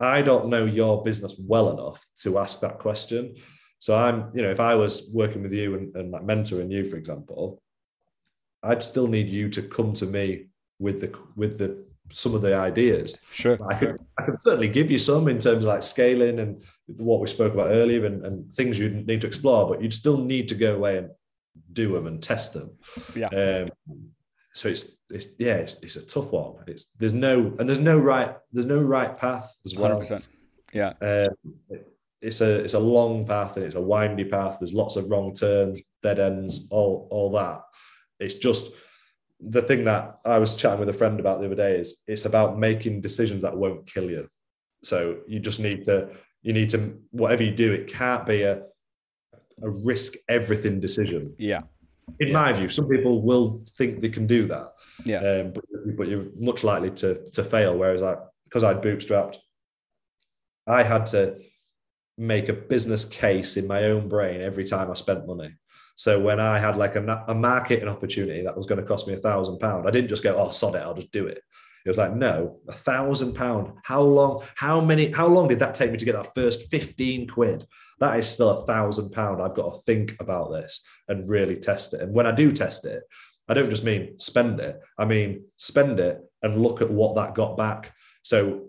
I 0.00 0.22
don't 0.22 0.48
know 0.48 0.64
your 0.64 1.02
business 1.02 1.34
well 1.38 1.70
enough 1.70 2.04
to 2.22 2.38
ask 2.38 2.60
that 2.60 2.78
question. 2.78 3.36
So 3.78 3.96
I'm, 3.96 4.30
you 4.34 4.42
know, 4.42 4.50
if 4.50 4.60
I 4.60 4.74
was 4.74 5.10
working 5.12 5.42
with 5.42 5.52
you 5.52 5.74
and, 5.74 5.94
and 5.96 6.10
like 6.10 6.22
mentoring 6.22 6.70
you, 6.70 6.84
for 6.84 6.96
example, 6.96 7.62
I'd 8.62 8.82
still 8.82 9.06
need 9.06 9.28
you 9.28 9.48
to 9.50 9.62
come 9.62 9.92
to 9.94 10.06
me 10.06 10.46
with 10.78 11.00
the 11.00 11.16
with 11.36 11.58
the 11.58 11.84
some 12.10 12.34
of 12.34 12.42
the 12.42 12.54
ideas. 12.54 13.18
Sure. 13.30 13.58
I 13.68 13.74
could 13.74 13.96
I 14.18 14.22
could 14.24 14.40
certainly 14.40 14.68
give 14.68 14.90
you 14.90 14.98
some 14.98 15.28
in 15.28 15.38
terms 15.38 15.64
of 15.64 15.64
like 15.64 15.82
scaling 15.82 16.38
and 16.38 16.62
what 16.86 17.20
we 17.20 17.26
spoke 17.26 17.52
about 17.52 17.68
earlier 17.68 18.06
and, 18.06 18.24
and 18.24 18.52
things 18.52 18.78
you'd 18.78 19.06
need 19.06 19.20
to 19.20 19.26
explore, 19.26 19.68
but 19.68 19.82
you'd 19.82 19.92
still 19.92 20.18
need 20.18 20.48
to 20.48 20.54
go 20.54 20.74
away 20.74 20.98
and 20.98 21.10
do 21.72 21.92
them 21.92 22.06
and 22.06 22.22
test 22.22 22.54
them. 22.54 22.70
Yeah. 23.14 23.28
Um, 23.28 23.70
so 24.54 24.68
it's 24.68 24.96
it's 25.10 25.28
yeah 25.38 25.56
it's, 25.56 25.76
it's, 25.82 25.96
a 25.96 26.02
tough 26.02 26.30
one. 26.30 26.54
It's 26.66 26.86
there's 26.98 27.12
no 27.12 27.54
and 27.58 27.68
there's 27.68 27.80
no 27.80 27.98
right 27.98 28.36
there's 28.52 28.66
no 28.66 28.80
right 28.80 29.16
path 29.16 29.52
as 29.64 29.74
well. 29.74 30.00
100%. 30.00 30.22
yeah. 30.72 30.92
Um, 31.00 31.54
it, 31.68 31.92
it's 32.22 32.40
a 32.40 32.60
it's 32.60 32.74
a 32.74 32.78
long 32.78 33.26
path 33.26 33.56
and 33.56 33.66
it's 33.66 33.74
a 33.74 33.80
windy 33.80 34.24
path. 34.24 34.58
There's 34.60 34.72
lots 34.72 34.96
of 34.96 35.10
wrong 35.10 35.34
turns 35.34 35.82
dead 36.02 36.20
ends 36.20 36.68
all 36.70 37.08
all 37.10 37.30
that. 37.32 37.62
It's 38.20 38.34
just 38.34 38.72
the 39.40 39.60
thing 39.60 39.84
that 39.84 40.20
i 40.24 40.38
was 40.38 40.54
chatting 40.54 40.78
with 40.78 40.88
a 40.88 40.92
friend 40.92 41.18
about 41.18 41.38
the 41.40 41.46
other 41.46 41.56
day 41.56 41.76
is 41.76 41.96
it's 42.06 42.24
about 42.24 42.56
making 42.56 43.00
decisions 43.00 43.42
that 43.42 43.56
won't 43.56 43.86
kill 43.86 44.08
you. 44.08 44.28
So 44.84 45.18
you 45.26 45.40
just 45.40 45.58
need 45.58 45.82
to 45.84 46.10
you 46.42 46.52
need 46.52 46.68
to 46.70 46.96
whatever 47.10 47.42
you 47.42 47.50
do 47.50 47.72
it 47.72 47.88
can't 47.88 48.24
be 48.24 48.42
a 48.42 48.62
a 49.62 49.70
risk 49.84 50.14
everything 50.28 50.78
decision. 50.78 51.34
Yeah 51.38 51.62
in 52.20 52.28
yeah. 52.28 52.32
my 52.32 52.52
view, 52.52 52.68
some 52.68 52.88
people 52.88 53.22
will 53.22 53.64
think 53.76 54.00
they 54.00 54.08
can 54.08 54.26
do 54.26 54.46
that. 54.48 54.74
Yeah. 55.04 55.18
Um, 55.18 55.52
but, 55.52 55.64
but 55.96 56.08
you're 56.08 56.26
much 56.38 56.64
likely 56.64 56.90
to 56.90 57.30
to 57.30 57.44
fail. 57.44 57.76
Whereas 57.76 58.02
I, 58.02 58.16
because 58.44 58.64
I'd 58.64 58.82
bootstrapped, 58.82 59.36
I 60.66 60.82
had 60.82 61.06
to 61.06 61.38
make 62.16 62.48
a 62.48 62.52
business 62.52 63.04
case 63.04 63.56
in 63.56 63.66
my 63.66 63.84
own 63.84 64.08
brain 64.08 64.40
every 64.40 64.64
time 64.64 64.90
I 64.90 64.94
spent 64.94 65.26
money. 65.26 65.54
So 65.96 66.20
when 66.20 66.40
I 66.40 66.58
had 66.58 66.76
like 66.76 66.96
a, 66.96 67.24
a 67.28 67.34
marketing 67.34 67.88
opportunity 67.88 68.42
that 68.42 68.56
was 68.56 68.66
going 68.66 68.80
to 68.80 68.86
cost 68.86 69.06
me 69.06 69.14
a 69.14 69.18
thousand 69.18 69.58
pound, 69.58 69.86
I 69.86 69.90
didn't 69.90 70.10
just 70.10 70.24
go, 70.24 70.36
oh, 70.36 70.50
sod 70.50 70.74
it, 70.74 70.82
I'll 70.82 70.94
just 70.94 71.12
do 71.12 71.26
it. 71.26 71.42
It 71.84 71.88
was 71.90 71.98
like, 71.98 72.14
no, 72.14 72.60
a 72.66 72.72
thousand 72.72 73.34
pound. 73.34 73.72
How 73.84 74.00
long? 74.00 74.42
How 74.54 74.80
many? 74.80 75.12
How 75.12 75.26
long 75.26 75.48
did 75.48 75.58
that 75.58 75.74
take 75.74 75.92
me 75.92 75.98
to 75.98 76.04
get 76.04 76.14
that 76.14 76.34
first 76.34 76.70
15 76.70 77.28
quid? 77.28 77.66
That 78.00 78.18
is 78.18 78.26
still 78.26 78.50
a 78.50 78.66
thousand 78.66 79.10
pound. 79.10 79.42
I've 79.42 79.54
got 79.54 79.74
to 79.74 79.80
think 79.80 80.16
about 80.18 80.50
this 80.50 80.82
and 81.08 81.28
really 81.28 81.56
test 81.56 81.92
it. 81.92 82.00
And 82.00 82.14
when 82.14 82.26
I 82.26 82.32
do 82.32 82.52
test 82.52 82.86
it, 82.86 83.02
I 83.48 83.54
don't 83.54 83.68
just 83.68 83.84
mean 83.84 84.18
spend 84.18 84.60
it. 84.60 84.80
I 84.98 85.04
mean 85.04 85.44
spend 85.58 86.00
it 86.00 86.20
and 86.42 86.62
look 86.62 86.80
at 86.80 86.90
what 86.90 87.16
that 87.16 87.34
got 87.34 87.56
back. 87.58 87.92
So, 88.22 88.68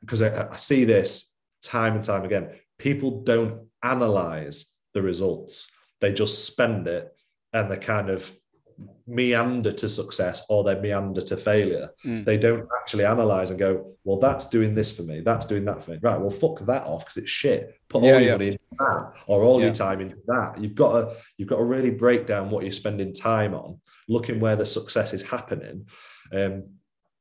because 0.00 0.22
uh, 0.22 0.26
uh 0.26 0.48
I, 0.50 0.54
I 0.54 0.56
see 0.56 0.84
this 0.84 1.34
time 1.62 1.96
and 1.96 2.04
time 2.04 2.24
again, 2.24 2.50
people 2.78 3.22
don't 3.22 3.66
analyze 3.82 4.66
the 4.94 5.02
results. 5.02 5.68
They 6.00 6.12
just 6.12 6.44
spend 6.44 6.86
it 6.86 7.12
and 7.52 7.70
they 7.70 7.76
kind 7.76 8.10
of 8.10 8.30
meander 9.06 9.72
to 9.72 9.88
success 9.88 10.42
or 10.48 10.64
they 10.64 10.78
meander 10.80 11.20
to 11.20 11.36
failure. 11.36 11.90
Mm. 12.04 12.24
They 12.24 12.36
don't 12.36 12.68
actually 12.80 13.04
analyze 13.04 13.50
and 13.50 13.58
go, 13.58 13.94
well, 14.04 14.18
that's 14.18 14.46
doing 14.46 14.74
this 14.74 14.94
for 14.96 15.02
me, 15.02 15.20
that's 15.20 15.46
doing 15.46 15.64
that 15.66 15.82
for 15.82 15.92
me. 15.92 15.98
Right, 16.00 16.18
well, 16.18 16.30
fuck 16.30 16.60
that 16.60 16.84
off 16.84 17.04
because 17.04 17.16
it's 17.18 17.30
shit. 17.30 17.78
Put 17.88 18.02
yeah, 18.02 18.12
all 18.12 18.20
your 18.20 18.28
yeah. 18.28 18.32
money 18.32 18.46
into 18.48 18.60
that 18.78 19.12
or 19.26 19.42
all 19.42 19.58
yeah. 19.58 19.66
your 19.66 19.74
time 19.74 20.00
into 20.00 20.18
that. 20.26 20.60
You've 20.60 20.74
got 20.74 20.92
to 20.92 21.16
you've 21.36 21.48
got 21.48 21.58
to 21.58 21.64
really 21.64 21.90
break 21.90 22.26
down 22.26 22.50
what 22.50 22.62
you're 22.62 22.72
spending 22.72 23.12
time 23.12 23.54
on, 23.54 23.80
looking 24.08 24.40
where 24.40 24.56
the 24.56 24.66
success 24.66 25.12
is 25.12 25.22
happening. 25.22 25.86
Um, 26.32 26.64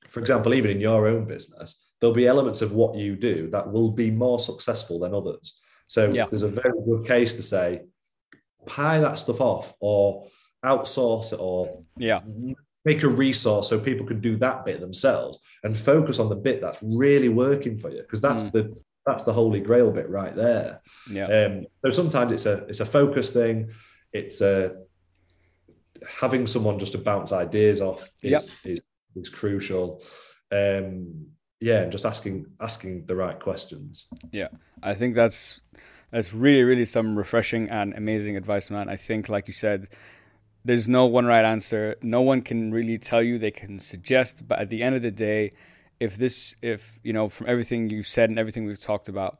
for 0.07 0.19
example, 0.19 0.53
even 0.53 0.71
in 0.71 0.81
your 0.81 1.07
own 1.07 1.25
business, 1.25 1.91
there'll 1.99 2.15
be 2.15 2.27
elements 2.27 2.61
of 2.61 2.73
what 2.73 2.95
you 2.95 3.15
do 3.15 3.49
that 3.51 3.71
will 3.71 3.91
be 3.91 4.11
more 4.11 4.39
successful 4.39 4.99
than 4.99 5.13
others. 5.13 5.59
So 5.87 6.09
there's 6.09 6.41
a 6.41 6.47
very 6.47 6.73
good 6.85 7.05
case 7.05 7.33
to 7.35 7.43
say, 7.43 7.81
pie 8.65 8.99
that 8.99 9.19
stuff 9.19 9.41
off 9.41 9.73
or 9.79 10.27
outsource 10.63 11.33
it 11.33 11.39
or 11.39 11.83
yeah. 11.97 12.21
make 12.85 13.03
a 13.03 13.07
resource 13.07 13.69
so 13.69 13.79
people 13.79 14.05
can 14.05 14.21
do 14.21 14.37
that 14.37 14.65
bit 14.65 14.79
themselves 14.79 15.39
and 15.63 15.75
focus 15.75 16.19
on 16.19 16.29
the 16.29 16.35
bit 16.35 16.61
that's 16.61 16.81
really 16.83 17.29
working 17.29 17.77
for 17.77 17.89
you 17.89 18.01
because 18.01 18.21
that's 18.21 18.43
mm. 18.45 18.51
the 18.51 18.75
that's 19.05 19.23
the 19.23 19.33
holy 19.33 19.59
grail 19.59 19.91
bit 19.91 20.09
right 20.09 20.35
there. 20.35 20.81
Yeah. 21.09 21.25
Um, 21.25 21.65
so 21.79 21.89
sometimes 21.89 22.31
it's 22.31 22.45
a 22.45 22.65
it's 22.67 22.81
a 22.81 22.85
focus 22.85 23.31
thing. 23.31 23.71
It's 24.13 24.41
a 24.41 24.75
having 26.07 26.47
someone 26.47 26.79
just 26.79 26.93
to 26.93 26.97
bounce 26.97 27.31
ideas 27.31 27.81
off 27.81 28.09
is 28.21 28.31
yep. 28.31 28.41
is, 28.63 28.81
is 29.15 29.29
crucial. 29.29 30.03
Um 30.51 31.27
yeah 31.59 31.81
and 31.81 31.91
just 31.91 32.05
asking 32.05 32.47
asking 32.59 33.05
the 33.05 33.15
right 33.15 33.39
questions. 33.39 34.07
Yeah. 34.31 34.49
I 34.83 34.93
think 34.93 35.15
that's 35.15 35.61
that's 36.11 36.33
really 36.33 36.63
really 36.63 36.85
some 36.85 37.17
refreshing 37.17 37.69
and 37.69 37.93
amazing 37.93 38.37
advice 38.37 38.69
man. 38.69 38.89
I 38.89 38.97
think 38.97 39.29
like 39.29 39.47
you 39.47 39.53
said 39.53 39.87
there's 40.63 40.87
no 40.87 41.05
one 41.05 41.25
right 41.25 41.43
answer. 41.43 41.95
No 42.01 42.21
one 42.21 42.41
can 42.41 42.71
really 42.71 42.97
tell 42.97 43.21
you. 43.21 43.37
They 43.37 43.51
can 43.51 43.79
suggest, 43.79 44.47
but 44.47 44.59
at 44.59 44.69
the 44.69 44.83
end 44.83 44.95
of 44.95 45.01
the 45.01 45.11
day, 45.11 45.51
if 45.99 46.17
this, 46.17 46.55
if 46.61 46.99
you 47.03 47.13
know, 47.13 47.29
from 47.29 47.47
everything 47.47 47.89
you've 47.89 48.07
said 48.07 48.29
and 48.29 48.37
everything 48.37 48.65
we've 48.65 48.79
talked 48.79 49.09
about, 49.09 49.39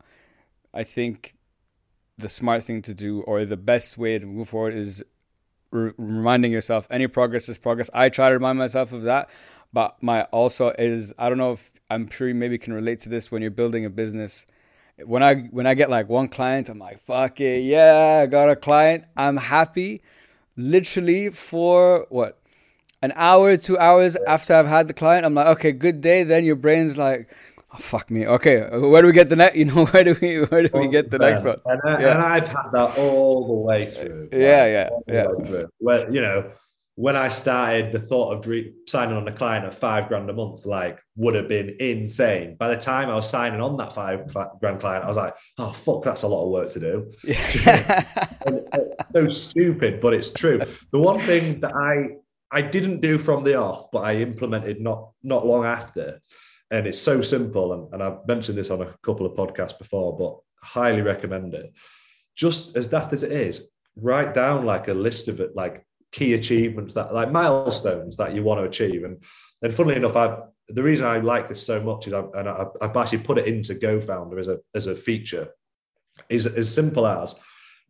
I 0.74 0.84
think 0.84 1.34
the 2.18 2.28
smart 2.28 2.62
thing 2.64 2.82
to 2.82 2.94
do 2.94 3.22
or 3.22 3.44
the 3.44 3.56
best 3.56 3.98
way 3.98 4.18
to 4.18 4.26
move 4.26 4.48
forward 4.48 4.74
is 4.74 5.02
re- 5.70 5.92
reminding 5.96 6.52
yourself 6.52 6.86
any 6.90 7.06
progress 7.06 7.48
is 7.48 7.58
progress. 7.58 7.90
I 7.94 8.08
try 8.08 8.28
to 8.28 8.34
remind 8.34 8.58
myself 8.58 8.92
of 8.92 9.02
that, 9.04 9.30
but 9.72 10.02
my 10.02 10.22
also 10.24 10.70
is 10.78 11.14
I 11.18 11.28
don't 11.28 11.38
know 11.38 11.52
if 11.52 11.70
I'm 11.90 12.08
sure 12.10 12.28
you 12.28 12.34
maybe 12.34 12.58
can 12.58 12.72
relate 12.72 13.00
to 13.00 13.08
this 13.08 13.30
when 13.30 13.42
you're 13.42 13.50
building 13.50 13.84
a 13.84 13.90
business. 13.90 14.46
When 15.04 15.22
I 15.22 15.34
when 15.50 15.66
I 15.66 15.74
get 15.74 15.88
like 15.90 16.08
one 16.08 16.28
client, 16.28 16.68
I'm 16.68 16.78
like, 16.78 17.00
fuck 17.00 17.40
it, 17.40 17.62
yeah, 17.62 18.20
I 18.22 18.26
got 18.26 18.50
a 18.50 18.56
client. 18.56 19.04
I'm 19.16 19.36
happy 19.36 20.02
literally 20.56 21.30
for 21.30 22.06
what 22.10 22.38
an 23.02 23.12
hour, 23.16 23.56
two 23.56 23.78
hours 23.78 24.16
after 24.26 24.54
I've 24.54 24.66
had 24.66 24.88
the 24.88 24.94
client, 24.94 25.26
I'm 25.26 25.34
like, 25.34 25.46
okay, 25.58 25.72
good 25.72 26.00
day. 26.00 26.22
Then 26.22 26.44
your 26.44 26.56
brain's 26.56 26.96
like, 26.96 27.28
oh, 27.72 27.78
fuck 27.78 28.10
me. 28.10 28.26
Okay, 28.26 28.60
where 28.78 29.02
do 29.02 29.08
we 29.08 29.12
get 29.12 29.28
the 29.28 29.36
next? 29.36 29.56
You 29.56 29.66
know, 29.66 29.86
where 29.92 30.04
do 30.04 30.16
we 30.20 30.44
where 30.44 30.68
do 30.68 30.78
we 30.78 30.88
get 30.88 31.10
the 31.10 31.18
next 31.18 31.44
one? 31.44 31.56
And, 31.66 31.80
I, 31.84 32.00
yeah. 32.00 32.10
and 32.12 32.22
I've 32.22 32.48
had 32.48 32.70
that 32.72 32.98
all 32.98 33.46
the 33.46 33.54
way 33.54 33.90
through. 33.90 34.28
Yeah, 34.32 34.88
like, 34.88 35.04
yeah, 35.08 35.26
yeah. 35.50 35.64
Where 35.78 36.10
you 36.10 36.20
know, 36.20 36.52
when 36.94 37.16
I 37.16 37.28
started, 37.28 37.92
the 37.92 37.98
thought 37.98 38.32
of 38.32 38.54
signing 38.86 39.16
on 39.16 39.26
a 39.26 39.32
client 39.32 39.64
at 39.64 39.74
five 39.74 40.08
grand 40.08 40.28
a 40.28 40.34
month, 40.34 40.66
like, 40.66 41.00
would 41.16 41.34
have 41.34 41.48
been 41.48 41.74
insane. 41.80 42.56
By 42.56 42.68
the 42.68 42.76
time 42.76 43.08
I 43.08 43.14
was 43.14 43.28
signing 43.28 43.62
on 43.62 43.78
that 43.78 43.94
five 43.94 44.32
grand 44.60 44.80
client, 44.80 45.04
I 45.04 45.08
was 45.08 45.16
like, 45.16 45.34
oh, 45.58 45.72
fuck, 45.72 46.04
that's 46.04 46.22
a 46.22 46.28
lot 46.28 46.44
of 46.44 46.50
work 46.50 46.70
to 46.70 46.80
do. 46.80 47.12
Yeah. 47.24 48.04
Uh, 48.44 48.80
so 49.14 49.28
stupid, 49.28 50.00
but 50.00 50.12
it's 50.12 50.30
true. 50.30 50.58
The 50.90 50.98
one 50.98 51.20
thing 51.20 51.60
that 51.60 51.72
I, 51.76 52.16
I 52.50 52.60
didn't 52.60 53.00
do 53.00 53.16
from 53.16 53.44
the 53.44 53.54
off, 53.54 53.92
but 53.92 54.00
I 54.00 54.16
implemented 54.16 54.80
not, 54.80 55.12
not 55.22 55.46
long 55.46 55.64
after, 55.64 56.20
and 56.72 56.88
it's 56.88 56.98
so 56.98 57.22
simple. 57.22 57.72
And, 57.72 57.94
and 57.94 58.02
I've 58.02 58.26
mentioned 58.26 58.58
this 58.58 58.70
on 58.70 58.82
a 58.82 58.86
couple 59.02 59.26
of 59.26 59.36
podcasts 59.36 59.78
before, 59.78 60.16
but 60.18 60.38
highly 60.60 61.02
recommend 61.02 61.54
it. 61.54 61.72
Just 62.34 62.76
as 62.76 62.88
daft 62.88 63.12
as 63.12 63.22
it 63.22 63.30
is, 63.30 63.70
write 63.96 64.34
down 64.34 64.66
like 64.66 64.88
a 64.88 64.94
list 64.94 65.28
of 65.28 65.38
it, 65.38 65.54
like 65.54 65.86
key 66.12 66.34
achievements 66.34 66.94
that 66.94 67.12
like 67.12 67.32
milestones 67.32 68.16
that 68.18 68.34
you 68.34 68.42
want 68.42 68.60
to 68.60 68.64
achieve. 68.64 69.04
And 69.04 69.22
and 69.62 69.74
funnily 69.74 69.96
enough, 69.96 70.16
I 70.16 70.38
the 70.68 70.82
reason 70.82 71.06
I 71.06 71.18
like 71.18 71.48
this 71.48 71.64
so 71.64 71.80
much 71.82 72.06
is 72.06 72.12
I, 72.12 72.20
and 72.34 72.48
I, 72.48 72.66
have 72.80 72.96
actually 72.96 73.18
put 73.18 73.38
it 73.38 73.46
into 73.46 73.74
GoFounder 73.74 74.38
as 74.38 74.48
a 74.48 74.58
as 74.74 74.86
a 74.86 74.94
feature 74.94 75.48
is 76.28 76.46
as 76.46 76.72
simple 76.72 77.06
as 77.06 77.38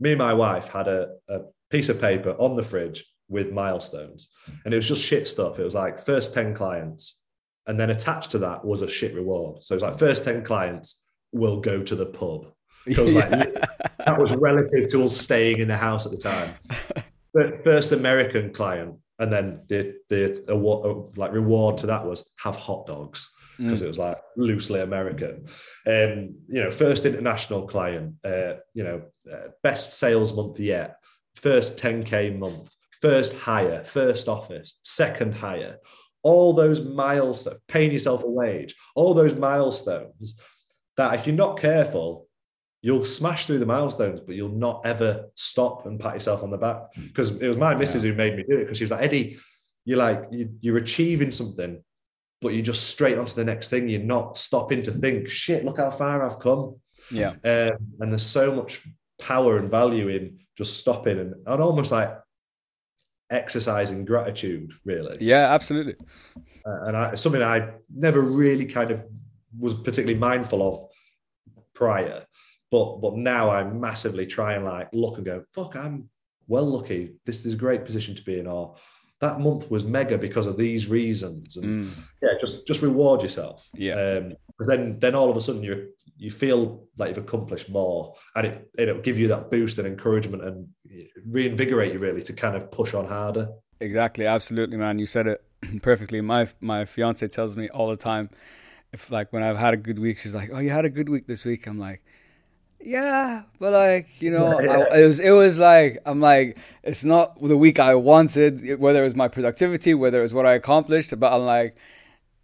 me 0.01 0.13
and 0.13 0.19
my 0.19 0.33
wife 0.35 0.69
had 0.69 0.89
a, 0.89 1.09
a 1.29 1.41
piece 1.71 1.89
of 1.89 2.01
paper 2.01 2.31
on 2.39 2.57
the 2.57 2.63
fridge 2.63 3.05
with 3.29 3.53
milestones, 3.53 4.29
and 4.65 4.73
it 4.73 4.77
was 4.77 4.89
just 4.89 5.03
shit 5.03 5.29
stuff. 5.29 5.59
It 5.59 5.65
was 5.65 5.75
like 5.75 6.01
first 6.01 6.35
ten 6.35 6.55
clients, 6.55 7.21
and 7.67 7.79
then 7.79 7.91
attached 7.91 8.33
to 8.33 8.39
that 8.39 8.65
was 8.65 8.83
a 8.83 8.89
shit 8.89 9.15
reward. 9.15 9.65
So 9.65 9.75
it's 9.75 9.83
like 9.83 9.99
first 9.99 10.25
ten 10.25 10.45
clients 10.45 11.05
will 11.33 11.61
go 11.61 11.83
to 11.83 11.97
the 11.97 12.07
pub 12.07 12.53
because 12.85 13.13
like 13.15 13.31
that 14.05 14.19
was 14.19 14.33
relative 14.37 14.91
to 14.91 15.05
us 15.05 15.17
staying 15.17 15.59
in 15.59 15.69
the 15.69 15.77
house 15.77 16.05
at 16.05 16.13
the 16.13 16.19
time. 16.19 16.55
first 17.33 17.93
American 17.93 18.53
client, 18.53 18.97
and 19.19 19.33
then 19.33 19.63
the 19.69 19.95
the 20.09 20.45
award, 20.49 21.17
like 21.17 21.33
reward 21.33 21.79
to 21.79 21.87
that 21.87 22.05
was 22.05 22.29
have 22.39 22.57
hot 22.57 22.87
dogs 22.87 23.29
because 23.59 23.81
mm. 23.81 23.85
it 23.85 23.89
was 23.89 23.99
like 23.99 24.19
loosely 24.37 24.81
American. 24.81 25.47
Um, 25.87 26.37
you 26.49 26.63
know, 26.63 26.71
first 26.71 27.07
international 27.07 27.67
client, 27.67 28.17
uh, 28.25 28.55
you 28.75 28.85
know, 28.85 29.03
uh, 29.31 29.49
best 29.63 29.99
sales 29.99 30.35
month 30.37 30.59
yet, 30.59 30.97
first 31.37 31.79
10k 31.79 32.39
month, 32.39 32.75
first 33.01 33.35
hire, 33.35 33.85
first 33.85 34.29
office, 34.29 34.79
second 34.83 35.35
hire. 35.35 35.79
All 36.23 36.53
those 36.53 36.81
milestones, 36.81 37.59
paying 37.69 37.93
yourself 37.93 38.23
a 38.23 38.31
wage, 38.31 38.75
all 38.95 39.13
those 39.13 39.35
milestones 39.35 40.41
that 40.97 41.15
if 41.15 41.27
you're 41.27 41.37
not 41.37 41.59
careful, 41.59 42.29
you'll 42.83 43.05
smash 43.05 43.47
through 43.47 43.61
the 43.61 43.67
milestones, 43.67 44.21
but 44.21 44.35
you'll 44.35 44.49
not 44.49 44.83
ever 44.85 45.31
stop 45.37 45.87
and 45.87 45.99
pat 45.99 46.15
yourself 46.15 46.43
on 46.43 46.51
the 46.51 46.59
back. 46.59 46.93
Because 46.95 47.31
hmm. 47.31 47.45
it 47.45 47.49
was 47.49 47.57
my 47.57 47.75
missus 47.75 48.05
yeah. 48.05 48.11
who 48.11 48.17
made 48.17 48.37
me 48.37 48.45
do 48.47 48.57
it 48.59 48.65
because 48.65 48.77
she 48.77 48.85
was 48.85 48.91
like, 48.91 49.03
Eddie, 49.03 49.39
you're 49.85 49.99
like, 49.99 50.25
you, 50.31 50.75
are 50.75 50.79
achieving 50.79 51.31
something, 51.33 51.83
but 52.41 52.49
you're 52.49 52.63
just 52.63 52.89
straight 52.89 53.19
onto 53.19 53.35
the 53.35 53.45
next 53.45 53.71
thing. 53.71 53.89
You're 53.89 54.03
not 54.03 54.37
stopping 54.37 54.83
to 54.83 54.91
think, 54.91 55.29
shit, 55.29 55.65
look 55.65 55.79
how 55.79 55.91
far 55.91 56.29
I've 56.29 56.41
come. 56.41 56.77
Yeah. 57.11 57.31
Um, 57.45 57.79
and 58.01 58.13
there's 58.13 58.27
so 58.27 58.53
much 58.53 58.83
power 59.19 59.59
and 59.59 59.71
value 59.71 60.09
in 60.09 60.41
just 60.59 60.79
stopping 60.79 61.19
and, 61.19 61.35
and 61.47 61.63
almost 61.63 61.93
like 61.93 62.17
exercising 63.31 64.05
gratitude, 64.05 64.73
really. 64.85 65.17
Yeah, 65.21 65.53
absolutely. 65.53 65.95
Uh, 66.67 66.85
and 66.87 66.97
I, 66.97 67.15
something 67.15 67.43
I 67.43 67.71
never 67.95 68.21
really 68.21 68.67
kind 68.67 68.91
of 68.91 69.03
was 69.59 69.75
particularly 69.75 70.19
mindful 70.19 70.67
of 70.67 70.91
prior. 71.75 72.25
But 72.73 73.03
but 73.03 73.17
now 73.17 73.51
I 73.51 73.63
massively 73.65 74.27
try 74.27 74.55
and 74.55 74.65
like 74.65 74.89
look 74.95 75.19
and 75.19 75.27
go, 75.27 75.45
fuck, 75.53 75.77
I'm 75.77 76.09
well 76.49 76.65
lucky. 76.65 77.13
This 77.27 77.45
is 77.45 77.53
a 77.53 77.57
great 77.57 77.85
position 77.85 78.15
to 78.15 78.23
be 78.23 78.39
in. 78.41 78.47
Or 78.47 78.75
that 79.21 79.41
month 79.41 79.71
was 79.71 79.85
mega 79.85 80.17
because 80.17 80.47
of 80.47 80.57
these 80.57 80.89
reasons. 80.89 81.59
And 81.59 81.85
mm. 81.85 81.99
yeah, 82.23 82.31
just 82.41 82.67
just 82.67 82.81
reward 82.81 83.23
yourself. 83.23 83.69
Yeah. 83.75 84.21
Because 84.59 84.71
um, 84.71 84.77
then 84.77 84.99
then 85.01 85.15
all 85.15 85.31
of 85.31 85.37
a 85.37 85.41
sudden 85.43 85.63
you 85.63 85.91
you 86.17 86.31
feel 86.31 86.89
like 86.97 87.09
you've 87.09 87.25
accomplished 87.25 87.69
more, 87.69 88.15
and 88.37 88.47
it 88.47 88.71
it'll 88.79 89.03
give 89.03 89.19
you 89.19 89.29
that 89.29 89.51
boost 89.51 89.77
and 89.77 89.87
encouragement 89.87 90.43
and 90.43 90.67
reinvigorate 91.27 91.93
you 91.93 91.99
really 91.99 92.23
to 92.23 92.33
kind 92.33 92.57
of 92.57 92.71
push 92.71 92.95
on 92.95 93.07
harder. 93.07 93.51
Exactly, 93.81 94.27
absolutely, 94.27 94.79
man. 94.79 94.99
You 94.99 95.07
said 95.07 95.27
it 95.27 95.45
perfectly. 95.83 96.23
My 96.23 96.49
my 96.63 96.87
fiance 96.87 97.29
tells 97.29 97.55
me 97.55 97.69
all 97.69 97.91
the 97.91 97.97
time, 97.97 98.31
if 98.93 99.11
like 99.11 99.31
when 99.31 99.43
I've 99.43 99.59
had 99.59 99.75
a 99.75 99.77
good 99.77 99.99
week, 99.99 100.17
she's 100.19 100.33
like, 100.33 100.49
"Oh, 100.51 100.59
you 100.59 100.71
had 100.71 100.87
a 100.87 100.91
good 100.91 101.11
week 101.11 101.27
this 101.27 101.45
week." 101.45 101.67
I'm 101.67 101.79
like, 101.79 102.03
yeah, 102.85 103.43
but 103.59 103.73
like 103.73 104.21
you 104.21 104.31
know, 104.31 104.47
I, 104.59 105.01
it 105.01 105.07
was 105.07 105.21
it 105.21 105.31
was 105.31 105.59
like 105.59 106.01
I'm 106.05 106.21
like 106.21 106.59
it's 106.83 107.05
not 107.05 107.41
the 107.41 107.57
week 107.57 107.79
I 107.79 107.95
wanted, 107.95 108.79
whether 108.79 109.01
it 109.01 109.05
was 109.05 109.15
my 109.15 109.29
productivity, 109.29 109.95
whether 109.95 110.19
it 110.19 110.23
was 110.23 110.35
what 110.35 110.47
I 110.47 110.55
accomplished, 110.55 111.19
but 111.19 111.33
I'm 111.33 111.47
like, 111.47 111.77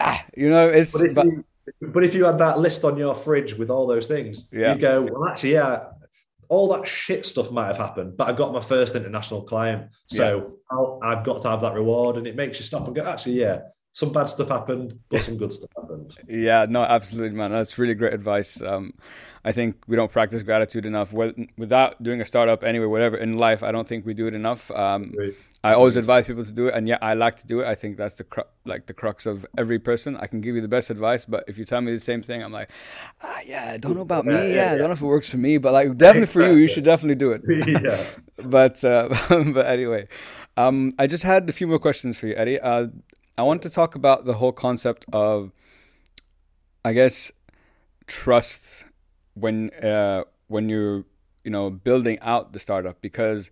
ah, 0.01 0.25
you 0.37 0.49
know, 0.49 0.69
it's. 0.69 0.93
But 0.93 1.07
if, 1.07 1.15
but, 1.15 1.27
you, 1.27 1.45
but 1.81 2.05
if 2.05 2.15
you 2.15 2.25
had 2.25 2.39
that 2.39 2.59
list 2.59 2.85
on 2.85 2.97
your 2.97 3.15
fridge 3.15 3.55
with 3.55 3.71
all 3.71 3.87
those 3.87 4.07
things, 4.07 4.49
yeah. 4.53 4.75
you 4.75 4.81
go, 4.81 5.03
well, 5.03 5.29
actually, 5.29 5.53
yeah, 5.53 5.85
all 6.49 6.69
that 6.69 6.87
shit 6.87 7.27
stuff 7.27 7.51
might 7.51 7.67
have 7.67 7.79
happened, 7.79 8.17
but 8.17 8.29
I 8.29 8.33
got 8.33 8.53
my 8.53 8.61
first 8.61 8.95
international 8.95 9.43
client, 9.43 9.91
so 10.07 10.59
yeah. 10.71 10.79
i 11.03 11.15
have 11.15 11.25
got 11.25 11.43
to 11.43 11.51
have 11.51 11.61
that 11.63 11.75
reward, 11.75 12.17
and 12.17 12.27
it 12.27 12.37
makes 12.37 12.59
you 12.59 12.65
stop 12.65 12.87
and 12.87 12.97
go, 12.97 13.05
actually, 13.05 13.41
yeah, 13.41 13.61
some 13.93 14.13
bad 14.13 14.25
stuff 14.27 14.49
happened, 14.49 14.99
but 15.09 15.21
some 15.21 15.37
good 15.37 15.53
stuff. 15.53 15.71
Yeah, 16.29 16.67
no, 16.69 16.83
absolutely, 16.83 17.37
man. 17.37 17.51
That's 17.51 17.79
really 17.79 17.95
great 17.95 18.13
advice. 18.13 18.63
Um, 18.63 18.95
I 19.45 19.53
think 19.53 19.77
we 19.87 19.97
don't 19.97 20.11
practice 20.11 20.43
gratitude 20.43 20.85
enough. 20.85 21.13
Without 21.13 22.03
doing 22.03 22.21
a 22.21 22.27
startup 22.27 22.65
anyway, 22.65 22.87
whatever 22.87 23.17
in 23.17 23.39
life, 23.39 23.63
I 23.63 23.73
don't 23.73 23.87
think 23.89 24.05
we 24.05 24.15
do 24.15 24.27
it 24.27 24.35
enough. 24.35 24.71
Um, 24.71 25.15
I 25.65 25.75
always 25.75 25.97
advise 25.97 26.27
people 26.27 26.45
to 26.45 26.53
do 26.53 26.69
it, 26.69 26.75
and 26.75 26.87
yeah, 26.87 26.99
I 27.03 27.15
like 27.15 27.37
to 27.37 27.47
do 27.47 27.61
it. 27.61 27.67
I 27.67 27.75
think 27.75 27.97
that's 27.97 28.17
the 28.17 28.25
cru- 28.25 28.45
like 28.65 28.87
the 28.87 28.95
crux 28.95 29.27
of 29.27 29.45
every 29.57 29.79
person. 29.79 30.17
I 30.17 30.27
can 30.27 30.41
give 30.41 30.55
you 30.55 30.61
the 30.61 30.69
best 30.69 30.89
advice, 30.89 31.25
but 31.25 31.45
if 31.49 31.59
you 31.59 31.65
tell 31.65 31.81
me 31.81 31.93
the 31.93 31.99
same 31.99 32.23
thing, 32.23 32.43
I'm 32.43 32.53
like, 32.53 32.71
ah, 33.23 33.41
yeah, 33.45 33.73
I 33.75 33.77
don't 33.79 33.95
know 33.95 34.03
about 34.03 34.25
me. 34.25 34.35
Yeah, 34.35 34.45
yeah, 34.45 34.73
I 34.73 34.79
don't 34.79 34.89
know 34.89 34.93
if 34.93 35.01
it 35.01 35.07
works 35.07 35.29
for 35.29 35.39
me, 35.39 35.59
but 35.59 35.73
like 35.73 35.97
definitely 35.97 36.27
for 36.27 36.43
you, 36.43 36.55
you 36.55 36.69
should 36.69 36.85
definitely 36.85 37.17
do 37.17 37.33
it. 37.33 37.43
yeah. 37.83 38.05
but 38.45 38.85
uh, 38.85 39.09
but 39.29 39.67
anyway, 39.67 40.07
um, 40.57 40.93
I 40.99 41.07
just 41.07 41.25
had 41.25 41.49
a 41.49 41.53
few 41.53 41.67
more 41.67 41.79
questions 41.79 42.19
for 42.19 42.29
you, 42.29 42.35
Eddie. 42.37 42.61
Uh, 42.61 42.89
I 43.37 43.43
want 43.43 43.63
to 43.63 43.71
talk 43.71 43.95
about 43.95 44.25
the 44.25 44.35
whole 44.35 44.53
concept 44.53 45.07
of, 45.13 45.53
I 46.89 46.93
guess, 46.93 47.33
trust 48.07 48.85
when 49.35 49.71
uh, 49.71 50.25
when 50.49 50.69
you're 50.69 51.05
you 51.45 51.51
know 51.51 51.71
building 51.71 52.19
out 52.21 52.53
the 52.53 52.59
startup 52.59 53.01
because 53.01 53.51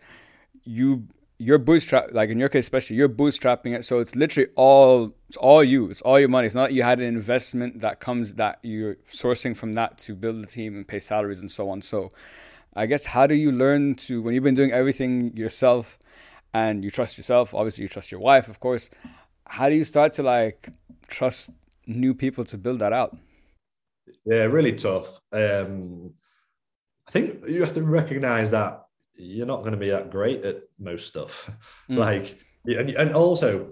you 0.64 1.06
you're 1.38 1.58
bootstrap 1.58 2.06
like 2.12 2.30
in 2.30 2.38
your 2.40 2.48
case 2.48 2.64
especially 2.64 2.96
you're 2.96 3.08
bootstrapping 3.08 3.74
it. 3.76 3.84
So 3.84 4.00
it's 4.00 4.16
literally 4.16 4.50
all 4.56 5.12
it's 5.28 5.36
all 5.36 5.62
you. 5.62 5.90
It's 5.90 6.00
all 6.00 6.18
your 6.18 6.30
money. 6.30 6.46
It's 6.46 6.54
not 6.62 6.72
you 6.72 6.82
had 6.82 6.98
an 6.98 7.04
investment 7.04 7.80
that 7.80 8.00
comes 8.00 8.34
that 8.34 8.58
you're 8.62 8.96
sourcing 9.12 9.54
from 9.56 9.74
that 9.74 9.98
to 9.98 10.14
build 10.14 10.42
the 10.42 10.46
team 10.46 10.74
and 10.76 10.86
pay 10.86 10.98
salaries 10.98 11.40
and 11.40 11.50
so 11.50 11.68
on. 11.68 11.82
So 11.82 12.10
i 12.76 12.84
guess 12.84 13.06
how 13.06 13.26
do 13.26 13.34
you 13.34 13.50
learn 13.50 13.94
to 13.94 14.22
when 14.22 14.34
you've 14.34 14.44
been 14.44 14.54
doing 14.54 14.70
everything 14.70 15.34
yourself 15.36 15.98
and 16.52 16.84
you 16.84 16.90
trust 16.90 17.16
yourself 17.16 17.54
obviously 17.54 17.82
you 17.82 17.88
trust 17.88 18.12
your 18.12 18.20
wife 18.20 18.48
of 18.48 18.60
course 18.60 18.90
how 19.46 19.68
do 19.68 19.74
you 19.74 19.84
start 19.84 20.12
to 20.12 20.22
like 20.22 20.68
trust 21.08 21.50
new 21.86 22.14
people 22.14 22.44
to 22.44 22.58
build 22.58 22.78
that 22.78 22.92
out 22.92 23.16
yeah 24.26 24.42
really 24.42 24.72
tough 24.72 25.08
um 25.32 26.12
i 27.08 27.10
think 27.10 27.42
you 27.48 27.60
have 27.60 27.72
to 27.72 27.82
recognize 27.82 28.50
that 28.50 28.86
you're 29.16 29.46
not 29.46 29.60
going 29.60 29.72
to 29.72 29.78
be 29.78 29.90
that 29.90 30.10
great 30.10 30.44
at 30.44 30.62
most 30.78 31.06
stuff. 31.06 31.50
Mm. 31.88 31.98
Like, 31.98 32.36
and, 32.64 32.90
and 32.90 33.14
also 33.14 33.70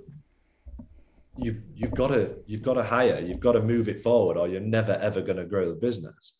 you've 1.36 1.60
you've 1.74 1.94
got 1.94 2.08
to 2.08 2.36
you've 2.46 2.62
got 2.62 2.74
to 2.74 2.84
hire, 2.84 3.18
you've 3.18 3.40
got 3.40 3.54
to 3.54 3.60
move 3.60 3.88
it 3.88 4.04
forward, 4.04 4.36
or 4.36 4.46
you're 4.46 4.60
never 4.60 4.92
ever 4.92 5.20
going 5.20 5.38
to 5.38 5.44
grow 5.44 5.68
the 5.68 5.74
business. 5.74 6.34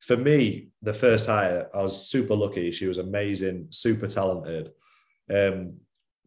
For 0.00 0.16
me, 0.16 0.70
the 0.82 0.92
first 0.92 1.28
hire, 1.28 1.68
I 1.72 1.82
was 1.82 2.08
super 2.08 2.34
lucky. 2.34 2.72
She 2.72 2.86
was 2.86 2.98
amazing, 2.98 3.68
super 3.70 4.08
talented. 4.08 4.72
Um, 5.32 5.74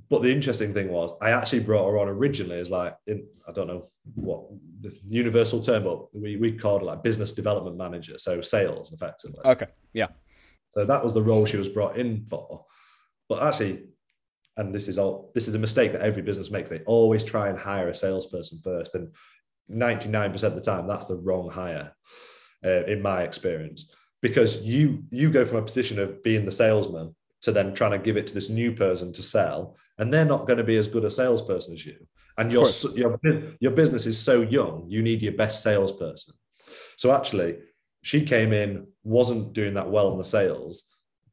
but 0.09 0.21
the 0.21 0.31
interesting 0.31 0.73
thing 0.73 0.89
was, 0.89 1.11
I 1.21 1.31
actually 1.31 1.59
brought 1.59 1.89
her 1.89 1.99
on 1.99 2.07
originally 2.07 2.59
as 2.59 2.71
like, 2.71 2.95
in, 3.07 3.27
I 3.47 3.51
don't 3.51 3.67
know 3.67 3.87
what 4.15 4.45
the 4.81 4.97
universal 5.07 5.59
term, 5.59 5.83
but 5.83 6.13
we 6.15 6.37
we 6.37 6.53
called 6.53 6.81
it 6.81 6.85
like 6.85 7.03
business 7.03 7.31
development 7.31 7.77
manager, 7.77 8.17
so 8.17 8.41
sales 8.41 8.93
effectively. 8.93 9.41
Okay, 9.43 9.67
yeah. 9.93 10.07
So 10.69 10.85
that 10.85 11.03
was 11.03 11.13
the 11.13 11.21
role 11.21 11.45
she 11.45 11.57
was 11.57 11.69
brought 11.69 11.97
in 11.97 12.25
for. 12.25 12.65
But 13.27 13.43
actually, 13.43 13.87
and 14.55 14.73
this 14.73 14.87
is 14.87 14.97
all 14.97 15.31
this 15.35 15.47
is 15.47 15.55
a 15.55 15.59
mistake 15.59 15.91
that 15.91 16.01
every 16.01 16.21
business 16.21 16.51
makes. 16.51 16.69
They 16.69 16.79
always 16.85 17.23
try 17.23 17.49
and 17.49 17.57
hire 17.57 17.89
a 17.89 17.95
salesperson 17.95 18.59
first, 18.63 18.95
and 18.95 19.13
99% 19.69 20.43
of 20.43 20.55
the 20.55 20.61
time, 20.61 20.87
that's 20.87 21.05
the 21.05 21.15
wrong 21.15 21.49
hire, 21.49 21.91
uh, 22.63 22.85
in 22.85 23.01
my 23.01 23.23
experience. 23.23 23.91
Because 24.21 24.57
you 24.61 25.03
you 25.11 25.29
go 25.31 25.43
from 25.43 25.57
a 25.57 25.61
position 25.63 25.99
of 25.99 26.23
being 26.23 26.45
the 26.45 26.51
salesman 26.51 27.15
to 27.41 27.51
then 27.51 27.73
trying 27.73 27.91
to 27.91 27.99
give 27.99 28.17
it 28.17 28.27
to 28.27 28.33
this 28.33 28.49
new 28.49 28.71
person 28.71 29.13
to 29.13 29.21
sell, 29.21 29.77
and 29.97 30.13
they're 30.13 30.25
not 30.25 30.45
going 30.45 30.57
to 30.57 30.63
be 30.63 30.77
as 30.77 30.87
good 30.87 31.05
a 31.05 31.09
salesperson 31.09 31.73
as 31.73 31.85
you. 31.85 32.07
And 32.37 32.51
your 32.51 32.67
your 32.95 33.19
your 33.59 33.71
business 33.71 34.05
is 34.05 34.19
so 34.19 34.41
young, 34.41 34.85
you 34.87 35.01
need 35.01 35.21
your 35.21 35.33
best 35.33 35.63
salesperson. 35.63 36.35
So 36.97 37.11
actually, 37.11 37.59
she 38.03 38.23
came 38.23 38.53
in, 38.53 38.87
wasn't 39.03 39.53
doing 39.53 39.73
that 39.73 39.89
well 39.89 40.11
on 40.11 40.17
the 40.17 40.23
sales, 40.23 40.83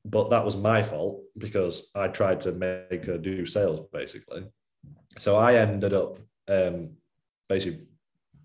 but 0.04 0.30
that 0.30 0.44
was 0.44 0.56
my 0.56 0.82
fault 0.82 1.22
because 1.36 1.90
I 1.94 2.08
tried 2.08 2.40
to 2.42 2.52
make 2.52 3.04
her 3.04 3.18
do 3.18 3.46
sales 3.46 3.80
basically. 3.92 4.44
So 5.18 5.36
I 5.36 5.56
ended 5.56 5.92
up 5.92 6.18
um, 6.48 6.90
basically 7.48 7.86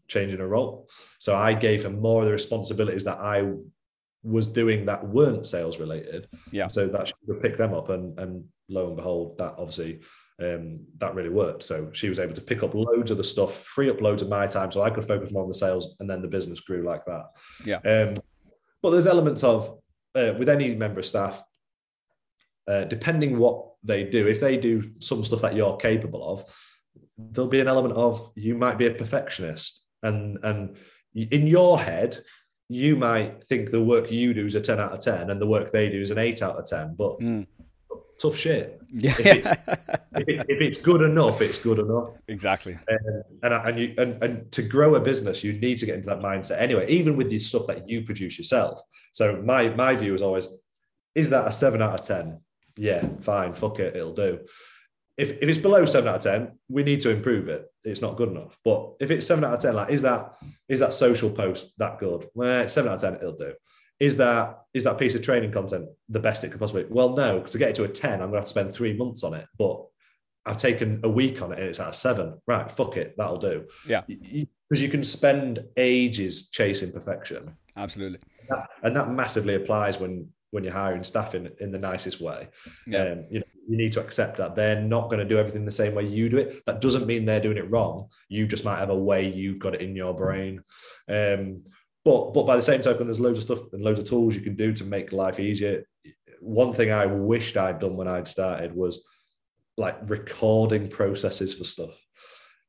changing 0.08 0.40
her 0.40 0.48
role. 0.48 0.90
So 1.20 1.36
I 1.36 1.54
gave 1.54 1.84
her 1.84 1.90
more 1.90 2.22
of 2.22 2.28
the 2.28 2.34
responsibilities 2.34 3.06
that 3.06 3.20
I 3.20 3.52
was 4.24 4.50
doing 4.50 4.86
that 4.86 5.08
weren't 5.08 5.48
sales 5.48 5.80
related. 5.80 6.28
Yeah. 6.52 6.68
So 6.68 6.88
that 6.88 7.08
she 7.08 7.14
could 7.26 7.41
pick 7.41 7.58
them 7.58 7.74
up, 7.74 7.90
and 7.90 8.20
and 8.20 8.46
lo 8.70 8.88
and 8.88 8.96
behold, 8.96 9.38
that 9.38 9.56
obviously 9.58 10.02
um, 10.41 10.80
that 10.98 11.16
really 11.16 11.30
worked. 11.30 11.64
So 11.64 11.90
she 11.94 12.10
was 12.10 12.20
able 12.20 12.34
to 12.34 12.41
pick 12.41 12.64
up 12.64 12.74
loads 12.74 13.12
of 13.12 13.18
the 13.18 13.24
stuff, 13.24 13.64
free 13.64 13.90
up 13.90 14.02
loads 14.02 14.22
of 14.22 14.30
my 14.30 14.48
time, 14.48 14.72
so 14.72 14.82
I 14.82 14.90
could 14.90 15.06
focus 15.06 15.32
more 15.32 15.44
on 15.44 15.50
the 15.50 15.54
sales, 15.54 15.96
and 16.00 16.10
then 16.10 16.22
the 16.22 16.28
business 16.28 16.62
grew 16.62 16.84
like 16.84 17.06
that. 17.06 17.26
Yeah. 17.66 17.78
Um, 17.78 18.14
but 18.82 18.91
there's 18.91 19.08
elements 19.08 19.44
of 19.44 19.80
uh, 20.16 20.34
with 20.38 20.50
any 20.50 20.76
member 20.76 21.00
of 21.00 21.06
staff, 21.06 21.44
uh, 22.68 22.86
depending 22.86 23.38
what 23.38 23.66
they 23.84 24.04
do, 24.04 24.28
if 24.28 24.40
they 24.40 24.58
do 24.58 24.91
some 25.00 25.24
stuff 25.24 25.41
that 25.41 25.56
you're 25.56 25.78
capable 25.78 26.32
of, 26.32 26.46
there'll 27.18 27.50
be 27.50 27.60
an 27.60 27.68
element 27.68 27.96
of 27.96 28.32
you 28.36 28.56
might 28.56 28.78
be 28.78 28.88
a 28.88 28.94
perfectionist, 28.94 29.84
and 30.04 30.40
and 30.44 30.78
in 31.16 31.48
your 31.48 31.80
head. 31.80 32.18
You 32.72 32.96
might 32.96 33.44
think 33.46 33.72
the 33.72 33.84
work 33.84 34.12
you 34.12 34.32
do 34.32 34.46
is 34.46 34.54
a 34.54 34.62
10 34.62 34.80
out 34.80 34.91
of 34.91 35.00
10 35.00 35.32
and 35.32 35.41
the 35.41 35.48
work 35.48 35.72
they 35.72 35.90
do 35.90 36.00
is 36.00 36.12
an 36.12 36.20
8 36.20 36.44
out 36.44 36.56
of 36.56 36.68
10, 36.68 36.94
but 36.94 37.20
mm 37.20 37.48
tough 38.20 38.36
shit. 38.36 38.82
Yeah. 38.91 39.12
If 39.12 39.20
it's, 39.20 39.48
if, 40.18 40.28
it, 40.28 40.46
if 40.50 40.62
it's, 40.62 40.82
good 40.82 41.02
enough, 41.02 41.41
it's 41.41 41.58
good 41.58 41.80
enough. 41.80 42.10
Exactly. 42.28 42.78
Um, 42.90 43.24
and 43.44 43.54
and 43.54 43.80
you 43.80 43.94
and, 43.98 44.24
and 44.24 44.52
to 44.52 44.62
grow 44.62 44.96
a 44.96 45.00
business, 45.00 45.44
you 45.44 45.54
need 45.54 45.78
to 45.80 45.86
get 45.86 45.96
into 45.96 46.08
that 46.08 46.20
mindset 46.20 46.60
anyway. 46.60 46.88
Even 46.90 47.16
with 47.16 47.30
the 47.30 47.40
stuff 47.40 47.68
that 47.68 47.90
you 47.90 48.04
produce 48.04 48.38
yourself. 48.38 48.82
So 49.12 49.41
my 49.41 49.70
my 49.70 49.96
view 49.96 50.14
is 50.14 50.22
always, 50.22 50.48
is 51.16 51.30
that 51.32 51.48
a 51.48 51.52
seven 51.52 51.82
out 51.82 52.00
of 52.00 52.06
ten? 52.06 52.40
Yeah, 52.78 53.06
fine, 53.22 53.54
fuck 53.54 53.80
it, 53.80 53.96
it'll 53.96 54.14
do. 54.14 54.40
If, 55.18 55.32
if 55.41 55.50
it's 55.50 55.60
below 55.60 55.84
seven 55.84 56.08
out 56.08 56.16
of 56.16 56.22
ten, 56.22 56.60
we 56.70 56.84
need 56.84 57.02
to 57.02 57.10
improve 57.10 57.50
it. 57.50 57.66
It's 57.84 58.02
not 58.02 58.16
good 58.16 58.30
enough. 58.30 58.58
But 58.64 58.94
if 59.02 59.12
it's 59.12 59.28
seven 59.28 59.44
out 59.44 59.54
of 59.54 59.60
ten, 59.60 59.76
like 59.76 59.90
is 59.90 60.02
that 60.04 60.38
is 60.68 60.80
that 60.80 60.94
social 60.94 61.30
post 61.30 61.74
that 61.78 62.00
good? 62.00 62.30
Well, 62.34 62.68
seven 62.70 62.91
out 62.91 62.96
of 62.96 63.02
ten, 63.02 63.16
it'll 63.16 63.38
do 63.38 63.54
is 64.00 64.18
that 64.18 64.64
is 64.74 64.84
that 64.84 64.98
piece 64.98 65.16
of 65.16 65.22
training 65.22 65.52
content 65.52 65.88
the 66.08 66.20
best 66.20 66.44
it 66.44 66.52
could 66.52 66.60
possibly 66.60 66.84
be? 66.84 66.94
Well, 66.94 67.16
no, 67.16 67.38
because 67.38 67.54
to 67.54 67.58
get 67.58 67.70
it 67.70 67.76
to 67.76 67.84
a 67.84 67.88
10, 67.88 68.14
I'm 68.14 68.28
gonna 68.28 68.38
have 68.38 68.46
to 68.46 68.50
spend 68.50 68.74
three 68.74 68.94
months 68.94 69.24
on 69.24 69.34
it. 69.34 69.46
But 69.58 69.86
I've 70.46 70.58
taken 70.58 71.02
a 71.04 71.10
week 71.10 71.42
on 71.42 71.52
it 71.52 71.60
and 71.60 71.68
it's 71.68 71.80
at 71.80 71.90
a 71.90 71.94
seven. 71.94 72.40
Right, 72.48 72.70
fuck 72.72 72.98
it, 72.98 73.16
that'll 73.18 73.38
do. 73.38 73.66
Yeah. 73.88 74.02
Because 74.08 74.82
you 74.82 74.90
can 74.90 75.04
spend 75.04 75.64
ages 75.78 76.50
chasing 76.50 76.92
perfection. 76.92 77.56
Absolutely. 77.76 78.20
That, 78.50 78.68
and 78.84 78.96
that 78.96 79.10
massively 79.10 79.56
applies 79.56 80.00
when 80.00 80.30
when 80.52 80.64
you're 80.64 80.74
hiring 80.74 81.04
staff 81.04 81.36
in, 81.36 81.52
in 81.60 81.72
the 81.72 81.78
nicest 81.78 82.20
way. 82.20 82.48
Yeah. 82.88 83.04
Um, 83.04 83.26
you 83.30 83.40
know, 83.40 83.46
you 83.68 83.78
need 83.78 83.92
to 83.92 84.02
accept 84.02 84.38
that 84.38 84.56
they're 84.56 84.82
not 84.82 85.10
going 85.10 85.20
to 85.20 85.26
do 85.26 85.38
everything 85.38 85.64
the 85.64 85.72
same 85.72 85.94
way 85.94 86.08
you 86.08 86.28
do 86.28 86.38
it. 86.38 86.66
That 86.66 86.82
doesn't 86.82 87.06
mean 87.06 87.24
they're 87.24 87.40
doing 87.40 87.58
it 87.58 87.70
wrong. 87.70 88.10
You 88.30 88.48
just 88.48 88.66
might 88.66 88.80
have 88.80 88.90
a 88.90 88.98
way 88.98 89.32
you've 89.32 89.60
got 89.60 89.76
it 89.76 89.82
in 89.82 89.96
your 89.96 90.16
brain. 90.16 90.64
Um, 91.08 91.64
but 92.06 92.34
but 92.34 92.46
by 92.46 92.56
the 92.56 92.62
same 92.62 92.82
token, 92.82 93.08
there's 93.08 93.20
loads 93.20 93.40
of 93.40 93.44
stuff 93.46 93.74
and 93.74 93.84
loads 93.84 94.00
of 94.00 94.06
tools 94.06 94.36
you 94.36 94.42
can 94.42 94.56
do 94.56 94.74
to 94.74 94.84
make 94.84 95.12
life 95.12 95.40
easier. 95.40 95.84
One 96.40 96.74
thing 96.74 96.92
I 96.92 97.06
wished 97.06 97.58
I'd 97.58 97.80
done 97.80 97.98
when 97.98 98.08
I'd 98.08 98.28
started 98.28 98.74
was 98.74 99.06
like 99.78 99.98
recording 100.10 100.88
processes 100.88 101.54
for 101.54 101.64
stuff. 101.64 102.00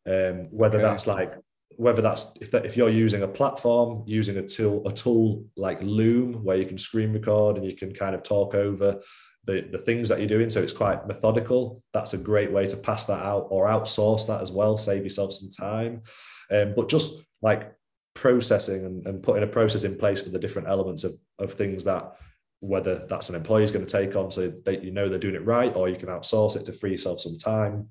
Um, 0.06 0.48
whether 0.50 0.78
okay. 0.78 0.86
that's 0.86 1.06
like 1.06 1.34
whether 1.76 2.02
that's 2.02 2.32
if 2.40 2.50
that, 2.50 2.66
if 2.66 2.76
you're 2.76 2.90
using 2.90 3.22
a 3.22 3.28
platform, 3.28 4.02
using 4.06 4.36
a 4.38 4.46
tool 4.46 4.86
a 4.86 4.92
tool 4.92 5.44
like 5.56 5.82
Loom 5.82 6.44
where 6.44 6.56
you 6.56 6.66
can 6.66 6.78
screen 6.78 7.12
record 7.12 7.56
and 7.56 7.64
you 7.64 7.76
can 7.76 7.92
kind 7.92 8.14
of 8.14 8.22
talk 8.22 8.54
over 8.54 9.00
the, 9.44 9.66
the 9.70 9.78
things 9.78 10.08
that 10.08 10.18
you're 10.18 10.28
doing. 10.28 10.50
So 10.50 10.62
it's 10.62 10.72
quite 10.72 11.06
methodical. 11.06 11.82
That's 11.92 12.14
a 12.14 12.18
great 12.18 12.52
way 12.52 12.66
to 12.66 12.76
pass 12.76 13.06
that 13.06 13.22
out 13.22 13.46
or 13.50 13.66
outsource 13.66 14.26
that 14.26 14.40
as 14.40 14.52
well, 14.52 14.76
save 14.76 15.04
yourself 15.04 15.32
some 15.32 15.50
time. 15.50 16.02
Um, 16.50 16.74
but 16.76 16.88
just 16.88 17.22
like 17.40 17.72
processing 18.14 18.84
and, 18.84 19.06
and 19.06 19.22
putting 19.22 19.42
a 19.42 19.46
process 19.46 19.84
in 19.84 19.96
place 19.96 20.20
for 20.20 20.30
the 20.30 20.38
different 20.38 20.68
elements 20.68 21.04
of, 21.04 21.12
of 21.38 21.52
things 21.52 21.84
that 21.84 22.12
whether 22.60 23.06
that's 23.08 23.30
an 23.30 23.34
employee 23.34 23.64
is 23.64 23.72
going 23.72 23.86
to 23.86 23.90
take 23.90 24.14
on 24.16 24.30
so 24.30 24.52
that 24.64 24.84
you 24.84 24.90
know 24.90 25.08
they're 25.08 25.18
doing 25.18 25.34
it 25.34 25.44
right 25.44 25.74
or 25.74 25.88
you 25.88 25.96
can 25.96 26.08
outsource 26.08 26.56
it 26.56 26.64
to 26.64 26.72
free 26.72 26.92
yourself 26.92 27.20
some 27.20 27.36
time. 27.36 27.88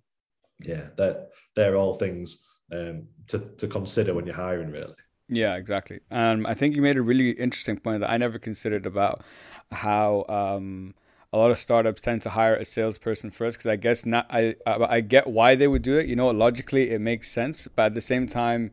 Yeah 0.62 0.88
they're, 0.98 1.26
they're 1.56 1.76
all 1.76 1.96
things 1.96 2.44
um, 2.72 3.08
to, 3.28 3.40
to 3.40 3.68
consider 3.68 4.14
when 4.14 4.26
you're 4.26 4.36
hiring 4.36 4.70
really. 4.70 4.94
Yeah 5.28 5.56
exactly. 5.56 6.00
Um, 6.12 6.46
i 6.46 6.54
think 6.54 6.76
you 6.76 6.82
made 6.82 6.98
a 6.98 7.02
really 7.02 7.32
interesting 7.32 7.78
point 7.78 8.02
that 8.02 8.10
i 8.10 8.18
never 8.18 8.38
considered 8.38 8.86
about 8.86 9.24
how 9.72 10.26
um, 10.28 10.94
a 11.32 11.38
lot 11.38 11.52
of 11.52 11.60
startups 11.60 12.02
tend 12.02 12.22
to 12.24 12.30
hire 12.30 12.56
a 12.56 12.66
salesperson 12.66 13.30
first 13.30 13.58
because 13.58 13.68
I 13.68 13.76
guess 13.76 14.06
not 14.06 14.26
I 14.30 14.56
I 14.66 15.02
get 15.02 15.28
why 15.28 15.56
they 15.56 15.68
would 15.68 15.84
do 15.84 15.98
it. 15.98 16.08
You 16.08 16.16
know, 16.16 16.28
logically 16.30 16.90
it 16.90 17.02
makes 17.02 17.30
sense, 17.32 17.68
but 17.68 17.88
at 17.88 17.94
the 17.94 18.02
same 18.02 18.26
time, 18.26 18.72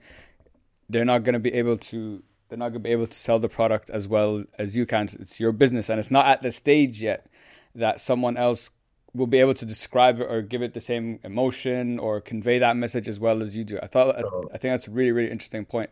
they're 0.88 1.04
not 1.04 1.22
going 1.24 1.34
to 1.34 1.40
be 1.40 1.52
able 1.52 1.76
to 1.76 2.22
they're 2.48 2.58
not 2.58 2.68
going 2.68 2.82
to 2.82 2.88
be 2.88 2.92
able 2.92 3.06
to 3.06 3.14
sell 3.14 3.38
the 3.38 3.48
product 3.48 3.90
as 3.90 4.06
well 4.06 4.44
as 4.58 4.76
you 4.76 4.86
can. 4.86 5.08
It's 5.18 5.40
your 5.40 5.52
business, 5.52 5.88
and 5.88 5.98
it's 5.98 6.10
not 6.10 6.26
at 6.26 6.42
the 6.42 6.50
stage 6.50 7.02
yet 7.02 7.28
that 7.74 8.00
someone 8.00 8.36
else 8.36 8.70
will 9.14 9.26
be 9.26 9.40
able 9.40 9.54
to 9.54 9.64
describe 9.64 10.20
it 10.20 10.26
or 10.28 10.42
give 10.42 10.62
it 10.62 10.74
the 10.74 10.80
same 10.80 11.18
emotion 11.24 11.98
or 11.98 12.20
convey 12.20 12.58
that 12.58 12.76
message 12.76 13.08
as 13.08 13.18
well 13.18 13.42
as 13.42 13.56
you 13.56 13.64
do. 13.64 13.78
I 13.82 13.86
thought 13.86 14.16
I 14.16 14.22
oh. 14.22 14.48
think 14.52 14.72
that's 14.72 14.88
a 14.88 14.90
really 14.90 15.12
really 15.12 15.30
interesting 15.30 15.64
point, 15.64 15.90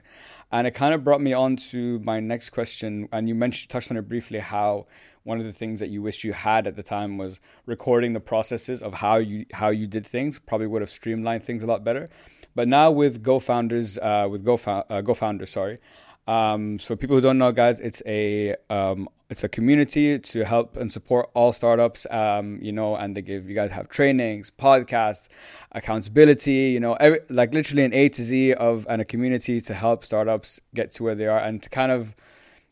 and 0.53 0.67
it 0.67 0.73
kind 0.73 0.95
of 0.95 1.03
brought 1.03 1.21
me 1.21 1.33
on 1.33 1.57
to 1.71 1.99
my 2.01 2.21
next 2.21 2.51
question. 2.51 3.09
And 3.13 3.29
you 3.29 3.35
mentioned 3.35 3.71
touched 3.71 3.91
on 3.91 3.97
it 3.97 4.09
briefly 4.09 4.39
how 4.39 4.87
one 5.25 5.41
of 5.41 5.47
the 5.47 5.53
things 5.53 5.81
that 5.81 5.89
you 5.89 6.03
wished 6.03 6.23
you 6.23 6.33
had 6.33 6.67
at 6.67 6.77
the 6.77 6.83
time 6.83 7.17
was 7.17 7.41
recording 7.67 8.13
the 8.13 8.21
processes 8.21 8.83
of 8.83 8.95
how 8.95 9.17
you 9.17 9.47
how 9.53 9.71
you 9.71 9.87
did 9.87 10.07
things. 10.07 10.39
Probably 10.39 10.67
would 10.67 10.83
have 10.83 10.91
streamlined 10.91 11.43
things 11.43 11.63
a 11.63 11.67
lot 11.67 11.83
better. 11.83 12.09
But 12.55 12.69
now 12.69 12.91
with 12.91 13.23
Go 13.23 13.39
Founders, 13.41 13.99
uh, 13.99 14.29
with 14.31 14.45
Go, 14.45 14.55
uh, 14.55 15.03
GoFounders, 15.03 15.49
sorry, 15.49 15.79
um, 16.27 16.79
so 16.79 16.97
people 16.97 17.17
who 17.17 17.21
don't 17.21 17.39
know, 17.39 17.53
guys, 17.53 17.81
it's 17.81 18.03
a 18.07 18.55
um, 18.71 19.09
it's 19.29 19.45
a 19.45 19.49
community 19.49 20.19
to 20.19 20.45
help 20.45 20.77
and 20.77 20.91
support 20.91 21.31
all 21.35 21.53
startups. 21.53 22.07
Um, 22.11 22.59
you 22.63 22.73
know, 22.73 22.97
and 22.97 23.15
they 23.15 23.23
give 23.23 23.49
you 23.49 23.55
guys 23.55 23.71
have 23.73 23.89
trainings, 23.89 24.51
podcasts, 24.51 25.29
accountability. 25.73 26.71
You 26.71 26.81
know, 26.81 26.95
every, 26.95 27.21
like 27.29 27.53
literally 27.53 27.85
an 27.85 27.93
A 27.93 28.09
to 28.09 28.23
Z 28.23 28.55
of 28.55 28.87
and 28.89 29.03
a 29.03 29.05
community 29.05 29.61
to 29.63 29.75
help 29.75 30.05
startups 30.05 30.61
get 30.75 30.91
to 30.93 31.03
where 31.03 31.15
they 31.15 31.27
are 31.27 31.39
and 31.39 31.63
to 31.63 31.69
kind 31.69 31.93
of 31.93 32.15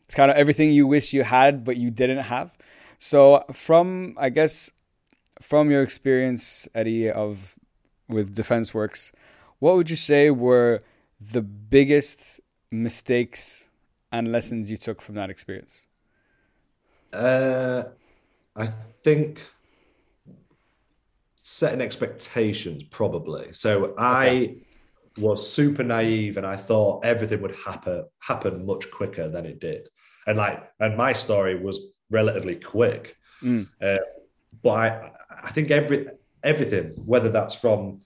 it's 0.05 0.15
kind 0.15 0.31
of 0.31 0.37
everything 0.37 0.71
you 0.71 0.87
wish 0.87 1.13
you 1.13 1.23
had 1.23 1.63
but 1.63 1.77
you 1.77 1.91
didn't 1.91 2.23
have. 2.23 2.51
So 2.97 3.43
from 3.53 4.15
I 4.17 4.29
guess 4.29 4.71
from 5.41 5.69
your 5.69 5.83
experience, 5.83 6.67
Eddie, 6.73 7.11
of 7.11 7.55
with 8.07 8.33
Defence 8.33 8.73
Works, 8.73 9.11
what 9.63 9.77
would 9.77 9.89
you 9.89 9.95
say 9.95 10.29
were 10.29 10.81
the 11.21 11.41
biggest 11.41 12.41
mistakes 12.69 13.69
and 14.11 14.29
lessons 14.29 14.69
you 14.69 14.75
took 14.75 15.01
from 15.01 15.15
that 15.15 15.29
experience? 15.29 15.87
Uh, 17.13 17.83
I 18.57 18.65
think 19.03 19.39
setting 21.37 21.79
expectations 21.79 22.83
probably. 22.91 23.53
So 23.53 23.85
okay. 23.85 23.95
I 23.97 24.55
was 25.17 25.49
super 25.49 25.85
naive 25.85 26.35
and 26.35 26.45
I 26.45 26.57
thought 26.57 27.05
everything 27.05 27.41
would 27.41 27.55
happen 27.55 28.03
happen 28.19 28.65
much 28.65 28.91
quicker 28.91 29.29
than 29.29 29.45
it 29.45 29.61
did. 29.61 29.87
And 30.27 30.37
like, 30.37 30.61
and 30.81 30.97
my 30.97 31.13
story 31.13 31.55
was 31.57 31.79
relatively 32.11 32.57
quick. 32.57 33.15
Mm. 33.41 33.69
Uh, 33.81 33.99
but 34.61 34.71
I, 34.71 35.11
I 35.45 35.51
think 35.51 35.71
every 35.71 36.09
everything, 36.43 36.91
whether 37.05 37.29
that's 37.29 37.55
from 37.55 38.01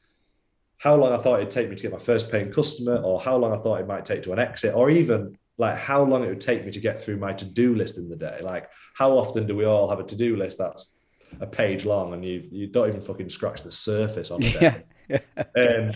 how 0.78 0.96
long 0.96 1.12
I 1.12 1.18
thought 1.18 1.40
it'd 1.40 1.52
take 1.52 1.70
me 1.70 1.76
to 1.76 1.82
get 1.82 1.92
my 1.92 2.00
first 2.00 2.30
paying 2.30 2.52
customer, 2.52 2.98
or 2.98 3.20
how 3.20 3.38
long 3.38 3.54
I 3.54 3.58
thought 3.58 3.80
it 3.82 3.88
might 3.88 4.06
take 4.06 4.24
to 4.24 4.34
an 4.34 4.40
exit, 4.40 4.76
or 4.76 4.90
even 4.90 5.38
like 5.58 5.78
how 5.78 6.04
long 6.04 6.24
it 6.24 6.28
would 6.28 6.42
take 6.42 6.66
me 6.66 6.72
to 6.72 6.80
get 6.80 7.02
through 7.02 7.18
my 7.18 7.34
to-do 7.34 7.76
list 7.76 7.98
in 7.98 8.10
the 8.10 8.16
day. 8.16 8.40
Like 8.42 8.70
how 8.96 9.12
often 9.12 9.48
do 9.48 9.56
we 9.56 9.66
all 9.66 9.90
have 9.90 10.00
a 10.00 10.04
to-do 10.04 10.36
list 10.36 10.60
that's 10.60 10.98
a 11.42 11.48
page 11.48 11.84
long 11.84 12.14
and 12.14 12.24
you 12.24 12.48
you 12.52 12.68
don't 12.68 12.88
even 12.88 13.02
fucking 13.02 13.30
scratch 13.30 13.64
the 13.64 13.72
surface 13.72 14.32
on 14.32 14.42
it. 14.44 14.86
Yeah. 15.10 15.20
um, 15.56 15.92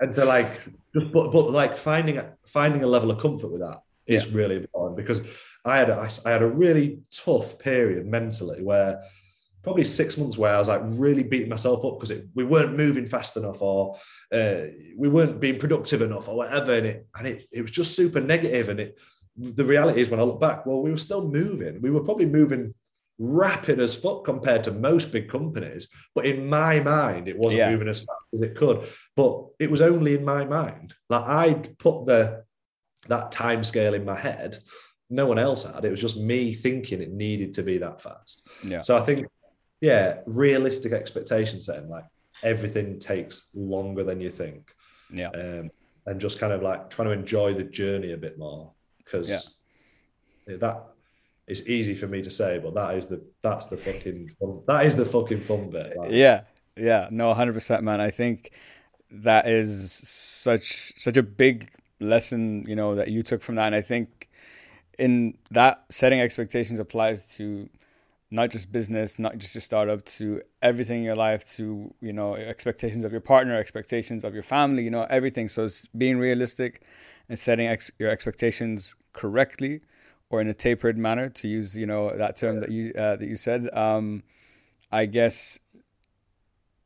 and 0.00 0.12
to 0.16 0.24
like 0.24 0.52
just 0.92 1.12
but, 1.12 1.30
but 1.30 1.52
like 1.52 1.76
finding 1.76 2.20
finding 2.46 2.82
a 2.82 2.86
level 2.88 3.12
of 3.12 3.18
comfort 3.20 3.52
with 3.52 3.60
that 3.60 3.80
is 4.08 4.26
yeah. 4.26 4.32
really 4.34 4.56
important 4.56 4.96
because 4.96 5.20
I 5.64 5.76
had 5.76 5.88
a, 5.88 6.10
I 6.24 6.30
had 6.32 6.42
a 6.42 6.48
really 6.48 6.98
tough 7.12 7.60
period 7.60 8.06
mentally 8.06 8.64
where 8.64 9.02
probably 9.66 9.82
six 9.82 10.16
months 10.16 10.38
where 10.38 10.54
I 10.54 10.60
was 10.60 10.68
like 10.68 10.80
really 10.84 11.24
beating 11.24 11.48
myself 11.48 11.84
up 11.84 11.98
because 11.98 12.22
we 12.36 12.44
weren't 12.44 12.76
moving 12.76 13.04
fast 13.04 13.36
enough 13.36 13.60
or 13.60 13.96
uh, 14.30 14.60
we 14.96 15.08
weren't 15.08 15.40
being 15.40 15.58
productive 15.58 16.02
enough 16.02 16.28
or 16.28 16.36
whatever. 16.36 16.74
And 16.74 16.86
it 16.86 17.08
and 17.18 17.26
it, 17.26 17.48
it 17.50 17.62
was 17.62 17.72
just 17.72 17.96
super 17.96 18.20
negative. 18.20 18.68
And 18.68 18.78
it 18.78 19.00
the 19.36 19.64
reality 19.64 20.00
is 20.00 20.08
when 20.08 20.20
I 20.20 20.22
look 20.22 20.40
back, 20.40 20.66
well, 20.66 20.82
we 20.82 20.92
were 20.92 20.96
still 20.96 21.26
moving. 21.28 21.82
We 21.82 21.90
were 21.90 22.04
probably 22.04 22.26
moving 22.26 22.74
rapid 23.18 23.80
as 23.80 23.92
fuck 23.92 24.24
compared 24.24 24.62
to 24.64 24.70
most 24.70 25.10
big 25.10 25.28
companies. 25.28 25.88
But 26.14 26.26
in 26.26 26.48
my 26.48 26.78
mind, 26.78 27.26
it 27.26 27.36
wasn't 27.36 27.58
yeah. 27.58 27.70
moving 27.72 27.88
as 27.88 27.98
fast 27.98 28.34
as 28.34 28.42
it 28.42 28.54
could. 28.54 28.88
But 29.16 29.46
it 29.58 29.68
was 29.68 29.80
only 29.80 30.14
in 30.14 30.24
my 30.24 30.44
mind. 30.44 30.94
Like 31.10 31.26
I'd 31.26 31.76
put 31.80 32.06
the 32.06 32.44
that 33.08 33.32
time 33.32 33.64
scale 33.64 33.94
in 33.94 34.04
my 34.04 34.16
head. 34.16 34.60
No 35.10 35.26
one 35.26 35.40
else 35.40 35.64
had. 35.64 35.84
It 35.84 35.90
was 35.90 36.00
just 36.00 36.16
me 36.16 36.52
thinking 36.54 37.02
it 37.02 37.10
needed 37.10 37.54
to 37.54 37.64
be 37.64 37.78
that 37.78 38.00
fast. 38.00 38.48
Yeah. 38.62 38.82
So 38.82 38.96
I 38.96 39.00
think 39.00 39.26
yeah, 39.80 40.18
realistic 40.26 40.92
expectation 40.92 41.60
setting. 41.60 41.88
Like 41.88 42.04
everything 42.42 42.98
takes 42.98 43.48
longer 43.54 44.04
than 44.04 44.20
you 44.20 44.30
think. 44.30 44.74
Yeah. 45.12 45.28
Um, 45.28 45.70
and 46.06 46.20
just 46.20 46.38
kind 46.38 46.52
of 46.52 46.62
like 46.62 46.88
trying 46.90 47.08
to 47.08 47.12
enjoy 47.12 47.54
the 47.54 47.64
journey 47.64 48.12
a 48.12 48.16
bit 48.16 48.38
more 48.38 48.72
because 48.98 49.28
yeah. 49.28 50.56
that 50.56 50.84
is 51.46 51.68
easy 51.68 51.94
for 51.94 52.06
me 52.06 52.22
to 52.22 52.30
say, 52.30 52.58
but 52.58 52.74
that 52.74 52.94
is 52.94 53.06
the 53.06 53.22
that's 53.42 53.66
the 53.66 53.76
fucking 53.76 54.28
fun, 54.40 54.62
that 54.66 54.86
is 54.86 54.96
the 54.96 55.04
fucking 55.04 55.40
fun 55.40 55.70
bit. 55.70 55.96
Like. 55.96 56.10
Yeah, 56.10 56.42
yeah, 56.76 57.08
no, 57.10 57.32
hundred 57.34 57.54
percent, 57.54 57.82
man. 57.82 58.00
I 58.00 58.10
think 58.10 58.52
that 59.10 59.48
is 59.48 59.92
such 59.92 60.92
such 60.96 61.16
a 61.16 61.22
big 61.22 61.70
lesson, 62.00 62.64
you 62.68 62.76
know, 62.76 62.94
that 62.94 63.08
you 63.08 63.22
took 63.22 63.42
from 63.42 63.56
that, 63.56 63.66
and 63.66 63.74
I 63.74 63.80
think 63.80 64.28
in 64.98 65.36
that 65.50 65.84
setting 65.90 66.20
expectations 66.20 66.80
applies 66.80 67.34
to 67.36 67.68
not 68.36 68.50
just 68.50 68.70
business, 68.70 69.18
not 69.18 69.38
just 69.38 69.54
your 69.54 69.62
startup, 69.62 70.04
to 70.04 70.42
everything 70.62 70.98
in 70.98 71.04
your 71.04 71.16
life, 71.16 71.42
to 71.56 71.92
you 72.00 72.12
know 72.12 72.36
expectations 72.36 73.02
of 73.02 73.10
your 73.10 73.20
partner, 73.20 73.56
expectations 73.56 74.22
of 74.22 74.34
your 74.34 74.42
family, 74.42 74.84
you 74.84 74.90
know 74.90 75.06
everything. 75.10 75.48
So 75.48 75.64
it's 75.64 75.86
being 75.86 76.18
realistic 76.18 76.82
and 77.28 77.38
setting 77.38 77.66
ex- 77.66 77.90
your 77.98 78.10
expectations 78.10 78.94
correctly, 79.12 79.80
or 80.30 80.40
in 80.40 80.48
a 80.48 80.54
tapered 80.54 80.98
manner, 80.98 81.28
to 81.30 81.48
use 81.48 81.76
you 81.76 81.86
know 81.86 82.16
that 82.16 82.36
term 82.36 82.60
that 82.60 82.70
you 82.70 82.92
uh, 82.96 83.16
that 83.16 83.26
you 83.26 83.36
said. 83.36 83.74
Um, 83.74 84.22
I 84.92 85.06
guess 85.06 85.58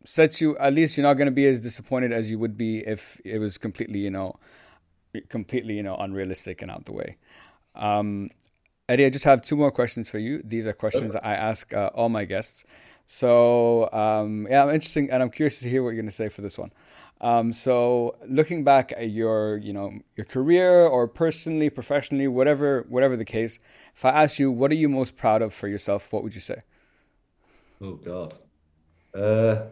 sets 0.05 0.41
you 0.41 0.57
at 0.57 0.73
least 0.73 0.97
you're 0.97 1.07
not 1.07 1.15
going 1.15 1.27
to 1.27 1.33
be 1.43 1.47
as 1.47 1.61
disappointed 1.61 2.11
as 2.11 2.31
you 2.31 2.39
would 2.39 2.57
be 2.57 2.79
if 2.87 3.21
it 3.23 3.39
was 3.39 3.59
completely 3.59 4.01
you 4.01 4.11
know 4.11 4.35
completely 5.29 5.75
you 5.77 5.83
know 5.83 5.97
unrealistic 5.97 6.63
and 6.63 6.71
out 6.71 6.85
the 6.85 6.93
way. 6.93 7.17
Um, 7.75 8.31
Eddie, 8.91 9.07
I 9.07 9.11
just 9.11 9.25
have 9.25 9.41
two 9.41 9.55
more 9.55 9.71
questions 9.71 10.09
for 10.09 10.19
you. 10.19 10.43
These 10.45 10.67
are 10.67 10.73
questions 10.73 11.15
okay. 11.15 11.25
I 11.25 11.35
ask 11.35 11.73
uh, 11.73 11.91
all 11.95 12.09
my 12.09 12.25
guests. 12.25 12.65
So 13.07 13.89
um, 13.93 14.49
yeah, 14.51 14.65
I'm 14.65 14.71
interested, 14.71 15.09
and 15.11 15.23
I'm 15.23 15.31
curious 15.31 15.61
to 15.61 15.69
hear 15.69 15.85
what 15.85 15.91
you're 15.91 16.03
going 16.03 16.07
to 16.07 16.21
say 16.23 16.29
for 16.29 16.43
this 16.43 16.59
one. 16.59 16.73
Um, 17.21 17.53
so 17.53 18.17
looking 18.27 18.65
back 18.65 18.93
at 18.97 19.11
your, 19.11 19.59
you 19.59 19.73
know, 19.73 20.01
your 20.17 20.25
career 20.25 20.87
or 20.87 21.07
personally, 21.07 21.71
professionally, 21.71 22.27
whatever, 22.27 22.85
whatever 22.89 23.17
the 23.17 23.25
case, 23.25 23.61
if 23.95 24.05
I 24.05 24.11
ask 24.11 24.41
you, 24.41 24.51
what 24.51 24.73
are 24.73 24.77
you 24.77 24.89
most 24.89 25.17
proud 25.17 25.41
of 25.41 25.55
for 25.55 25.69
yourself? 25.69 26.13
What 26.13 26.25
would 26.25 26.35
you 26.35 26.41
say? 26.41 26.61
Oh 27.81 27.93
God. 27.93 28.35
Uh, 29.15 29.67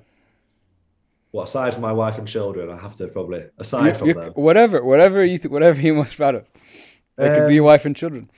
well, 1.33 1.43
aside 1.43 1.75
from 1.75 1.83
my 1.83 1.93
wife 1.93 2.19
and 2.19 2.29
children, 2.29 2.71
I 2.71 2.77
have 2.77 2.95
to 2.97 3.09
probably 3.09 3.47
aside 3.59 3.87
you, 3.87 4.15
from 4.15 4.23
them, 4.23 4.33
whatever, 4.35 4.85
whatever 4.85 5.25
you, 5.25 5.39
th- 5.39 5.51
whatever 5.51 5.81
you're 5.81 5.97
most 5.97 6.17
proud 6.17 6.37
of. 6.37 6.47
It 7.17 7.29
um, 7.29 7.35
could 7.35 7.49
be 7.49 7.55
your 7.57 7.65
um, 7.65 7.73
wife 7.73 7.85
and 7.85 7.97
children. 7.97 8.31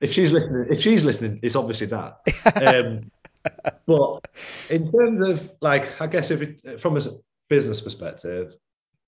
If 0.00 0.12
she's 0.12 0.32
listening, 0.32 0.68
if 0.70 0.80
she's 0.80 1.04
listening, 1.04 1.40
it's 1.42 1.56
obviously 1.56 1.86
that. 1.88 2.18
Um, 2.56 3.10
but 3.86 4.28
in 4.70 4.90
terms 4.90 5.28
of 5.28 5.52
like, 5.60 6.00
I 6.00 6.06
guess 6.06 6.30
if 6.30 6.42
it, 6.42 6.80
from 6.80 6.96
a 6.96 7.00
business 7.48 7.80
perspective, 7.80 8.54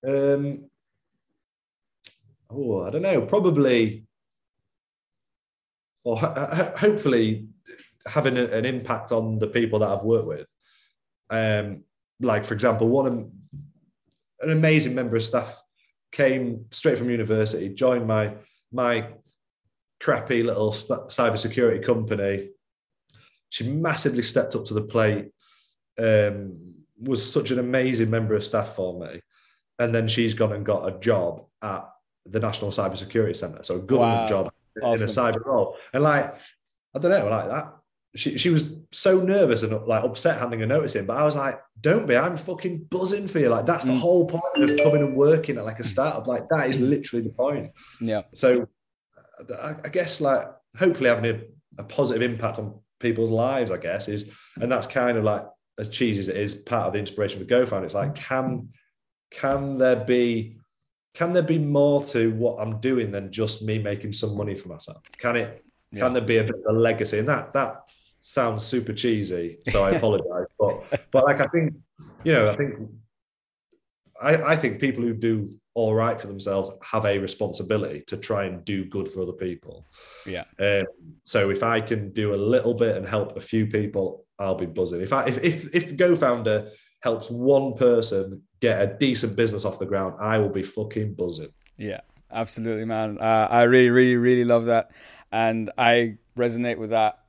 um, 0.07 0.69
oh, 2.49 2.83
I 2.83 2.89
don't 2.89 3.01
know, 3.01 3.21
probably, 3.21 4.05
or 6.03 6.17
ho- 6.17 6.73
hopefully 6.77 7.47
having 8.05 8.37
a, 8.37 8.45
an 8.45 8.65
impact 8.65 9.11
on 9.11 9.39
the 9.39 9.47
people 9.47 9.79
that 9.79 9.89
I've 9.89 10.03
worked 10.03 10.27
with. 10.27 10.47
Um, 11.29 11.83
like 12.21 12.45
for 12.45 12.53
example, 12.53 12.87
one 12.87 13.05
of, 13.05 13.13
an 14.41 14.51
amazing 14.51 14.95
member 14.95 15.15
of 15.15 15.23
staff 15.23 15.61
came 16.11 16.65
straight 16.71 16.97
from 16.97 17.09
university, 17.09 17.69
joined 17.69 18.07
my 18.07 18.33
my 18.71 19.07
crappy 20.01 20.43
little 20.43 20.71
cybersecurity 20.71 21.85
company. 21.85 22.49
She 23.49 23.63
massively 23.63 24.23
stepped 24.23 24.55
up 24.55 24.65
to 24.65 24.73
the 24.73 24.81
plate. 24.81 25.31
Um, 25.97 26.75
was 27.01 27.31
such 27.31 27.51
an 27.51 27.59
amazing 27.59 28.09
member 28.09 28.35
of 28.35 28.45
staff 28.45 28.75
for 28.75 28.99
me, 28.99 29.21
and 29.79 29.95
then 29.95 30.07
she's 30.07 30.33
gone 30.33 30.53
and 30.53 30.65
got 30.65 30.87
a 30.87 30.99
job 30.99 31.45
at 31.61 31.89
the 32.25 32.39
National 32.39 32.71
Cybersecurity 32.71 33.35
Centre, 33.35 33.63
so 33.63 33.75
a 33.75 33.79
government 33.79 34.21
wow. 34.21 34.27
job 34.27 34.53
awesome. 34.81 35.03
in 35.03 35.09
a 35.09 35.11
cyber 35.11 35.45
role. 35.45 35.77
And 35.93 36.03
like, 36.03 36.35
I 36.95 36.99
don't 36.99 37.11
know, 37.11 37.29
like 37.29 37.49
that. 37.49 37.75
She, 38.15 38.37
she 38.37 38.49
was 38.49 38.75
so 38.91 39.21
nervous 39.21 39.63
and 39.63 39.85
like 39.85 40.03
upset 40.03 40.39
handing 40.39 40.61
a 40.61 40.65
notice 40.65 40.95
in, 40.95 41.05
but 41.05 41.17
I 41.17 41.23
was 41.23 41.35
like, 41.35 41.59
don't 41.79 42.07
be, 42.07 42.17
I'm 42.17 42.37
fucking 42.37 42.85
buzzing 42.89 43.27
for 43.27 43.39
you. 43.39 43.49
Like, 43.49 43.65
that's 43.65 43.85
the 43.85 43.91
mm. 43.91 43.99
whole 43.99 44.25
point 44.25 44.69
of 44.69 44.77
coming 44.79 45.03
and 45.03 45.15
working 45.15 45.57
at 45.57 45.65
like 45.65 45.79
a 45.79 45.83
startup. 45.83 46.27
Like, 46.27 46.49
that 46.49 46.69
is 46.69 46.79
literally 46.79 47.23
the 47.23 47.33
point. 47.33 47.71
Yeah. 48.01 48.23
So 48.33 48.67
I 49.61 49.89
guess 49.89 50.21
like 50.21 50.47
hopefully 50.77 51.09
having 51.09 51.25
a, 51.25 51.81
a, 51.81 51.83
positive 51.83 52.21
impact 52.21 52.59
on 52.59 52.79
people's 52.99 53.31
lives, 53.31 53.71
I 53.71 53.77
guess, 53.77 54.07
is 54.07 54.31
and 54.59 54.71
that's 54.71 54.87
kind 54.87 55.17
of 55.17 55.23
like 55.23 55.43
as 55.77 55.89
cheesy 55.89 56.19
as 56.19 56.27
it 56.27 56.37
is, 56.37 56.53
part 56.53 56.87
of 56.87 56.93
the 56.93 56.99
inspiration 56.99 57.39
with 57.39 57.49
GoFounder. 57.49 57.85
It's 57.85 57.93
like, 57.93 58.15
can 58.15 58.69
can 59.31 59.77
there 59.77 59.95
be 59.95 60.57
can 61.13 61.33
there 61.33 61.43
be 61.43 61.57
more 61.57 62.03
to 62.05 62.31
what 62.33 62.59
I'm 62.59 62.79
doing 62.79 63.11
than 63.11 63.31
just 63.31 63.61
me 63.61 63.79
making 63.79 64.13
some 64.13 64.35
money 64.35 64.55
for 64.55 64.69
myself? 64.69 65.01
Can 65.17 65.37
it 65.37 65.65
yeah. 65.91 66.01
can 66.01 66.13
there 66.13 66.21
be 66.21 66.37
a 66.37 66.43
bit 66.43 66.55
of 66.65 66.75
a 66.75 66.79
legacy? 66.79 67.19
And 67.19 67.27
that 67.27 67.53
that 67.53 67.83
sounds 68.21 68.63
super 68.65 68.93
cheesy, 68.93 69.59
so 69.69 69.83
I 69.83 69.91
apologize. 69.95 70.47
but 70.59 70.83
but 71.11 71.25
like 71.25 71.39
I 71.39 71.45
think 71.45 71.73
you 72.23 72.33
know 72.33 72.49
I 72.49 72.55
think 72.55 72.89
I, 74.21 74.35
I 74.51 74.55
think 74.55 74.79
people 74.79 75.03
who 75.03 75.13
do 75.13 75.58
all 75.75 75.93
right 75.93 76.19
for 76.19 76.27
themselves 76.27 76.71
have 76.83 77.05
a 77.05 77.17
responsibility 77.19 78.03
to 78.07 78.17
try 78.17 78.45
and 78.45 78.65
do 78.65 78.85
good 78.85 79.07
for 79.07 79.21
other 79.21 79.31
people. 79.33 79.85
Yeah. 80.25 80.45
Um, 80.59 80.85
so 81.23 81.51
if 81.51 81.63
I 81.63 81.79
can 81.81 82.11
do 82.11 82.33
a 82.33 82.35
little 82.35 82.73
bit 82.73 82.97
and 82.97 83.05
help 83.07 83.37
a 83.37 83.41
few 83.41 83.67
people, 83.67 84.25
I'll 84.39 84.55
be 84.55 84.65
buzzing. 84.65 85.01
If 85.01 85.13
I 85.13 85.27
if 85.27 85.37
if, 85.43 85.75
if 85.75 85.95
GoFounder 85.95 86.69
helps 87.01 87.29
one 87.29 87.75
person 87.75 88.41
get 88.59 88.81
a 88.81 88.87
decent 88.97 89.35
business 89.35 89.63
off 89.63 89.79
the 89.79 89.85
ground, 89.85 90.15
I 90.19 90.37
will 90.37 90.49
be 90.49 90.63
fucking 90.63 91.13
buzzing. 91.13 91.49
Yeah, 91.77 92.01
absolutely, 92.31 92.85
man. 92.85 93.17
Uh, 93.19 93.47
I 93.49 93.63
really, 93.63 93.89
really, 93.89 94.17
really 94.17 94.43
love 94.43 94.65
that, 94.65 94.91
and 95.31 95.69
I 95.77 96.17
resonate 96.37 96.77
with 96.77 96.89
that. 96.89 97.19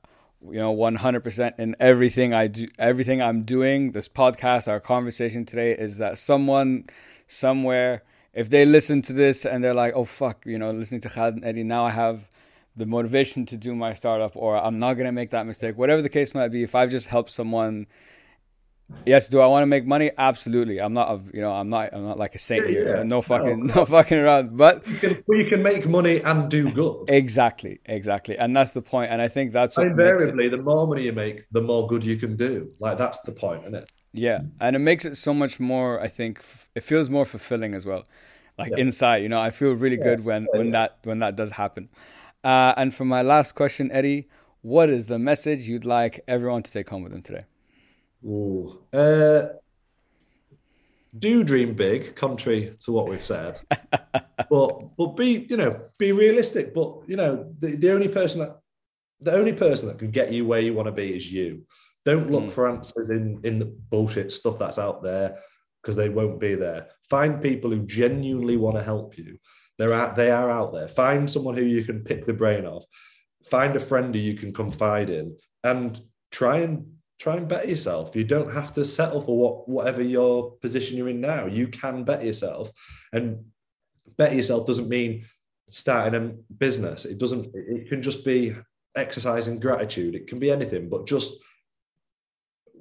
You 0.43 0.59
know, 0.59 0.71
one 0.71 0.95
hundred 0.95 1.23
percent 1.23 1.55
in 1.59 1.75
everything 1.79 2.33
I 2.33 2.47
do. 2.47 2.67
Everything 2.79 3.21
I'm 3.21 3.43
doing. 3.43 3.91
This 3.91 4.09
podcast, 4.09 4.67
our 4.67 4.79
conversation 4.79 5.45
today, 5.45 5.71
is 5.73 5.99
that 5.99 6.17
someone 6.17 6.85
somewhere, 7.27 8.03
if 8.33 8.49
they 8.49 8.65
listen 8.65 9.01
to 9.03 9.13
this 9.13 9.45
and 9.45 9.63
they're 9.63 9.73
like, 9.73 9.93
"Oh 9.95 10.05
fuck," 10.05 10.45
you 10.45 10.57
know, 10.57 10.71
listening 10.71 11.01
to 11.01 11.09
Khaled 11.09 11.35
and 11.35 11.45
Eddie, 11.45 11.63
now 11.63 11.85
I 11.85 11.91
have 11.91 12.29
the 12.75 12.85
motivation 12.85 13.45
to 13.47 13.57
do 13.57 13.75
my 13.75 13.93
startup, 13.93 14.35
or 14.35 14.57
I'm 14.57 14.79
not 14.79 14.93
gonna 14.93 15.11
make 15.11 15.31
that 15.31 15.45
mistake. 15.45 15.77
Whatever 15.77 16.01
the 16.01 16.09
case 16.09 16.33
might 16.33 16.49
be, 16.49 16.63
if 16.63 16.75
I've 16.75 16.91
just 16.91 17.07
helped 17.07 17.31
someone 17.31 17.87
Yes, 19.05 19.27
do 19.27 19.39
I 19.39 19.47
want 19.47 19.63
to 19.63 19.67
make 19.67 19.85
money? 19.85 20.11
Absolutely. 20.17 20.79
I'm 20.79 20.93
not, 20.93 21.09
a, 21.09 21.35
you 21.35 21.41
know, 21.41 21.51
I'm 21.51 21.69
not, 21.69 21.93
I'm 21.93 22.05
not 22.05 22.17
like 22.17 22.35
a 22.35 22.39
saint 22.39 22.65
yeah, 22.65 22.71
here. 22.71 22.97
Yeah. 22.97 23.03
No 23.03 23.21
fucking, 23.21 23.67
no. 23.67 23.73
no. 23.75 23.85
fucking 23.85 24.17
around. 24.17 24.57
But 24.57 24.85
you 24.87 24.97
can, 24.97 25.23
you 25.29 25.45
can 25.47 25.63
make 25.63 25.87
money 25.87 26.21
and 26.21 26.49
do 26.49 26.69
good. 26.69 27.05
Exactly, 27.07 27.79
exactly, 27.85 28.37
and 28.37 28.55
that's 28.55 28.73
the 28.73 28.81
point. 28.81 29.11
And 29.11 29.21
I 29.21 29.27
think 29.27 29.53
that's 29.53 29.77
invariably 29.77 30.49
the 30.49 30.57
more 30.57 30.87
money 30.87 31.03
you 31.03 31.13
make, 31.13 31.45
the 31.51 31.61
more 31.61 31.87
good 31.87 32.05
you 32.05 32.17
can 32.17 32.35
do. 32.35 32.71
Like 32.79 32.97
that's 32.97 33.19
the 33.19 33.31
point, 33.31 33.61
isn't 33.61 33.75
it? 33.75 33.91
Yeah, 34.13 34.41
and 34.59 34.75
it 34.75 34.79
makes 34.79 35.05
it 35.05 35.15
so 35.15 35.33
much 35.33 35.59
more. 35.59 35.99
I 36.01 36.07
think 36.07 36.41
it 36.75 36.83
feels 36.83 37.09
more 37.09 37.25
fulfilling 37.25 37.73
as 37.73 37.85
well. 37.85 38.05
Like 38.57 38.71
yeah. 38.71 38.83
inside, 38.83 39.17
you 39.23 39.29
know, 39.29 39.39
I 39.39 39.51
feel 39.51 39.73
really 39.73 39.97
good 39.97 40.25
when 40.25 40.47
when 40.51 40.71
that 40.71 40.97
when 41.03 41.19
that 41.19 41.35
does 41.35 41.51
happen. 41.51 41.89
Uh, 42.43 42.73
and 42.75 42.93
for 42.93 43.05
my 43.05 43.21
last 43.21 43.53
question, 43.53 43.91
Eddie, 43.91 44.27
what 44.61 44.89
is 44.89 45.07
the 45.07 45.19
message 45.19 45.61
you'd 45.67 45.85
like 45.85 46.23
everyone 46.27 46.63
to 46.63 46.71
take 46.71 46.89
home 46.89 47.03
with 47.03 47.11
them 47.11 47.21
today? 47.21 47.45
Ooh. 48.25 48.79
Uh, 48.91 49.49
do 51.17 51.43
dream 51.43 51.73
big, 51.73 52.15
contrary 52.15 52.75
to 52.79 52.91
what 52.91 53.07
we've 53.09 53.21
said. 53.21 53.59
but 54.49 54.95
but 54.97 55.15
be 55.15 55.45
you 55.49 55.57
know 55.57 55.79
be 55.97 56.11
realistic. 56.11 56.73
But 56.73 56.99
you 57.07 57.15
know 57.15 57.53
the, 57.59 57.75
the 57.75 57.91
only 57.91 58.07
person 58.07 58.41
that 58.41 58.59
the 59.19 59.33
only 59.33 59.53
person 59.53 59.87
that 59.87 59.99
can 59.99 60.11
get 60.11 60.31
you 60.31 60.45
where 60.45 60.59
you 60.59 60.73
want 60.73 60.87
to 60.87 60.91
be 60.91 61.15
is 61.15 61.31
you. 61.31 61.63
Don't 62.05 62.31
look 62.31 62.45
mm. 62.45 62.51
for 62.51 62.69
answers 62.69 63.09
in 63.09 63.39
in 63.43 63.59
the 63.59 63.65
bullshit 63.89 64.31
stuff 64.31 64.57
that's 64.57 64.79
out 64.79 65.03
there 65.03 65.37
because 65.81 65.95
they 65.95 66.09
won't 66.09 66.39
be 66.39 66.55
there. 66.55 66.87
Find 67.09 67.41
people 67.41 67.71
who 67.71 67.85
genuinely 67.85 68.57
want 68.57 68.77
to 68.77 68.83
help 68.83 69.17
you. 69.17 69.37
They're 69.77 69.93
out. 69.93 70.15
They 70.15 70.31
are 70.31 70.49
out 70.49 70.73
there. 70.73 70.87
Find 70.87 71.29
someone 71.29 71.55
who 71.55 71.63
you 71.63 71.83
can 71.83 72.03
pick 72.03 72.25
the 72.25 72.33
brain 72.33 72.65
of. 72.65 72.83
Find 73.49 73.75
a 73.75 73.79
friend 73.79 74.13
who 74.13 74.21
you 74.21 74.35
can 74.35 74.53
confide 74.53 75.09
in, 75.09 75.35
and 75.63 75.99
try 76.31 76.59
and 76.59 76.85
try 77.19 77.37
and 77.37 77.47
better 77.47 77.67
yourself. 77.67 78.15
You 78.15 78.23
don't 78.23 78.53
have 78.53 78.73
to 78.73 78.85
settle 78.85 79.21
for 79.21 79.37
what 79.37 79.69
whatever 79.69 80.01
your 80.01 80.51
position 80.61 80.97
you're 80.97 81.09
in 81.09 81.21
now. 81.21 81.45
You 81.45 81.67
can 81.67 82.03
better 82.03 82.25
yourself, 82.25 82.71
and 83.11 83.45
better 84.17 84.35
yourself 84.35 84.67
doesn't 84.67 84.89
mean 84.89 85.25
starting 85.69 86.15
a 86.21 86.53
business. 86.53 87.05
It 87.05 87.17
doesn't. 87.17 87.47
It 87.55 87.89
can 87.89 88.01
just 88.01 88.23
be 88.23 88.55
exercising 88.95 89.59
gratitude. 89.59 90.15
It 90.15 90.27
can 90.27 90.39
be 90.39 90.51
anything, 90.51 90.89
but 90.89 91.07
just 91.07 91.33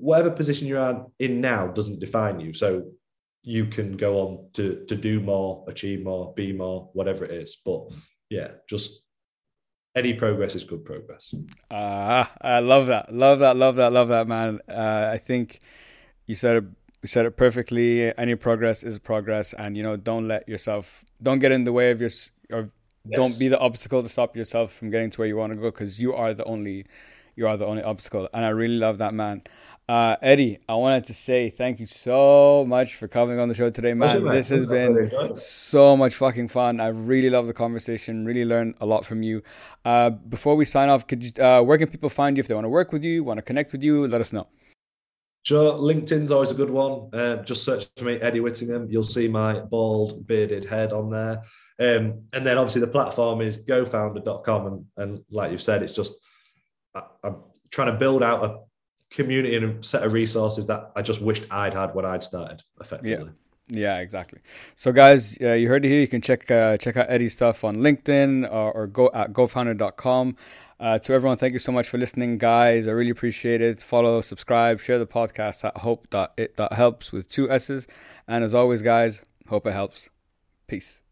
whatever 0.00 0.30
position 0.30 0.66
you're 0.66 1.06
in 1.18 1.40
now 1.40 1.68
doesn't 1.68 2.00
define 2.00 2.40
you. 2.40 2.52
So 2.52 2.84
you 3.42 3.66
can 3.66 3.96
go 3.96 4.20
on 4.20 4.48
to 4.54 4.84
to 4.88 4.96
do 4.96 5.20
more, 5.20 5.64
achieve 5.68 6.02
more, 6.02 6.32
be 6.34 6.52
more, 6.52 6.90
whatever 6.92 7.24
it 7.24 7.30
is. 7.30 7.58
But 7.64 7.92
yeah, 8.28 8.48
just 8.68 9.02
any 9.94 10.14
progress 10.14 10.54
is 10.54 10.64
good 10.64 10.84
progress. 10.84 11.34
Ah, 11.70 12.30
uh, 12.40 12.46
I 12.46 12.60
love 12.60 12.86
that. 12.88 13.12
Love 13.12 13.40
that. 13.40 13.56
Love 13.56 13.76
that. 13.76 13.92
Love 13.92 14.08
that, 14.08 14.26
man. 14.26 14.60
Uh, 14.68 15.10
I 15.12 15.18
think 15.18 15.60
you 16.26 16.34
said 16.34 16.56
it. 16.56 16.64
You 17.02 17.08
said 17.08 17.24
it 17.24 17.36
perfectly. 17.36 18.14
Any 18.18 18.34
progress 18.34 18.82
is 18.82 18.98
progress, 18.98 19.54
and 19.54 19.74
you 19.76 19.82
know, 19.82 19.96
don't 19.96 20.28
let 20.28 20.46
yourself, 20.46 21.02
don't 21.22 21.38
get 21.38 21.50
in 21.50 21.64
the 21.64 21.72
way 21.72 21.92
of 21.92 21.98
your, 21.98 22.10
or 22.52 22.70
yes. 23.06 23.16
don't 23.16 23.38
be 23.38 23.48
the 23.48 23.58
obstacle 23.58 24.02
to 24.02 24.08
stop 24.08 24.36
yourself 24.36 24.74
from 24.74 24.90
getting 24.90 25.08
to 25.08 25.18
where 25.18 25.26
you 25.26 25.38
want 25.38 25.50
to 25.54 25.56
go, 25.56 25.70
because 25.70 25.98
you 25.98 26.12
are 26.12 26.34
the 26.34 26.44
only, 26.44 26.84
you 27.36 27.48
are 27.48 27.56
the 27.56 27.64
only 27.64 27.82
obstacle. 27.82 28.28
And 28.34 28.44
I 28.44 28.50
really 28.50 28.76
love 28.76 28.98
that, 28.98 29.14
man. 29.14 29.44
Uh, 29.90 30.14
Eddie, 30.22 30.60
I 30.68 30.76
wanted 30.76 31.02
to 31.06 31.14
say 31.14 31.50
thank 31.50 31.80
you 31.80 31.86
so 31.86 32.64
much 32.64 32.94
for 32.94 33.08
coming 33.08 33.40
on 33.40 33.48
the 33.48 33.54
show 33.56 33.70
today, 33.70 33.92
man. 33.92 34.24
this 34.24 34.48
has 34.50 34.64
been 34.64 35.10
so 35.34 35.96
much 35.96 36.14
fucking 36.14 36.46
fun. 36.46 36.78
I 36.78 36.86
really 36.86 37.28
love 37.28 37.48
the 37.48 37.52
conversation. 37.52 38.24
Really 38.24 38.44
learned 38.44 38.76
a 38.80 38.86
lot 38.86 39.04
from 39.04 39.24
you. 39.24 39.42
Uh, 39.84 40.10
before 40.10 40.54
we 40.54 40.64
sign 40.64 40.90
off, 40.90 41.08
could 41.08 41.24
you, 41.24 41.42
uh, 41.42 41.62
where 41.62 41.76
can 41.76 41.88
people 41.88 42.08
find 42.08 42.36
you 42.36 42.40
if 42.40 42.46
they 42.46 42.54
want 42.54 42.66
to 42.66 42.68
work 42.68 42.92
with 42.92 43.02
you, 43.02 43.24
want 43.24 43.38
to 43.38 43.42
connect 43.42 43.72
with 43.72 43.82
you? 43.82 44.06
Let 44.06 44.20
us 44.20 44.32
know. 44.32 44.46
Sure, 45.42 45.72
LinkedIn's 45.72 46.30
always 46.30 46.52
a 46.52 46.54
good 46.54 46.70
one. 46.70 47.12
Uh, 47.12 47.42
just 47.42 47.64
search 47.64 47.88
for 47.96 48.04
me, 48.04 48.14
Eddie 48.20 48.38
Whittingham. 48.38 48.86
You'll 48.88 49.02
see 49.02 49.26
my 49.26 49.58
bald, 49.58 50.24
bearded 50.24 50.66
head 50.66 50.92
on 50.92 51.10
there. 51.10 51.42
Um, 51.80 52.26
and 52.32 52.46
then 52.46 52.58
obviously 52.58 52.82
the 52.82 52.86
platform 52.86 53.40
is 53.40 53.58
gofounder.com. 53.58 54.66
And, 54.68 54.84
and 54.98 55.24
like 55.32 55.50
you've 55.50 55.62
said, 55.62 55.82
it's 55.82 55.94
just, 55.94 56.14
I, 56.94 57.02
I'm 57.24 57.38
trying 57.72 57.90
to 57.90 57.98
build 57.98 58.22
out 58.22 58.44
a 58.44 58.69
community 59.10 59.56
and 59.56 59.80
a 59.80 59.84
set 59.84 60.02
of 60.02 60.12
resources 60.12 60.66
that 60.66 60.92
I 60.96 61.02
just 61.02 61.20
wished 61.20 61.44
I'd 61.50 61.74
had 61.74 61.94
when 61.94 62.04
I'd 62.04 62.24
started 62.24 62.62
effectively. 62.80 63.26
Yeah. 63.26 63.32
Yeah, 63.72 63.98
exactly. 64.00 64.40
So, 64.74 64.90
guys, 64.90 65.38
uh, 65.40 65.52
you 65.52 65.68
heard 65.68 65.84
it 65.84 65.88
here. 65.88 66.00
You 66.00 66.08
can 66.08 66.20
check 66.20 66.50
uh, 66.50 66.76
check 66.76 66.96
out 66.96 67.08
Eddie's 67.08 67.34
stuff 67.34 67.62
on 67.62 67.76
LinkedIn 67.76 68.50
or, 68.50 68.72
or 68.72 68.86
go 68.88 69.10
at 69.14 69.32
gofounder.com. 69.32 70.36
Uh, 70.80 70.98
to 70.98 71.12
everyone, 71.12 71.36
thank 71.36 71.52
you 71.52 71.58
so 71.58 71.70
much 71.70 71.88
for 71.88 71.98
listening, 71.98 72.38
guys. 72.38 72.88
I 72.88 72.92
really 72.92 73.10
appreciate 73.10 73.60
it. 73.60 73.80
Follow, 73.80 74.22
subscribe, 74.22 74.80
share 74.80 74.98
the 74.98 75.06
podcast 75.06 75.62
at 75.62 75.76
hope.it.helps 75.78 77.12
with 77.12 77.28
two 77.28 77.50
S's. 77.50 77.86
And 78.26 78.42
as 78.42 78.54
always, 78.54 78.80
guys, 78.80 79.22
hope 79.48 79.66
it 79.66 79.72
helps. 79.72 80.08
Peace. 80.66 81.02